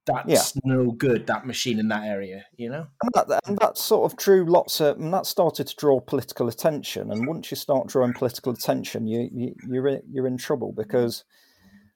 that's 0.07 0.55
no 0.65 0.91
good. 0.91 1.27
That 1.27 1.47
machine 1.47 1.79
in 1.79 1.89
that 1.89 2.05
area, 2.05 2.45
you 2.57 2.69
know. 2.69 2.87
And 3.03 3.29
that, 3.29 3.41
and 3.47 3.59
that 3.59 3.79
sort 3.79 4.11
of 4.11 4.19
true. 4.19 4.45
lots 4.47 4.81
of, 4.81 4.99
and 4.99 5.13
that 5.15 5.27
started 5.27 5.67
to 5.67 5.77
draw 5.77 6.01
political 6.01 6.49
attention. 6.49 7.11
And 7.11 7.27
once 7.27 7.51
you 7.51 7.57
start 7.57 7.89
drawing 7.89 8.13
political 8.13 8.53
attention, 8.53 9.07
you, 9.07 9.29
you 9.33 9.55
you're 9.67 9.89
in, 9.89 10.03
you're 10.11 10.27
in 10.27 10.37
trouble 10.37 10.73
because 10.77 11.25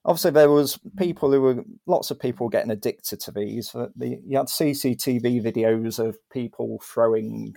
obviously 0.05 0.31
there 0.31 0.51
was 0.51 0.79
people 0.97 1.31
who 1.31 1.43
were 1.43 1.65
lots 1.87 2.11
of 2.11 2.19
people 2.19 2.49
getting 2.49 2.71
addicted 2.71 3.21
to 3.21 3.31
these. 3.31 3.73
The, 3.73 4.19
you 4.27 4.39
had 4.39 4.47
CCTV 4.47 5.43
videos 5.43 5.99
of 5.99 6.17
people 6.33 6.81
throwing 6.83 7.55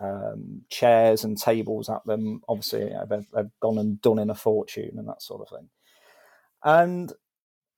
um, 0.00 0.62
chairs 0.70 1.24
and 1.24 1.38
tables 1.38 1.88
at 1.88 2.04
them. 2.06 2.40
Obviously, 2.48 2.84
you 2.84 2.90
know, 2.90 3.06
they've, 3.08 3.28
they've 3.34 3.50
gone 3.60 3.78
and 3.78 4.00
done 4.00 4.18
in 4.18 4.30
a 4.30 4.34
fortune 4.34 4.94
and 4.96 5.08
that 5.08 5.22
sort 5.22 5.42
of 5.42 5.48
thing. 5.48 5.68
And 6.64 7.12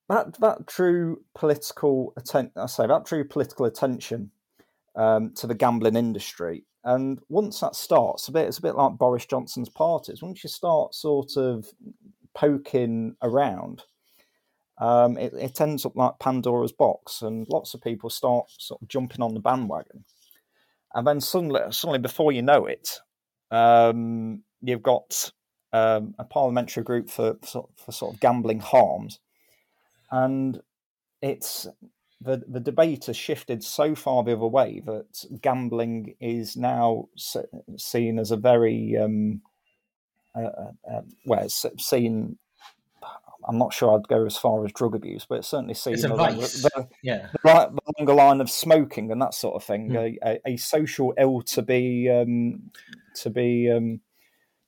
that 0.09 0.39
that 0.41 0.67
drew 0.67 1.23
political 1.35 2.13
attention. 2.17 2.53
I 2.57 2.67
say 2.67 2.87
that 2.87 3.05
drew 3.05 3.25
political 3.25 3.67
attention 3.67 4.31
um, 4.97 5.33
to 5.35 5.47
the 5.47 5.55
gambling 5.55 5.97
industry. 5.97 6.65
And 6.85 7.21
once 7.29 7.61
that 7.61 7.77
starts, 7.77 8.27
a 8.29 8.33
bit 8.33 8.49
it's 8.49 8.59
a 8.59 8.63
bit 8.63 8.75
like 8.75 8.99
Boris 8.99 9.27
Johnson's 9.27 9.69
parties. 9.69 10.23
Once 10.23 10.43
you 10.43 10.51
start 10.51 10.95
sort 10.95 11.37
of 11.37 11.67
poking 12.35 13.15
around, 13.23 13.83
um, 14.79 15.17
it, 15.17 15.33
it 15.35 15.61
ends 15.61 15.87
up 15.87 15.95
like 15.95 16.19
Pandora's 16.19 16.73
box, 16.73 17.23
and 17.23 17.47
lots 17.49 17.73
of 17.73 17.81
people 17.81 18.11
start 18.11 18.47
sort 18.59 18.83
of 18.83 18.89
jumping 18.89 19.23
on 19.23 19.35
the 19.35 19.41
bandwagon, 19.41 20.05
and 20.95 21.07
then 21.07 21.21
suddenly, 21.21 21.61
suddenly 21.71 21.99
before 21.99 22.33
you 22.33 22.43
know 22.43 22.67
it, 22.67 23.01
um, 23.51 24.43
you've 24.61 24.83
got 24.83 25.33
um, 25.73 26.15
a 26.19 26.25
parliamentary 26.25 26.83
group 26.83 27.11
for, 27.11 27.37
for 27.43 27.93
sort 27.93 28.15
of 28.15 28.21
gambling 28.21 28.61
harms, 28.61 29.21
and 30.11 30.61
it's 31.21 31.67
the 32.21 32.43
the 32.47 32.61
debate 32.61 33.07
has 33.07 33.17
shifted 33.17 33.65
so 33.65 33.95
far 33.95 34.23
the 34.23 34.33
other 34.33 34.47
way 34.47 34.83
that 34.87 35.25
gambling 35.41 36.15
is 36.21 36.57
now 36.57 37.09
se- 37.17 37.47
seen 37.77 38.19
as 38.19 38.31
a 38.31 38.37
very 38.37 38.97
um, 38.97 39.43
uh, 40.35 40.41
uh, 40.41 40.73
uh, 40.91 41.03
well, 41.27 41.49
seen. 41.49 42.39
I'm 43.49 43.59
not 43.59 43.73
sure 43.73 43.95
I'd 43.95 44.09
go 44.09 44.25
as 44.27 44.37
far 44.37 44.65
as 44.65 44.73
drug 44.73 44.95
abuse, 44.95 45.27
but 45.29 45.39
it's 45.39 45.49
certainly 45.49 45.75
seen 45.75 45.95
It's 45.95 46.05
a 46.05 46.09
the, 46.09 46.89
Yeah. 47.03 47.29
the, 47.43 47.81
longer 47.99 48.15
line 48.15 48.41
of 48.41 48.51
smoking 48.51 49.11
and 49.11 49.21
that 49.21 49.35
sort 49.35 49.55
of 49.55 49.65
thing. 49.65 49.95
A, 49.97 50.19
a, 50.25 50.41
a 50.47 50.57
social 50.57 51.15
ill 51.19 51.43
to 51.43 51.63
be 51.63 52.09
um, 52.11 52.71
to 53.17 53.31
be 53.31 53.71
um, 53.71 54.01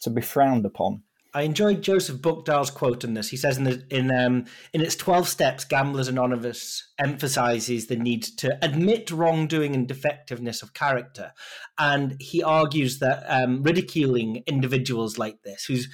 to 0.00 0.10
be 0.10 0.20
frowned 0.20 0.66
upon. 0.66 1.02
I 1.36 1.42
enjoyed 1.42 1.82
Joseph 1.82 2.22
Buckdale's 2.22 2.70
quote 2.70 3.04
on 3.04 3.14
this. 3.14 3.30
He 3.30 3.36
says 3.36 3.58
in 3.58 3.64
the, 3.64 3.84
in 3.90 4.14
um, 4.14 4.44
in 4.72 4.80
its 4.80 4.94
twelve 4.94 5.28
steps, 5.28 5.64
Gamblers 5.64 6.06
Anonymous 6.06 6.92
emphasizes 6.96 7.88
the 7.88 7.96
need 7.96 8.22
to 8.38 8.56
admit 8.64 9.10
wrongdoing 9.10 9.74
and 9.74 9.88
defectiveness 9.88 10.62
of 10.62 10.74
character, 10.74 11.32
and 11.76 12.16
he 12.20 12.40
argues 12.40 13.00
that 13.00 13.24
um, 13.28 13.64
ridiculing 13.64 14.44
individuals 14.46 15.18
like 15.18 15.42
this, 15.42 15.64
who's 15.64 15.88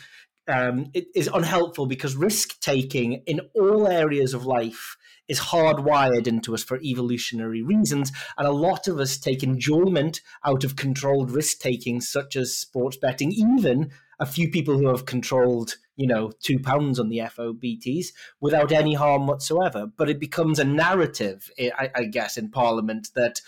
um, 0.50 0.90
it 0.94 1.06
is 1.14 1.30
unhelpful 1.32 1.86
because 1.86 2.16
risk 2.16 2.60
taking 2.60 3.22
in 3.26 3.40
all 3.54 3.86
areas 3.86 4.34
of 4.34 4.46
life 4.46 4.96
is 5.28 5.38
hardwired 5.38 6.26
into 6.26 6.54
us 6.54 6.64
for 6.64 6.80
evolutionary 6.82 7.62
reasons. 7.62 8.10
And 8.36 8.48
a 8.48 8.52
lot 8.52 8.88
of 8.88 8.98
us 8.98 9.16
take 9.16 9.44
enjoyment 9.44 10.20
out 10.44 10.64
of 10.64 10.74
controlled 10.74 11.30
risk 11.30 11.60
taking, 11.60 12.00
such 12.00 12.34
as 12.34 12.58
sports 12.58 12.96
betting, 12.96 13.30
even 13.30 13.92
a 14.18 14.26
few 14.26 14.50
people 14.50 14.76
who 14.76 14.88
have 14.88 15.06
controlled, 15.06 15.76
you 15.96 16.08
know, 16.08 16.32
two 16.42 16.58
pounds 16.58 16.98
on 16.98 17.08
the 17.08 17.18
FOBTs 17.18 18.08
without 18.40 18.72
any 18.72 18.94
harm 18.94 19.28
whatsoever. 19.28 19.86
But 19.86 20.10
it 20.10 20.18
becomes 20.18 20.58
a 20.58 20.64
narrative, 20.64 21.48
I, 21.58 21.90
I 21.94 22.04
guess, 22.04 22.36
in 22.36 22.50
Parliament 22.50 23.08
that 23.14 23.40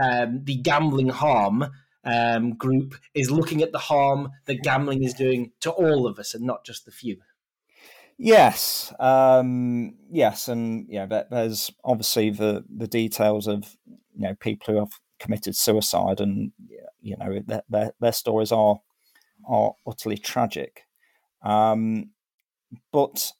um, 0.00 0.44
the 0.44 0.56
gambling 0.56 1.08
harm 1.08 1.66
um, 2.04 2.54
group 2.54 2.94
is 3.14 3.30
looking 3.30 3.62
at 3.62 3.72
the 3.72 3.78
harm 3.78 4.30
that 4.46 4.62
gambling 4.62 5.02
is 5.04 5.14
doing 5.14 5.52
to 5.60 5.70
all 5.70 6.06
of 6.06 6.18
us 6.18 6.34
and 6.34 6.44
not 6.44 6.64
just 6.64 6.84
the 6.84 6.90
few. 6.92 7.18
Yes, 8.16 8.92
um, 9.00 9.96
yes, 10.10 10.48
and 10.48 10.86
yeah, 10.88 11.06
there- 11.06 11.26
there's 11.30 11.72
obviously 11.84 12.30
the 12.30 12.64
the 12.68 12.86
details 12.86 13.48
of 13.48 13.76
you 13.86 14.28
know 14.28 14.34
people 14.36 14.72
who 14.72 14.78
have 14.78 15.00
committed 15.18 15.56
suicide, 15.56 16.20
and 16.20 16.52
you 17.00 17.16
know 17.16 17.40
their 17.44 17.62
their, 17.68 17.92
their 18.00 18.12
stories 18.12 18.52
are 18.52 18.80
are 19.48 19.74
utterly 19.86 20.16
tragic. 20.16 20.82
Um, 21.42 22.10
but 22.92 23.32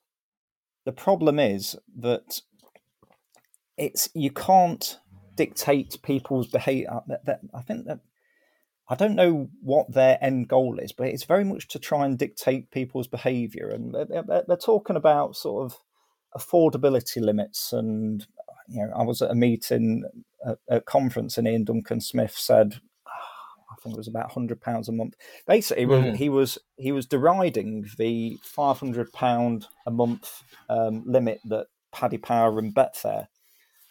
the 0.84 0.92
problem 0.92 1.38
is 1.38 1.76
that 1.96 2.40
it's 3.76 4.08
you 4.14 4.30
can't 4.30 4.98
dictate 5.36 6.02
people's 6.02 6.48
behavior. 6.48 7.00
I 7.54 7.62
think 7.62 7.86
that 7.86 8.00
I 8.88 8.94
don't 8.94 9.14
know 9.14 9.48
what 9.62 9.92
their 9.92 10.18
end 10.20 10.48
goal 10.48 10.78
is, 10.78 10.92
but 10.92 11.08
it's 11.08 11.24
very 11.24 11.44
much 11.44 11.68
to 11.68 11.78
try 11.78 12.04
and 12.04 12.18
dictate 12.18 12.70
people's 12.70 13.08
behaviour. 13.08 13.68
And 13.68 13.94
they're, 13.94 14.42
they're, 14.46 14.56
talking 14.56 14.96
about 14.96 15.36
sort 15.36 15.64
of 15.64 15.78
affordability 16.36 17.22
limits. 17.22 17.72
And 17.72 18.26
you 18.68 18.82
know, 18.82 18.92
I 18.94 19.02
was 19.02 19.22
at 19.22 19.30
a 19.30 19.34
meeting, 19.34 20.04
at 20.46 20.58
a 20.68 20.80
conference, 20.80 21.38
and 21.38 21.48
Iain 21.48 21.64
Duncan 21.64 22.00
Smith 22.00 22.36
said, 22.36 22.80
I 23.06 23.76
think 23.82 23.94
it 23.94 23.98
was 23.98 24.08
about 24.08 24.32
hundred 24.32 24.60
pounds 24.60 24.88
a 24.88 24.92
month. 24.92 25.14
Basically, 25.46 25.86
Mhm. 25.86 26.16
he 26.16 26.28
was 26.28 26.58
he 26.76 26.92
was 26.92 27.06
deriding 27.06 27.86
the 27.98 28.38
five 28.42 28.78
hundred 28.78 29.12
pound 29.12 29.66
a 29.86 29.90
month 29.90 30.42
um, 30.68 31.02
limit 31.06 31.40
that 31.46 31.66
Paddy 31.92 32.18
Power 32.18 32.58
and 32.58 32.74
Betfair 32.74 33.28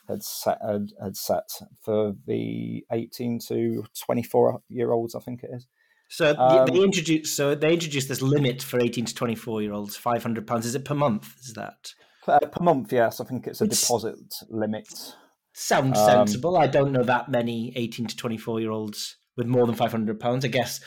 had 0.07 0.23
set 0.23 0.57
had, 0.65 0.88
had 1.01 1.15
set 1.17 1.49
for 1.84 2.15
the 2.27 2.84
eighteen 2.91 3.39
to 3.47 3.85
twenty 4.05 4.23
four 4.23 4.61
year 4.69 4.91
olds. 4.91 5.15
I 5.15 5.19
think 5.19 5.43
it 5.43 5.49
is. 5.53 5.67
So 6.09 6.35
Um, 6.38 6.67
they 6.67 6.80
introduced 6.84 7.35
so 7.35 7.55
they 7.55 7.73
introduced 7.73 8.07
this 8.09 8.21
limit 8.21 8.61
for 8.61 8.80
eighteen 8.80 9.05
to 9.05 9.15
twenty 9.15 9.35
four 9.35 9.61
year 9.61 9.73
olds, 9.73 9.95
five 9.95 10.21
hundred 10.23 10.45
pounds. 10.47 10.65
Is 10.65 10.75
it 10.75 10.85
per 10.85 10.95
month? 10.95 11.35
Is 11.41 11.53
that 11.53 11.93
Uh, 12.27 12.39
per 12.39 12.63
month, 12.63 12.93
yes. 12.93 13.19
I 13.19 13.25
think 13.25 13.47
it's 13.47 13.61
a 13.61 13.65
It's- 13.65 13.81
deposit 13.81 14.15
limit. 14.49 14.88
sounds 15.53 15.97
Um, 15.99 16.05
sensible? 16.27 16.57
I 16.57 16.67
don't 16.67 16.91
know 16.91 17.03
that 17.03 17.30
many 17.30 17.73
eighteen 17.75 18.07
to 18.07 18.15
twenty 18.15 18.38
four 18.38 18.59
year 18.59 18.71
olds 18.71 19.17
with 19.38 19.47
more 19.47 19.65
than 19.65 19.75
five 19.75 19.91
hundred 19.91 20.19
pounds. 20.19 20.45
I 20.45 20.49
guess 20.49 20.80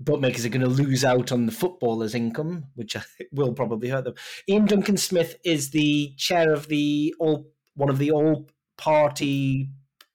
bookmakers 0.00 0.44
are 0.46 0.48
going 0.50 0.60
to 0.60 0.68
lose 0.68 1.04
out 1.04 1.32
on 1.32 1.46
the 1.46 1.52
footballers' 1.52 2.14
income, 2.14 2.66
which 2.76 2.94
will 3.32 3.52
probably 3.54 3.88
hurt 3.88 4.04
them. 4.04 4.14
Iain 4.48 4.64
Duncan 4.66 4.96
Smith 4.96 5.36
is 5.44 5.70
the 5.70 6.14
chair 6.16 6.52
of 6.52 6.68
the 6.68 7.14
all 7.18 7.50
one 7.74 7.90
of 7.90 7.98
the 7.98 8.10
all 8.12 8.48
party 8.78 9.68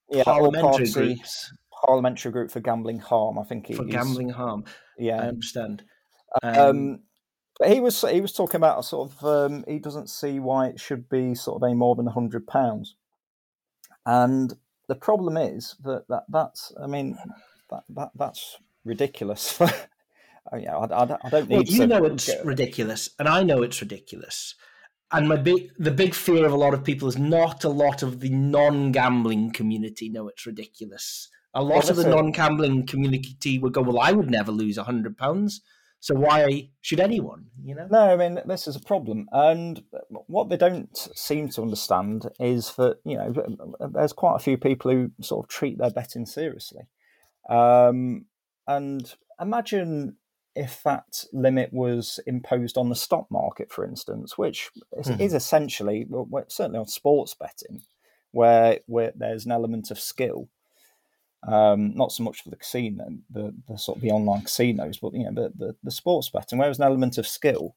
Yeah, 0.09 0.23
parliamentary 0.23 0.89
groups 0.89 1.53
parliamentary 1.85 2.31
group 2.31 2.49
for 2.49 2.61
gambling 2.61 2.99
harm. 2.99 3.37
I 3.37 3.43
think 3.43 3.67
for 3.75 3.85
is- 3.85 3.91
gambling 3.93 4.29
harm. 4.29 4.63
Yeah, 4.97 5.17
I 5.21 5.27
understand. 5.27 5.83
Um, 6.41 7.01
but 7.59 7.69
he 7.69 7.79
was 7.79 8.01
he 8.09 8.21
was 8.21 8.33
talking 8.33 8.55
about 8.55 8.79
a 8.79 8.83
sort 8.83 9.11
of 9.11 9.23
um, 9.25 9.63
he 9.67 9.79
doesn't 9.79 10.09
see 10.09 10.39
why 10.39 10.67
it 10.67 10.79
should 10.79 11.07
be 11.09 11.35
sort 11.35 11.61
of 11.61 11.67
any 11.67 11.75
more 11.75 11.95
than 11.95 12.07
hundred 12.07 12.47
pounds, 12.47 12.95
and 14.05 14.53
the 14.87 14.95
problem 14.95 15.37
is 15.37 15.75
that, 15.83 16.05
that 16.09 16.23
that's 16.29 16.73
I 16.81 16.87
mean 16.87 17.17
that, 17.69 17.83
that 17.89 18.11
that's 18.15 18.57
ridiculous. 18.83 19.59
Oh, 20.51 20.57
yeah, 20.57 20.75
I, 20.75 20.83
I, 20.83 21.05
don't- 21.05 21.21
I 21.23 21.29
don't 21.29 21.47
need 21.47 21.55
Well, 21.55 21.63
you 21.63 21.87
know 21.87 22.03
it's 22.03 22.29
ridiculous, 22.43 23.09
and 23.17 23.29
I 23.29 23.43
know 23.43 23.63
it's 23.63 23.81
ridiculous. 23.81 24.55
And 25.13 25.29
my 25.29 25.37
big, 25.37 25.71
the 25.77 25.91
big 25.91 26.15
fear 26.15 26.45
of 26.45 26.51
a 26.51 26.57
lot 26.57 26.73
of 26.73 26.83
people 26.83 27.07
is 27.07 27.17
not 27.17 27.63
a 27.63 27.69
lot 27.69 28.01
of 28.01 28.19
the 28.19 28.29
non-gambling 28.29 29.51
community 29.51 30.09
know 30.09 30.27
it's 30.27 30.45
ridiculous. 30.45 31.29
A 31.53 31.61
lot 31.63 31.83
Well, 31.83 31.91
of 31.91 31.95
the 31.97 32.09
non-gambling 32.09 32.87
community 32.87 33.59
would 33.59 33.73
go, 33.73 33.81
"Well, 33.83 33.99
I 33.99 34.11
would 34.11 34.31
never 34.31 34.51
lose 34.51 34.77
a 34.79 34.83
hundred 34.83 35.15
pounds, 35.15 35.61
so 35.99 36.15
why 36.15 36.71
should 36.81 36.99
anyone?" 36.99 37.51
You 37.63 37.75
know? 37.75 37.87
No, 37.91 37.99
I 37.99 38.15
mean 38.15 38.39
this 38.47 38.67
is 38.67 38.75
a 38.75 38.79
problem, 38.79 39.27
and 39.31 39.83
what 40.25 40.49
they 40.49 40.57
don't 40.57 40.97
seem 41.15 41.49
to 41.49 41.61
understand 41.61 42.27
is 42.39 42.73
that 42.77 42.97
you 43.05 43.17
know 43.17 43.77
there's 43.91 44.13
quite 44.13 44.37
a 44.37 44.43
few 44.43 44.57
people 44.57 44.89
who 44.89 45.11
sort 45.21 45.45
of 45.45 45.49
treat 45.49 45.77
their 45.77 45.91
betting 45.91 46.25
seriously, 46.25 46.87
um, 47.47 48.25
and 48.67 49.13
imagine 49.39 50.17
if 50.55 50.81
that 50.83 51.25
limit 51.33 51.73
was 51.73 52.19
imposed 52.27 52.77
on 52.77 52.89
the 52.89 52.95
stock 52.95 53.29
market, 53.31 53.71
for 53.71 53.85
instance, 53.85 54.37
which 54.37 54.69
is, 54.97 55.07
Mhm. 55.07 55.19
is 55.19 55.33
essentially 55.33 56.05
well, 56.07 56.45
certainly 56.47 56.79
on 56.79 56.87
sports 56.87 57.33
betting, 57.33 57.81
where 58.31 58.79
where 58.85 59.13
there's 59.15 59.45
an 59.45 59.51
element 59.51 59.91
of 59.91 59.99
skill. 59.99 60.49
Um, 61.45 61.93
not 61.93 62.13
so 62.13 62.23
much 62.23 62.41
for 62.41 62.49
the 62.51 62.55
casino, 62.55 63.05
the, 63.29 63.53
the 63.67 63.77
sort 63.77 63.97
of 63.97 64.01
the 64.01 64.11
online 64.11 64.43
casinos, 64.43 64.97
but 64.99 65.13
you 65.13 65.29
know 65.29 65.33
the, 65.33 65.51
the, 65.57 65.75
the 65.83 65.91
sports 65.91 66.29
betting, 66.29 66.57
where 66.57 66.67
there's 66.67 66.79
an 66.79 66.85
element 66.85 67.17
of 67.17 67.27
skill. 67.27 67.75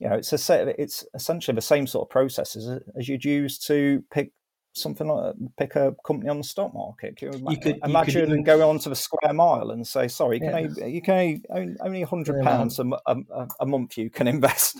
You 0.00 0.08
know, 0.08 0.16
it's 0.16 0.32
a 0.32 0.38
set, 0.38 0.66
it's 0.80 1.04
essentially 1.14 1.54
the 1.54 1.60
same 1.60 1.86
sort 1.86 2.06
of 2.06 2.10
process 2.10 2.56
as, 2.56 2.66
as 2.98 3.08
you'd 3.08 3.24
use 3.24 3.56
to 3.60 4.02
pick 4.10 4.32
something 4.74 5.06
like 5.06 5.34
pick 5.56 5.76
a 5.76 5.94
company 6.06 6.28
on 6.30 6.38
the 6.38 6.44
stock 6.44 6.74
market. 6.74 7.16
Can 7.16 7.32
you, 7.32 7.38
You 7.38 7.44
could- 7.44 7.50
you 7.52 7.58
could 7.74 7.84
imagine 7.90 8.30
even- 8.30 8.42
going 8.42 8.62
onto 8.62 8.90
the 8.90 8.96
square 8.96 9.32
mile 9.32 9.70
and 9.70 9.86
say, 9.86 10.08
"Sorry, 10.08 10.38
can 10.40 10.50
Yeah. 10.50 10.84
I, 10.84 10.86
you 10.88 11.00
can 11.02 11.42
only, 11.50 11.76
only 11.80 12.02
hundred 12.02 12.42
pounds 12.42 12.78
a, 12.78 12.84
a, 13.06 13.16
a- 13.34 13.48
a 13.60 13.66
month 13.66 13.96
you 13.96 14.10
can 14.10 14.26
invest." 14.36 14.78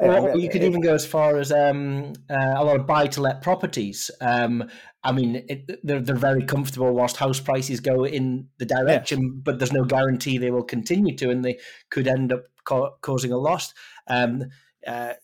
Or, 0.00 0.12
Yeah, 0.12 0.34
you 0.34 0.48
could 0.48 0.62
even 0.62 0.80
go 0.80 0.94
as 0.94 1.04
far 1.04 1.38
as 1.38 1.50
um, 1.50 2.12
uh, 2.30 2.54
a 2.56 2.64
lot 2.64 2.76
of 2.78 2.86
buy-to-let 2.86 3.42
properties. 3.42 4.12
Um, 4.20 4.70
I 5.02 5.10
mean, 5.10 5.44
it, 5.48 5.80
they're 5.82 6.00
they're 6.00 6.14
very 6.14 6.44
comfortable 6.44 6.92
whilst 6.94 7.16
house 7.16 7.40
prices 7.40 7.80
go 7.80 8.04
in 8.04 8.48
the 8.58 8.64
direction, 8.64 9.40
but 9.42 9.58
there's 9.58 9.72
no 9.72 9.84
guarantee 9.84 10.38
they 10.38 10.52
will 10.52 10.62
continue 10.62 11.16
to, 11.16 11.30
and 11.30 11.44
they 11.44 11.58
could 11.90 12.06
end 12.06 12.32
up 12.32 12.44
ca- 12.64 12.92
causing 13.02 13.32
a 13.32 13.36
loss. 13.38 13.74
Um, 14.06 14.44
uh, 14.86 15.14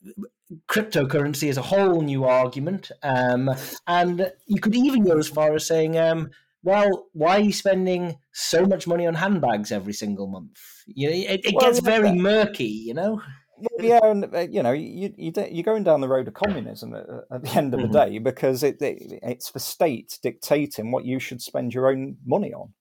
cryptocurrency 0.68 1.48
is 1.48 1.56
a 1.56 1.62
whole 1.62 2.00
new 2.02 2.24
argument, 2.24 2.90
um, 3.02 3.50
and 3.86 4.32
you 4.46 4.60
could 4.60 4.74
even 4.74 5.04
go 5.04 5.18
as 5.18 5.28
far 5.28 5.54
as 5.54 5.66
saying, 5.66 5.98
um, 5.98 6.30
"Well, 6.62 7.06
why 7.12 7.36
are 7.36 7.40
you 7.40 7.52
spending 7.52 8.16
so 8.32 8.66
much 8.66 8.86
money 8.86 9.06
on 9.06 9.14
handbags 9.14 9.72
every 9.72 9.92
single 9.92 10.26
month?" 10.26 10.58
You 10.86 11.10
know, 11.10 11.16
it, 11.16 11.44
it 11.46 11.54
Well, 11.54 11.66
gets 11.66 11.80
very 11.80 12.10
but- 12.10 12.16
murky. 12.18 12.64
You 12.64 12.94
know. 12.94 13.22
Well, 13.56 13.86
yeah, 13.86 14.00
and 14.02 14.34
uh, 14.34 14.40
you 14.50 14.62
know, 14.64 14.72
you, 14.72 15.14
you 15.16 15.32
you're 15.50 15.62
going 15.62 15.84
down 15.84 16.00
the 16.00 16.08
road 16.08 16.26
of 16.26 16.34
communism 16.34 16.92
at, 16.94 17.06
at 17.30 17.42
the 17.44 17.50
end 17.56 17.72
of 17.72 17.80
Mhm. 17.80 17.92
the 17.92 18.04
day 18.06 18.18
because 18.18 18.64
it, 18.64 18.82
it 18.82 19.20
it's 19.22 19.52
the 19.52 19.60
state 19.60 20.18
dictating 20.24 20.90
what 20.90 21.04
you 21.04 21.20
should 21.20 21.40
spend 21.40 21.72
your 21.72 21.88
own 21.88 22.16
money 22.26 22.52
on, 22.52 22.74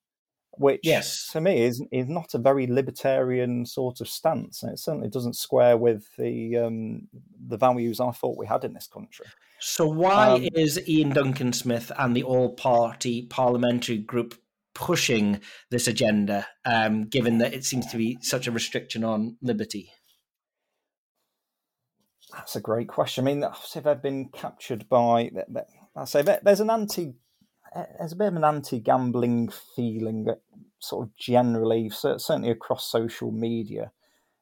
which 0.57 0.81
Yes. 0.83 1.29
to 1.31 1.41
me 1.41 1.63
is 1.63 1.83
is 1.91 2.07
not 2.07 2.33
a 2.33 2.37
very 2.37 2.67
libertarian 2.67 3.65
sort 3.65 4.01
of 4.01 4.07
stance, 4.07 4.63
and 4.63 4.71
it 4.71 4.79
certainly 4.79 5.09
doesn't 5.09 5.35
square 5.35 5.77
with 5.77 6.15
the 6.17 6.57
um, 6.57 7.07
the 7.47 7.57
values 7.57 7.99
I 7.99 8.11
thought 8.11 8.37
we 8.37 8.47
had 8.47 8.63
in 8.63 8.73
this 8.73 8.87
country. 8.87 9.25
So 9.59 9.87
why 9.87 10.33
Um, 10.33 10.47
is 10.55 10.77
Iain 10.87 11.11
Duncan 11.11 11.53
Smith 11.53 11.91
and 11.97 12.15
the 12.15 12.23
All 12.23 12.53
Party 12.53 13.25
Parliamentary 13.27 13.97
Group 13.97 14.35
pushing 14.73 15.39
this 15.69 15.87
agenda, 15.87 16.47
um, 16.65 17.05
given 17.07 17.37
that 17.37 17.53
it 17.53 17.63
seems 17.63 17.85
to 17.87 17.97
be 17.97 18.17
such 18.21 18.47
a 18.47 18.51
restriction 18.51 19.03
on 19.03 19.37
liberty? 19.41 19.91
That's 22.33 22.55
a 22.55 22.61
great 22.61 22.87
question. 22.87 23.27
I 23.27 23.33
mean, 23.33 23.45
they've 23.73 24.01
been 24.01 24.29
captured 24.29 24.89
by. 24.89 25.29
I 25.95 26.05
say 26.05 26.23
there's 26.23 26.59
an 26.59 26.71
anti, 26.71 27.13
there's 27.75 28.13
a 28.13 28.17
bit 28.17 28.27
of 28.27 28.35
an 28.35 28.43
anti-gambling 28.43 29.49
feeling 29.75 30.27
sort 30.79 31.07
of 31.07 31.15
generally, 31.15 31.89
certainly 31.89 32.49
across 32.49 32.89
social 32.89 33.31
media. 33.31 33.91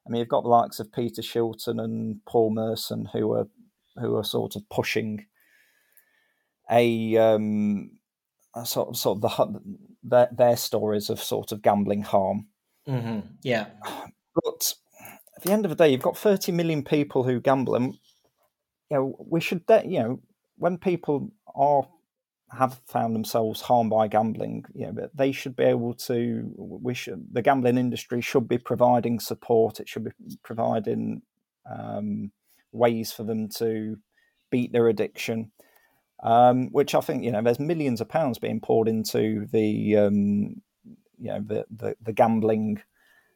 I 0.06 0.10
mean, 0.10 0.20
you've 0.20 0.30
got 0.30 0.44
the 0.44 0.50
likes 0.50 0.80
of 0.80 0.92
Peter 0.92 1.22
Shilton 1.22 1.82
and 1.82 2.26
Paul 2.26 2.52
Merson 2.52 3.06
who 3.14 3.32
are 3.34 3.48
who 3.98 4.16
are 4.16 4.24
sort 4.24 4.56
of 4.56 4.68
pushing 4.70 5.26
a, 6.70 7.18
um, 7.18 7.92
a 8.56 8.66
sort 8.66 8.90
of 8.90 8.98
sort 8.98 9.18
of 9.18 9.22
the 9.22 9.60
their, 10.04 10.30
their 10.32 10.58
stories 10.58 11.10
of 11.10 11.22
sort 11.22 11.52
of 11.52 11.62
gambling 11.62 12.02
harm. 12.02 12.48
hmm 12.88 13.20
Yeah. 13.44 13.68
But 14.34 14.74
at 15.36 15.44
the 15.44 15.52
end 15.52 15.66
of 15.66 15.70
the 15.70 15.76
day, 15.76 15.90
you've 15.90 16.02
got 16.02 16.18
30 16.18 16.52
million 16.54 16.84
people 16.84 17.24
who 17.24 17.40
gamble, 17.42 17.76
and 17.76 17.94
you 18.90 18.98
know 18.98 19.16
we 19.20 19.42
should, 19.42 19.66
de- 19.66 19.86
you 19.86 20.00
know, 20.00 20.20
when 20.58 20.78
people 20.78 21.32
are 21.54 21.88
have 22.58 22.82
found 22.86 23.16
themselves 23.16 23.62
harmed 23.62 23.90
by 23.90 24.08
gambling, 24.08 24.66
you 24.74 24.92
know, 24.92 25.10
they 25.14 25.32
should 25.32 25.56
be 25.56 25.64
able 25.64 25.94
to. 25.94 26.52
We 26.58 26.94
should 26.94 27.28
the 27.32 27.42
gambling 27.42 27.78
industry 27.78 28.22
should 28.22 28.48
be 28.48 28.58
providing 28.58 29.20
support. 29.20 29.80
It 29.80 29.88
should 29.88 30.04
be 30.04 30.12
providing 30.44 31.22
um, 31.70 32.32
ways 32.72 33.12
for 33.12 33.24
them 33.24 33.50
to 33.58 33.98
beat 34.50 34.74
their 34.74 34.88
addiction. 34.88 35.52
Um, 36.24 36.68
which 36.72 36.94
I 36.94 37.02
think 37.02 37.24
you 37.24 37.32
know, 37.32 37.42
there's 37.42 37.60
millions 37.60 38.02
of 38.02 38.10
pounds 38.10 38.38
being 38.38 38.60
poured 38.60 38.88
into 38.88 39.48
the 39.52 39.98
um, 39.98 40.62
you 41.18 41.30
know 41.30 41.40
the 41.40 41.66
the, 41.72 41.96
the 42.02 42.14
gambling 42.14 42.82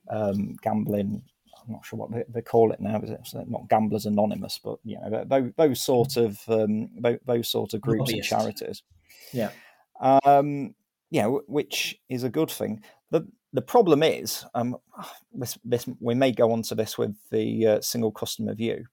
um, 0.09 0.55
gambling. 0.61 1.23
I'm 1.67 1.73
not 1.73 1.85
sure 1.85 1.97
what 1.97 2.11
they, 2.11 2.23
they 2.27 2.41
call 2.41 2.71
it 2.71 2.81
now. 2.81 2.99
Is 3.01 3.09
it 3.09 3.19
It's 3.21 3.33
not 3.33 3.69
Gamblers 3.69 4.05
Anonymous, 4.05 4.59
but 4.63 4.77
you 4.83 4.99
know 4.99 5.23
those, 5.25 5.51
those 5.57 5.81
sort 5.81 6.17
of 6.17 6.37
um, 6.47 6.89
those, 6.99 7.19
those 7.25 7.47
sort 7.47 7.73
of 7.73 7.81
groups 7.81 8.11
and 8.11 8.23
charities. 8.23 8.83
Yeah. 9.33 9.51
Um, 10.01 10.75
know, 11.21 11.41
which 11.47 11.97
is 12.09 12.23
a 12.23 12.29
good 12.29 12.51
thing. 12.51 12.83
the 13.11 13.27
The 13.53 13.61
problem 13.61 14.03
is, 14.03 14.45
um, 14.53 14.77
this, 15.33 15.57
this 15.63 15.87
we 15.99 16.15
may 16.15 16.31
go 16.31 16.51
on 16.51 16.61
to 16.63 16.75
this 16.75 16.97
with 16.97 17.15
the 17.31 17.67
uh, 17.67 17.81
single 17.81 18.11
customer 18.11 18.53
view, 18.53 18.85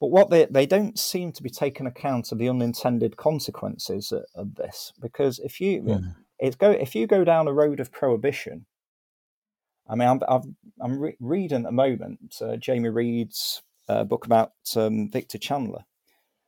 but 0.00 0.08
what 0.08 0.30
they 0.30 0.46
they 0.46 0.66
don't 0.66 0.98
seem 0.98 1.32
to 1.32 1.42
be 1.42 1.50
taking 1.50 1.86
account 1.86 2.32
of 2.32 2.38
the 2.38 2.48
unintended 2.48 3.16
consequences 3.16 4.12
of, 4.12 4.24
of 4.34 4.54
this. 4.54 4.92
Because 5.00 5.38
if 5.40 5.60
you 5.60 5.82
it's 6.38 6.56
go 6.56 6.70
if 6.70 6.94
you 6.94 7.06
go 7.06 7.24
down 7.24 7.48
a 7.48 7.52
road 7.52 7.80
of 7.80 7.90
prohibition, 7.92 8.66
I 9.88 9.94
mean, 9.94 10.08
I'm 10.08 10.20
I've, 10.28 10.46
I'm 10.80 10.98
re- 10.98 11.16
reading 11.20 11.58
at 11.58 11.64
the 11.64 11.72
moment 11.72 12.36
uh, 12.40 12.56
Jamie 12.56 12.90
Reid's 12.90 13.62
uh, 13.88 14.04
book 14.04 14.24
about 14.26 14.52
um, 14.76 15.10
Victor 15.10 15.38
Chandler 15.38 15.84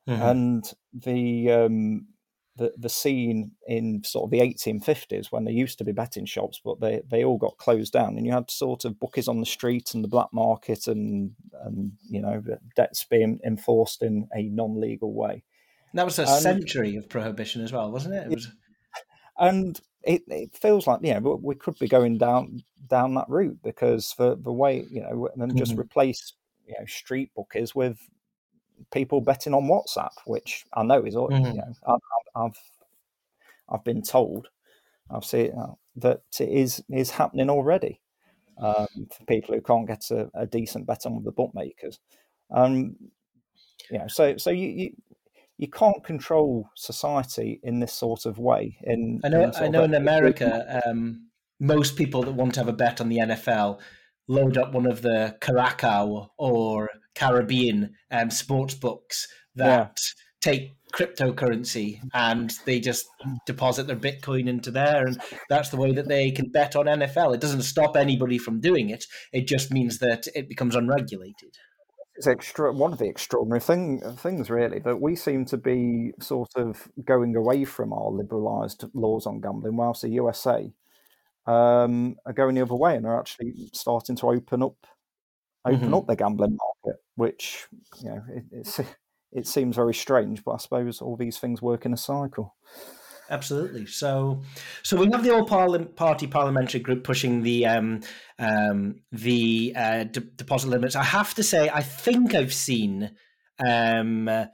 Mhm. 0.09 0.31
and 0.31 0.75
the 0.95 1.51
um, 1.53 2.07
the 2.61 2.73
the 2.79 2.89
scene 2.89 3.51
in 3.67 4.05
sort 4.05 4.25
of 4.27 4.31
the 4.31 4.41
1850s 4.41 5.33
when 5.33 5.45
there 5.45 5.55
used 5.55 5.79
to 5.79 5.85
be 5.85 5.93
betting 5.93 6.27
shops, 6.27 6.61
but 6.65 6.79
they 6.81 7.01
they 7.11 7.25
all 7.25 7.39
got 7.39 7.57
closed 7.57 7.93
down, 7.93 8.17
and 8.17 8.27
you 8.27 8.33
had 8.33 8.51
sort 8.51 8.85
of 8.85 9.01
bookies 9.01 9.27
on 9.29 9.41
the 9.41 9.47
street 9.47 9.95
and 9.95 10.05
the 10.05 10.09
black 10.09 10.29
market, 10.33 10.87
and 10.87 11.33
and 11.65 11.93
you 12.09 12.21
know 12.21 12.43
debts 12.77 13.05
being 13.05 13.41
enforced 13.45 14.03
in 14.03 14.29
a 14.35 14.43
non 14.45 14.79
legal 14.81 15.13
way. 15.15 15.43
That 15.95 16.05
was 16.05 16.19
a 16.19 16.23
And- 16.23 16.43
century 16.43 16.97
of 16.97 17.09
prohibition 17.09 17.63
as 17.65 17.73
well, 17.73 17.91
wasn't 17.91 18.15
it? 18.15 18.27
It 18.31 18.35
was. 18.37 18.49
and 19.39 19.81
it, 20.03 20.23
it 20.29 20.55
feels 20.57 20.87
like 20.87 21.01
yeah 21.03 21.19
we- 21.19 21.35
we 21.43 21.55
could 21.55 21.79
be 21.79 21.89
going 21.89 22.19
down 22.19 22.63
down 22.89 23.15
that 23.15 23.29
route 23.29 23.59
because 23.63 24.15
the 24.19 24.37
the 24.37 24.53
way 24.53 24.85
you 24.91 25.01
know 25.03 25.29
and 25.37 25.57
just 25.57 25.75
Mhm. 25.75 25.81
replace 25.81 26.35
you 26.67 26.75
know 26.79 26.85
street 26.87 27.31
bookies 27.35 27.75
with 27.75 27.99
people 28.93 29.21
betting 29.21 29.55
on 29.55 29.65
WhatsApp, 29.65 30.13
which 30.27 30.65
I 30.75 30.83
know 30.83 31.05
is 31.05 31.17
all 31.17 31.31
Mhm. 31.31 31.55
you 31.55 31.61
know 31.61 31.73
I've, 31.87 32.01
I've 32.35 32.59
I've 33.69 33.85
been 33.85 34.03
told 34.03 34.49
I've 35.11 35.25
seen 35.25 35.53
uh, 35.53 35.75
that 35.97 36.23
it 36.39 36.49
is 36.49 36.83
is 36.91 37.11
happening 37.11 37.51
already 37.51 38.01
um, 38.59 38.87
for 39.11 39.25
people 39.27 39.55
who 39.55 39.61
can't 39.61 39.87
get 39.87 40.11
a, 40.11 40.31
a 40.35 40.47
decent 40.47 40.87
bet 40.87 41.07
on 41.07 41.17
with 41.17 41.25
the 41.25 41.33
bookmakers. 41.33 41.99
Um, 42.51 42.97
you 43.91 43.99
know, 43.99 44.09
so 44.09 44.37
so 44.37 44.51
you, 44.51 44.69
you 44.69 44.91
you 45.59 45.69
can't 45.69 46.03
control 46.05 46.71
society 46.75 47.61
in 47.63 47.81
this 47.81 47.93
sort 47.93 48.25
of 48.27 48.39
way. 48.39 48.79
In 48.83 49.21
I 49.25 49.29
know. 49.29 49.43
in 49.43 49.53
I 49.55 49.69
know. 49.69 49.85
In 49.85 49.95
America, 49.95 50.83
um, 50.87 51.29
most 51.59 51.97
people 51.97 52.23
that 52.23 52.33
want 52.33 52.55
to 52.55 52.61
have 52.61 52.69
a 52.69 52.73
bet 52.73 53.01
on 53.01 53.09
the 53.09 53.19
NFL 53.19 53.81
load 54.29 54.57
up 54.57 54.73
one 54.73 54.87
of 54.87 55.03
the 55.03 55.37
Curacao 55.41 56.31
or 56.39 56.89
Caribbean 57.15 57.95
um, 58.11 58.31
sports 58.31 58.75
books 58.75 59.27
that 59.57 59.99
take 60.41 60.73
cryptocurrency 60.93 62.01
and 62.15 62.53
they 62.65 62.81
just 62.81 63.07
deposit 63.47 63.87
their 63.87 63.97
Bitcoin 63.97 64.49
into 64.49 64.71
there, 64.71 65.07
and 65.07 65.21
that's 65.49 65.69
the 65.69 65.77
way 65.77 65.93
that 65.93 66.09
they 66.09 66.31
can 66.31 66.51
bet 66.51 66.77
on 66.77 66.87
NFL. 66.87 67.35
It 67.35 67.41
doesn't 67.41 67.63
stop 67.63 67.97
anybody 67.97 68.39
from 68.39 68.61
doing 68.61 68.91
it. 68.91 69.05
It 69.33 69.47
just 69.47 69.71
means 69.71 69.99
that 69.99 70.27
it 70.35 70.49
becomes 70.49 70.75
unregulated. 70.75 71.57
it's 72.17 72.27
extra 72.27 72.73
one 72.73 72.93
of 72.93 72.99
the 72.99 73.09
extraordinary 73.09 73.61
thing, 73.61 74.03
things 74.17 74.51
really 74.51 74.79
that 74.81 75.01
we 75.01 75.15
seem 75.15 75.45
to 75.47 75.57
be 75.57 76.13
sort 76.21 76.51
of 76.57 76.89
going 77.05 77.37
away 77.37 77.65
from 77.65 77.93
our 77.93 78.11
liberalised 78.11 78.91
laws 78.95 79.27
on 79.27 79.41
gambling 79.41 79.77
whilst 79.77 80.03
the 80.03 80.11
USA 80.11 80.73
um, 81.47 82.17
are 82.27 82.33
going 82.33 82.55
the 82.55 82.63
other 82.63 82.75
way 82.75 82.97
and 82.97 83.07
are 83.07 83.19
actually 83.19 83.71
starting 83.73 84.17
to 84.17 84.29
open 84.29 84.63
up 84.63 84.87
open 85.65 85.91
Mhm. 85.91 85.97
up 85.99 86.07
the 86.07 86.17
gambling 86.17 86.57
market 86.57 87.01
which 87.17 87.67
you 88.01 88.09
know 88.11 88.23
it, 88.29 88.45
it's 88.53 88.81
it 89.33 89.47
seems 89.47 89.77
very 89.77 89.95
strange 89.95 90.43
but 90.45 90.53
I 90.53 90.57
suppose 90.59 91.01
all 91.01 91.17
these 91.17 91.39
things 91.39 91.61
work 91.63 91.85
in 91.87 91.93
a 91.93 91.99
cycle 91.99 92.57
Absolutely. 93.31 93.87
So, 93.87 94.43
so 94.83 94.97
we 94.97 95.09
have 95.13 95.23
the 95.23 95.33
All 95.33 95.45
Party 95.47 96.27
Parliamentary 96.27 96.81
Group 96.81 97.05
pushing 97.05 97.43
the 97.43 97.65
um, 97.65 98.01
um, 98.41 98.97
the 99.13 99.73
uh, 99.77 100.03
de- 100.03 100.21
deposit 100.21 100.69
limits. 100.69 100.97
I 100.97 101.05
have 101.05 101.33
to 101.35 101.45
say, 101.45 101.71
I 101.73 101.81
think 101.81 102.35
I've 102.35 102.53
seen 102.53 103.13
um, 103.65 104.27
uh, 104.27 104.47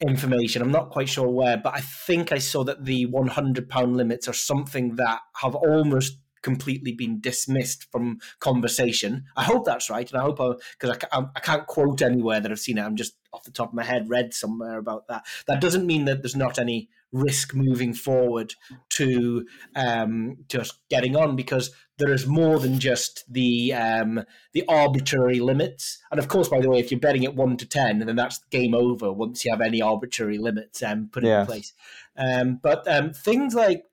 information. 0.00 0.62
I'm 0.62 0.72
not 0.72 0.90
quite 0.90 1.08
sure 1.08 1.28
where, 1.28 1.58
but 1.58 1.74
I 1.74 1.80
think 1.80 2.32
I 2.32 2.38
saw 2.38 2.64
that 2.64 2.84
the 2.84 3.06
100 3.06 3.68
pound 3.68 3.96
limits 3.96 4.26
are 4.26 4.32
something 4.32 4.96
that 4.96 5.20
have 5.36 5.54
almost 5.54 6.18
completely 6.42 6.92
been 6.92 7.20
dismissed 7.20 7.90
from 7.90 8.18
conversation. 8.40 9.24
I 9.36 9.44
hope 9.44 9.64
that's 9.64 9.90
right, 9.90 10.10
and 10.10 10.20
I 10.20 10.24
hope 10.24 10.38
because 10.78 10.90
I, 10.90 10.96
ca- 10.96 11.30
I 11.34 11.40
can't 11.40 11.66
quote 11.66 12.02
anywhere 12.02 12.40
that 12.40 12.50
I've 12.50 12.58
seen 12.58 12.78
it. 12.78 12.82
I'm 12.82 12.96
just 12.96 13.14
off 13.32 13.44
the 13.44 13.50
top 13.50 13.68
of 13.68 13.74
my 13.74 13.84
head 13.84 14.08
read 14.08 14.32
somewhere 14.34 14.78
about 14.78 15.08
that. 15.08 15.26
That 15.46 15.60
doesn't 15.60 15.86
mean 15.86 16.06
that 16.06 16.22
there's 16.22 16.36
not 16.36 16.58
any 16.58 16.88
risk 17.12 17.54
moving 17.54 17.94
forward 17.94 18.54
to 18.90 19.46
um, 19.74 20.36
just 20.48 20.78
getting 20.90 21.16
on 21.16 21.36
because 21.36 21.70
there 21.98 22.12
is 22.12 22.26
more 22.26 22.58
than 22.58 22.78
just 22.78 23.24
the 23.32 23.72
um, 23.72 24.24
the 24.52 24.64
arbitrary 24.68 25.40
limits. 25.40 25.98
And 26.10 26.18
of 26.18 26.28
course, 26.28 26.48
by 26.48 26.60
the 26.60 26.68
way, 26.70 26.78
if 26.78 26.90
you're 26.90 27.00
betting 27.00 27.24
at 27.24 27.34
one 27.34 27.56
to 27.56 27.66
ten, 27.66 27.98
then 27.98 28.16
that's 28.16 28.38
game 28.50 28.74
over 28.74 29.12
once 29.12 29.44
you 29.44 29.50
have 29.50 29.60
any 29.60 29.82
arbitrary 29.82 30.38
limits 30.38 30.82
um, 30.82 31.08
put 31.12 31.24
in 31.24 31.46
place. 31.46 31.72
Um, 32.16 32.60
but 32.62 32.86
um, 32.88 33.12
things 33.12 33.54
like 33.54 33.84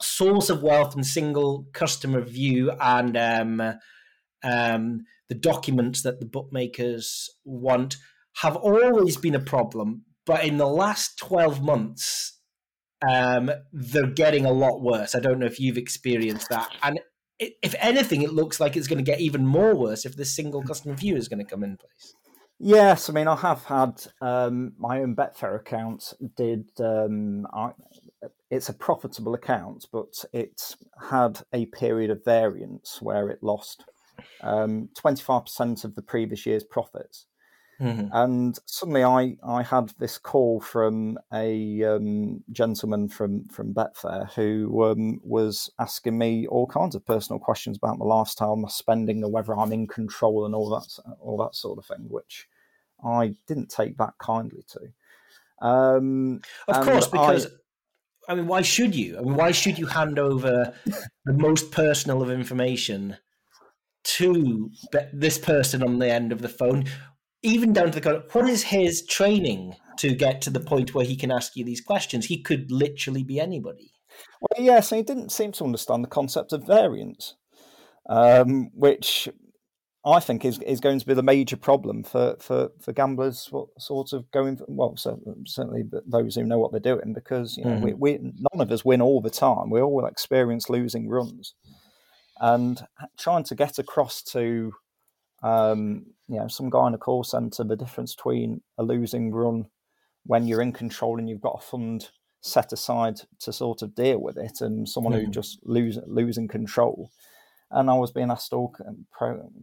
source 0.00 0.50
of 0.50 0.62
wealth 0.62 0.94
and 0.94 1.06
single 1.06 1.66
customer 1.72 2.20
view 2.20 2.72
and 2.80 3.16
um, 3.16 3.60
um, 4.42 5.04
the 5.28 5.34
documents 5.34 6.02
that 6.02 6.20
the 6.20 6.26
bookmakers 6.26 7.30
want 7.44 7.96
have 8.42 8.56
always 8.56 9.16
been 9.16 9.34
a 9.34 9.40
problem. 9.40 10.04
But 10.26 10.44
in 10.44 10.56
the 10.56 10.66
last 10.66 11.18
12 11.18 11.62
months, 11.62 12.38
um, 13.08 13.50
they're 13.72 14.06
getting 14.06 14.44
a 14.44 14.52
lot 14.52 14.80
worse. 14.80 15.14
I 15.14 15.20
don't 15.20 15.38
know 15.38 15.46
if 15.46 15.60
you've 15.60 15.76
experienced 15.78 16.48
that. 16.48 16.70
And 16.82 17.00
if 17.38 17.74
anything, 17.78 18.22
it 18.22 18.32
looks 18.32 18.60
like 18.60 18.76
it's 18.76 18.88
going 18.88 19.04
to 19.04 19.10
get 19.10 19.20
even 19.20 19.46
more 19.46 19.74
worse 19.74 20.06
if 20.06 20.16
this 20.16 20.34
single 20.34 20.62
customer 20.62 20.94
view 20.94 21.16
is 21.16 21.28
going 21.28 21.44
to 21.44 21.50
come 21.50 21.62
in 21.62 21.76
place. 21.76 22.14
Yes, 22.58 23.10
I 23.10 23.12
mean 23.12 23.28
I 23.28 23.36
have 23.36 23.64
had 23.64 24.02
um, 24.20 24.72
my 24.78 25.00
own 25.00 25.16
Betfair 25.16 25.56
account. 25.56 26.14
Did 26.36 26.70
um, 26.80 27.46
I, 27.52 27.72
it's 28.50 28.68
a 28.68 28.74
profitable 28.74 29.34
account, 29.34 29.86
but 29.92 30.24
it 30.32 30.76
had 31.10 31.40
a 31.52 31.66
period 31.66 32.10
of 32.10 32.24
variance 32.24 33.02
where 33.02 33.28
it 33.28 33.42
lost 33.42 33.84
twenty 34.94 35.22
five 35.22 35.44
percent 35.44 35.84
of 35.84 35.94
the 35.96 36.02
previous 36.02 36.46
year's 36.46 36.64
profits. 36.64 37.26
And 38.12 38.58
suddenly, 38.66 39.02
I, 39.04 39.36
I 39.46 39.62
had 39.62 39.92
this 39.98 40.18
call 40.18 40.60
from 40.60 41.18
a 41.32 41.82
um, 41.82 42.44
gentleman 42.52 43.08
from 43.08 43.44
from 43.46 43.74
Betfair 43.74 44.32
who 44.34 44.84
um, 44.84 45.20
was 45.22 45.70
asking 45.78 46.16
me 46.16 46.46
all 46.46 46.66
kinds 46.66 46.94
of 46.94 47.04
personal 47.04 47.40
questions 47.40 47.76
about 47.76 47.98
my 47.98 48.04
lifestyle, 48.04 48.56
my 48.56 48.68
spending, 48.68 49.24
or 49.24 49.30
whether 49.30 49.56
I'm 49.56 49.72
in 49.72 49.86
control, 49.86 50.46
and 50.46 50.54
all 50.54 50.70
that 50.70 51.16
all 51.20 51.36
that 51.38 51.54
sort 51.54 51.78
of 51.78 51.86
thing, 51.86 52.06
which 52.08 52.48
I 53.04 53.34
didn't 53.46 53.70
take 53.70 53.98
that 53.98 54.14
kindly 54.18 54.64
to. 54.68 55.66
Um, 55.66 56.40
Of 56.68 56.84
course, 56.84 57.08
because 57.08 57.48
I, 58.28 58.34
mean, 58.34 58.46
why 58.46 58.62
should 58.62 58.94
you? 58.94 59.18
I 59.18 59.22
mean, 59.22 59.34
why 59.34 59.50
should 59.50 59.78
you 59.78 59.86
hand 59.86 60.18
over 60.18 60.74
the 61.24 61.32
most 61.32 61.70
personal 61.70 62.22
of 62.22 62.30
information 62.30 63.16
to 64.04 64.70
this 65.12 65.38
person 65.38 65.82
on 65.82 65.98
the 65.98 66.10
end 66.10 66.30
of 66.30 66.42
the 66.42 66.48
phone, 66.48 66.84
even 67.44 67.72
down 67.72 67.92
to 67.92 68.00
the 68.00 68.16
of- 68.16 68.34
what 68.34 68.48
is 68.48 68.64
his 68.64 69.06
training 69.06 69.76
to 69.98 70.14
get 70.14 70.40
to 70.42 70.50
the 70.50 70.60
point 70.60 70.94
where 70.94 71.04
he 71.04 71.16
can 71.16 71.30
ask 71.30 71.54
you 71.56 71.64
these 71.64 71.80
questions? 71.80 72.26
He 72.26 72.42
could 72.42 72.72
literally 72.72 73.22
be 73.22 73.38
anybody. 73.38 73.92
Well, 74.40 74.64
yes, 74.64 74.90
he 74.90 75.02
didn't 75.02 75.32
seem 75.32 75.52
to 75.52 75.64
understand 75.64 76.02
the 76.02 76.08
concept 76.08 76.52
of 76.52 76.66
variance, 76.66 77.34
um, 78.08 78.70
which 78.74 79.28
I 80.04 80.20
think 80.20 80.44
is 80.44 80.58
is 80.60 80.80
going 80.80 80.98
to 80.98 81.06
be 81.06 81.14
the 81.14 81.22
major 81.22 81.56
problem 81.56 82.02
for 82.02 82.36
for, 82.38 82.70
for 82.80 82.92
gamblers. 82.92 83.48
What 83.50 83.68
sort 83.78 84.12
of 84.12 84.30
going? 84.30 84.60
Well, 84.68 84.96
certainly 84.96 85.84
those 86.06 86.34
who 86.34 86.44
know 86.44 86.58
what 86.58 86.72
they're 86.72 86.80
doing, 86.80 87.12
because 87.14 87.56
you 87.56 87.64
know 87.64 87.76
we, 87.76 87.94
we 87.94 88.18
none 88.18 88.60
of 88.60 88.70
us 88.70 88.84
win 88.84 89.02
all 89.02 89.20
the 89.20 89.30
time. 89.30 89.70
We 89.70 89.80
all 89.80 90.06
experience 90.06 90.68
losing 90.68 91.08
runs, 91.08 91.54
and 92.38 92.86
trying 93.18 93.44
to 93.44 93.54
get 93.54 93.78
across 93.78 94.22
to 94.22 94.74
um, 95.44 96.06
you 96.28 96.38
know 96.40 96.48
some 96.48 96.70
guy 96.70 96.88
in 96.88 96.94
a 96.94 96.98
call 96.98 97.24
center 97.24 97.64
the 97.64 97.76
difference 97.76 98.16
between 98.16 98.62
a 98.78 98.84
losing 98.84 99.32
run 99.32 99.68
when 100.26 100.46
you're 100.48 100.62
in 100.62 100.72
control 100.72 101.18
and 101.18 101.28
you've 101.30 101.40
got 101.42 101.60
a 101.62 101.66
fund 101.66 102.10
set 102.42 102.72
aside 102.72 103.20
to 103.40 103.52
sort 103.52 103.82
of 103.82 103.94
deal 103.94 104.20
with 104.20 104.38
it, 104.38 104.60
and 104.62 104.88
someone 104.88 105.14
who 105.14 105.26
Mhm. 105.26 105.32
just 105.32 105.60
lose 105.66 105.98
losing 106.06 106.48
control. 106.48 107.10
And 107.70 107.90
I 107.90 107.94
was 107.94 108.12
being 108.12 108.30
asked 108.30 108.52
all 108.54 108.74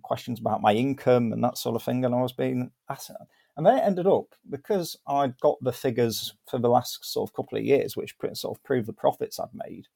questions 0.03 0.39
about 0.39 0.61
my 0.61 0.73
income 0.73 1.33
and 1.33 1.43
that 1.43 1.57
sort 1.57 1.75
of 1.77 1.83
thing, 1.83 2.05
and 2.05 2.15
I 2.15 2.21
was 2.21 2.33
being 2.33 2.71
asked, 2.89 3.11
and 3.57 3.65
then 3.65 3.77
it 3.77 3.83
ended 3.83 4.07
up 4.07 4.35
because 4.49 4.97
I'd 5.07 5.39
got 5.41 5.57
the 5.61 5.73
figures 5.73 6.35
for 6.49 6.59
the 6.59 6.69
last 6.69 7.05
sort 7.05 7.29
of 7.29 7.35
couple 7.35 7.57
of 7.59 7.65
years, 7.65 7.97
which 7.97 8.15
sort 8.33 8.57
of 8.57 8.63
proved 8.63 8.87
the 8.87 8.93
profits 8.93 9.39
I'd 9.39 9.53
made. 9.53 9.87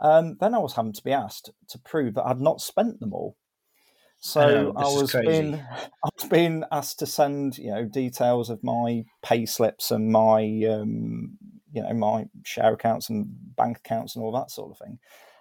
Um, 0.00 0.36
then 0.40 0.54
I 0.54 0.58
was 0.58 0.74
having 0.74 0.92
to 0.94 1.04
be 1.04 1.12
asked 1.12 1.50
to 1.68 1.78
prove 1.80 2.14
that 2.14 2.26
I'd 2.26 2.40
not 2.40 2.60
spent 2.60 3.00
them 3.00 3.14
all. 3.14 3.36
So 4.24 4.46
know, 4.46 4.72
I 4.76 4.84
was 4.84 5.12
being 5.12 5.54
I 6.04 6.08
was 6.16 6.28
being 6.30 6.62
asked 6.70 7.00
to 7.00 7.06
send 7.06 7.58
you 7.58 7.72
know 7.72 7.84
details 7.84 8.50
of 8.50 8.62
my 8.62 9.04
pay 9.20 9.46
slips 9.46 9.90
and 9.90 10.12
my 10.12 10.42
um, 10.70 11.36
you 11.72 11.82
know 11.82 11.92
my 11.92 12.26
share 12.44 12.72
accounts 12.72 13.10
and 13.10 13.26
bank 13.56 13.78
accounts 13.78 14.14
and 14.14 14.24
all 14.24 14.30
that 14.32 14.52
sort 14.52 14.70
of 14.70 14.78
thing, 14.78 14.98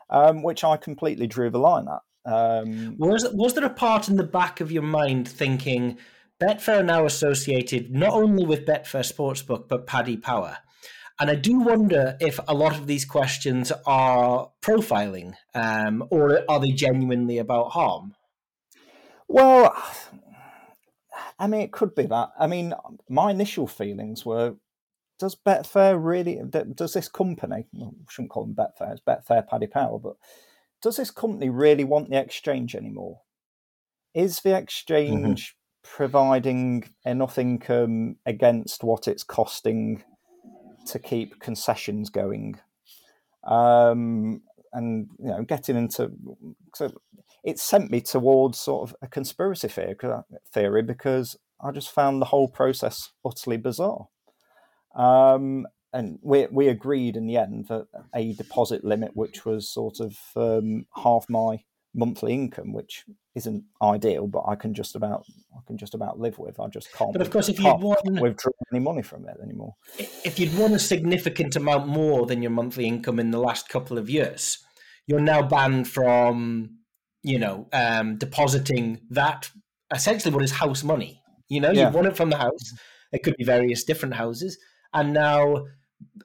um, 0.09 0.41
which 0.41 0.63
I 0.63 0.77
completely 0.77 1.27
drew 1.27 1.51
the 1.51 1.59
line 1.59 1.85
at. 1.87 2.31
Um, 2.31 2.95
Was 2.97 3.27
was 3.31 3.53
there 3.53 3.65
a 3.65 3.69
part 3.69 4.09
in 4.09 4.15
the 4.15 4.23
back 4.23 4.61
of 4.61 4.71
your 4.71 4.83
mind 4.83 5.27
thinking 5.27 5.99
Betfair 6.41 6.79
are 6.79 6.83
now 6.83 7.05
associated 7.05 7.91
not 7.91 8.13
only 8.13 8.47
with 8.47 8.65
Betfair 8.65 9.05
Sportsbook 9.05 9.67
but 9.67 9.85
Paddy 9.85 10.17
Power? 10.17 10.57
And 11.19 11.29
I 11.29 11.35
do 11.35 11.59
wonder 11.59 12.17
if 12.19 12.39
a 12.47 12.55
lot 12.55 12.73
of 12.73 12.87
these 12.87 13.05
questions 13.05 13.71
are 13.85 14.49
profiling, 14.59 15.35
um, 15.53 16.03
or 16.09 16.43
are 16.49 16.59
they 16.59 16.71
genuinely 16.71 17.37
about 17.37 17.73
harm? 17.73 18.15
Well, 19.33 19.73
I 21.39 21.47
mean, 21.47 21.61
it 21.61 21.71
could 21.71 21.95
be 21.95 22.05
that. 22.05 22.31
I 22.37 22.47
mean, 22.47 22.73
my 23.07 23.31
initial 23.31 23.65
feelings 23.65 24.25
were: 24.25 24.55
Does 25.19 25.37
Betfair 25.37 25.97
really? 26.03 26.41
Does 26.75 26.93
this 26.93 27.07
company? 27.07 27.65
Well, 27.71 27.93
we 27.97 28.05
shouldn't 28.09 28.31
call 28.31 28.45
them 28.45 28.55
Betfair. 28.55 28.91
It's 28.91 29.01
Betfair 29.01 29.47
Paddy 29.47 29.67
Power, 29.67 29.99
but 29.99 30.17
does 30.81 30.97
this 30.97 31.11
company 31.11 31.49
really 31.49 31.85
want 31.85 32.09
the 32.09 32.19
exchange 32.19 32.75
anymore? 32.75 33.21
Is 34.13 34.41
the 34.41 34.57
exchange 34.57 35.55
providing 35.81 36.83
enough 37.05 37.37
income 37.37 38.17
against 38.25 38.83
what 38.83 39.07
it's 39.07 39.23
costing 39.23 40.03
to 40.87 40.99
keep 40.99 41.39
concessions 41.39 42.09
going? 42.09 42.59
Um, 43.45 44.41
and 44.73 45.07
you 45.19 45.27
know, 45.27 45.43
getting 45.43 45.77
into 45.77 46.11
so 46.75 46.91
it 47.43 47.59
sent 47.59 47.91
me 47.91 48.01
towards 48.01 48.59
sort 48.59 48.89
of 48.89 48.95
a 49.01 49.07
conspiracy 49.07 49.67
theory, 49.67 49.95
theory 50.53 50.81
because 50.83 51.37
I 51.61 51.71
just 51.71 51.91
found 51.91 52.21
the 52.21 52.25
whole 52.25 52.47
process 52.47 53.09
utterly 53.25 53.57
bizarre. 53.57 54.07
Um, 54.95 55.67
and 55.93 56.19
we 56.21 56.47
we 56.47 56.67
agreed 56.67 57.17
in 57.17 57.27
the 57.27 57.37
end 57.37 57.67
that 57.67 57.87
a 58.15 58.33
deposit 58.33 58.83
limit, 58.83 59.11
which 59.13 59.45
was 59.45 59.69
sort 59.69 59.99
of 59.99 60.17
um, 60.35 60.85
half 60.95 61.25
my 61.29 61.63
monthly 61.93 62.33
income, 62.33 62.71
which 62.71 63.03
isn't 63.35 63.63
ideal, 63.81 64.27
but 64.27 64.43
I 64.47 64.55
can 64.55 64.73
just 64.73 64.95
about 64.95 65.25
I 65.53 65.59
can 65.67 65.77
just 65.77 65.93
about 65.93 66.19
live 66.19 66.37
with. 66.37 66.59
I 66.59 66.67
just 66.67 66.93
can't. 66.93 67.11
But 67.11 67.21
of 67.21 67.29
course, 67.29 67.49
if 67.49 67.57
you'd 67.57 67.65
can't 67.65 67.81
won- 67.81 68.21
withdraw 68.21 68.51
any 68.71 68.79
money 68.79 69.01
from 69.01 69.27
it 69.27 69.37
anymore. 69.43 69.75
If 69.97 70.39
you'd 70.39 70.57
won 70.57 70.73
a 70.73 70.79
significant 70.79 71.55
amount 71.55 71.87
more 71.87 72.25
than 72.25 72.41
your 72.41 72.51
monthly 72.51 72.85
income 72.85 73.19
in 73.19 73.31
the 73.31 73.39
last 73.39 73.67
couple 73.67 73.97
of 73.97 74.09
years, 74.09 74.59
you're 75.07 75.19
now 75.19 75.41
banned 75.41 75.89
from, 75.89 76.77
you 77.23 77.39
know, 77.39 77.67
um, 77.73 78.17
depositing 78.17 79.01
that 79.09 79.49
essentially 79.93 80.33
what 80.33 80.43
is 80.43 80.51
house 80.51 80.83
money. 80.83 81.21
You 81.49 81.61
know, 81.61 81.71
Yeah. 81.71 81.85
you've 81.85 81.95
won 81.95 82.05
it 82.05 82.15
from 82.15 82.29
the 82.29 82.37
house. 82.37 82.73
It 83.11 83.23
could 83.23 83.35
be 83.37 83.43
various 83.43 83.83
different 83.83 84.15
houses, 84.15 84.57
and 84.93 85.13
now 85.13 85.65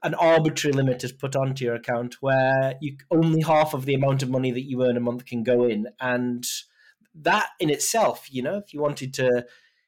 an 0.02 0.14
arbitrary 0.14 0.72
limit 0.72 1.04
is 1.04 1.12
put 1.12 1.36
onto 1.36 1.64
your 1.64 1.74
account 1.74 2.16
where 2.20 2.74
you 2.80 2.96
only 3.10 3.42
half 3.42 3.74
of 3.74 3.84
the 3.84 3.94
amount 3.94 4.22
of 4.22 4.30
money 4.30 4.50
that 4.50 4.62
you 4.62 4.82
earn 4.82 4.96
a 4.96 5.00
month 5.00 5.26
can 5.26 5.42
go 5.42 5.64
in, 5.64 5.88
and 6.00 6.46
that 7.14 7.48
in 7.60 7.70
itself, 7.70 8.28
you 8.30 8.42
know, 8.42 8.56
if 8.56 8.72
you 8.72 8.80
wanted 8.80 9.12
to 9.14 9.44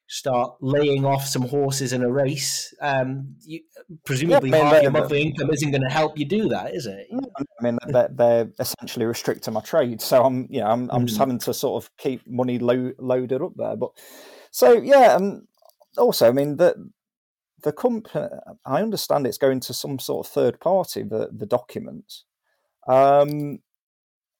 start 0.07 0.57
laying 0.61 1.05
off 1.05 1.25
some 1.25 1.43
horses 1.43 1.93
in 1.93 2.01
a 2.03 2.11
race, 2.11 2.73
um, 2.81 3.35
you, 3.45 3.61
presumably 4.05 4.49
Yeah, 4.49 4.63
half 4.69 4.81
your 4.81 4.91
monthly 4.91 5.21
income 5.21 5.51
isn't 5.51 5.71
going 5.71 5.83
to 5.87 5.93
help 5.93 6.17
you 6.17 6.25
do 6.25 6.49
that, 6.49 6.73
is 6.73 6.85
it? 6.87 7.07
I 7.59 7.63
mean, 7.63 7.77
they're, 7.87 8.09
they're 8.11 8.51
essentially 8.59 9.05
restricting 9.05 9.53
my 9.53 9.61
trade, 9.61 10.01
so 10.01 10.23
I'm, 10.23 10.47
you 10.49 10.61
know, 10.61 10.67
I'm, 10.67 10.89
I'm 10.91 11.05
just 11.05 11.17
Mm. 11.17 11.23
having 11.23 11.39
to 11.39 11.53
sort 11.53 11.83
of 11.83 11.89
keep 11.97 12.25
money 12.27 12.57
lo- 12.59 12.93
loaded 12.97 13.41
up 13.41 13.53
there. 13.57 13.75
But 13.75 13.91
so 14.51 14.71
yeah, 14.73 15.15
and 15.17 15.47
also, 15.97 16.27
I 16.27 16.31
mean, 16.31 16.57
the 16.57 16.89
the 17.61 17.73
company, 17.73 18.27
I 18.65 18.81
understand 18.81 19.27
it's 19.27 19.37
going 19.37 19.59
to 19.61 19.73
some 19.73 19.99
sort 19.99 20.25
of 20.25 20.31
third 20.31 20.59
party, 20.59 21.03
the 21.03 21.29
the 21.31 21.45
documents, 21.45 22.23
um, 22.87 23.59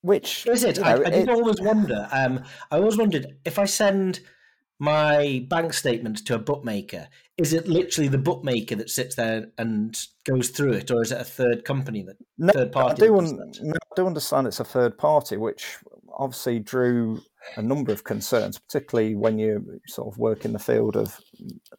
which 0.01 0.45
Is 0.47 0.63
it? 0.63 0.77
you 0.77 0.83
I, 0.83 0.93
I 0.93 1.09
did 1.09 1.27
it- 1.27 1.29
always 1.29 1.59
wonder. 1.61 2.07
Um, 2.11 2.43
I 2.71 2.77
always 2.77 2.97
wondered 2.97 3.37
if 3.45 3.59
I 3.59 3.65
send 3.65 4.21
my 4.80 5.45
bank 5.49 5.73
statement 5.73 6.26
to 6.26 6.35
a 6.35 6.39
bookmaker, 6.39 7.10
is 7.38 7.53
it 7.53 7.68
literally 7.68 8.07
the 8.07 8.18
bookmaker 8.18 8.76
that 8.76 8.89
sits 8.89 9.15
there 9.15 9.47
and 9.57 9.97
goes 10.26 10.49
through 10.49 10.73
it, 10.73 10.89
or 10.89 11.01
is 11.01 11.11
it 11.11 11.22
a 11.22 11.26
third 11.26 11.65
company 11.65 12.01
that 12.03 12.18
No, 12.38 12.53
third 12.53 12.69
I 12.69 12.72
party? 12.72 13.01
do, 13.01 13.18
un- 13.18 13.53
no, 13.61 13.73
I 13.73 13.95
do 13.95 14.07
understand 14.07 14.47
it's 14.47 14.60
a 14.60 14.65
third 14.65 14.97
party, 14.97 15.38
which 15.38 15.77
obviously 16.18 16.60
drew 16.60 17.22
a 17.56 17.61
number 17.61 17.91
of 17.91 18.03
concerns, 18.03 18.57
particularly 18.57 19.15
when 19.15 19.39
you 19.39 19.80
sort 19.88 20.07
of 20.14 20.18
work 20.18 20.45
in 20.45 20.53
the 20.53 20.60
field 20.60 20.95
of 20.95 21.19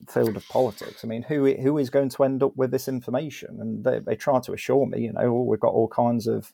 field 0.09 0.37
of 0.37 0.49
politics. 0.49 1.05
I 1.05 1.09
mean, 1.09 1.23
who 1.23 1.55
who 1.55 1.79
is 1.79 1.91
going 1.91 2.09
to 2.11 2.25
end 2.25 2.43
up 2.43 2.57
with 2.57 2.71
this 2.71 2.89
information? 2.89 3.59
And 3.61 3.85
they, 3.85 3.99
they 3.99 4.17
try 4.17 4.41
to 4.41 4.53
assure 4.53 4.87
me, 4.87 5.03
you 5.03 5.13
know, 5.13 5.21
oh, 5.23 5.43
we've 5.43 5.61
got 5.61 5.75
all 5.75 5.89
kinds 5.89 6.27
of 6.27 6.53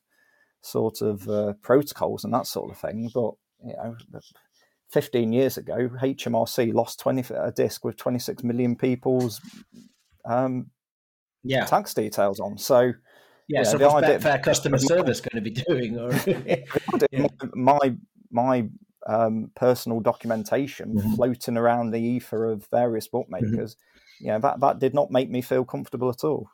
sort 0.62 1.01
of 1.02 1.28
uh, 1.28 1.52
protocols 1.62 2.24
and 2.24 2.35
that 2.35 2.47
sort 2.47 2.70
of 2.70 2.78
thing. 2.78 3.10
But 3.14 3.35
you 3.64 3.74
know, 3.74 3.97
15 4.90 5.32
years 5.32 5.56
ago, 5.58 5.90
HMRC 6.00 6.72
lost 6.72 7.00
20 7.00 7.34
a 7.34 7.50
disc 7.52 7.84
with 7.84 7.96
26 7.96 8.44
million 8.44 8.76
people's 8.76 9.40
um, 10.24 10.70
Yeah, 11.42 11.64
tax 11.66 11.92
details 11.94 12.40
on. 12.40 12.56
So 12.58 12.80
yeah. 12.80 12.92
yeah, 13.48 13.62
so 13.64 13.78
the 13.78 13.88
what's 13.88 14.04
idea- 14.04 14.18
Betfair 14.18 14.42
customer 14.42 14.78
service 14.94 15.20
going 15.20 15.42
to 15.42 15.50
be 15.50 15.50
doing? 15.50 15.98
Or 15.98 16.12
Yeah. 17.12 17.26
my 17.54 17.96
my 18.30 18.68
um, 19.06 19.50
personal 19.54 20.00
documentation 20.00 20.94
Mhm. 20.96 21.16
floating 21.16 21.56
around 21.56 21.90
the 21.92 22.00
ether 22.00 22.44
of 22.46 22.66
various 22.70 23.06
bookmakers, 23.08 23.76
yeah, 24.20 24.38
that 24.38 24.60
that 24.60 24.78
did 24.80 24.94
not 24.94 25.10
make 25.10 25.30
me 25.30 25.42
feel 25.42 25.64
comfortable 25.64 26.10
at 26.10 26.24
all. 26.24 26.48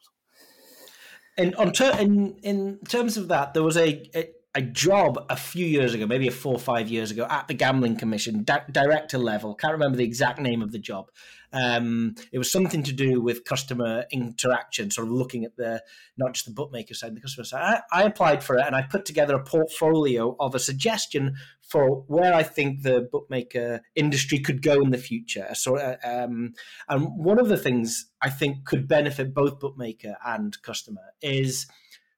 And 1.38 1.54
on 1.56 1.72
ter- 1.72 1.98
in 1.98 2.36
in 2.42 2.78
terms 2.88 3.16
of 3.16 3.28
that, 3.28 3.54
there 3.54 3.62
was 3.62 3.76
a, 3.78 4.10
a 4.14 4.30
a 4.54 4.60
job 4.60 5.24
a 5.30 5.36
few 5.36 5.64
years 5.64 5.94
ago, 5.94 6.06
maybe 6.06 6.28
four 6.28 6.54
or 6.54 6.58
five 6.58 6.88
years 6.88 7.10
ago, 7.10 7.26
at 7.30 7.48
the 7.48 7.54
Gambling 7.54 7.96
Commission, 7.96 8.44
di- 8.44 8.64
director 8.70 9.16
level. 9.16 9.54
Can't 9.54 9.72
remember 9.72 9.96
the 9.96 10.04
exact 10.04 10.38
name 10.38 10.60
of 10.60 10.72
the 10.72 10.78
job. 10.78 11.10
Um, 11.54 12.14
it 12.32 12.38
was 12.38 12.52
something 12.52 12.82
to 12.82 12.92
do 12.92 13.20
with 13.20 13.44
customer 13.44 14.04
interaction, 14.10 14.90
sort 14.90 15.08
of 15.08 15.12
looking 15.12 15.44
at 15.44 15.56
the 15.56 15.82
not 16.18 16.34
just 16.34 16.46
the 16.46 16.52
bookmaker 16.52 16.92
side, 16.92 17.14
the 17.14 17.20
customer 17.20 17.44
side. 17.44 17.82
I, 17.92 18.00
I 18.00 18.04
applied 18.04 18.44
for 18.44 18.56
it, 18.56 18.66
and 18.66 18.76
I 18.76 18.82
put 18.82 19.06
together 19.06 19.36
a 19.36 19.44
portfolio 19.44 20.36
of 20.38 20.54
a 20.54 20.58
suggestion 20.58 21.34
for 21.62 22.02
where 22.06 22.34
I 22.34 22.42
think 22.42 22.82
the 22.82 23.08
bookmaker 23.10 23.80
industry 23.94 24.38
could 24.38 24.60
go 24.60 24.82
in 24.82 24.90
the 24.90 24.98
future. 24.98 25.48
So, 25.54 25.78
uh, 25.78 25.96
um, 26.04 26.52
and 26.88 27.08
one 27.16 27.38
of 27.38 27.48
the 27.48 27.56
things 27.56 28.06
I 28.20 28.28
think 28.28 28.66
could 28.66 28.86
benefit 28.86 29.34
both 29.34 29.60
bookmaker 29.60 30.16
and 30.24 30.60
customer 30.62 31.14
is 31.22 31.66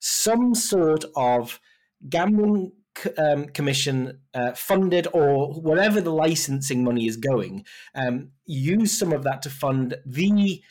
some 0.00 0.54
sort 0.54 1.04
of 1.16 1.60
gambling 2.08 2.72
um, 3.18 3.46
commission 3.46 4.20
uh, 4.34 4.52
funded 4.52 5.08
or 5.12 5.52
wherever 5.60 6.00
the 6.00 6.12
licensing 6.12 6.84
money 6.84 7.06
is 7.06 7.16
going, 7.16 7.64
um, 7.94 8.30
use 8.46 8.96
some 8.96 9.12
of 9.12 9.24
that 9.24 9.42
to 9.42 9.50
fund 9.50 9.96
the 10.06 10.62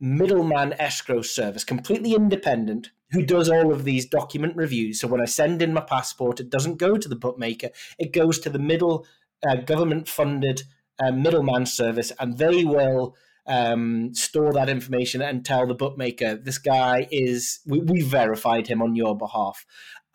middleman 0.00 0.74
escrow 0.74 1.22
service, 1.22 1.64
completely 1.64 2.14
independent, 2.14 2.90
who 3.12 3.22
does 3.22 3.48
all 3.48 3.72
of 3.72 3.84
these 3.84 4.06
document 4.06 4.56
reviews. 4.56 5.00
So 5.00 5.08
when 5.08 5.20
I 5.20 5.26
send 5.26 5.62
in 5.62 5.74
my 5.74 5.82
passport, 5.82 6.40
it 6.40 6.50
doesn't 6.50 6.78
go 6.78 6.96
to 6.96 7.08
the 7.08 7.16
bookmaker; 7.16 7.70
it 7.98 8.12
goes 8.12 8.38
to 8.40 8.50
the 8.50 8.58
middle 8.58 9.06
uh, 9.46 9.56
government-funded 9.56 10.62
uh, 10.98 11.12
middleman 11.12 11.66
service, 11.66 12.12
and 12.18 12.38
they 12.38 12.64
will 12.64 13.16
um, 13.46 14.14
store 14.14 14.52
that 14.52 14.68
information 14.68 15.20
and 15.20 15.44
tell 15.44 15.66
the 15.66 15.74
bookmaker 15.74 16.36
this 16.36 16.58
guy 16.58 17.08
is 17.10 17.60
we, 17.66 17.80
we 17.80 18.00
verified 18.00 18.68
him 18.68 18.80
on 18.80 18.94
your 18.94 19.16
behalf 19.16 19.66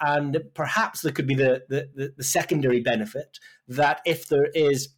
and 0.02 0.38
perhaps 0.54 1.02
there 1.02 1.12
could 1.12 1.28
be 1.28 1.36
the, 1.36 1.64
the, 1.70 2.14
the 2.18 2.24
secondary 2.24 2.82
benefit 2.82 3.38
that 3.68 4.02
if 4.06 4.28
there 4.28 4.50
is 4.54 4.90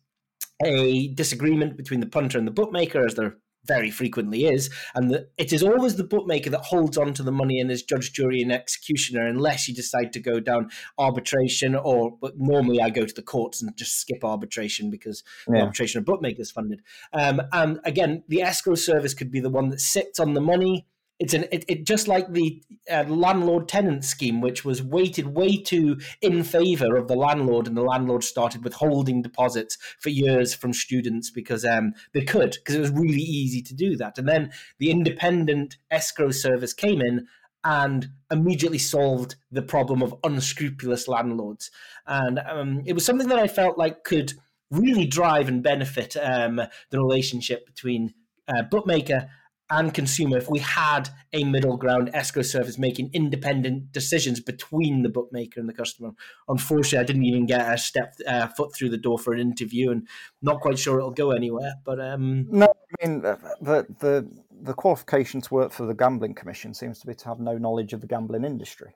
a 0.64 1.08
disagreement 1.14 1.78
between 1.78 2.00
the 2.00 2.06
punter 2.06 2.38
and 2.38 2.46
the 2.48 2.52
bookmaker 2.52 3.06
as 3.06 3.16
there 3.16 3.38
very 3.66 3.92
frequently 3.92 4.46
is, 4.46 4.70
and 4.96 5.12
the, 5.12 5.28
it 5.38 5.52
is 5.52 5.62
always 5.62 5.96
the 5.98 6.04
bookmaker 6.04 6.50
that 6.50 6.62
holds 6.62 6.98
on 6.98 7.14
to 7.14 7.22
the 7.24 7.32
money 7.32 7.60
and 7.60 7.70
is 7.70 7.84
judge, 7.84 8.14
jury, 8.14 8.42
and 8.42 8.52
executioner, 8.54 9.28
unless 9.28 9.68
you 9.68 9.76
decide 9.76 10.12
to 10.14 10.20
go 10.20 10.40
down 10.40 10.70
arbitration. 10.98 11.76
Or, 11.76 12.18
but 12.22 12.34
normally 12.38 12.82
I 12.82 12.90
go 12.90 13.06
to 13.06 13.14
the 13.14 13.22
courts 13.22 13.62
and 13.62 13.76
just 13.78 14.00
skip 14.00 14.24
arbitration 14.24 14.90
because 14.90 15.24
Yeah. 15.48 15.62
arbitration 15.62 16.00
of 16.00 16.06
bookmakers 16.06 16.52
funded. 16.52 16.82
Um, 17.14 17.42
and 17.52 17.80
again, 17.84 18.24
the 18.28 18.42
escrow 18.42 18.76
service 18.76 19.14
could 19.14 19.32
be 19.32 19.42
the 19.42 19.50
one 19.50 19.70
that 19.70 19.82
sits 19.82 20.20
on 20.20 20.34
the 20.34 20.42
money. 20.42 20.88
It's 21.20 21.34
an 21.34 21.46
it, 21.52 21.66
it 21.68 21.86
just 21.86 22.08
like 22.08 22.32
the 22.32 22.64
uh, 22.90 23.04
landlord 23.08 23.68
tenant 23.68 24.06
scheme, 24.06 24.40
which 24.40 24.64
was 24.64 24.82
weighted 24.82 25.28
way 25.28 25.58
too 25.58 26.00
in 26.22 26.44
favour 26.44 26.96
of 26.96 27.08
the 27.08 27.16
landlord, 27.16 27.68
and 27.68 27.76
the 27.76 27.82
landlord 27.82 28.24
started 28.24 28.64
withholding 28.64 29.22
deposits 29.22 29.78
for 30.00 30.10
years 30.10 30.54
from 30.54 30.74
students 30.74 31.30
because 31.30 31.66
um 31.66 31.94
they 32.14 32.24
could 32.24 32.52
because 32.52 32.76
it 32.76 32.82
was 32.82 32.92
really 32.92 33.22
easy 33.22 33.62
to 33.64 33.76
do 33.76 33.98
that. 33.98 34.18
And 34.18 34.28
then 34.28 34.52
the 34.78 34.92
independent 34.92 35.78
escrow 35.92 36.32
service 36.32 36.74
came 36.74 37.02
in 37.02 37.28
and 37.64 38.08
immediately 38.32 38.78
solved 38.78 39.36
the 39.52 39.62
problem 39.62 40.02
of 40.02 40.16
unscrupulous 40.24 41.08
landlords. 41.08 41.72
And 42.08 42.40
um, 42.40 42.84
it 42.86 42.94
was 42.94 43.06
something 43.06 43.28
that 43.28 43.40
I 43.40 43.48
felt 43.48 43.78
like 43.78 44.04
could 44.04 44.34
really 44.72 45.06
drive 45.06 45.48
and 45.48 45.64
benefit 45.64 46.16
um, 46.16 46.62
the 46.90 47.00
relationship 47.00 47.66
between 47.66 48.14
uh, 48.48 48.64
bookmaker 48.64 49.30
and 49.72 49.94
consumer 49.94 50.38
if 50.38 50.50
we 50.50 50.60
had 50.60 51.10
a 51.34 51.44
middle 51.44 51.78
ground 51.78 52.10
escrow 52.14 52.42
service 52.42 52.78
making 52.78 53.10
independent 53.14 53.92
decisions 53.92 54.40
between 54.40 55.04
the 55.04 55.10
bookmaker 55.10 55.60
and 55.60 55.70
the 55.70 55.74
customer. 55.74 56.12
Unfortunately, 56.48 57.00
I 57.00 57.04
didn't 57.04 57.26
even 57.26 57.46
get 57.46 57.72
a 57.74 57.78
step 57.78 58.16
uh, 58.28 58.48
foot 58.48 58.74
through 58.76 58.90
the 58.90 58.98
door 58.98 59.20
for 59.20 59.34
an 59.34 59.40
interview, 59.40 59.92
and 59.92 60.08
not 60.42 60.62
quite 60.62 60.80
sure 60.80 60.98
it'll 60.98 61.12
go 61.12 61.32
anywhere. 61.32 61.74
But 61.86 62.00
um, 62.00 62.48
No, 62.50 62.66
I 62.66 63.08
mean 63.08 63.22
the 63.22 63.86
the 64.00 64.30
the 64.62 64.74
qualification 64.74 65.42
to 65.42 65.54
work 65.54 65.72
for 65.72 65.86
the 65.86 65.94
gambling 65.94 66.34
commission 66.34 66.74
seems 66.74 67.00
to 67.00 67.08
be 67.08 67.14
to 67.16 67.26
have 67.26 67.40
no 67.40 67.58
knowledge 67.58 67.94
of 67.94 68.02
the 68.02 68.08
gambling 68.08 68.44
industry. 68.44 68.96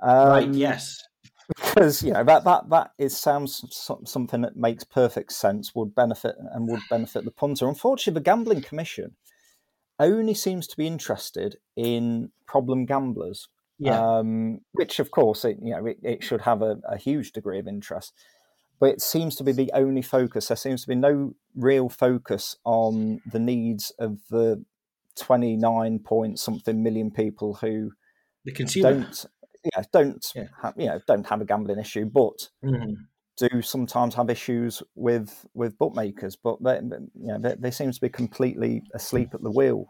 Um, 0.00 0.28
right, 0.28 0.54
yes, 0.54 1.02
because 1.48 2.02
you 2.02 2.12
know 2.12 2.24
that 2.24 2.44
that 2.44 2.70
that 2.70 2.90
is 2.98 3.16
sounds 3.16 3.64
something 4.04 4.42
that 4.42 4.56
makes 4.56 4.84
perfect 4.84 5.32
sense, 5.32 5.74
would 5.74 5.94
benefit 5.94 6.36
and 6.52 6.68
would 6.68 6.82
benefit 6.88 7.24
the 7.24 7.30
punter. 7.30 7.68
Unfortunately, 7.68 8.18
the 8.18 8.24
gambling 8.24 8.62
commission 8.62 9.16
only 10.02 10.34
seems 10.34 10.66
to 10.68 10.76
be 10.76 10.86
interested 10.86 11.56
in 11.76 12.30
problem 12.46 12.84
gamblers. 12.86 13.48
yeah, 13.78 13.98
um, 14.18 14.60
which 14.72 14.98
of 15.00 15.10
course 15.10 15.44
it, 15.44 15.58
you 15.62 15.72
know 15.74 15.86
it, 15.86 15.98
it 16.02 16.22
should 16.24 16.42
have 16.42 16.62
a, 16.62 16.76
a 16.88 16.96
huge 16.96 17.32
degree 17.32 17.58
of 17.58 17.66
interest 17.66 18.12
but 18.80 18.90
it 18.90 19.00
seems 19.00 19.36
to 19.36 19.44
be 19.44 19.52
the 19.52 19.70
only 19.74 20.02
focus 20.02 20.48
there 20.48 20.56
seems 20.56 20.82
to 20.82 20.88
be 20.88 20.94
no 20.94 21.34
real 21.54 21.88
focus 21.88 22.56
on 22.64 23.20
the 23.32 23.38
needs 23.38 23.92
of 23.98 24.18
the 24.30 24.64
29 25.16 25.98
point 26.00 26.38
something 26.38 26.82
million 26.82 27.10
people 27.10 27.54
who 27.54 27.92
the 28.44 28.52
consumer. 28.52 28.92
don't 28.92 29.26
yeah 29.64 29.82
don't 29.92 30.32
Yeah. 30.34 30.48
have 30.62 30.74
you 30.76 30.86
know 30.86 31.00
don't 31.06 31.26
have 31.28 31.40
a 31.40 31.44
gambling 31.44 31.78
issue 31.78 32.04
but 32.06 32.48
Mhm. 32.64 32.94
Do 33.36 33.62
sometimes 33.62 34.14
have 34.14 34.30
issues 34.30 34.82
with 34.94 35.46
with 35.54 35.78
bookmakers 35.78 36.36
but 36.36 36.62
they, 36.62 36.80
you 36.82 37.28
know 37.28 37.38
they, 37.38 37.54
they 37.58 37.70
seem 37.70 37.90
to 37.90 38.00
be 38.00 38.08
completely 38.08 38.82
asleep 38.94 39.30
at 39.34 39.42
the 39.42 39.50
wheel 39.50 39.86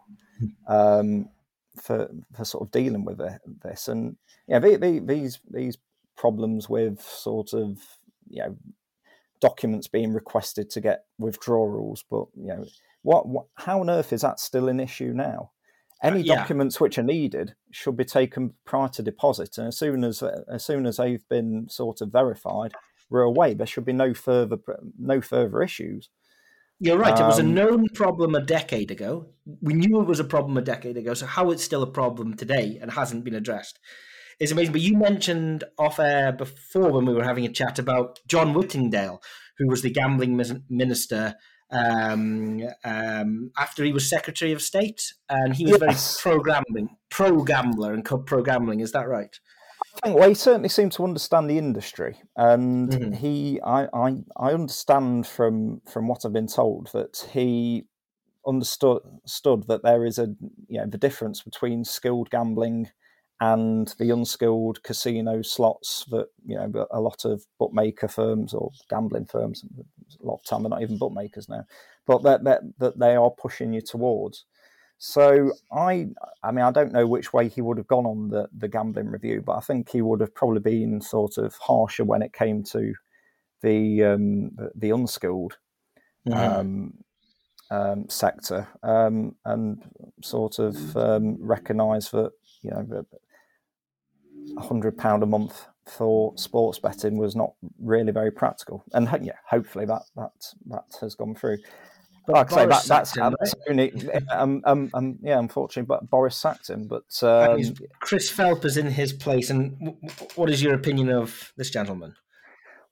um, 0.69 1.29
for 1.81 2.09
for 2.37 2.45
sort 2.45 2.63
of 2.63 2.71
dealing 2.71 3.05
with 3.05 3.21
this 3.63 3.89
and 3.89 4.17
yeah 4.47 4.59
the, 4.59 4.77
the, 4.77 5.01
these 5.01 5.41
these 5.51 5.77
problems 6.17 6.69
with 6.69 7.01
sort 7.01 7.53
of 7.53 7.79
you 8.29 8.43
know 8.43 8.57
documents 9.41 9.89
being 9.89 10.13
requested 10.13 10.71
to 10.71 10.81
get 10.81 11.05
withdrawals 11.19 12.05
but 12.09 12.27
you 12.37 12.47
know 12.49 12.65
what, 13.03 13.27
what 13.27 13.47
how 13.57 13.81
on 13.81 13.91
earth 13.91 14.13
is 14.13 14.21
that 14.21 14.39
still 14.39 14.69
an 14.69 14.79
issue 14.79 15.13
now 15.13 15.51
any 16.03 16.21
Uh, 16.21 16.25
yeah. 16.25 16.35
documents 16.37 16.81
which 16.81 16.97
are 16.99 17.03
needed 17.03 17.55
should 17.73 17.97
be 17.97 18.05
taken 18.05 18.55
prior 18.65 18.89
to 18.89 19.03
deposit 19.03 19.59
and 19.59 19.69
as 19.69 19.77
soon 19.79 20.05
as 20.05 20.23
as 20.23 20.65
soon 20.65 20.87
as 20.87 20.99
they've 20.99 21.29
been 21.29 21.69
sort 21.69 22.01
of 22.01 22.13
verified 22.13 22.73
we're 23.13 23.23
away 23.35 23.55
there 23.55 23.67
should 23.67 23.85
be 23.85 23.93
no 23.93 24.13
further 24.15 24.57
no 24.99 25.21
further 25.21 25.63
issues 25.63 26.09
You're 26.85 26.99
right. 26.99 27.19
it 27.19 27.23
was 27.33 27.39
a 27.39 27.43
Um, 27.43 27.55
known 27.55 27.89
problem 28.03 28.35
a 28.35 28.41
decade 28.59 28.91
ago. 28.91 29.13
We 29.69 29.75
knew 29.75 30.01
it 30.01 30.09
was 30.09 30.19
a 30.21 30.25
problem 30.35 30.57
a 30.57 30.63
decade 30.75 30.97
ago. 31.03 31.15
So 31.15 31.27
how 31.27 31.45
it's 31.53 31.63
still 31.63 31.83
a 31.85 31.93
problem 32.01 32.35
today 32.35 32.67
and 32.81 32.91
hasn't 32.91 33.23
been 33.27 33.37
addressed 33.43 33.79
is 34.41 34.51
amazing. 34.51 34.73
But 34.73 34.81
you 34.89 34.97
mentioned 34.99 35.63
off 35.79 36.01
air 36.01 36.33
before 36.33 36.91
when 36.91 37.07
we 37.07 37.15
were 37.15 37.29
having 37.31 37.47
a 37.47 37.53
chat 37.61 37.79
about 37.79 38.19
John 38.27 38.53
Whittingdale, 38.55 39.19
who 39.59 39.69
was 39.69 39.83
the 39.83 39.91
gambling 40.01 40.35
minister 40.69 41.23
um, 41.71 42.63
um, 42.85 43.31
after 43.57 43.85
he 43.85 43.93
was 43.93 44.09
Secretary 44.09 44.53
of 44.53 44.61
State, 44.61 45.03
and 45.29 45.55
he 45.55 45.65
was 45.67 45.79
Yes. 45.81 46.21
very 46.23 46.35
pro 46.37 46.43
gambling, 46.51 46.89
pro 47.11 47.45
gambler, 47.45 47.93
and 47.95 48.05
pro 48.05 48.43
gambling. 48.43 48.81
Is 48.81 48.93
that 48.93 49.09
right? 49.09 49.35
Think 50.01 50.17
well, 50.17 50.29
he 50.29 50.35
certainly 50.35 50.69
seemed 50.71 50.93
to 50.93 51.05
understand 51.05 51.51
the 51.51 51.59
industry, 51.59 52.17
and 52.37 52.91
Mhm. 52.91 53.15
he, 53.17 53.61
I, 53.61 53.89
I, 53.93 54.25
I 54.37 54.53
understand 54.53 55.27
from 55.27 55.83
from 55.87 56.09
what 56.09 56.25
I've 56.25 56.33
been 56.33 56.47
told 56.47 56.89
that 56.93 57.29
he 57.33 57.85
understood 58.47 59.03
understood 59.07 59.67
that 59.69 59.83
there 59.83 60.05
is 60.07 60.19
a 60.19 60.35
you 60.69 60.81
know 60.81 60.87
the 60.87 60.99
difference 60.99 61.43
between 61.43 61.85
skilled 61.85 62.31
gambling 62.31 62.91
and 63.41 63.95
the 63.99 64.11
unskilled 64.11 64.83
casino 64.83 65.43
slots 65.43 66.05
that 66.11 66.29
you 66.47 66.57
know 66.57 66.87
a 66.93 67.01
lot 67.01 67.25
of 67.25 67.45
bookmaker 67.59 68.09
firms 68.09 68.55
or 68.55 68.71
gambling 68.91 69.27
firms 69.27 69.65
a 70.23 70.27
lot 70.27 70.37
of 70.37 70.45
time 70.45 70.63
they're 70.63 70.71
not 70.71 70.83
even 70.83 70.99
bookmakers 70.99 71.49
now 71.49 71.65
but 72.07 72.23
that 72.25 72.45
that, 72.45 72.63
that 72.79 72.99
they 72.99 73.17
are 73.17 73.31
pushing 73.31 73.73
you 73.73 73.81
towards 73.83 74.45
so 75.05 75.51
I, 75.73 76.11
I 76.45 76.53
mean, 76.53 76.65
I 76.65 76.71
don't 76.71 76.93
know 76.93 77.09
which 77.09 77.33
way 77.33 77.49
he 77.49 77.61
would 77.61 77.77
have 77.77 77.89
gone 77.89 78.07
on 78.07 78.29
the, 78.29 78.49
the 78.57 78.69
gambling 78.69 79.09
review, 79.09 79.43
but 79.45 79.57
I 79.57 79.61
think 79.61 79.91
he 79.91 80.01
would 80.01 80.21
have 80.21 80.33
probably 80.33 80.61
been 80.61 81.01
sort 81.01 81.39
of 81.39 81.57
harsher 81.57 82.05
when 82.05 82.23
it 82.23 82.33
came 82.33 82.63
to 82.67 82.95
the 83.63 84.05
um, 84.05 84.53
the, 84.77 84.91
unskilled 84.91 85.59
um, 86.33 86.95
um, 87.73 88.09
sector, 88.09 88.69
um, 88.85 89.35
and 89.45 89.83
sort 90.23 90.61
of 90.61 90.97
um, 90.97 91.37
recognise 91.41 92.13
that 92.13 92.31
you 92.61 92.71
know 92.71 93.05
a 94.57 94.63
hundred 94.63 94.97
pound 94.97 95.25
a 95.25 95.27
month 95.27 95.67
for 95.85 96.33
sports 96.37 96.79
betting 96.79 97.17
was 97.17 97.35
not 97.35 97.55
really 97.81 98.13
very 98.13 98.31
practical, 98.31 98.85
and 98.93 99.09
yeah, 99.21 99.39
hopefully 99.49 99.85
that 99.85 100.03
that 100.15 100.31
that 100.67 100.97
has 101.01 101.17
gone 101.17 101.35
through. 101.35 101.59
Like 102.29 102.53
I 102.53 102.55
say, 102.55 102.67
that, 102.67 102.85
that's, 102.85 103.17
him, 103.17 103.89
um, 104.31 104.63
um, 104.65 104.91
um, 104.95 105.19
yeah, 105.23 105.39
unfortunately, 105.39 105.87
but 105.87 106.09
Boris 106.09 106.37
sacked 106.37 106.71
him. 106.71 106.87
But 106.87 107.23
um, 107.23 107.61
Chris 108.01 108.31
Philp 108.31 108.65
is 108.65 108.77
in 108.77 108.87
his 108.87 109.13
place. 109.13 109.51
And 109.51 109.73
w- 109.79 109.97
w- 110.01 110.29
what 110.37 110.49
is 110.49 110.63
your 110.63 110.75
opinion 110.75 111.09
of 111.11 111.53
this 111.57 111.71
gentleman? 111.71 112.15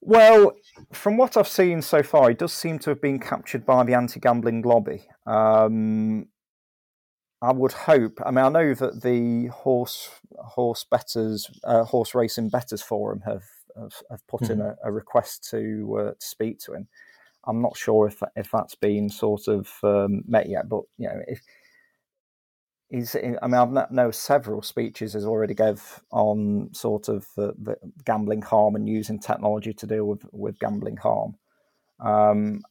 Well, 0.01 0.52
from 0.93 1.16
what 1.16 1.36
I've 1.36 1.47
seen 1.47 1.82
so 1.82 2.02
far, 2.02 2.28
he 2.28 2.35
does 2.35 2.52
seem 2.52 2.78
to 2.81 2.90
have 2.90 3.01
been 3.01 3.19
captured 3.19 3.65
by 3.65 3.85
the 3.85 3.94
anti-gambling 3.94 4.62
lobby. 4.62 5.07
Um, 5.27 6.27
I 7.43 7.52
would 7.52 7.73
hope. 7.73 8.19
I 8.24 8.31
mean, 8.31 8.44
I 8.44 8.48
know 8.48 8.74
that 8.74 9.02
the 9.02 9.47
horse 9.47 10.11
horse 10.39 10.85
betters, 10.90 11.51
uh, 11.65 11.85
horse 11.85 12.15
racing 12.15 12.48
betters 12.48 12.82
forum 12.82 13.23
have 13.24 13.44
have, 13.77 13.94
have 14.11 14.27
put 14.27 14.51
in 14.51 14.61
a, 14.61 14.77
a 14.85 14.90
request 14.90 15.48
to 15.51 15.97
uh, 15.98 16.11
to 16.19 16.27
speak 16.27 16.59
to 16.61 16.74
him. 16.74 16.89
I'm 17.46 17.62
not 17.62 17.76
sure 17.76 18.06
if 18.06 18.22
if 18.36 18.50
that's 18.50 18.74
been 18.74 19.08
sort 19.08 19.48
of 19.48 19.68
um, 19.82 20.22
met 20.26 20.48
yet, 20.48 20.68
but 20.68 20.82
you 20.98 21.08
know, 21.08 21.20
if 21.26 21.40
he's, 22.90 23.16
I 23.16 23.20
mean, 23.20 23.54
I've 23.54 23.72
kn- 23.72 23.86
know 23.90 24.10
several 24.10 24.62
speeches 24.62 25.14
he's 25.14 25.24
already 25.24 25.54
gave 25.54 26.00
on 26.10 26.70
sort 26.72 27.08
of 27.08 27.26
the, 27.36 27.54
the 27.58 27.76
gambling 28.04 28.42
harm 28.42 28.74
and 28.74 28.88
using 28.88 29.18
technology 29.18 29.72
to 29.72 29.86
deal 29.86 30.04
with 30.04 30.24
with 30.32 30.58
gambling 30.58 30.96
harm. 30.96 31.36
Um, 32.00 32.62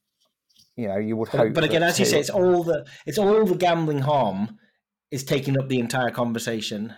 you 0.75 0.87
know, 0.87 0.97
you 0.97 1.17
would 1.17 1.29
But, 1.31 1.37
hope. 1.37 1.53
but 1.53 1.63
again, 1.63 1.83
as 1.83 1.99
you 1.99 2.05
say, 2.05 2.19
it's 2.19 2.29
all 2.29 2.63
the 2.63 2.85
it's 3.05 3.17
all 3.17 3.45
the 3.45 3.55
gambling 3.55 3.99
harm 3.99 4.59
is 5.11 5.23
taking 5.23 5.57
up 5.57 5.67
the 5.67 5.79
entire 5.79 6.11
conversation, 6.11 6.93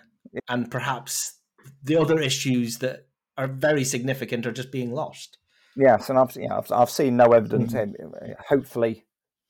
and 0.49 0.69
perhaps 0.69 1.39
the 1.83 1.97
other 1.97 2.19
issues 2.19 2.79
that 2.79 3.07
are 3.37 3.47
very 3.47 3.83
significant 3.83 4.45
are 4.45 4.51
just 4.51 4.71
being 4.71 4.91
lost. 4.91 5.37
Yes, 5.75 6.09
and 6.09 6.17
I've 6.19 6.35
yeah, 6.35 6.57
I've, 6.57 6.71
I've 6.71 6.89
seen 6.89 7.17
no 7.17 7.25
evidence. 7.33 7.73
Mm-hmm. 7.73 8.31
Hopefully, 8.49 9.05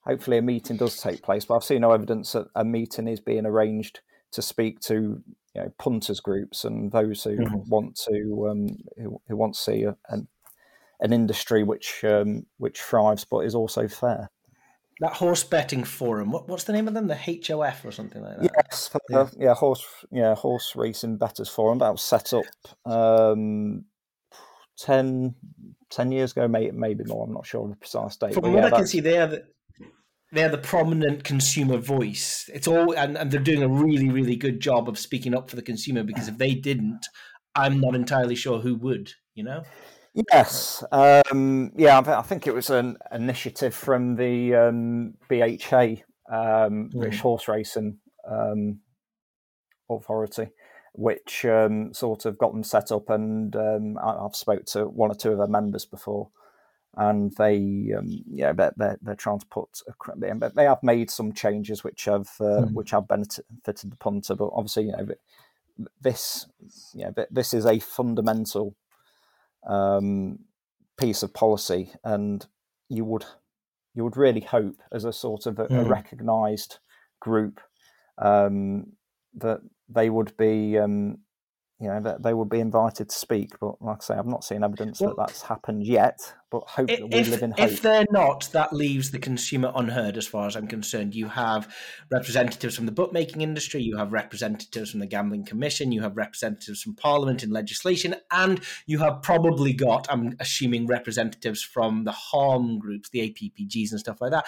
hopefully 0.05 0.37
a 0.37 0.41
meeting 0.41 0.77
does 0.77 0.97
take 0.97 1.23
place. 1.23 1.45
But 1.45 1.55
I've 1.55 1.63
seen 1.63 1.81
no 1.81 1.91
evidence 1.91 2.33
that 2.33 2.47
a 2.55 2.63
meeting 2.63 3.07
is 3.07 3.19
being 3.19 3.45
arranged 3.45 4.01
to 4.33 4.41
speak 4.41 4.79
to 4.81 5.21
you 5.55 5.61
know 5.61 5.73
punters 5.77 6.19
groups 6.19 6.63
and 6.63 6.91
those 6.91 7.23
who 7.23 7.37
Mhm. 7.37 7.67
want 7.67 7.95
to 8.07 8.47
um, 8.49 8.67
who, 8.97 9.21
who 9.27 9.35
want 9.35 9.55
to 9.55 9.59
see 9.59 9.83
a, 9.83 9.97
an 10.09 10.27
an 10.99 11.11
industry 11.13 11.63
which 11.63 12.03
um, 12.03 12.45
which 12.57 12.79
thrives 12.81 13.25
but 13.25 13.39
is 13.39 13.55
also 13.55 13.87
fair. 13.87 14.29
That 14.99 15.13
horse 15.13 15.43
betting 15.43 15.83
forum. 15.83 16.29
What, 16.31 16.47
what's 16.47 16.65
the 16.65 16.73
name 16.73 16.87
of 16.87 16.93
them? 16.93 17.07
The 17.07 17.15
HOF 17.15 17.83
or 17.83 17.91
something 17.91 18.21
like 18.21 18.37
that. 18.37 18.51
Yes, 18.69 18.87
for 18.87 19.01
the- 19.09 19.31
yeah. 19.39 19.55
horse, 19.55 19.83
yeah, 20.11 20.35
horse 20.35 20.75
racing 20.75 21.17
betters 21.17 21.49
forum. 21.49 21.79
That 21.79 21.89
was 21.91 22.03
set 22.03 22.31
up 22.33 22.45
um, 22.85 23.85
10, 24.77 25.33
10 25.91 26.11
years 26.11 26.31
ago, 26.31 26.47
maybe, 26.47 26.71
maybe 26.71 27.03
more. 27.03 27.25
I'm 27.25 27.33
not 27.33 27.45
sure 27.45 27.63
of 27.63 27.69
the 27.69 27.75
precise 27.75 28.17
date. 28.17 28.33
From 28.33 28.43
but 28.43 28.51
what 28.51 28.63
yeah, 28.63 28.67
I 28.67 28.71
can 28.71 28.87
see, 28.87 28.99
they 28.99 29.17
are 29.17 29.27
the, 29.27 29.43
they 30.31 30.43
are 30.43 30.49
the 30.49 30.57
prominent 30.57 31.23
consumer 31.23 31.77
voice. 31.77 32.49
It's 32.53 32.67
all, 32.67 32.93
and, 32.93 33.17
and 33.17 33.29
they're 33.29 33.41
doing 33.41 33.63
a 33.63 33.67
really, 33.67 34.09
really 34.09 34.35
good 34.35 34.59
job 34.59 34.87
of 34.87 34.97
speaking 34.97 35.35
up 35.35 35.49
for 35.49 35.55
the 35.55 35.61
consumer. 35.61 36.03
Because 36.03 36.27
if 36.27 36.37
they 36.37 36.55
didn't, 36.55 37.05
I'm 37.55 37.79
not 37.79 37.95
entirely 37.95 38.35
sure 38.35 38.59
who 38.59 38.75
would. 38.75 39.11
You 39.35 39.43
know. 39.45 39.63
Yes, 40.13 40.83
um, 40.91 41.71
yeah, 41.77 41.99
I, 41.99 42.19
I 42.19 42.21
think 42.21 42.45
it 42.45 42.53
was 42.53 42.69
an 42.69 42.97
initiative 43.13 43.73
from 43.73 44.17
the 44.17 44.55
um, 44.55 45.13
BHA, 45.29 46.01
um, 46.29 46.89
British 46.89 47.21
Horse 47.21 47.47
Racing 47.47 47.97
um, 48.29 48.81
Authority, 49.89 50.49
which 50.93 51.45
um, 51.45 51.93
sort 51.93 52.25
of 52.25 52.37
got 52.37 52.51
them 52.51 52.63
set 52.63 52.91
up. 52.91 53.09
And 53.09 53.55
um, 53.55 53.97
I, 53.97 54.25
I've 54.25 54.35
spoke 54.35 54.65
to 54.67 54.85
one 54.87 55.11
or 55.11 55.15
two 55.15 55.31
of 55.31 55.37
their 55.37 55.47
members 55.47 55.85
before, 55.85 56.29
and 56.97 57.31
they, 57.37 57.93
um, 57.97 58.23
yeah, 58.29 58.51
they're, 58.51 58.73
they're, 58.75 58.99
they're 59.01 59.15
trying 59.15 59.39
to 59.39 59.45
put, 59.47 59.69
a, 59.87 59.93
they- 60.17 60.31
they 60.55 60.65
have 60.65 60.83
made 60.83 61.09
some 61.09 61.31
changes 61.33 61.83
which 61.83 62.05
have 62.05 62.29
uh, 62.41 62.65
Mhm. 62.65 62.73
which 62.73 62.91
have 62.91 63.07
benefited 63.07 63.45
the 63.91 63.95
punter, 63.97 64.35
but 64.35 64.51
obviously, 64.53 64.83
you 64.85 64.91
know, 64.91 65.07
this, 66.01 66.47
you 66.93 67.05
know, 67.05 67.13
this 67.31 67.53
is 67.53 67.65
a 67.65 67.79
fundamental 67.79 68.75
um, 69.67 70.39
piece 70.97 71.23
of 71.23 71.33
policy, 71.33 71.91
and 72.03 72.45
you 72.89 73.05
would 73.05 73.25
you 73.93 74.03
would 74.03 74.17
really 74.17 74.41
hope, 74.41 74.81
as 74.91 75.03
a 75.05 75.13
sort 75.13 75.45
of 75.45 75.59
a, 75.59 75.65
a 75.65 75.67
Mm. 75.69 75.89
recognised 75.89 76.79
group, 77.19 77.59
um, 78.17 78.93
that 79.35 79.61
they 79.93 80.09
would 80.09 80.35
be, 80.37 80.77
um, 80.77 81.17
you 81.79 81.87
know, 81.87 81.99
that 81.99 82.21
they 82.21 82.33
would 82.33 82.49
be 82.49 82.59
invited 82.59 83.09
to 83.09 83.15
speak. 83.15 83.59
But 83.59 83.81
like 83.81 83.97
I 84.01 84.03
say, 84.03 84.13
I've 84.15 84.27
not 84.27 84.43
seen 84.43 84.63
evidence 84.63 85.01
Well- 85.01 85.15
that 85.15 85.27
that's 85.27 85.41
happened 85.41 85.83
yet. 85.85 86.33
But 86.51 86.63
hope 86.67 86.89
that 86.89 87.09
we 87.09 87.23
live 87.23 87.43
in 87.43 87.51
hope. 87.51 87.59
if 87.61 87.81
they're 87.81 88.05
not, 88.11 88.49
that 88.51 88.73
leaves 88.73 89.11
the 89.11 89.19
consumer 89.19 89.71
unheard 89.73 90.17
as 90.17 90.27
far 90.27 90.47
as 90.47 90.57
I'm 90.57 90.67
concerned. 90.67 91.15
You 91.15 91.29
have 91.29 91.73
representatives 92.11 92.75
from 92.75 92.87
the 92.87 92.91
bookmaking 92.91 93.39
industry, 93.41 93.81
you 93.81 93.95
have 93.95 94.11
representatives 94.11 94.91
from 94.91 94.99
the 94.99 95.05
Gambling 95.07 95.45
Commission, 95.45 95.93
you 95.93 96.01
have 96.01 96.17
representatives 96.17 96.81
from 96.83 96.93
Parliament 96.93 97.41
and 97.41 97.53
legislation, 97.53 98.15
and 98.31 98.59
you 98.85 98.99
have 98.99 99.21
probably 99.21 99.71
got, 99.71 100.07
I'm 100.11 100.35
assuming, 100.41 100.87
representatives 100.87 101.63
from 101.63 102.03
the 102.03 102.11
harm 102.11 102.79
groups, 102.79 103.09
the 103.09 103.21
APPGs 103.21 103.91
and 103.91 103.99
stuff 104.01 104.19
like 104.19 104.31
that. 104.31 104.45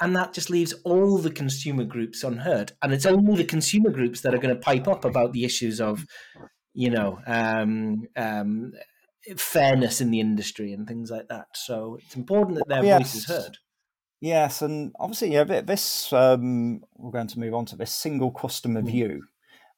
And 0.00 0.16
that 0.16 0.32
just 0.32 0.50
leaves 0.50 0.72
all 0.84 1.18
the 1.18 1.30
consumer 1.30 1.84
groups 1.84 2.24
unheard. 2.24 2.72
And 2.82 2.92
it's 2.92 3.06
only 3.06 3.36
the 3.36 3.44
consumer 3.44 3.90
groups 3.90 4.22
that 4.22 4.34
are 4.34 4.38
going 4.38 4.54
to 4.54 4.60
pipe 4.60 4.88
up 4.88 5.04
about 5.04 5.32
the 5.32 5.44
issues 5.44 5.80
of, 5.80 6.06
you 6.72 6.90
know, 6.90 7.18
um, 7.26 8.06
um, 8.16 8.72
fairness 9.36 10.00
in 10.00 10.10
the 10.10 10.20
industry 10.20 10.72
and 10.72 10.88
things 10.88 11.10
like 11.10 11.28
that. 11.28 11.48
So 11.54 11.98
it's 12.02 12.16
important 12.16 12.58
that 12.58 12.68
their 12.68 12.98
voice 12.98 13.14
is 13.14 13.26
heard. 13.26 13.58
Yes, 14.22 14.60
and 14.60 14.92
obviously, 15.00 15.32
yeah, 15.32 15.44
this 15.44 16.12
um, 16.12 16.82
we're 16.96 17.10
going 17.10 17.26
to 17.28 17.40
move 17.40 17.54
on 17.54 17.64
to 17.66 17.76
this 17.76 17.92
single 17.92 18.30
customer 18.30 18.82
view. 18.82 19.22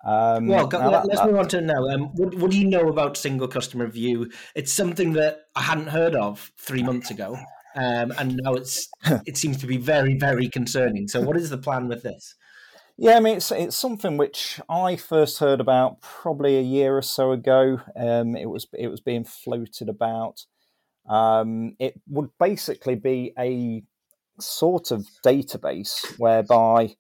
Um, 0.04 0.46
Hmm. 0.46 0.48
Well, 0.48 0.66
let, 0.66 0.82
us 0.82 1.06
that- 1.18 1.26
move 1.26 1.36
on 1.36 1.48
to 1.48 1.60
now. 1.60 1.86
Um, 1.88 2.10
what, 2.14 2.34
what 2.34 2.50
do 2.50 2.58
you 2.58 2.68
know 2.68 2.88
about 2.88 3.16
single 3.16 3.46
customer 3.46 3.86
view? 3.86 4.30
It's 4.56 4.72
something 4.72 5.12
that 5.12 5.42
I 5.54 5.62
hadn't 5.62 5.88
heard 5.88 6.16
of 6.16 6.50
three 6.58 6.82
months 6.82 7.10
ago, 7.12 7.38
um, 7.76 8.12
and 8.18 8.40
now 8.42 8.54
it's 8.54 8.88
it 9.26 9.36
seems 9.36 9.58
to 9.58 9.66
be 9.66 9.76
very 9.76 10.16
very 10.16 10.48
concerning. 10.48 11.08
So, 11.08 11.20
what 11.20 11.36
is 11.36 11.50
the 11.50 11.58
plan 11.58 11.88
with 11.88 12.02
this? 12.02 12.34
Yeah, 12.98 13.16
I 13.16 13.20
mean, 13.20 13.36
it's 13.36 13.50
it's 13.50 13.76
something 13.76 14.16
which 14.16 14.60
I 14.68 14.96
first 14.96 15.38
heard 15.38 15.60
about 15.60 16.00
probably 16.00 16.58
a 16.58 16.62
year 16.62 16.96
or 16.96 17.02
so 17.02 17.32
ago. 17.32 17.80
Um, 17.96 18.36
it 18.36 18.46
was 18.46 18.66
it 18.72 18.88
was 18.88 19.00
being 19.00 19.24
floated 19.24 19.88
about. 19.88 20.44
Um, 21.08 21.74
it 21.80 22.00
would 22.08 22.30
basically 22.38 22.94
be 22.94 23.32
a 23.38 23.82
sort 24.40 24.90
of 24.90 25.06
database 25.24 26.18
whereby 26.18 26.94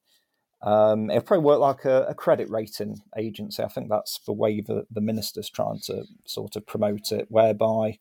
um, 0.62 1.10
it'll 1.10 1.22
probably 1.22 1.44
work 1.44 1.60
like 1.60 1.84
a, 1.84 2.06
a 2.08 2.14
credit 2.14 2.48
rating 2.50 3.00
agency. 3.16 3.62
I 3.62 3.68
think 3.68 3.88
that's 3.88 4.18
the 4.26 4.32
way 4.32 4.60
the, 4.60 4.86
the 4.90 5.00
minister's 5.00 5.50
trying 5.50 5.80
to 5.86 6.04
sort 6.26 6.56
of 6.56 6.66
promote 6.66 7.12
it, 7.12 7.26
whereby 7.28 7.98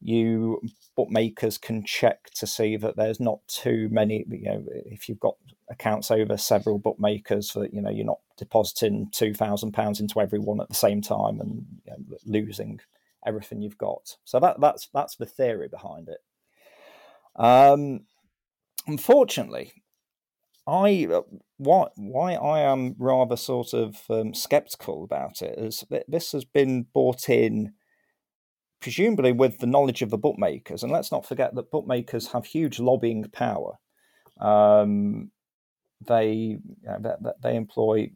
you 0.00 0.60
bookmakers 0.96 1.58
can 1.58 1.84
check 1.84 2.30
to 2.34 2.46
see 2.46 2.76
that 2.76 2.96
there's 2.96 3.20
not 3.20 3.40
too 3.48 3.88
many. 3.90 4.24
You 4.28 4.44
know, 4.44 4.64
if 4.86 5.08
you've 5.08 5.20
got 5.20 5.36
accounts 5.70 6.10
over 6.10 6.36
several 6.36 6.78
bookmakers, 6.78 7.52
that 7.54 7.72
you 7.72 7.80
know 7.80 7.90
you're 7.90 8.04
not 8.04 8.20
depositing 8.36 9.08
two 9.12 9.34
thousand 9.34 9.72
pounds 9.72 10.00
into 10.00 10.20
every 10.20 10.38
one 10.38 10.60
at 10.60 10.68
the 10.68 10.74
same 10.74 11.00
time 11.00 11.40
and 11.40 11.64
you 11.84 11.92
know, 11.92 12.16
losing 12.26 12.80
everything 13.26 13.62
you've 13.62 13.78
got. 13.78 14.16
So 14.24 14.40
that 14.40 14.60
that's 14.60 14.88
that's 14.92 15.16
the 15.16 15.26
theory 15.26 15.68
behind 15.68 16.08
it. 16.08 16.18
Um, 17.36 18.00
unfortunately, 18.86 19.72
I 20.66 21.08
why 21.58 21.88
why 21.96 22.34
I 22.34 22.60
am 22.60 22.94
rather 22.98 23.36
sort 23.36 23.74
of 23.74 23.96
um, 24.08 24.34
skeptical 24.34 25.04
about 25.04 25.42
it 25.42 25.58
is 25.58 25.84
that 25.90 26.04
this 26.08 26.32
has 26.32 26.44
been 26.44 26.86
bought 26.92 27.28
in 27.28 27.72
presumably 28.84 29.32
with 29.32 29.60
the 29.60 29.66
knowledge 29.66 30.02
of 30.02 30.10
the 30.10 30.18
bookmakers, 30.18 30.82
and 30.82 30.92
let's 30.92 31.10
not 31.10 31.24
forget 31.24 31.54
that 31.54 31.70
bookmakers 31.70 32.32
have 32.32 32.44
huge 32.44 32.78
lobbying 32.78 33.24
power. 33.32 33.78
Um, 34.38 35.30
they 36.06 36.58
that 36.84 37.36
they 37.42 37.56
employ 37.56 38.10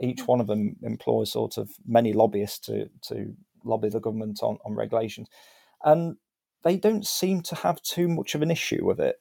each 0.00 0.26
one 0.26 0.40
of 0.40 0.46
them 0.46 0.76
employs 0.82 1.30
sort 1.30 1.58
of 1.58 1.72
many 1.86 2.14
lobbyists 2.14 2.58
to 2.68 2.88
to 3.02 3.34
lobby 3.66 3.90
the 3.90 4.00
government 4.00 4.42
on, 4.42 4.56
on 4.64 4.74
regulations, 4.74 5.28
and 5.84 6.16
they 6.64 6.76
don't 6.76 7.06
seem 7.06 7.42
to 7.42 7.54
have 7.56 7.82
too 7.82 8.08
much 8.08 8.34
of 8.34 8.40
an 8.40 8.50
issue 8.50 8.86
with 8.86 8.98
it. 8.98 9.20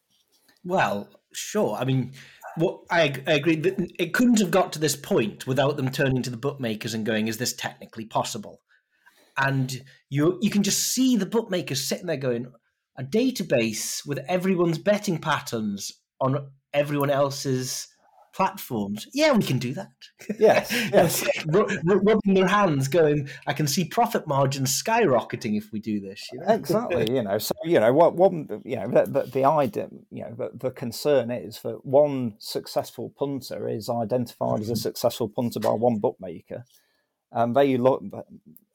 Well, 0.63 1.09
sure. 1.33 1.75
I 1.75 1.83
mean, 1.83 2.13
what 2.55 2.79
I, 2.89 3.13
I 3.27 3.33
agree 3.33 3.57
that 3.57 3.91
it 3.99 4.13
couldn't 4.13 4.39
have 4.39 4.51
got 4.51 4.71
to 4.71 4.79
this 4.79 4.95
point 4.95 5.45
without 5.47 5.75
them 5.75 5.91
turning 5.91 6.23
to 6.23 6.29
the 6.29 6.37
bookmakers 6.37 6.93
and 6.93 7.05
going, 7.05 7.27
"Is 7.27 7.39
this 7.39 7.51
technically 7.51 8.05
possible?" 8.05 8.61
And 9.37 9.83
you 10.09 10.37
you 10.41 10.49
can 10.49 10.63
just 10.63 10.93
see 10.93 11.15
the 11.15 11.25
bookmakers 11.25 11.83
sitting 11.83 12.07
there 12.07 12.17
going, 12.17 12.47
"A 12.97 13.03
database 13.03 14.05
with 14.05 14.19
everyone's 14.27 14.77
betting 14.77 15.19
patterns 15.19 15.91
on 16.19 16.49
everyone 16.73 17.11
else's 17.11 17.87
platforms. 18.33 19.07
Yeah, 19.13 19.33
we 19.33 19.43
can 19.43 19.59
do 19.59 19.73
that." 19.75 19.91
Yes, 20.39 20.71
yes. 20.93 21.23
Ru- 21.45 21.67
ru- 21.83 22.01
rubbing 22.01 22.33
their 22.33 22.47
hands, 22.47 22.87
going, 22.87 23.29
"I 23.45 23.53
can 23.53 23.67
see 23.67 23.85
profit 23.85 24.27
margins 24.27 24.81
skyrocketing 24.81 25.55
if 25.55 25.71
we 25.71 25.79
do 25.79 25.99
this." 25.99 26.27
You 26.33 26.39
know? 26.39 26.53
exactly 26.53 27.13
you 27.13 27.21
know 27.21 27.37
so 27.37 27.53
you 27.63 27.79
know 27.79 27.93
what 27.93 28.15
one 28.15 28.61
you 28.65 28.77
know 28.77 28.87
the, 28.87 29.03
the, 29.05 29.23
the 29.31 29.43
idea 29.43 29.87
you 30.09 30.23
know 30.23 30.33
the, 30.35 30.51
the 30.55 30.71
concern 30.71 31.29
is 31.29 31.61
that 31.61 31.85
one 31.85 32.35
successful 32.39 33.13
punter 33.17 33.67
is 33.69 33.87
identified 33.87 34.61
as 34.61 34.69
a 34.69 34.73
mm-hmm. 34.73 34.79
successful 34.79 35.29
punter 35.29 35.59
by 35.59 35.71
one 35.71 35.99
bookmaker 35.99 36.65
and 37.31 37.55
they 37.55 37.77
look 37.77 38.03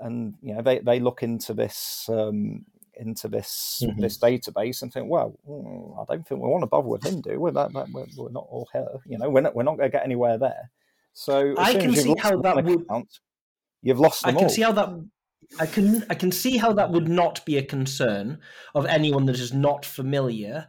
and 0.00 0.34
you 0.42 0.54
know 0.54 0.62
they, 0.62 0.78
they 0.80 1.00
look 1.00 1.22
into 1.22 1.54
this 1.54 2.06
um 2.08 2.64
into 2.94 3.26
this 3.28 3.82
Mhm. 3.84 4.00
this 4.00 4.18
database 4.18 4.82
and 4.82 4.92
think 4.92 5.08
well 5.08 5.38
mm, 5.48 5.98
i 5.98 6.04
don't 6.12 6.26
think 6.28 6.42
we 6.42 6.48
want 6.48 6.62
to 6.62 6.66
bother 6.66 6.88
with 6.88 7.04
him 7.04 7.20
do 7.22 7.40
we 7.40 7.50
that, 7.50 7.72
that, 7.72 7.86
we're, 7.92 8.04
we're 8.16 8.30
not 8.30 8.46
all 8.50 8.68
here 8.72 8.86
you 9.06 9.16
know 9.18 9.30
we're 9.30 9.40
not, 9.40 9.54
we're 9.56 9.62
not 9.62 9.78
going 9.78 9.90
to 9.90 9.96
get 9.96 10.04
anywhere 10.04 10.36
there 10.38 10.70
so 11.14 11.54
I 11.58 11.74
can 11.74 11.94
see 11.94 12.14
how 12.18 12.40
that 12.40 12.56
would- 12.64 12.82
account, 12.82 13.08
you've 13.82 14.00
lost 14.00 14.26
I 14.26 14.32
can 14.32 14.44
all 14.44 14.48
see 14.48 14.62
how 14.62 14.72
that 14.72 14.88
I 15.60 15.66
can 15.66 16.04
I 16.08 16.14
can 16.14 16.32
see 16.32 16.56
how 16.56 16.72
that 16.74 16.90
would 16.90 17.08
not 17.08 17.44
be 17.44 17.58
a 17.58 17.62
concern 17.62 18.38
of 18.74 18.86
anyone 18.86 19.26
that 19.26 19.38
is 19.38 19.52
not 19.52 19.84
familiar 19.84 20.68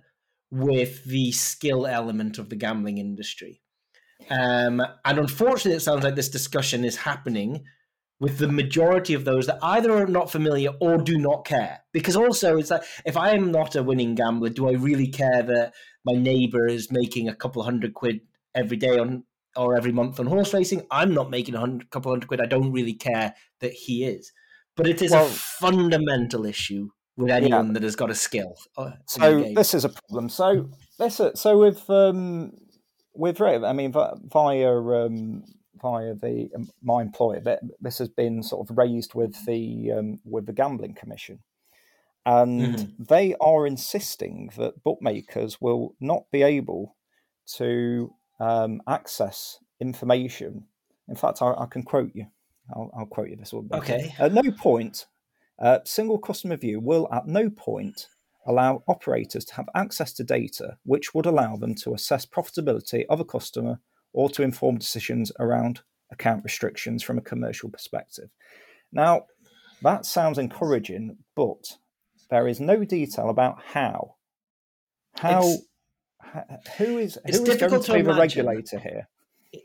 with 0.52 1.06
the 1.06 1.32
skill 1.32 1.88
element 1.88 2.38
of 2.38 2.50
the 2.50 2.56
gambling 2.58 2.98
industry. 2.98 3.62
Um, 4.30 4.82
and 5.06 5.20
unfortunately, 5.20 5.78
it 5.78 5.82
sounds 5.82 6.04
like 6.04 6.16
this 6.16 6.30
discussion 6.30 6.84
is 6.86 6.98
happening 6.98 7.64
with 8.20 8.38
the 8.38 8.48
majority 8.48 9.14
of 9.14 9.26
those 9.26 9.48
that 9.48 9.60
either 9.62 9.92
are 9.92 10.08
not 10.08 10.32
familiar 10.32 10.72
or 10.80 10.98
do 10.98 11.18
not 11.18 11.46
care. 11.46 11.80
Because 11.92 12.16
also, 12.16 12.58
it's 12.58 12.72
like 12.72 12.84
if 13.06 13.18
I 13.18 13.32
am 13.32 13.52
not 13.52 13.76
a 13.76 13.84
winning 13.84 14.16
gambler, 14.16 14.50
do 14.50 14.70
I 14.70 14.74
really 14.74 15.08
care 15.08 15.44
that 15.44 15.74
my 16.06 16.14
neighbor 16.14 16.68
is 16.68 16.92
making 16.92 17.28
a 17.28 17.36
couple 17.36 17.64
hundred 17.64 17.94
quid 17.94 18.22
every 18.56 18.78
day 18.78 18.98
on 18.98 19.24
or 19.56 19.76
every 19.76 19.92
month 19.92 20.20
on 20.20 20.28
horse 20.28 20.54
racing? 20.54 20.84
I'm 20.90 21.14
not 21.14 21.30
making 21.30 21.56
a 21.56 21.60
hundred, 21.60 21.90
couple 21.90 22.12
hundred 22.12 22.28
quid. 22.28 22.42
I 22.42 22.46
don't 22.46 22.72
really 22.72 22.94
care 22.94 23.34
that 23.60 23.74
he 23.74 24.06
is. 24.06 24.32
But 24.76 24.88
it 24.88 25.02
is 25.02 25.12
Well- 25.12 25.26
a 25.26 25.30
fundamental 25.30 26.46
issue 26.46 26.90
with 27.16 27.30
anyone 27.30 27.74
that 27.74 27.84
has 27.84 27.96
got 27.96 28.10
a 28.10 28.16
skill. 28.16 28.56
uh, 28.78 28.92
So 29.08 29.54
this 29.54 29.74
is 29.76 29.86
a 29.86 29.90
problem. 29.90 30.30
So 30.30 30.70
this, 30.98 31.22
so 31.36 31.60
with 31.60 31.88
um, 31.90 32.54
with 33.14 33.40
Ray, 33.40 33.56
I 33.56 33.74
mean 33.74 33.92
via 33.92 34.72
um, 34.72 35.44
via 35.82 36.14
the 36.14 36.50
um, 36.56 36.70
my 36.82 37.02
employer, 37.02 37.42
this 37.80 37.98
has 37.98 38.10
been 38.10 38.44
sort 38.44 38.70
of 38.70 38.78
raised 38.78 39.14
with 39.14 39.46
the 39.46 39.92
um, 39.92 40.20
with 40.24 40.46
the 40.46 40.54
gambling 40.54 40.96
commission, 40.96 41.40
and 42.26 42.76
Mm-hmm. 42.76 43.04
they 43.04 43.36
are 43.42 43.68
insisting 43.68 44.52
that 44.58 44.84
bookmakers 44.84 45.60
will 45.60 45.96
not 46.00 46.24
be 46.32 46.42
able 46.42 46.96
to 47.58 48.14
um, 48.40 48.82
access 48.88 49.60
information. 49.80 50.66
In 51.10 51.16
fact, 51.16 51.42
I, 51.42 51.54
I 51.54 51.66
can 51.66 51.84
quote 51.84 52.12
you. 52.14 52.28
I'll, 52.74 52.90
I'll 52.98 53.06
quote 53.06 53.30
you 53.30 53.36
this 53.36 53.52
one. 53.52 53.68
Okay. 53.74 54.16
At 54.18 54.34
no 54.34 54.44
point, 54.58 55.06
uh, 55.60 55.80
single 55.84 56.18
customer 56.18 56.56
view 56.56 56.80
will 56.80 57.10
at 57.12 57.28
no 57.28 57.50
point 57.50 58.08
allow 58.46 58.84
operators 58.88 59.46
to 59.46 59.54
have 59.56 59.70
access 59.76 60.14
to 60.14 60.24
data 60.24 60.78
which 60.84 61.14
would 61.14 61.26
allow 61.26 61.56
them 61.56 61.76
to 61.76 61.94
assess 61.94 62.26
profitability 62.26 63.06
of 63.10 63.20
a 63.20 63.26
customer 63.26 63.80
or 64.12 64.30
to 64.30 64.44
inform 64.44 64.78
decisions 64.78 65.32
around 65.40 65.82
account 66.12 66.44
restrictions 66.44 67.02
from 67.02 67.18
a 67.18 67.22
commercial 67.22 67.70
perspective. 67.70 68.30
Now, 68.92 69.26
that 69.82 70.06
sounds 70.06 70.38
encouraging, 70.38 71.18
but 71.36 71.78
there 72.30 72.48
is 72.48 72.60
no 72.60 72.84
detail 72.86 73.30
about 73.30 73.62
how. 73.64 74.16
How 75.16 75.40
It's- 75.40 76.78
who 76.78 76.98
is 76.98 77.20
who 77.26 77.32
is 77.32 77.40
going 77.58 77.72
to 77.72 77.80
to 77.80 77.94
be 77.94 78.02
the 78.02 78.14
regulator 78.14 78.80
here? 78.80 79.08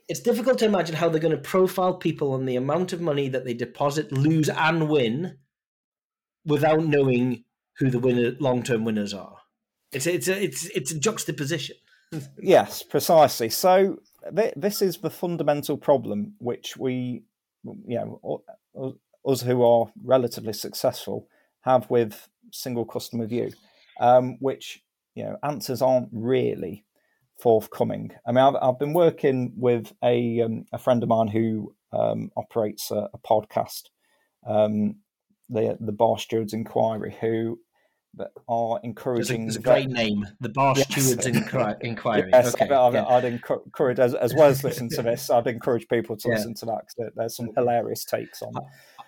it's 0.06 0.20
difficult 0.20 0.58
to 0.58 0.66
imagine 0.66 0.94
how 0.94 1.08
they're 1.08 1.20
going 1.20 1.34
to 1.34 1.42
profile 1.42 1.94
people 1.94 2.32
on 2.32 2.44
the 2.44 2.56
amount 2.56 2.92
of 2.92 3.00
money 3.00 3.28
that 3.28 3.44
they 3.44 3.54
deposit, 3.54 4.12
lose, 4.12 4.48
and 4.50 4.88
win 4.88 5.38
without 6.44 6.84
knowing 6.84 7.44
who 7.78 7.90
the 7.90 7.98
winner, 7.98 8.32
long-term 8.40 8.84
winners 8.84 9.14
are. 9.14 9.36
It's 9.92 10.06
a, 10.06 10.14
it's 10.14 10.28
a, 10.28 10.42
it's 10.42 10.66
it's 10.66 10.92
a 10.92 10.98
juxtaposition. 10.98 11.76
Yes, 12.40 12.82
precisely. 12.82 13.50
So 13.50 13.98
th- 14.34 14.54
this 14.56 14.80
is 14.80 14.96
the 14.96 15.10
fundamental 15.10 15.76
problem 15.76 16.34
which 16.38 16.74
we, 16.76 17.22
you 17.86 18.20
know, 18.24 18.92
us 19.26 19.42
who 19.42 19.62
are 19.62 19.92
relatively 20.02 20.54
successful 20.54 21.28
have 21.62 21.90
with 21.90 22.28
single 22.50 22.86
customer 22.86 23.26
view, 23.26 23.52
um, 24.00 24.38
which 24.40 24.82
you 25.14 25.24
know 25.24 25.36
answers 25.42 25.82
aren't 25.82 26.08
really 26.12 26.84
forthcoming. 27.38 28.12
I 28.26 28.32
mean, 28.32 28.44
I've, 28.44 28.56
I've 28.60 28.78
been 28.78 28.94
working 28.94 29.52
with 29.56 29.92
a 30.02 30.40
um, 30.40 30.64
a 30.72 30.78
friend 30.78 31.02
of 31.02 31.08
mine 31.08 31.28
who 31.28 31.74
um, 31.92 32.30
operates 32.36 32.90
a, 32.90 33.08
a 33.12 33.18
podcast, 33.18 33.84
um, 34.46 34.96
the 35.48 35.76
the 35.80 35.92
Bar 35.92 36.18
Stewards 36.18 36.52
Inquiry, 36.52 37.16
who 37.20 37.58
that 38.18 38.30
are 38.48 38.78
encouraging. 38.84 39.46
it's 39.46 39.56
a 39.56 39.58
that- 39.60 39.64
great 39.64 39.88
name, 39.88 40.26
the 40.40 40.48
Bar 40.50 40.74
Yes. 40.76 40.86
Stewards 40.92 41.26
Inqui- 41.26 41.80
Inquiry. 41.82 42.28
Yes, 42.32 42.54
okay, 42.54 42.72
I'd, 42.72 42.94
yeah. 42.94 43.04
I'd 43.06 43.24
encourage, 43.24 43.98
as, 43.98 44.14
as 44.14 44.34
well 44.34 44.48
as 44.48 44.62
listen 44.62 44.88
to 44.90 45.02
this, 45.10 45.30
I'd 45.30 45.46
encourage 45.46 45.88
people 45.88 46.16
to 46.16 46.28
Yeah. 46.28 46.34
listen 46.36 46.54
to 46.54 46.66
that 46.66 46.82
because 46.96 47.12
there's 47.16 47.36
some 47.36 47.48
hilarious 47.56 48.04
takes 48.04 48.42
on. 48.42 48.52
It. 48.56 48.62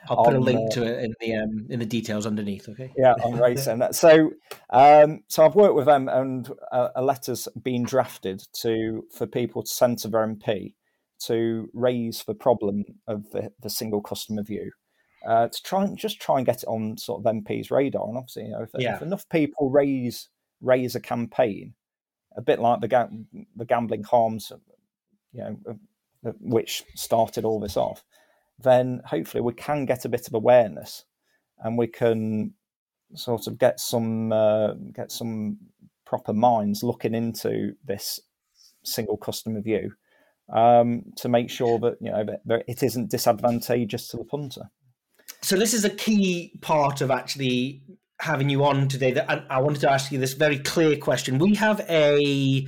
I'll 0.09 0.24
put 0.24 0.35
a 0.35 0.41
link 0.41 0.70
uh, 0.70 0.74
to 0.77 0.82
it 0.85 1.05
in 1.05 1.15
the 1.20 1.35
um, 1.37 1.66
in 1.69 1.78
the 1.78 1.85
details 1.85 2.24
underneath. 2.24 2.66
Okay. 2.70 2.91
Yeah, 2.97 3.12
on 3.23 3.39
racing. 3.39 3.82
So, 3.93 4.31
um, 4.70 5.24
so 5.28 5.45
I've 5.45 5.55
worked 5.55 5.74
with 5.74 5.85
them, 5.85 6.09
and 6.09 6.51
a, 6.73 6.89
a 6.97 7.03
letter's 7.03 7.49
been 7.62 7.82
drafted 7.82 8.43
to 8.62 9.05
for 9.15 9.27
people 9.27 9.62
to 9.62 9.69
send 9.70 9.99
to 9.99 10.09
their 10.09 10.27
MP 10.27 10.73
to 11.27 11.69
raise 11.74 12.24
the 12.27 12.35
problem 12.35 12.85
of 13.07 13.31
the, 13.32 13.53
the 13.61 13.69
single 13.69 14.01
customer 14.01 14.43
view. 14.43 14.70
Uh, 15.27 15.49
to 15.49 15.63
try 15.63 15.85
and 15.85 15.99
just 15.99 16.19
try 16.21 16.39
and 16.39 16.47
get 16.47 16.63
it 16.63 16.67
on 16.67 16.97
sort 16.97 17.21
of 17.21 17.27
MP's 17.35 17.71
radar, 17.71 18.09
and 18.09 18.17
obviously, 18.17 18.45
you 18.45 18.51
know, 18.51 18.63
if, 18.63 18.71
Yeah. 18.79 18.97
if 18.97 19.03
enough 19.03 19.29
people 19.29 19.71
raise 19.71 20.29
raise 20.63 20.95
a 20.95 21.01
campaign, 21.01 21.75
a 22.37 22.43
bit 22.43 22.59
like 22.59 22.81
the 22.81 22.89
ga- 22.89 23.09
the 23.57 23.65
gambling 23.65 24.05
harms, 24.05 24.53
you 25.33 25.43
know, 25.43 25.79
which 26.41 26.85
started 26.95 27.45
all 27.45 27.61
this 27.61 27.77
off, 27.77 28.05
then 28.59 29.03
hopefully 29.05 29.43
we 29.43 29.53
can 29.53 29.85
get 29.85 30.05
a 30.05 30.09
bit 30.09 30.27
of 30.27 30.35
awareness, 30.35 31.05
and 31.59 31.77
we 31.77 31.87
can 31.87 32.55
sort 33.15 33.47
of 33.47 33.59
get 33.59 33.79
some 33.79 34.33
uh, 34.33 34.73
get 34.95 35.13
some 35.13 35.59
proper 36.07 36.33
minds 36.33 36.83
looking 36.83 37.15
into 37.15 37.75
this 37.85 38.21
single 38.83 39.17
customer 39.17 39.61
view 39.61 39.93
um, 40.53 41.05
to 41.17 41.29
make 41.29 41.51
sure 41.51 41.79
that 41.79 41.97
you 42.01 42.11
know 42.11 42.25
that, 42.25 42.41
that 42.47 42.65
it 42.67 42.83
isn't 42.83 43.11
disadvantageous 43.11 44.09
to 44.09 44.17
the 44.17 44.25
punter. 44.25 44.71
So 45.43 45.57
this 45.57 45.75
is 45.75 45.85
a 45.85 45.91
key 45.91 46.53
part 46.61 47.01
of 47.01 47.11
actually 47.11 47.83
having 48.21 48.51
you 48.51 48.65
on 48.65 48.89
today. 48.89 49.12
That 49.12 49.31
and 49.31 49.43
I 49.49 49.61
wanted 49.61 49.81
to 49.81 49.91
ask 49.91 50.12
you 50.12 50.19
this 50.19 50.35
very 50.35 50.59
clear 50.59 50.97
question. 50.97 51.39
We 51.39 51.55
have 51.55 51.81
a 51.89 52.67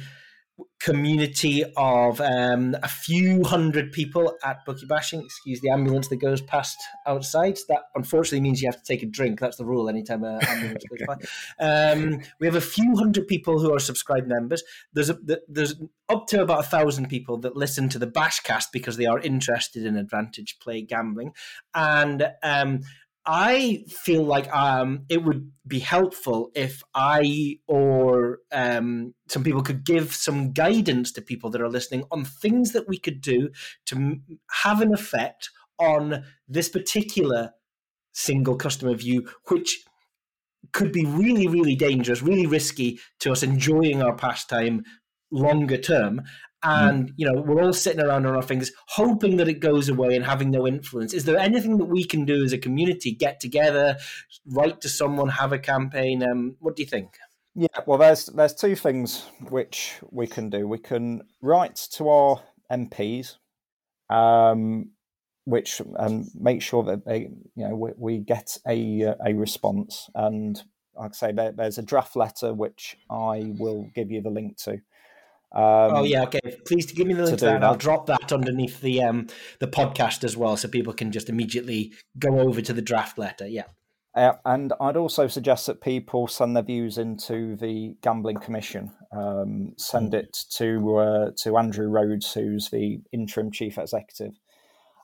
community 0.81 1.65
of 1.77 2.21
um, 2.21 2.77
a 2.83 2.89
few 2.89 3.45
hundred 3.45 3.93
people 3.93 4.37
at 4.45 4.65
Bookie 4.65 4.87
Bashing. 4.87 5.23
Excuse 5.23 5.61
the 5.61 5.71
ambulance 5.71 6.09
that 6.09 6.17
goes 6.17 6.41
past 6.41 6.77
outside. 7.07 7.59
That 7.69 7.83
unfortunately 7.95 8.41
means 8.41 8.61
you 8.61 8.69
have 8.69 8.83
to 8.83 8.85
take 8.85 9.03
a 9.03 9.07
drink. 9.07 9.41
That's 9.41 9.57
the 9.57 9.65
rule 9.65 9.89
anytime 9.89 10.25
an 10.25 10.41
ambulance 10.49 10.85
goes 10.91 11.07
by. 11.07 11.17
Um, 11.65 12.21
we 12.41 12.47
have 12.47 12.57
a 12.57 12.61
few 12.61 12.97
hundred 12.97 13.29
people 13.29 13.61
who 13.61 13.73
are 13.73 13.79
subscribed 13.79 14.29
members. 14.29 14.63
There's 14.93 15.11
a, 15.11 15.19
there's 15.49 15.75
up 16.09 16.27
to 16.29 16.43
about 16.43 16.61
a 16.61 16.69
thousand 16.69 17.09
people 17.09 17.39
that 17.39 17.57
listen 17.57 17.89
to 17.91 17.99
the 17.99 18.07
Bashcast 18.07 18.67
because 18.73 18.97
they 18.97 19.07
are 19.07 19.21
interested 19.21 19.87
in 19.87 19.97
advantage 19.97 20.59
play 20.61 20.83
gambling, 20.83 21.33
and 21.75 22.27
um, 22.43 22.81
I 23.25 23.85
feel 23.89 24.25
like 24.25 24.53
um, 24.55 25.05
it 25.09 25.23
would 25.23 25.53
be 25.67 25.79
helpful 25.79 26.51
if 26.55 26.83
I 26.93 27.59
or 27.69 28.39
um, 28.51 29.15
some 29.29 29.45
people 29.45 29.63
could 29.63 29.85
give 29.85 30.13
some 30.13 30.53
guidance 30.53 31.13
to 31.13 31.23
people 31.23 31.51
that 31.51 31.61
are 31.61 31.69
listening 31.69 32.05
on 32.11 32.25
things 32.25 32.73
that 32.73 32.89
we 32.89 32.99
could 32.99 33.21
do 33.21 33.51
to 33.87 34.17
have 34.65 34.81
an 34.81 34.93
effect 34.93 35.51
on 35.79 36.25
this 36.49 36.69
particular 36.69 37.53
single 38.13 38.57
customer 38.57 38.95
view, 38.95 39.29
which 39.49 39.85
could 40.73 40.93
be 40.93 41.05
really, 41.05 41.47
really 41.47 41.77
dangerous, 41.77 42.23
really 42.23 42.47
risky 42.47 42.99
to 43.21 43.31
us 43.31 43.43
enjoying 43.43 44.03
our 44.03 44.17
pastime 44.17 44.85
longer 45.31 45.79
term. 45.79 46.23
And 46.65 47.13
you 47.17 47.27
know, 47.27 47.41
we're 47.41 47.63
all 47.63 47.73
sitting 47.73 48.01
around 48.01 48.27
on 48.27 48.35
our 48.37 48.43
fingers, 48.43 48.71
hoping 48.89 49.37
that 49.39 49.49
it 49.49 49.61
goes 49.61 49.89
away 49.89 50.15
and 50.15 50.25
having 50.25 50.51
no 50.51 50.67
influence. 50.67 51.13
Is 51.13 51.25
there 51.25 51.39
anything 51.39 51.79
that 51.79 51.87
we 51.87 52.05
can 52.05 52.25
do 52.25 52.45
as 52.45 52.53
a 52.53 52.59
community? 52.59 53.13
Get 53.13 53.41
together, 53.41 53.97
write 54.47 54.81
to 54.83 54.89
someone, 54.89 55.29
have 55.29 55.53
a 55.53 55.59
campaign. 55.59 56.23
Um, 56.23 56.57
what 56.61 56.77
do 56.77 56.83
you 56.83 56.89
think? 56.89 57.17
Yeah, 57.55 57.67
well, 57.87 57.99
there's 57.99 58.27
there's 58.27 58.55
two 58.55 58.77
things 58.77 59.27
which 59.51 59.95
we 60.11 60.27
can 60.27 60.49
do. 60.49 60.67
We 60.67 60.79
can 60.79 61.23
write 61.41 61.77
to 61.93 62.09
our 62.09 62.43
MPs, 62.71 63.37
um, 64.09 64.91
which 65.45 65.83
and 65.97 66.27
make 66.35 66.63
sure 66.63 66.83
that 66.85 67.05
they, 67.05 67.29
you 67.57 67.69
know, 67.69 67.75
we, 67.75 67.91
we 67.97 68.19
get 68.19 68.57
a 68.67 69.15
a 69.25 69.35
response. 69.35 70.09
And 70.15 70.63
like 70.95 71.11
I 71.11 71.15
say, 71.15 71.33
there, 71.33 71.53
there's 71.53 71.79
a 71.79 71.83
draft 71.83 72.17
letter 72.17 72.55
which 72.55 72.97
I 73.11 73.53
will 73.59 73.91
give 73.95 74.11
you 74.11 74.23
the 74.23 74.31
link 74.31 74.57
to. 74.59 74.81
Um, 75.55 75.63
oh 75.97 76.05
yeah, 76.05 76.23
okay. 76.25 76.41
Please 76.67 76.91
give 76.93 77.07
me 77.07 77.15
the 77.15 77.25
link 77.25 77.35
to 77.35 77.41
to 77.41 77.45
that. 77.47 77.57
and 77.57 77.65
I'll 77.65 77.77
drop 77.77 78.07
that 78.07 78.33
underneath 78.33 78.81
the 78.81 79.03
um 79.03 79.27
the 79.59 79.67
podcast 79.69 80.25
as 80.25 80.37
well, 80.37 80.57
so 80.57 80.69
people 80.69 80.93
can 80.93 81.13
just 81.13 81.29
immediately 81.29 81.93
go 82.19 82.41
over 82.41 82.63
to 82.63 82.73
the 82.73 82.83
draft 82.83 83.19
letter. 83.19 83.47
Yeah. 83.47 83.65
Uh, 84.15 84.35
and 84.45 84.75
I'd 84.79 84.99
also 84.99 85.27
suggest 85.27 85.67
that 85.67 85.81
people 85.81 86.29
send 86.29 86.55
their 86.55 86.63
views 86.63 86.99
into 86.99 87.57
the 87.57 87.97
Gambling 88.03 88.37
Commission. 88.41 88.93
Um, 89.11 89.73
send 89.79 90.13
it 90.13 90.37
to 90.57 90.97
uh, 90.97 91.31
to 91.43 91.57
Andrew 91.57 91.87
Rhodes, 91.89 92.33
who's 92.33 92.69
the 92.71 93.01
interim 93.13 93.51
chief 93.51 93.79
executive. 93.79 94.39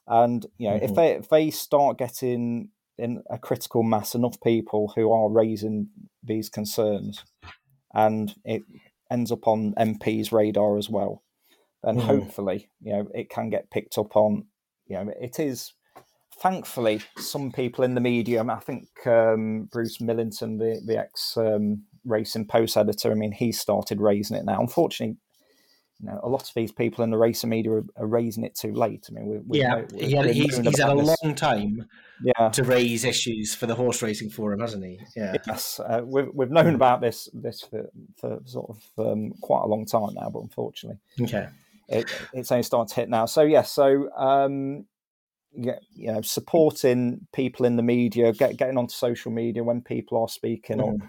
And 0.06 0.44
you 0.58 0.70
know, 0.70 0.76
if 0.76 0.90
Mhm. 0.90 0.94
they 0.96 1.10
if 1.12 1.28
they 1.28 1.50
start 1.50 1.98
getting 1.98 2.70
in 2.98 3.22
a 3.30 3.38
critical 3.38 3.82
mass, 3.82 4.14
enough 4.14 4.40
people 4.42 4.92
who 4.94 5.10
are 5.12 5.30
raising 5.30 5.88
these 6.22 6.48
concerns, 6.50 7.24
and 7.94 8.34
it 8.44 8.62
ends 9.10 9.32
up 9.32 9.46
on 9.46 9.74
MP's 9.76 10.32
radar 10.32 10.76
as 10.76 10.88
well, 10.90 11.22
then 11.82 11.96
Mhm. 11.96 12.02
hopefully 12.02 12.70
you 12.80 12.92
know 12.92 13.08
it 13.14 13.30
can 13.30 13.50
get 13.50 13.70
picked 13.70 13.98
up 13.98 14.16
on. 14.16 14.46
You 14.86 14.96
know, 15.04 15.12
it 15.20 15.38
is 15.38 15.74
thankfully, 16.40 17.00
some 17.18 17.50
people 17.50 17.84
in 17.84 17.94
the 17.94 18.00
media, 18.00 18.44
I 18.44 18.60
think 18.60 18.88
um, 19.06 19.68
Bruce 19.72 20.00
Millington, 20.00 20.58
the, 20.58 20.80
the 20.84 20.96
ex 20.98 21.36
um, 21.36 21.84
Racing 22.04 22.46
Post 22.46 22.76
editor, 22.76 23.10
I 23.10 23.14
mean, 23.14 23.32
he 23.32 23.52
started 23.52 24.00
raising 24.00 24.36
it 24.36 24.44
now. 24.44 24.60
Unfortunately, 24.60 25.16
you 26.00 26.06
know, 26.06 26.20
a 26.22 26.28
lot 26.28 26.42
of 26.42 26.54
these 26.54 26.70
people 26.70 27.02
in 27.02 27.10
the 27.10 27.18
racing 27.18 27.50
media 27.50 27.72
are, 27.72 27.84
are 27.96 28.06
raising 28.06 28.44
it 28.44 28.54
too 28.54 28.72
late. 28.72 29.08
I 29.10 29.12
mean, 29.14 29.26
we, 29.26 29.38
we 29.38 29.58
yeah, 29.60 29.68
know- 29.68 29.86
he 29.96 30.12
had, 30.12 30.30
he's, 30.30 30.56
he's 30.56 30.78
had 30.78 30.90
a 30.90 30.94
long 30.94 31.34
time 31.34 31.88
yeah. 32.22 32.50
to 32.50 32.62
raise 32.62 33.04
issues 33.04 33.54
for 33.54 33.66
the 33.66 33.74
horse 33.74 34.00
racing 34.00 34.30
forum, 34.30 34.60
hasn't 34.60 34.84
he? 34.84 35.00
Yeah. 35.16 35.36
Yes, 35.46 35.80
uh, 35.80 36.02
we've 36.04 36.28
we've 36.32 36.50
known 36.50 36.74
about 36.74 37.00
this 37.00 37.28
this 37.34 37.62
for, 37.62 37.90
for 38.16 38.38
sort 38.44 38.70
of 38.70 39.06
um, 39.06 39.32
quite 39.40 39.62
a 39.64 39.66
long 39.66 39.86
time 39.86 40.14
now, 40.14 40.30
but 40.30 40.40
unfortunately, 40.40 41.00
Okay. 41.20 41.48
it, 41.88 42.06
it's 42.32 42.52
only 42.52 42.62
starting 42.62 42.88
to 42.88 42.94
hit 42.94 43.08
now. 43.08 43.26
So 43.26 43.42
yes, 43.42 43.72
so 43.72 44.08
um, 44.16 44.84
get, 45.60 45.82
you 45.94 46.12
know 46.12 46.20
supporting 46.22 47.26
people 47.32 47.66
in 47.66 47.74
the 47.74 47.82
media, 47.82 48.32
get, 48.32 48.56
getting 48.56 48.78
onto 48.78 48.94
social 48.94 49.32
media 49.32 49.64
when 49.64 49.80
people 49.80 50.20
are 50.22 50.28
speaking 50.28 50.80
up 50.80 51.08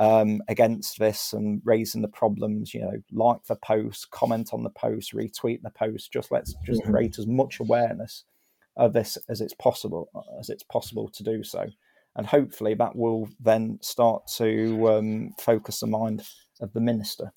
um, 0.00 0.42
against 0.48 0.98
this 0.98 1.32
and 1.32 1.60
raising 1.64 2.02
the 2.02 2.08
problems. 2.08 2.74
You 2.74 2.80
know, 2.80 3.02
like 3.12 3.44
the 3.44 3.56
post, 3.56 4.10
comment 4.10 4.50
on 4.52 4.64
the 4.64 4.70
post, 4.70 5.12
retweet 5.14 5.62
the 5.62 5.70
post. 5.70 6.12
Just 6.12 6.32
let's 6.32 6.54
just 6.64 6.82
Mhm. 6.82 6.90
create 6.90 7.18
as 7.18 7.26
much 7.28 7.60
awareness 7.60 8.24
of 8.76 8.92
this 8.92 9.18
as 9.28 9.40
it's 9.40 9.54
possible 9.54 10.08
as 10.40 10.48
it's 10.48 10.62
possible 10.64 11.08
to 11.10 11.22
do 11.22 11.42
so, 11.44 11.66
and 12.16 12.26
hopefully 12.26 12.74
that 12.74 12.96
will 12.96 13.28
then 13.38 13.78
start 13.82 14.26
to 14.36 14.88
um, 14.90 15.32
focus 15.38 15.80
the 15.80 15.86
mind 15.86 16.26
of 16.60 16.72
the 16.72 16.80
minister. 16.80 17.32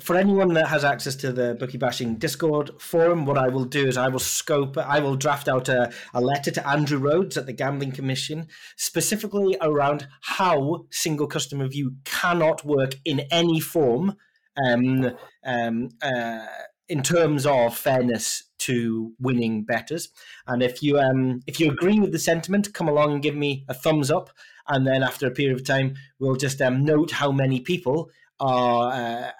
For 0.00 0.16
anyone 0.16 0.52
that 0.54 0.68
has 0.68 0.84
access 0.84 1.16
to 1.16 1.32
the 1.32 1.54
Bookie 1.54 1.78
Bashing 1.78 2.16
Discord 2.16 2.70
forum, 2.80 3.24
what 3.24 3.38
I 3.38 3.48
will 3.48 3.64
do 3.64 3.86
is 3.86 3.96
I 3.96 4.08
will 4.08 4.18
scope, 4.18 4.76
I 4.76 5.00
will 5.00 5.16
draft 5.16 5.48
out 5.48 5.68
a, 5.68 5.92
a 6.12 6.20
letter 6.20 6.50
to 6.50 6.68
Andrew 6.68 6.98
Rhodes 6.98 7.36
at 7.36 7.46
the 7.46 7.52
Gambling 7.52 7.92
Commission, 7.92 8.48
specifically 8.76 9.56
around 9.60 10.06
how 10.22 10.86
single 10.90 11.26
customer 11.26 11.68
view 11.68 11.96
cannot 12.04 12.64
work 12.64 12.94
in 13.04 13.20
any 13.30 13.60
form 13.60 14.16
um, 14.64 15.12
um, 15.44 15.88
uh, 16.02 16.46
in 16.88 17.02
terms 17.02 17.46
of 17.46 17.76
fairness 17.76 18.44
to 18.58 19.12
winning 19.18 19.64
betters. 19.64 20.08
And 20.46 20.62
if 20.62 20.82
you 20.82 20.98
um, 20.98 21.40
if 21.46 21.60
you 21.60 21.70
agree 21.70 22.00
with 22.00 22.12
the 22.12 22.18
sentiment, 22.18 22.74
come 22.74 22.88
along 22.88 23.12
and 23.12 23.22
give 23.22 23.34
me 23.34 23.64
a 23.68 23.74
thumbs 23.74 24.10
up. 24.10 24.30
And 24.68 24.86
then 24.86 25.02
after 25.02 25.26
a 25.26 25.30
period 25.30 25.58
of 25.58 25.66
time, 25.66 25.94
we'll 26.18 26.36
just 26.36 26.60
um, 26.60 26.84
note 26.84 27.12
how 27.12 27.30
many 27.30 27.60
people 27.60 28.10
are 28.40 28.92
uh, 28.92 29.30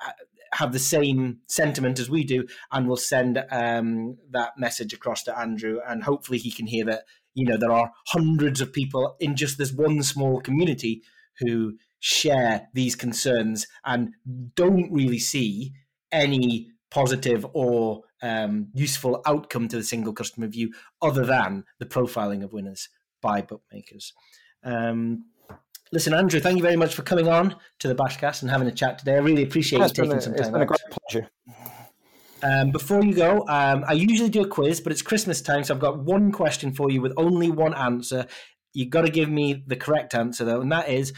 have 0.52 0.72
the 0.72 0.78
same 0.78 1.38
sentiment 1.48 1.98
as 1.98 2.10
we 2.10 2.24
do, 2.24 2.46
and 2.72 2.86
we'll 2.86 2.96
send 2.96 3.44
um, 3.50 4.16
that 4.30 4.52
message 4.58 4.92
across 4.92 5.22
to 5.24 5.38
Andrew, 5.38 5.78
and 5.86 6.04
hopefully 6.04 6.38
he 6.38 6.50
can 6.50 6.66
hear 6.66 6.84
that. 6.86 7.02
You 7.34 7.44
know, 7.44 7.58
there 7.58 7.72
are 7.72 7.92
hundreds 8.08 8.62
of 8.62 8.72
people 8.72 9.14
in 9.20 9.36
just 9.36 9.58
this 9.58 9.70
one 9.70 10.02
small 10.02 10.40
community 10.40 11.02
who 11.40 11.74
share 12.00 12.68
these 12.72 12.96
concerns 12.96 13.66
and 13.84 14.10
don't 14.54 14.90
really 14.90 15.18
see 15.18 15.72
any 16.10 16.70
positive 16.90 17.46
or 17.52 18.02
um, 18.22 18.68
useful 18.74 19.20
outcome 19.26 19.68
to 19.68 19.76
the 19.76 19.84
single 19.84 20.12
customer 20.12 20.46
view 20.46 20.72
other 21.02 21.26
than 21.26 21.64
the 21.78 21.86
profiling 21.86 22.42
of 22.42 22.52
winners 22.52 22.88
by 23.20 23.42
bookmakers. 23.42 24.12
Um, 24.64 25.24
listen, 25.92 26.14
Andrew, 26.14 26.40
thank 26.40 26.56
you 26.56 26.62
very 26.62 26.76
much 26.76 26.94
for 26.94 27.02
coming 27.02 27.28
on 27.28 27.56
to 27.78 27.88
the 27.88 27.94
Bashcast 27.94 28.42
and 28.42 28.50
having 28.50 28.68
a 28.68 28.72
chat 28.72 28.98
today. 28.98 29.14
I 29.14 29.18
really 29.18 29.42
appreciate 29.42 29.82
It's 29.82 29.96
you 29.96 30.04
taking 30.04 30.18
a, 30.18 30.20
some 30.20 30.34
it's 30.34 30.42
time 30.42 30.52
been 30.52 30.62
a 30.62 30.66
great 30.66 30.80
pleasure. 30.90 31.28
Um, 32.42 32.70
before 32.70 33.02
you 33.02 33.14
go, 33.14 33.46
um, 33.48 33.84
I 33.88 33.94
usually 33.94 34.28
do 34.28 34.42
a 34.42 34.48
quiz, 34.48 34.80
but 34.80 34.92
it's 34.92 35.02
Christmas 35.02 35.40
time, 35.40 35.64
so 35.64 35.74
I've 35.74 35.80
got 35.80 35.98
one 35.98 36.32
question 36.32 36.72
for 36.72 36.90
you 36.90 37.00
with 37.00 37.12
only 37.16 37.50
one 37.50 37.74
answer. 37.74 38.26
You've 38.72 38.90
got 38.90 39.02
to 39.02 39.10
give 39.10 39.30
me 39.30 39.64
the 39.66 39.76
correct 39.76 40.14
answer, 40.14 40.44
though, 40.44 40.60
and 40.60 40.70
that 40.70 40.88
is 40.88 41.12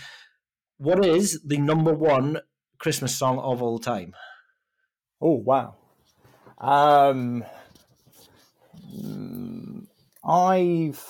what 0.78 1.04
is 1.04 1.40
the 1.44 1.58
number 1.58 1.92
one 1.92 2.40
Christmas 2.78 3.16
song 3.16 3.38
of 3.38 3.60
all 3.60 3.78
time? 3.78 4.14
Oh 5.20 5.34
wow. 5.34 5.74
Um, 6.58 7.44
I've 10.24 11.04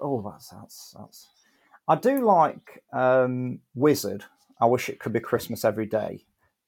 oh 0.00 0.30
that's 0.30 0.50
that's 0.50 0.94
that's. 0.98 1.28
I 1.88 1.96
do 1.96 2.24
like 2.24 2.82
um, 2.92 3.60
Wizzard. 3.74 4.24
I 4.60 4.66
wish 4.66 4.88
it 4.88 5.00
could 5.00 5.12
be 5.12 5.20
Christmas 5.20 5.64
every 5.64 5.86
day 5.86 6.24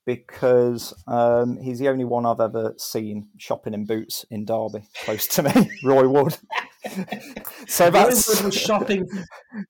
because 0.06 0.92
um, 1.06 1.56
he's 1.56 1.78
the 1.78 1.88
only 1.88 2.04
one 2.04 2.26
I've 2.26 2.40
ever 2.40 2.74
seen 2.76 3.28
shopping 3.38 3.72
in 3.74 3.86
boots 3.86 4.26
in 4.30 4.44
Derby, 4.44 4.82
close 5.04 5.26
to 5.28 5.42
me, 5.44 5.70
Roy 5.84 6.08
Wood. 6.08 6.36
so 7.66 7.90
that's 7.90 8.42
was 8.42 8.54
shopping. 8.54 9.08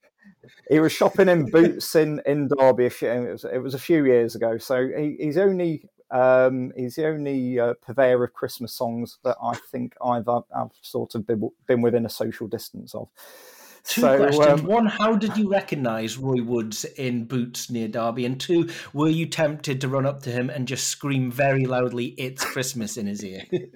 he 0.70 0.80
was 0.80 0.92
shopping 0.92 1.28
in 1.28 1.50
boots 1.50 1.94
in 1.94 2.20
in 2.26 2.48
Derby. 2.48 2.86
a 2.86 2.90
few- 2.90 3.10
It 3.10 3.32
was, 3.32 3.44
it 3.44 3.58
was 3.58 3.74
a 3.74 3.78
few 3.78 4.04
years 4.06 4.34
ago. 4.34 4.58
So 4.58 4.88
he, 4.88 5.16
he's 5.20 5.36
only 5.38 5.88
um, 6.10 6.72
he's 6.76 6.96
the 6.96 7.06
only 7.06 7.58
uh, 7.60 7.74
purveyor 7.82 8.24
of 8.24 8.32
Christmas 8.32 8.72
songs 8.72 9.18
that 9.24 9.36
I 9.42 9.54
think 9.70 9.94
I've 10.04 10.28
I've, 10.28 10.42
I've 10.54 10.70
sort 10.80 11.14
of 11.14 11.26
been, 11.26 11.48
been 11.66 11.82
within 11.82 12.06
a 12.06 12.10
social 12.10 12.48
distance 12.48 12.94
of. 12.94 13.08
Two 13.86 14.00
so, 14.00 14.16
questions. 14.16 14.60
um, 14.60 14.66
One, 14.66 14.86
how 14.86 15.14
did 15.14 15.36
you 15.36 15.50
recognise 15.50 16.16
Roy 16.16 16.42
Woods 16.42 16.84
in 16.84 17.26
boots 17.26 17.68
near 17.70 17.86
Derby? 17.86 18.24
And 18.24 18.40
two, 18.40 18.70
were 18.94 19.10
you 19.10 19.26
tempted 19.26 19.80
to 19.82 19.88
run 19.88 20.06
up 20.06 20.22
to 20.22 20.30
him 20.30 20.48
and 20.48 20.66
just 20.66 20.86
scream 20.86 21.30
very 21.30 21.66
loudly, 21.66 22.06
"It's 22.16 22.44
Christmas" 22.44 22.96
in 22.96 23.06
his 23.06 23.22
ear? 23.22 23.42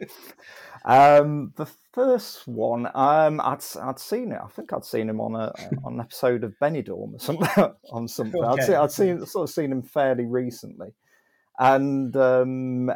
Um, 0.84 1.52
the 1.56 1.66
first 1.92 2.46
one, 2.48 2.86
um, 2.94 3.40
I'd 3.40 3.62
I'd 3.82 3.98
seen 3.98 4.32
it. 4.32 4.40
I 4.42 4.48
think 4.48 4.72
I'd 4.72 4.84
seen 4.84 5.08
him 5.08 5.20
on 5.20 5.34
a 5.34 5.52
on 5.84 5.94
an 5.94 6.00
episode 6.00 6.44
of 6.44 6.54
Benidorm 6.62 7.14
or 7.14 7.18
something. 7.18 7.48
on 7.92 8.08
something, 8.08 8.42
I'd, 8.42 8.54
Okay. 8.54 8.66
seen, 8.66 8.74
I'd 8.76 8.92
seen 8.92 9.26
sort 9.26 9.48
of 9.50 9.54
seen 9.54 9.72
him 9.72 9.82
fairly 9.82 10.24
recently, 10.24 10.94
and 11.58 12.16
um, 12.16 12.90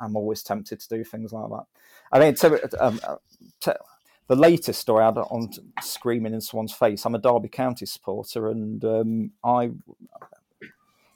I'm 0.00 0.16
always 0.16 0.42
tempted 0.42 0.80
to 0.80 0.88
do 0.88 1.04
things 1.04 1.32
like 1.32 1.50
that. 1.50 1.64
I 2.12 2.18
mean, 2.18 2.34
to, 2.34 2.84
um, 2.84 2.98
uh, 3.06 3.16
to, 3.60 3.78
the 4.30 4.36
latest 4.36 4.80
story 4.80 5.02
on 5.02 5.50
screaming 5.82 6.34
in 6.34 6.40
someone's 6.40 6.72
face. 6.72 7.04
I'm 7.04 7.16
a 7.16 7.18
Derby 7.18 7.48
County 7.48 7.84
supporter, 7.84 8.48
and 8.48 8.84
um, 8.84 9.32
I 9.42 9.72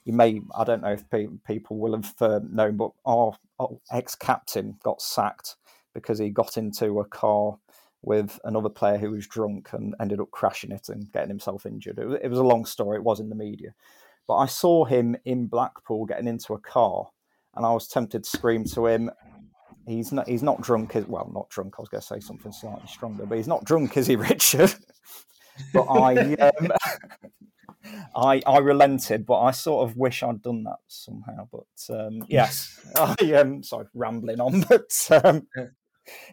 you 0.03 0.11
may 0.11 0.41
I 0.53 0.65
don't 0.65 0.81
know 0.81 0.91
if 0.91 1.09
pe- 1.09 1.29
people 1.47 1.77
will 1.77 1.95
have 1.95 2.13
uh, 2.19 2.41
known, 2.43 2.75
but 2.75 2.91
our, 3.05 3.31
our 3.57 3.69
ex-captain 3.89 4.75
got 4.83 5.01
sacked 5.01 5.55
because 5.93 6.19
he 6.19 6.29
got 6.29 6.57
into 6.57 6.99
a 6.99 7.05
car 7.05 7.57
with 8.01 8.37
another 8.43 8.67
player 8.67 8.97
who 8.97 9.11
was 9.11 9.27
drunk 9.27 9.69
and 9.71 9.95
ended 10.01 10.19
up 10.19 10.29
crashing 10.31 10.73
it 10.73 10.89
and 10.89 11.09
getting 11.13 11.29
himself 11.29 11.65
injured. 11.65 11.97
It 11.97 12.19
it 12.21 12.27
was 12.27 12.39
a 12.39 12.43
long 12.43 12.65
story. 12.65 12.97
It 12.97 13.05
was 13.05 13.21
in 13.21 13.29
the 13.29 13.35
media, 13.35 13.73
but 14.27 14.35
I 14.35 14.45
saw 14.45 14.83
him 14.83 15.15
in 15.23 15.47
Blackpool 15.47 16.05
getting 16.05 16.27
into 16.27 16.53
a 16.53 16.59
car, 16.59 17.07
and 17.55 17.65
I 17.65 17.71
was 17.71 17.87
tempted 17.87 18.25
to 18.25 18.29
scream 18.29 18.65
to 18.65 18.87
him. 18.87 19.09
He's 19.87 20.11
not. 20.11 20.27
He's 20.27 20.43
not 20.43 20.61
drunk. 20.61 20.95
Is 20.95 21.07
well, 21.07 21.29
not 21.33 21.49
drunk. 21.49 21.75
I 21.77 21.81
was 21.81 21.89
going 21.89 22.01
to 22.01 22.07
say 22.07 22.19
something 22.19 22.51
slightly 22.51 22.87
stronger, 22.87 23.25
but 23.25 23.37
he's 23.37 23.47
not 23.47 23.63
drunk, 23.65 23.97
is 23.97 24.07
he, 24.07 24.15
Richard? 24.15 24.73
but 25.73 25.83
I, 25.83 26.33
um, 26.35 26.71
I, 28.15 28.41
I 28.45 28.57
relented, 28.59 29.25
but 29.25 29.41
I 29.41 29.51
sort 29.51 29.87
of 29.87 29.97
wish 29.97 30.23
I'd 30.23 30.41
done 30.41 30.63
that 30.63 30.79
somehow. 30.87 31.47
But 31.51 31.95
um, 31.95 32.25
yes, 32.27 32.79
I 32.95 33.15
am 33.21 33.63
sorry, 33.63 33.85
rambling 33.93 34.39
on, 34.39 34.61
but 34.61 35.07
um, 35.23 35.47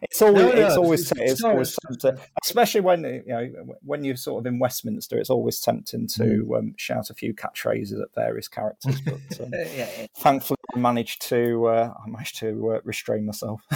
it's 0.01 0.21
always 0.21 0.43
No, 0.45 0.51
no, 0.51 0.65
it's 0.67 0.77
always 0.77 1.11
it's- 1.11 1.31
it's, 1.31 1.43
always 1.43 1.77
tempting, 1.87 2.23
especially 2.43 2.81
when 2.81 3.03
you 3.03 3.23
know 3.25 3.49
when 3.81 4.03
you're 4.03 4.15
sort 4.15 4.39
of 4.41 4.45
in 4.45 4.59
Westminster. 4.59 5.17
It's 5.17 5.29
always 5.29 5.59
tempting 5.59 6.07
to 6.09 6.23
Mm. 6.23 6.57
um, 6.59 6.73
shout 6.77 7.09
a 7.09 7.13
few 7.13 7.33
catchphrases 7.33 8.01
at 8.01 8.13
various 8.15 8.47
characters, 8.47 8.99
but 9.01 9.13
um, 9.41 9.49
yeah, 9.53 9.67
yeah. 9.77 10.07
thankfully 10.17 10.57
I 10.75 10.79
managed 10.79 11.21
to 11.29 11.65
uh, 11.67 11.93
I 12.05 12.09
managed 12.09 12.37
to 12.39 12.73
uh, 12.75 12.79
restrain 12.83 13.25
myself. 13.25 13.61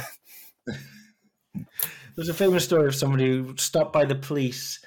There's 2.15 2.29
a 2.29 2.33
famous 2.33 2.63
story 2.65 2.87
of 2.87 2.95
somebody 2.95 3.27
who 3.29 3.55
stopped 3.57 3.93
by 3.93 4.05
the 4.05 4.15
police 4.15 4.79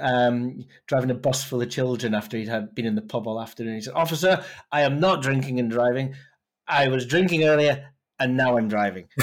um, 0.00 0.64
driving 0.86 1.10
a 1.10 1.14
bus 1.14 1.42
full 1.44 1.62
of 1.62 1.70
children 1.70 2.14
after 2.14 2.36
he'd 2.36 2.48
had 2.48 2.74
been 2.74 2.86
in 2.86 2.94
the 2.94 3.02
pub 3.02 3.26
all 3.26 3.40
afternoon. 3.40 3.76
He 3.76 3.80
said, 3.80 3.94
"Officer, 3.94 4.44
I 4.72 4.82
am 4.82 5.00
not 5.00 5.22
drinking 5.22 5.60
and 5.60 5.70
driving. 5.70 6.14
I 6.66 6.88
was 6.88 7.06
drinking 7.06 7.44
earlier." 7.44 7.90
And 8.20 8.36
now 8.36 8.56
I'm 8.58 8.68
driving. 8.68 9.08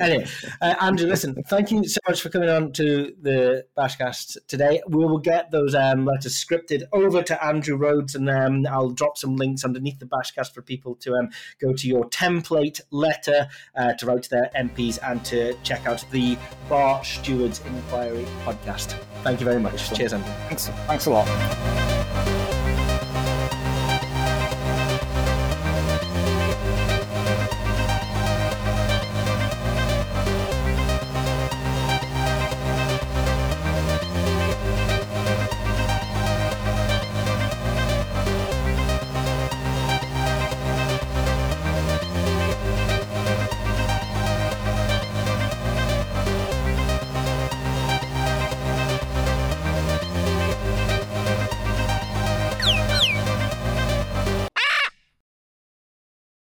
Anyway, 0.00 0.26
uh, 0.60 0.74
Andrew, 0.80 1.08
listen, 1.08 1.34
thank 1.48 1.70
you 1.70 1.84
so 1.86 1.98
much 2.08 2.20
for 2.20 2.28
coming 2.28 2.48
on 2.48 2.72
to 2.72 3.14
the 3.20 3.64
Bashcast 3.78 4.36
today. 4.48 4.82
We 4.88 5.04
will 5.04 5.18
get 5.18 5.50
those 5.50 5.74
um, 5.74 6.04
letters 6.04 6.34
scripted 6.34 6.82
over 6.92 7.22
to 7.22 7.44
Andrew 7.44 7.76
Rhodes, 7.76 8.14
and 8.14 8.28
um, 8.28 8.66
I'll 8.66 8.90
drop 8.90 9.16
some 9.16 9.36
links 9.36 9.64
underneath 9.64 9.98
the 9.98 10.06
Bashcast 10.06 10.52
for 10.52 10.62
people 10.62 10.96
to 10.96 11.14
um, 11.14 11.30
go 11.60 11.72
to 11.72 11.88
your 11.88 12.04
template 12.10 12.80
letter 12.90 13.48
uh, 13.76 13.94
to 13.94 14.06
write 14.06 14.24
to 14.24 14.30
their 14.30 14.50
MPs 14.56 14.98
and 15.02 15.24
to 15.26 15.54
check 15.62 15.86
out 15.86 16.04
the 16.10 16.36
Bar 16.68 17.04
Stewards 17.04 17.60
Inquiry 17.64 18.26
podcast. 18.44 18.98
Thank 19.22 19.40
you 19.40 19.46
very 19.46 19.60
much. 19.60 19.92
Cheers, 19.94 20.12
Andrew. 20.12 20.32
thanks, 20.48 20.68
thanks 20.68 21.06
a 21.06 21.10
lot. 21.10 21.93